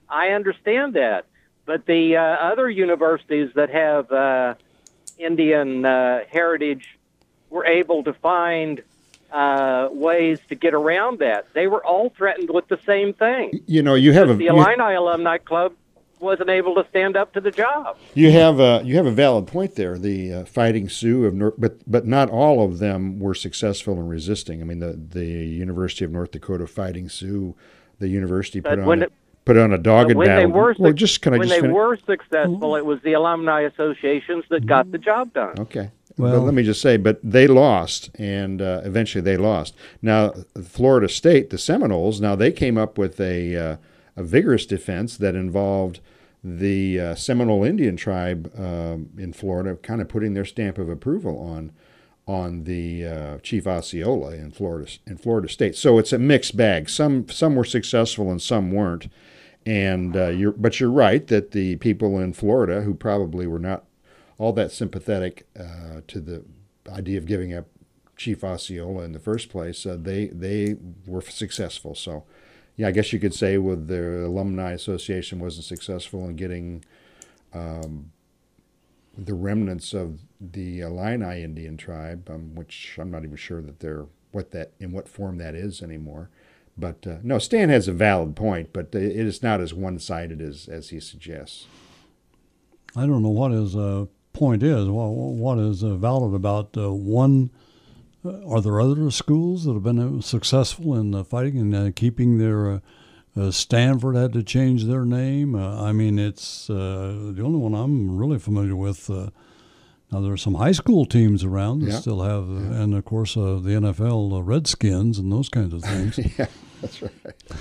I 0.09 0.29
understand 0.31 0.95
that, 0.95 1.27
but 1.65 1.87
the 1.87 2.17
uh, 2.17 2.21
other 2.21 2.69
universities 2.69 3.51
that 3.55 3.71
have 3.71 4.11
uh, 4.13 4.55
Indian 5.19 5.85
heritage 5.85 6.99
were 7.49 7.65
able 7.65 8.05
to 8.05 8.13
find 8.13 8.83
uh, 9.33 9.89
ways 9.93 10.39
to 10.49 10.55
get 10.55 10.75
around 10.75 11.19
that. 11.21 11.47
They 11.55 11.67
were 11.67 11.85
all 11.85 12.11
threatened 12.11 12.51
with 12.51 12.69
the 12.69 12.79
same 12.87 13.13
thing. 13.15 13.63
You 13.67 13.83
know, 13.83 13.95
you 13.95 14.13
have 14.13 14.31
a 14.31 14.35
the 14.35 14.45
you- 14.45 14.51
Alumni 14.53 15.39
Club 15.39 15.75
wasn't 16.19 16.51
able 16.51 16.75
to 16.75 16.87
stand 16.91 17.17
up 17.17 17.33
to 17.33 17.41
the 17.41 17.51
job. 17.51 17.97
You 18.15 18.31
have 18.33 18.61
a 18.61 18.83
you 18.85 18.97
have 18.97 19.07
a 19.07 19.11
valid 19.11 19.47
point 19.47 19.75
there. 19.77 19.99
The 19.99 20.33
uh, 20.33 20.45
Fighting 20.45 20.89
Sioux 20.89 21.25
of 21.25 21.33
North, 21.35 21.55
but 21.57 21.79
but 21.91 22.07
not 22.07 22.29
all 22.29 22.63
of 22.63 22.79
them 22.79 23.19
were 23.19 23.35
successful 23.35 23.95
in 23.95 24.07
resisting. 24.07 24.61
I 24.61 24.65
mean, 24.65 24.81
the 24.81 24.93
the 24.93 25.25
University 25.25 26.05
of 26.05 26.11
North 26.11 26.33
Dakota 26.33 26.67
Fighting 26.67 27.09
Sioux, 27.09 27.55
the 27.99 28.09
university 28.09 28.61
put 28.61 28.79
on 28.79 29.03
a, 29.03 29.05
it- 29.07 29.13
put 29.47 29.57
on 29.57 29.73
a 29.73 29.79
dogged 29.79 30.15
when 30.15 30.27
battle. 30.27 30.43
they 30.43 30.47
were 30.47 30.75
well, 30.79 30.93
just 30.93 31.23
can 31.23 31.33
I 31.33 31.39
when 31.39 31.49
just 31.49 31.57
they 31.57 31.63
finish? 31.63 31.75
were 31.75 31.97
successful, 32.07 32.77
it 32.77 32.85
was 32.85 33.01
the 33.03 33.15
alumni 33.15 33.63
associations 33.63 34.45
that 34.51 34.67
got 34.67 34.93
the 34.93 34.99
job 34.99 35.33
done. 35.33 35.59
Okay. 35.59 35.91
Well- 36.21 36.41
but 36.41 36.45
let 36.47 36.55
me 36.55 36.63
just 36.63 36.81
say, 36.81 36.97
but 36.97 37.19
they 37.23 37.47
lost, 37.47 38.11
and 38.17 38.61
uh, 38.63 38.83
eventually 38.85 39.23
they 39.23 39.37
lost. 39.37 39.75
Now, 40.03 40.35
Florida 40.63 41.09
State, 41.09 41.51
the 41.51 41.59
Seminoles, 41.59 42.21
now 42.21 42.37
they 42.37 42.53
came 42.53 42.77
up 42.79 42.99
with 42.99 43.21
a, 43.21 43.57
uh, 43.57 43.77
a 44.17 44.23
vigorous 44.23 44.67
defense 44.67 45.17
that 45.17 45.35
involved 45.35 46.01
the 46.43 46.99
uh, 47.01 47.15
Seminole 47.15 47.65
Indian 47.65 47.97
tribe 47.97 48.51
um, 48.59 49.11
in 49.19 49.33
Florida, 49.33 49.77
kind 49.77 50.01
of 50.01 50.09
putting 50.09 50.35
their 50.35 50.45
stamp 50.45 50.79
of 50.79 50.89
approval 50.89 51.39
on 51.39 51.73
on 52.27 52.63
the 52.63 53.05
uh, 53.05 53.39
Chief 53.39 53.67
Osceola 53.67 54.33
in 54.35 54.53
Florida 54.53 54.89
in 55.07 55.17
Florida 55.17 55.49
State. 55.49 55.75
So 55.75 55.99
it's 55.99 56.13
a 56.13 56.19
mixed 56.19 56.57
bag. 56.57 56.89
Some 56.89 57.29
some 57.29 57.57
were 57.57 57.65
successful 57.65 58.31
and 58.31 58.41
some 58.41 58.71
weren't. 58.71 59.09
And 59.67 60.17
uh, 60.17 60.29
you're, 60.29 60.53
but 60.53 60.81
you're 60.81 60.91
right 60.91 61.27
that 61.27 61.51
the 61.51 61.77
people 61.77 62.19
in 62.19 62.33
Florida 62.33 62.83
who 62.83 62.95
probably 62.95 63.47
were 63.47 63.59
not 63.59 63.85
all 64.41 64.55
that 64.55 64.73
sympathetic 64.73 65.47
uh, 65.55 66.01
to 66.09 66.19
the 66.19 66.43
idea 66.91 67.19
of 67.19 67.27
giving 67.27 67.53
up 67.53 67.67
Chief 68.17 68.43
Osceola 68.43 69.03
in 69.03 69.13
the 69.13 69.19
first 69.19 69.51
place, 69.51 69.85
uh, 69.85 69.99
they 70.01 70.29
they 70.29 70.77
were 71.07 71.21
successful. 71.21 71.95
So, 71.95 72.25
yeah, 72.75 72.89
I 72.89 72.91
guess 72.91 73.13
you 73.13 73.21
could 73.21 73.35
say 73.35 73.59
with 73.59 73.87
the 73.87 74.25
alumni 74.27 74.73
association 74.73 75.41
wasn't 75.41 75.67
successful 75.67 76.27
in 76.27 76.37
getting 76.37 76.85
um, 77.53 78.13
the 79.17 79.35
remnants 79.35 79.93
of 79.93 80.21
the 80.41 80.81
Illini 80.81 81.43
Indian 81.43 81.77
tribe, 81.77 82.31
um, 82.31 82.55
which 82.55 82.97
I'm 82.99 83.11
not 83.11 83.25
even 83.25 83.37
sure 83.37 83.61
that 83.61 83.81
they're 83.81 84.07
what 84.33 84.53
that 84.53 84.73
in 84.81 84.91
what 84.93 85.07
form 85.07 85.37
that 85.37 85.55
is 85.55 85.83
anymore. 85.83 86.31
But 86.79 87.07
uh, 87.07 87.17
no, 87.23 87.39
Stan 87.39 87.69
has 87.69 87.89
a 87.89 87.93
valid 87.93 88.37
point, 88.37 88.73
but 88.73 88.95
it 88.95 89.27
is 89.27 89.43
not 89.43 89.61
as 89.61 89.75
one-sided 89.75 90.41
as 90.41 90.67
as 90.67 90.89
he 90.89 90.99
suggests. 90.99 91.67
I 92.97 93.07
don't 93.07 93.23
know 93.23 93.29
what 93.29 93.53
his 93.53 93.77
uh, 93.77 94.07
point 94.41 94.63
is. 94.65 94.89
What, 94.89 95.09
what 95.45 95.59
is 95.59 95.85
uh, 95.85 95.95
valid 95.95 96.35
about 96.35 96.77
uh, 96.77 96.93
one? 96.93 97.51
Uh, 98.25 98.45
are 98.49 98.61
there 98.61 98.81
other 98.81 99.11
schools 99.11 99.65
that 99.65 99.75
have 99.75 99.83
been 99.85 99.99
uh, 100.19 100.21
successful 100.21 100.95
in 100.97 101.15
uh, 101.15 101.23
fighting 101.25 101.59
and 101.59 101.75
uh, 101.75 101.91
keeping 101.95 102.39
their? 102.39 102.71
Uh, 102.73 102.79
uh, 103.37 103.51
Stanford 103.53 104.17
had 104.17 104.33
to 104.33 104.43
change 104.43 104.85
their 104.87 105.05
name. 105.05 105.55
Uh, 105.55 105.81
I 105.89 105.93
mean, 105.93 106.19
it's 106.19 106.69
uh, 106.69 107.31
the 107.37 107.43
only 107.45 107.59
one 107.61 107.75
I'm 107.75 108.17
really 108.19 108.39
familiar 108.41 108.75
with. 108.75 109.09
Uh, 109.09 109.31
now 110.11 110.21
there 110.21 110.33
are 110.33 110.37
some 110.47 110.55
high 110.57 110.73
school 110.73 111.07
teams 111.07 111.45
around 111.45 111.81
that 111.83 111.91
Yeah. 111.91 112.01
still 112.01 112.23
have, 112.23 112.51
uh, 112.51 112.83
and 112.83 112.93
of 112.95 113.05
course 113.05 113.37
uh, 113.37 113.61
the 113.63 113.71
NFL 113.83 114.33
uh, 114.37 114.43
Redskins 114.43 115.17
and 115.21 115.31
those 115.31 115.49
kinds 115.49 115.73
of 115.73 115.83
things. 115.85 116.19
yeah, 116.39 116.47
that's 116.81 117.01
right. 117.03 117.13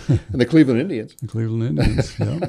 and 0.08 0.42
the 0.42 0.48
Cleveland 0.48 0.82
Indians. 0.82 1.14
The 1.22 1.28
Cleveland 1.28 1.64
Indians. 1.80 2.16
Yeah. 2.20 2.40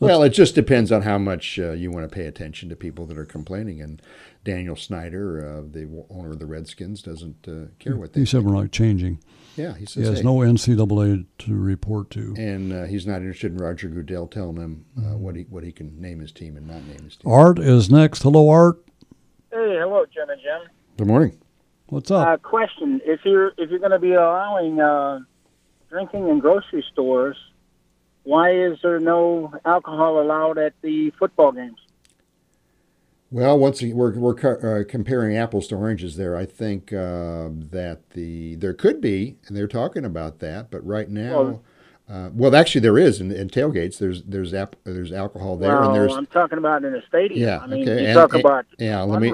Well, 0.00 0.22
it 0.22 0.30
just 0.30 0.54
depends 0.54 0.92
on 0.92 1.02
how 1.02 1.18
much 1.18 1.58
uh, 1.58 1.72
you 1.72 1.90
want 1.90 2.08
to 2.08 2.14
pay 2.14 2.26
attention 2.26 2.68
to 2.68 2.76
people 2.76 3.04
that 3.06 3.18
are 3.18 3.24
complaining. 3.24 3.80
And 3.82 4.00
Daniel 4.44 4.76
Snyder, 4.76 5.40
uh, 5.58 5.62
the 5.68 6.04
owner 6.10 6.30
of 6.30 6.38
the 6.38 6.46
Redskins, 6.46 7.02
doesn't 7.02 7.48
uh, 7.48 7.66
care 7.78 7.96
what 7.96 8.12
they 8.12 8.20
He 8.20 8.26
said 8.26 8.44
we're 8.44 8.54
not 8.54 8.70
changing. 8.70 9.20
Yeah, 9.56 9.74
he 9.74 9.86
says 9.86 9.94
He 9.94 10.00
says 10.02 10.08
has 10.10 10.18
hey. 10.20 10.24
no 10.24 10.36
NCAA 10.36 11.26
to 11.38 11.54
report 11.54 12.10
to. 12.10 12.34
And 12.38 12.72
uh, 12.72 12.84
he's 12.84 13.06
not 13.06 13.16
interested 13.16 13.50
in 13.52 13.58
Roger 13.58 13.88
Goodell 13.88 14.28
telling 14.28 14.56
him 14.56 14.84
uh, 14.96 15.00
Mm-hmm. 15.00 15.20
what 15.20 15.34
he 15.36 15.42
what 15.50 15.64
he 15.64 15.72
can 15.72 16.00
name 16.00 16.20
his 16.20 16.30
team 16.32 16.56
and 16.56 16.68
not 16.68 16.82
name 16.84 17.02
his 17.02 17.16
team. 17.16 17.30
Art 17.32 17.58
is 17.58 17.90
next. 17.90 18.22
Hello, 18.22 18.48
Art. 18.48 18.76
Hey, 19.50 19.76
hello, 19.80 20.04
Jim 20.14 20.30
and 20.30 20.40
Jim. 20.40 20.70
Good 20.96 21.06
morning. 21.08 21.38
What's 21.88 22.10
up? 22.10 22.28
Uh, 22.28 22.36
question: 22.36 23.00
If 23.04 23.20
you're 23.24 23.48
if 23.58 23.70
you're 23.70 23.78
going 23.80 23.90
to 23.90 23.98
be 23.98 24.12
allowing 24.12 24.78
uh, 24.80 25.20
drinking 25.88 26.28
in 26.28 26.38
grocery 26.38 26.84
stores, 26.92 27.36
why 28.28 28.50
is 28.52 28.78
there 28.82 29.00
no 29.00 29.54
alcohol 29.64 30.20
allowed 30.20 30.58
at 30.58 30.74
the 30.82 31.10
football 31.18 31.50
games? 31.50 31.78
Well, 33.30 33.58
once 33.58 33.80
again, 33.80 33.96
we're 33.96 34.12
we're 34.18 34.80
uh, 34.80 34.84
comparing 34.86 35.34
apples 35.34 35.66
to 35.68 35.76
oranges 35.76 36.16
there. 36.16 36.36
I 36.36 36.44
think 36.44 36.92
uh, 36.92 37.48
that 37.70 38.10
the 38.10 38.54
there 38.56 38.74
could 38.74 39.00
be, 39.00 39.36
and 39.46 39.56
they're 39.56 39.66
talking 39.66 40.04
about 40.04 40.40
that, 40.40 40.70
but 40.70 40.86
right 40.86 41.08
now, 41.08 41.42
Well- 41.42 41.62
uh, 42.10 42.30
well, 42.32 42.56
actually, 42.56 42.80
there 42.80 42.96
is 42.98 43.20
in, 43.20 43.30
in 43.30 43.48
tailgates. 43.50 43.98
There's 43.98 44.22
there's 44.22 44.54
ap- 44.54 44.76
there's 44.84 45.12
alcohol 45.12 45.56
there, 45.56 45.76
well, 45.76 45.88
and 45.88 45.94
there's 45.94 46.14
I'm 46.14 46.26
talking 46.26 46.56
about 46.58 46.84
in 46.84 46.94
a 46.94 47.02
stadium. 47.06 47.40
Yeah. 47.40 47.58
I 47.58 47.66
mean, 47.66 47.82
okay. 47.88 48.00
you 48.02 48.06
and- 48.08 48.14
talk 48.16 48.32
and- 48.32 48.40
about 48.44 48.66
yeah. 48.78 49.02
Let 49.02 49.20
me 49.20 49.30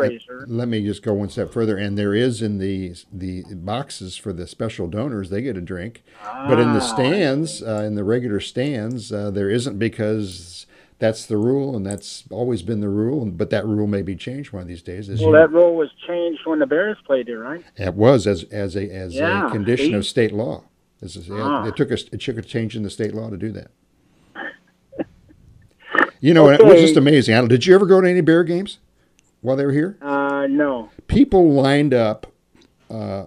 let 0.47 0.69
me 0.69 0.85
just 0.85 1.03
go 1.03 1.13
one 1.15 1.29
step 1.29 1.53
further. 1.53 1.77
And 1.77 1.97
there 1.97 2.15
is 2.15 2.43
in 2.43 2.59
the 2.59 2.95
the 3.13 3.45
boxes 3.55 4.17
for 4.17 4.33
the 4.33 4.47
special 4.47 4.89
donors, 4.89 5.31
they 5.31 5.41
get 5.43 5.57
a 5.57 5.61
drink, 5.61 6.03
but 6.49 6.59
in 6.59 6.73
the 6.73 6.81
Ah. 6.81 6.95
stands, 6.95 7.63
uh, 7.63 7.83
in 7.87 7.95
the 7.95 8.05
regular 8.05 8.41
stands, 8.41 9.13
uh, 9.13 9.31
there 9.31 9.51
isn't 9.51 9.79
because 9.79 10.67
that's 10.99 11.27
the 11.27 11.37
rule, 11.37 11.77
and 11.77 11.85
that's 11.85 12.25
always 12.31 12.63
been 12.63 12.81
the 12.81 12.89
rule. 12.89 13.23
And 13.23 13.37
but 13.39 13.51
that 13.51 13.65
rule 13.67 13.87
may 13.87 14.03
be 14.03 14.17
changed 14.17 14.53
one 14.53 14.63
of 14.63 14.69
these 14.69 14.83
days. 14.83 15.09
Well, 15.09 15.19
you, 15.19 15.33
that 15.33 15.51
rule 15.53 15.75
was 15.77 15.91
changed 16.07 16.41
when 16.45 16.59
the 16.59 16.67
Bears 16.67 16.97
played 17.07 17.27
there, 17.27 17.39
right? 17.39 17.65
it 17.77 17.95
was 17.95 18.27
as 18.27 18.45
as 18.45 18.75
a 18.77 18.89
as 18.91 19.15
Yeah, 19.15 19.47
a 19.47 19.51
condition 19.51 19.91
see? 19.91 19.95
of 19.95 20.07
state 20.07 20.33
law. 20.33 20.65
This 21.05 21.17
is, 21.17 21.29
Ah. 21.31 21.67
It 21.67 21.77
took 21.77 21.91
a 21.91 21.99
it 22.13 22.21
took 22.23 22.39
a 22.39 22.43
change 22.43 22.75
in 22.75 22.83
the 22.83 22.89
state 22.89 23.15
law 23.15 23.29
to 23.29 23.37
do 23.37 23.53
that. 23.53 23.71
You 26.21 26.33
know, 26.33 26.49
it 26.49 26.65
was 26.65 26.81
just 26.81 26.97
amazing. 26.97 27.49
Did 27.49 27.67
you 27.67 27.75
ever 27.75 27.85
go 27.85 28.01
to 28.01 28.09
any 28.09 28.23
Bear 28.23 28.43
games 28.45 28.79
while 29.43 29.57
they 29.57 29.67
were 29.67 29.73
here? 29.73 29.99
Uh, 30.01 30.47
no. 30.49 30.89
people 31.07 31.53
lined 31.53 31.93
up. 31.93 32.33
Uh, 32.89 33.27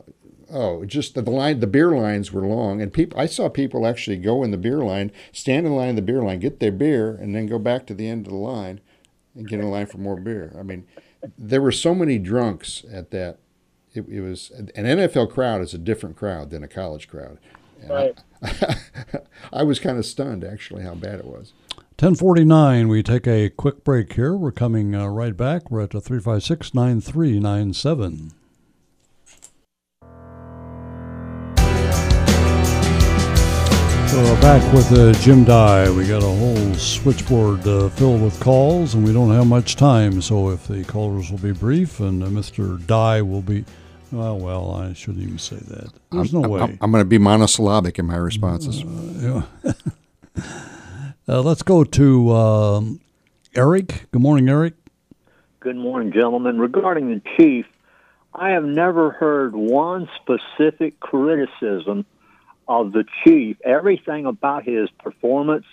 oh, 0.51 0.83
just 0.85 1.13
the, 1.13 1.21
the 1.21 1.29
line, 1.29 1.59
the 1.59 1.67
beer 1.67 1.91
lines 1.95 2.31
were 2.31 2.41
long, 2.41 2.81
and 2.81 2.91
people. 2.91 3.19
I 3.19 3.27
saw 3.27 3.49
people 3.49 3.85
actually 3.85 4.17
go 4.17 4.41
in 4.43 4.49
the 4.49 4.57
beer 4.57 4.79
line, 4.79 5.11
stand 5.31 5.67
in 5.67 5.75
line 5.75 5.89
in 5.89 5.95
the 5.95 6.01
beer 6.01 6.23
line, 6.23 6.39
get 6.39 6.59
their 6.59 6.71
beer, 6.71 7.11
and 7.13 7.35
then 7.35 7.45
go 7.45 7.59
back 7.59 7.85
to 7.87 7.93
the 7.93 8.07
end 8.07 8.25
of 8.25 8.31
the 8.31 8.39
line 8.39 8.81
and 9.35 9.47
get 9.47 9.59
in 9.59 9.69
line 9.69 9.85
for 9.85 9.99
more 9.99 10.15
beer. 10.19 10.55
I 10.57 10.63
mean, 10.63 10.87
there 11.37 11.61
were 11.61 11.71
so 11.71 11.93
many 11.93 12.17
drunks 12.17 12.83
at 12.91 13.11
that. 13.11 13.37
It, 13.93 14.07
it 14.09 14.21
was 14.21 14.49
an 14.51 14.71
NFL 14.75 15.31
crowd 15.31 15.61
is 15.61 15.75
a 15.75 15.77
different 15.77 16.15
crowd 16.15 16.49
than 16.49 16.63
a 16.63 16.67
college 16.67 17.07
crowd. 17.07 17.37
And 17.81 17.89
Right. 17.89 18.17
I, 18.41 19.19
I 19.53 19.63
was 19.63 19.79
kind 19.79 19.97
of 19.97 20.05
stunned 20.05 20.43
actually 20.43 20.83
how 20.83 20.95
bad 20.95 21.19
it 21.19 21.25
was. 21.25 21.53
1049, 21.99 22.89
we 22.89 23.01
take 23.01 23.25
a 23.27 23.49
quick 23.49 23.83
break 23.83 24.13
here. 24.13 24.35
We're 24.35 24.51
coming 24.51 24.93
uh, 24.93 25.07
right 25.07 25.35
back. 25.35 25.71
We're 25.71 25.81
at 25.81 25.89
the 25.89 26.01
356 26.01 26.73
9397. 26.73 28.33
So 34.07 34.23
we're 34.23 34.41
back 34.41 34.73
with 34.73 34.91
uh, 34.93 35.13
Jim 35.21 35.43
Dey. 35.43 35.89
We 35.91 36.07
got 36.07 36.23
a 36.23 36.25
whole 36.25 36.73
switchboard 36.75 37.67
uh, 37.67 37.89
filled 37.89 38.21
with 38.21 38.39
calls, 38.39 38.95
and 38.95 39.03
we 39.03 39.11
don't 39.11 39.31
have 39.31 39.45
much 39.47 39.75
time. 39.75 40.21
So 40.21 40.49
if 40.49 40.67
the 40.67 40.83
callers 40.85 41.29
will 41.29 41.37
be 41.39 41.51
brief, 41.51 41.99
and 41.99 42.23
uh, 42.23 42.27
Mr. 42.27 42.83
Dey 42.87 43.21
will 43.21 43.41
be, 43.41 43.65
well, 44.11 44.37
well, 44.37 44.71
I 44.71 44.93
shouldn't 44.93 45.23
even 45.23 45.39
say 45.39 45.57
that. 45.57 45.91
There's 46.11 46.33
I'm, 46.33 46.41
no 46.41 46.49
way. 46.49 46.61
I'm, 46.61 46.77
I'm 46.81 46.91
going 46.91 47.01
to 47.01 47.05
be 47.05 47.17
monosyllabic 47.17 47.99
in 47.99 48.05
my 48.05 48.15
responses. 48.15 48.83
Yeah. 48.83 49.43
uh, 51.27 51.41
let's 51.41 51.63
go 51.63 51.83
to 51.83 52.31
um, 52.31 53.01
Eric. 53.55 54.07
Good 54.11 54.21
morning, 54.21 54.49
Eric. 54.49 54.73
Good 55.59 55.75
morning, 55.75 56.13
gentlemen. 56.13 56.59
Regarding 56.59 57.09
the 57.09 57.21
chief, 57.37 57.65
I 58.33 58.51
have 58.51 58.63
never 58.63 59.11
heard 59.11 59.55
one 59.55 60.07
specific 60.21 60.99
criticism 60.99 62.05
of 62.67 62.91
the 62.91 63.05
chief. 63.23 63.57
Everything 63.63 64.25
about 64.25 64.63
his 64.63 64.89
performance 64.99 65.65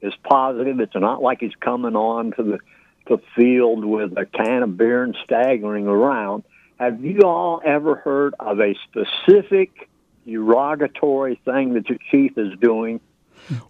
is 0.00 0.12
positive. 0.28 0.80
It's 0.80 0.94
not 0.94 1.22
like 1.22 1.38
he's 1.40 1.54
coming 1.60 1.96
on 1.96 2.32
to 2.36 2.42
the 2.42 2.58
the 3.08 3.18
field 3.36 3.84
with 3.84 4.16
a 4.16 4.26
can 4.26 4.62
of 4.62 4.76
beer 4.76 5.02
and 5.02 5.16
staggering 5.24 5.86
around. 5.86 6.44
Have 6.78 7.02
you 7.04 7.20
all 7.24 7.62
ever 7.64 7.96
heard 7.96 8.34
of 8.38 8.60
a 8.60 8.74
specific 8.88 9.88
derogatory 10.26 11.40
thing 11.44 11.74
that 11.74 11.86
the 11.86 11.98
chief 12.10 12.36
is 12.36 12.52
doing? 12.60 13.00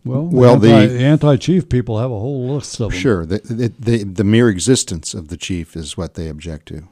Well, 0.05 0.23
Well, 0.25 0.57
the 0.57 0.69
the- 0.69 0.75
anti, 0.75 1.05
anti-chief 1.05 1.69
people 1.69 1.99
have 1.99 2.11
a 2.11 2.19
whole 2.19 2.49
list 2.55 2.81
of 2.81 2.91
them. 2.91 2.99
Sure, 2.99 3.27
the, 3.27 3.39
the, 3.39 3.73
the, 3.79 4.05
the 4.05 4.25
mere 4.25 4.49
existence 4.49 5.13
of 5.15 5.29
the 5.29 5.37
chief 5.37 5.77
is 5.77 5.97
what 5.97 6.15
they 6.15 6.29
object 6.29 6.67
to. 6.69 6.89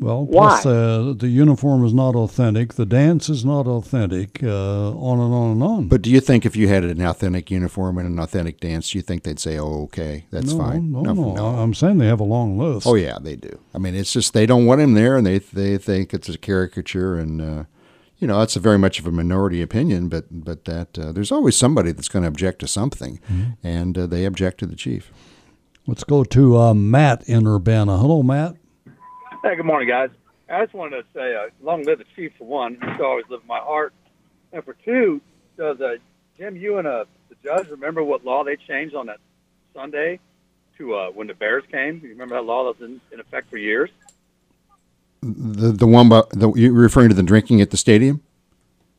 Well, 0.00 0.24
Why? 0.24 0.48
plus 0.62 0.64
uh, 0.66 1.12
the 1.14 1.28
uniform 1.28 1.84
is 1.84 1.92
not 1.92 2.14
authentic, 2.16 2.74
the 2.74 2.86
dance 2.86 3.28
is 3.28 3.44
not 3.44 3.66
authentic, 3.66 4.42
uh, 4.42 4.92
on 4.92 5.20
and 5.20 5.34
on 5.34 5.50
and 5.52 5.62
on. 5.62 5.88
But 5.88 6.00
do 6.00 6.10
you 6.10 6.20
think 6.20 6.46
if 6.46 6.56
you 6.56 6.68
had 6.68 6.84
an 6.84 7.02
authentic 7.02 7.50
uniform 7.50 7.98
and 7.98 8.08
an 8.08 8.18
authentic 8.18 8.60
dance, 8.60 8.90
do 8.90 8.98
you 8.98 9.02
think 9.02 9.24
they'd 9.24 9.38
say, 9.38 9.58
"Oh, 9.58 9.82
okay, 9.84 10.24
that's 10.30 10.52
no, 10.54 10.58
fine"? 10.58 10.90
No, 10.90 11.02
no, 11.02 11.34
no. 11.34 11.46
I'm 11.46 11.74
saying 11.74 11.98
they 11.98 12.06
have 12.06 12.20
a 12.20 12.24
long 12.24 12.58
list. 12.58 12.86
Oh 12.86 12.94
yeah, 12.94 13.18
they 13.20 13.36
do. 13.36 13.58
I 13.74 13.78
mean, 13.78 13.94
it's 13.94 14.12
just 14.12 14.32
they 14.32 14.46
don't 14.46 14.64
want 14.64 14.80
him 14.80 14.94
there, 14.94 15.16
and 15.18 15.26
they 15.26 15.38
they 15.38 15.76
think 15.76 16.14
it's 16.14 16.30
a 16.30 16.38
caricature, 16.38 17.16
and 17.18 17.42
uh, 17.42 17.64
you 18.18 18.26
know, 18.26 18.38
that's 18.38 18.56
a 18.56 18.60
very 18.60 18.78
much 18.78 18.98
of 19.00 19.06
a 19.06 19.12
minority 19.12 19.60
opinion, 19.60 20.08
but 20.08 20.24
but 20.30 20.64
that 20.64 20.98
uh, 20.98 21.12
there's 21.12 21.30
always 21.30 21.56
somebody 21.56 21.92
that's 21.92 22.08
going 22.08 22.22
to 22.22 22.28
object 22.28 22.60
to 22.60 22.66
something, 22.68 23.20
Mhm. 23.30 23.56
and 23.62 23.98
uh, 23.98 24.06
they 24.06 24.24
object 24.24 24.60
to 24.60 24.66
the 24.66 24.76
chief. 24.76 25.12
Let's 25.86 26.04
go 26.04 26.24
to 26.24 26.56
uh, 26.58 26.72
Matt 26.74 27.22
in 27.28 27.46
Urbana. 27.46 27.98
Hello, 27.98 28.22
Matt. 28.22 28.56
Hey, 29.42 29.56
good 29.56 29.64
morning, 29.64 29.88
guys. 29.88 30.10
I 30.50 30.62
just 30.64 30.74
wanted 30.74 30.96
to 30.96 31.04
say, 31.14 31.34
uh, 31.34 31.48
long 31.62 31.82
live 31.84 31.96
the 31.96 32.04
chief 32.14 32.32
for 32.36 32.46
one. 32.46 32.74
He's 32.74 33.00
always 33.00 33.24
lived 33.30 33.44
in 33.44 33.48
my 33.48 33.58
heart. 33.58 33.94
And 34.52 34.62
for 34.62 34.74
two, 34.84 35.22
does 35.56 35.80
uh, 35.80 35.94
Jim, 36.36 36.56
you 36.56 36.76
and 36.76 36.86
uh, 36.86 37.06
the 37.30 37.36
judge 37.42 37.68
remember 37.68 38.04
what 38.04 38.22
law 38.22 38.44
they 38.44 38.56
changed 38.56 38.94
on 38.94 39.06
that 39.06 39.16
Sunday 39.74 40.20
to 40.76 40.94
uh, 40.94 41.10
when 41.12 41.26
the 41.26 41.32
Bears 41.32 41.64
came? 41.72 42.00
You 42.02 42.10
remember 42.10 42.34
that 42.34 42.42
law 42.42 42.64
that 42.64 42.80
was 42.80 42.90
in, 42.90 43.00
in 43.12 43.20
effect 43.20 43.48
for 43.48 43.56
years? 43.56 43.88
The 45.22 45.72
the 45.72 45.86
one 45.86 46.08
about 46.08 46.28
the 46.30 46.52
you're 46.52 46.72
referring 46.72 47.08
to 47.08 47.14
the 47.14 47.22
drinking 47.22 47.62
at 47.62 47.70
the 47.70 47.78
stadium. 47.78 48.22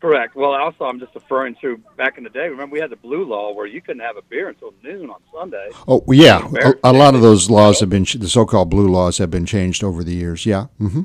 Correct. 0.02 0.36
Well, 0.36 0.52
also, 0.54 0.86
I'm 0.86 1.00
just 1.00 1.14
referring 1.14 1.56
to 1.62 1.78
back 1.96 2.18
in 2.18 2.24
the 2.24 2.30
day. 2.32 2.50
Remember, 2.50 2.74
we 2.74 2.80
had 2.80 2.90
the 2.90 2.96
blue 2.96 3.24
law 3.24 3.54
where 3.54 3.68
you 3.68 3.82
couldn't 3.82 4.02
have 4.02 4.18
a 4.18 4.24
beer 4.24 4.50
until 4.50 4.74
noon 4.84 5.12
on 5.12 5.20
Sunday. 5.32 5.70
Oh 5.88 6.04
yeah, 6.08 6.48
a, 6.64 6.74
a 6.86 6.92
lot 6.94 7.14
of 7.14 7.22
those 7.22 7.52
laws 7.52 7.80
have 7.82 7.90
been 7.90 8.06
the 8.18 8.28
so-called 8.28 8.72
blue 8.72 8.90
laws 8.90 9.20
have 9.20 9.30
been 9.30 9.46
changed 9.46 9.84
over 9.84 10.04
the 10.04 10.14
years. 10.16 10.44
Yeah. 10.46 10.66
hmm 10.80 11.04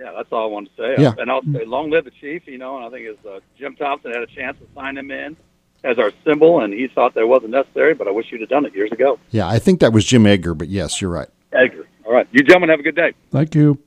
Yeah, 0.00 0.10
that's 0.16 0.32
all 0.32 0.42
I 0.42 0.46
wanted 0.46 0.76
to 0.76 0.82
say. 0.82 1.02
Yeah. 1.02 1.12
And 1.16 1.30
I'll 1.30 1.42
say, 1.44 1.64
long 1.64 1.90
live 1.90 2.04
the 2.04 2.10
chief. 2.10 2.48
You 2.48 2.58
know, 2.58 2.76
and 2.76 2.84
I 2.84 2.90
think 2.90 3.06
as 3.06 3.24
uh, 3.24 3.38
Jim 3.56 3.76
Thompson 3.76 4.10
had 4.12 4.22
a 4.22 4.26
chance 4.26 4.58
to 4.58 4.66
sign 4.74 4.98
him 4.98 5.12
in 5.12 5.36
as 5.84 5.96
our 6.00 6.10
symbol, 6.24 6.60
and 6.60 6.72
he 6.74 6.88
thought 6.88 7.14
that 7.14 7.26
wasn't 7.26 7.52
necessary, 7.52 7.94
but 7.94 8.08
I 8.08 8.10
wish 8.10 8.26
you'd 8.32 8.40
have 8.40 8.50
done 8.50 8.66
it 8.66 8.74
years 8.74 8.90
ago. 8.90 9.20
Yeah, 9.30 9.46
I 9.48 9.60
think 9.60 9.78
that 9.78 9.92
was 9.92 10.04
Jim 10.04 10.26
Edgar, 10.26 10.54
but 10.54 10.68
yes, 10.68 11.00
you're 11.00 11.10
right. 11.10 11.28
Edgar. 11.52 11.86
All 12.04 12.12
right, 12.12 12.26
you 12.32 12.42
gentlemen 12.42 12.68
have 12.70 12.80
a 12.80 12.82
good 12.82 12.96
day. 12.96 13.12
Thank 13.30 13.54
you. 13.54 13.78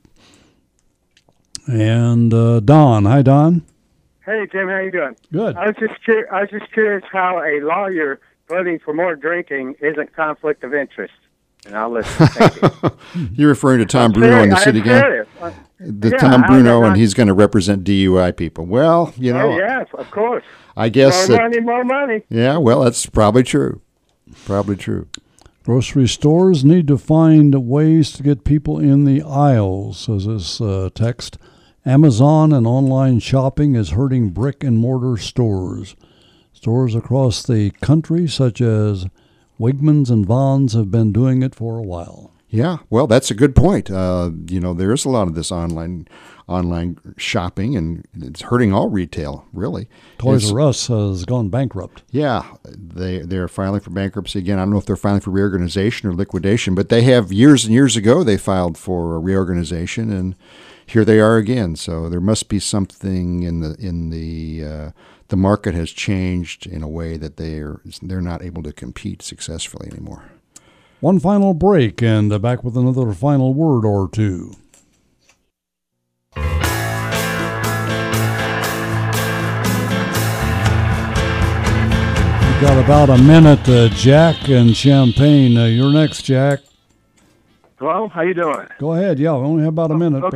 And 1.66 2.32
uh, 2.32 2.60
Don. 2.60 3.04
Hi, 3.04 3.22
Don. 3.22 3.62
Hey 4.26 4.46
Jim, 4.50 4.68
how 4.68 4.80
you 4.80 4.90
doing? 4.90 5.14
Good. 5.32 5.56
I 5.56 5.66
was 5.68 5.76
just 5.78 5.94
cur- 6.04 6.28
I 6.32 6.40
was 6.42 6.50
just 6.50 6.70
curious 6.72 7.04
how 7.12 7.38
a 7.38 7.60
lawyer 7.64 8.20
voting 8.48 8.78
for 8.84 8.92
more 8.92 9.14
drinking 9.14 9.76
isn't 9.80 10.14
conflict 10.16 10.64
of 10.64 10.74
interest. 10.74 11.14
And 11.64 11.76
I'll 11.76 11.90
listen. 11.92 12.26
Thank 12.28 12.62
you. 12.62 13.28
You're 13.32 13.48
referring 13.48 13.78
to 13.78 13.86
Tom 13.86 14.06
I'm 14.06 14.12
Bruno 14.12 14.42
in 14.42 14.50
the 14.50 14.56
city 14.56 14.80
I'm 14.80 14.84
gang. 14.84 15.00
serious. 15.02 15.28
Uh, 15.40 15.52
The 15.80 16.08
yeah, 16.10 16.16
Tom 16.18 16.42
Bruno, 16.42 16.80
they're 16.80 16.88
and 16.90 16.96
he's 16.96 17.14
going 17.14 17.26
to 17.28 17.34
represent 17.34 17.82
DUI 17.84 18.36
people. 18.36 18.66
Well, 18.66 19.12
you 19.16 19.32
know, 19.32 19.52
oh, 19.52 19.56
yes, 19.58 19.86
of 19.94 20.10
course. 20.10 20.44
I 20.76 20.88
guess 20.90 21.28
more 21.28 21.38
that- 21.38 21.42
money, 21.44 21.60
more 21.60 21.84
money. 21.84 22.22
yeah. 22.28 22.56
Well, 22.58 22.82
that's 22.82 23.06
probably 23.06 23.42
true. 23.42 23.80
Probably 24.44 24.76
true. 24.76 25.08
Grocery 25.64 26.06
stores 26.08 26.64
need 26.64 26.86
to 26.88 26.98
find 26.98 27.52
ways 27.66 28.12
to 28.12 28.22
get 28.22 28.44
people 28.44 28.78
in 28.78 29.04
the 29.04 29.22
aisles, 29.22 29.98
says 29.98 30.26
this 30.26 30.60
uh, 30.60 30.90
text. 30.94 31.36
Amazon 31.86 32.52
and 32.52 32.66
online 32.66 33.20
shopping 33.20 33.76
is 33.76 33.90
hurting 33.90 34.30
brick 34.30 34.64
and 34.64 34.76
mortar 34.76 35.16
stores. 35.16 35.94
Stores 36.52 36.96
across 36.96 37.44
the 37.44 37.70
country, 37.80 38.26
such 38.26 38.60
as 38.60 39.06
Wegmans 39.60 40.10
and 40.10 40.26
Vons, 40.26 40.72
have 40.72 40.90
been 40.90 41.12
doing 41.12 41.44
it 41.44 41.54
for 41.54 41.78
a 41.78 41.82
while. 41.82 42.32
Yeah, 42.48 42.78
well, 42.90 43.06
that's 43.06 43.30
a 43.30 43.34
good 43.34 43.54
point. 43.54 43.88
Uh, 43.90 44.30
you 44.48 44.58
know, 44.58 44.74
there 44.74 44.92
is 44.92 45.04
a 45.04 45.08
lot 45.08 45.28
of 45.28 45.34
this 45.34 45.52
online 45.52 46.08
online 46.48 46.98
shopping, 47.16 47.76
and 47.76 48.04
it's 48.20 48.42
hurting 48.42 48.72
all 48.72 48.88
retail, 48.88 49.44
really. 49.52 49.88
Toys 50.18 50.44
It's- 50.44 50.52
R 50.52 50.60
Us 50.60 50.86
has 50.88 51.24
gone 51.24 51.50
bankrupt. 51.50 52.02
Yeah, 52.10 52.44
they 52.64 53.18
they're 53.20 53.48
filing 53.48 53.80
for 53.80 53.90
bankruptcy 53.90 54.38
again. 54.40 54.58
I 54.58 54.62
don't 54.62 54.70
know 54.70 54.78
if 54.78 54.86
they're 54.86 54.96
filing 54.96 55.20
for 55.20 55.30
reorganization 55.30 56.08
or 56.08 56.14
liquidation, 56.14 56.74
but 56.74 56.88
they 56.88 57.02
have 57.02 57.32
years 57.32 57.64
and 57.64 57.72
years 57.74 57.96
ago 57.96 58.24
they 58.24 58.36
filed 58.36 58.76
for 58.78 59.14
a 59.14 59.18
reorganization, 59.20 60.10
and 60.12 60.34
here 60.86 61.04
they 61.04 61.18
are 61.20 61.36
again. 61.36 61.76
So 61.76 62.08
there 62.08 62.20
must 62.20 62.48
be 62.48 62.58
something 62.58 63.42
in 63.42 63.60
the 63.60 63.74
in 63.78 64.10
the 64.10 64.64
uh, 64.64 64.90
the 65.28 65.36
market 65.36 65.74
has 65.74 65.90
changed 65.90 66.66
in 66.66 66.82
a 66.82 66.88
way 66.88 67.16
that 67.16 67.36
they 67.36 67.58
are 67.58 67.80
they're 68.02 68.20
not 68.20 68.42
able 68.42 68.62
to 68.62 68.72
compete 68.72 69.22
successfully 69.22 69.88
anymore. 69.90 70.30
One 71.00 71.20
final 71.20 71.52
break, 71.52 72.02
and 72.02 72.32
uh, 72.32 72.38
back 72.38 72.64
with 72.64 72.76
another 72.76 73.12
final 73.12 73.52
word 73.52 73.84
or 73.84 74.08
two. 74.08 74.54
We've 82.48 82.62
got 82.62 82.82
about 82.82 83.10
a 83.10 83.18
minute, 83.22 83.68
uh, 83.68 83.88
Jack 83.90 84.48
and 84.48 84.74
Champaign. 84.74 85.58
Uh, 85.58 85.66
you're 85.66 85.92
next, 85.92 86.22
Jack. 86.22 86.60
Hello, 87.78 88.08
how 88.08 88.22
you 88.22 88.32
doing? 88.32 88.66
Go 88.78 88.94
ahead. 88.94 89.18
Yeah, 89.18 89.32
we 89.32 89.44
only 89.44 89.62
have 89.64 89.74
about 89.74 89.90
a 89.90 89.98
minute. 89.98 90.22
but- 90.22 90.32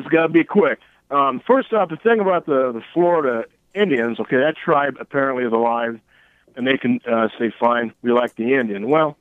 This 0.00 0.10
got 0.10 0.22
to 0.22 0.32
be 0.32 0.44
quick. 0.44 0.78
Um, 1.10 1.42
first 1.46 1.72
off, 1.72 1.90
the 1.90 1.96
thing 1.96 2.20
about 2.20 2.46
the, 2.46 2.72
the 2.72 2.82
Florida 2.94 3.44
Indians, 3.74 4.18
okay, 4.20 4.36
that 4.36 4.54
tribe 4.56 4.96
apparently 4.98 5.44
is 5.44 5.52
alive, 5.52 6.00
and 6.56 6.66
they 6.66 6.78
can 6.78 7.00
uh, 7.10 7.28
say, 7.38 7.52
fine, 7.60 7.92
we 8.02 8.12
like 8.12 8.34
the 8.36 8.54
Indian. 8.54 8.88
Well, 8.88 9.18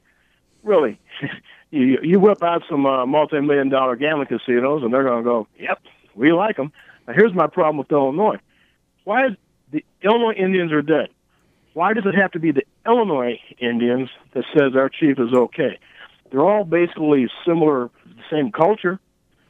really, 0.63 0.99
you, 1.71 1.97
you 2.01 2.19
whip 2.19 2.41
out 2.43 2.63
some 2.69 2.85
uh, 2.85 3.05
multi-million 3.05 3.69
dollar 3.69 3.95
gambling 3.95 4.27
casinos, 4.27 4.83
and 4.83 4.93
they're 4.93 5.03
going 5.03 5.23
to 5.23 5.29
go, 5.29 5.47
yep, 5.59 5.81
we 6.15 6.31
like 6.31 6.55
them. 6.55 6.71
Now, 7.07 7.13
here's 7.13 7.33
my 7.33 7.47
problem 7.47 7.77
with 7.77 7.91
Illinois. 7.91 8.37
Why 9.03 9.27
is 9.27 9.33
the 9.71 9.83
Illinois 10.01 10.33
Indians 10.33 10.71
are 10.71 10.81
dead? 10.81 11.09
Why 11.73 11.93
does 11.93 12.05
it 12.05 12.15
have 12.15 12.31
to 12.31 12.39
be 12.39 12.51
the 12.51 12.63
Illinois 12.85 13.39
Indians 13.59 14.09
that 14.33 14.45
says 14.57 14.75
our 14.75 14.89
chief 14.89 15.19
is 15.19 15.33
okay? 15.33 15.77
They're 16.31 16.45
all 16.45 16.63
basically 16.63 17.27
similar, 17.45 17.89
same 18.31 18.51
culture. 18.51 18.99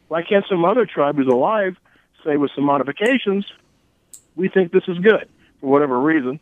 Why 0.10 0.24
can't 0.24 0.46
some 0.50 0.66
other 0.66 0.86
tribe 0.86 1.16
who's 1.16 1.28
alive 1.28 1.78
say 2.26 2.36
with 2.36 2.52
some 2.54 2.66
modifications, 2.66 3.46
we 4.36 4.50
think 4.50 4.72
this 4.74 4.84
is 4.88 4.98
good 5.00 5.30
for 5.62 5.68
whatever 5.72 6.00
reason? 6.00 6.40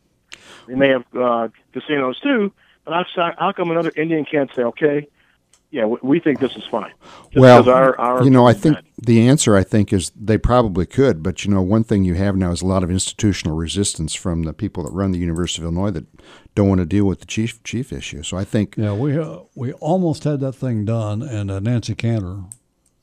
They 0.68 0.76
may 0.76 0.90
have 0.90 1.04
uh, 1.16 1.50
casinos 1.74 2.20
too, 2.20 2.52
but 2.86 3.06
how, 3.16 3.34
how 3.38 3.52
come 3.52 3.70
another 3.72 3.92
Indian 3.96 4.26
can't 4.26 4.50
say, 4.56 4.64
okay, 4.64 5.08
yeah, 5.70 5.86
we, 5.86 5.98
we 6.02 6.20
think 6.22 6.40
this 6.40 6.56
is 6.56 6.64
fine? 6.72 6.94
Just 7.26 7.36
well, 7.38 7.60
'cause 7.60 7.68
our, 7.68 8.00
our 8.00 8.24
you 8.24 8.30
know, 8.30 8.48
I 8.48 8.54
think 8.54 8.78
the 8.98 9.28
answer 9.28 9.56
I 9.56 9.64
think 9.64 9.92
is 9.92 10.12
they 10.16 10.38
probably 10.38 10.86
could, 10.86 11.22
but 11.22 11.44
you 11.44 11.52
know, 11.52 11.62
one 11.62 11.84
thing 11.84 12.06
you 12.06 12.14
have 12.16 12.38
now 12.38 12.52
is 12.52 12.62
a 12.62 12.66
lot 12.66 12.84
of 12.84 12.90
institutional 12.90 13.56
resistance 13.58 14.14
from 14.14 14.44
the 14.44 14.54
people 14.54 14.84
that 14.84 14.92
run 14.94 15.12
the 15.12 15.20
University 15.20 15.62
of 15.62 15.66
Illinois 15.66 15.92
that 15.92 16.06
don't 16.56 16.70
want 16.70 16.80
to 16.80 16.86
deal 16.86 17.06
with 17.06 17.20
the 17.20 17.26
chief 17.26 17.62
chief 17.64 17.92
issue. 17.92 18.24
So 18.24 18.38
I 18.38 18.46
think 18.46 18.76
Yeah, 18.78 18.94
we 18.94 19.18
uh, 19.18 19.40
we 19.56 19.74
almost 19.74 20.24
had 20.24 20.40
that 20.40 20.54
thing 20.54 20.86
done, 20.86 21.22
and 21.22 21.52
uh, 21.52 21.60
Nancy 21.60 21.96
Cantor. 21.96 22.44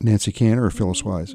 Nancy 0.04 0.30
Cantor 0.32 0.66
or 0.66 0.70
Phyllis 0.70 1.02
Wise. 1.02 1.34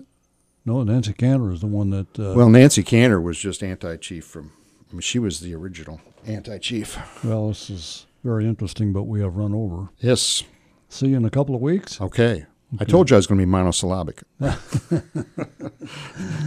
No, 0.63 0.83
Nancy 0.83 1.13
Cantor 1.13 1.51
is 1.51 1.61
the 1.61 1.67
one 1.67 1.89
that. 1.89 2.19
Uh, 2.19 2.33
Well, 2.35 2.49
Nancy 2.49 2.83
Cantor 2.83 3.19
was 3.19 3.39
just 3.39 3.63
anti-chief 3.63 4.23
from. 4.23 4.51
I 4.89 4.93
mean, 4.93 5.01
she 5.01 5.17
was 5.19 5.39
the 5.39 5.55
original 5.55 5.99
anti-chief. 6.25 6.97
Well, 7.23 7.49
this 7.49 7.69
is 7.69 8.05
very 8.23 8.45
interesting, 8.45 8.93
but 8.93 9.03
we 9.03 9.21
have 9.21 9.35
run 9.35 9.53
over. 9.53 9.89
Yes. 9.99 10.43
See 10.87 11.07
you 11.07 11.17
in 11.17 11.25
a 11.25 11.29
couple 11.29 11.55
of 11.55 11.61
weeks. 11.61 11.99
Okay. 11.99 12.45
I 12.79 12.85
told 12.85 13.09
you 13.09 13.15
I 13.15 13.17
was 13.17 13.25
going 13.25 13.39
to 13.39 13.45
be 13.45 13.49
monosyllabic. 13.49 14.21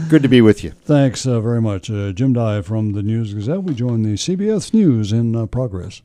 Good 0.09 0.23
to 0.23 0.29
be 0.29 0.41
with 0.41 0.63
you. 0.63 0.71
Thanks 0.71 1.27
uh, 1.27 1.41
very 1.41 1.61
much. 1.61 1.91
Uh, 1.91 2.13
Jim 2.13 2.33
Dey 2.33 2.63
from 2.63 2.93
the 2.93 3.03
News 3.03 3.35
Gazette. 3.35 3.65
We 3.65 3.75
join 3.75 4.03
the 4.03 4.15
CBS 4.15 4.73
News 4.73 5.13
in 5.13 5.35
uh, 5.35 5.47
progress. 5.47 6.03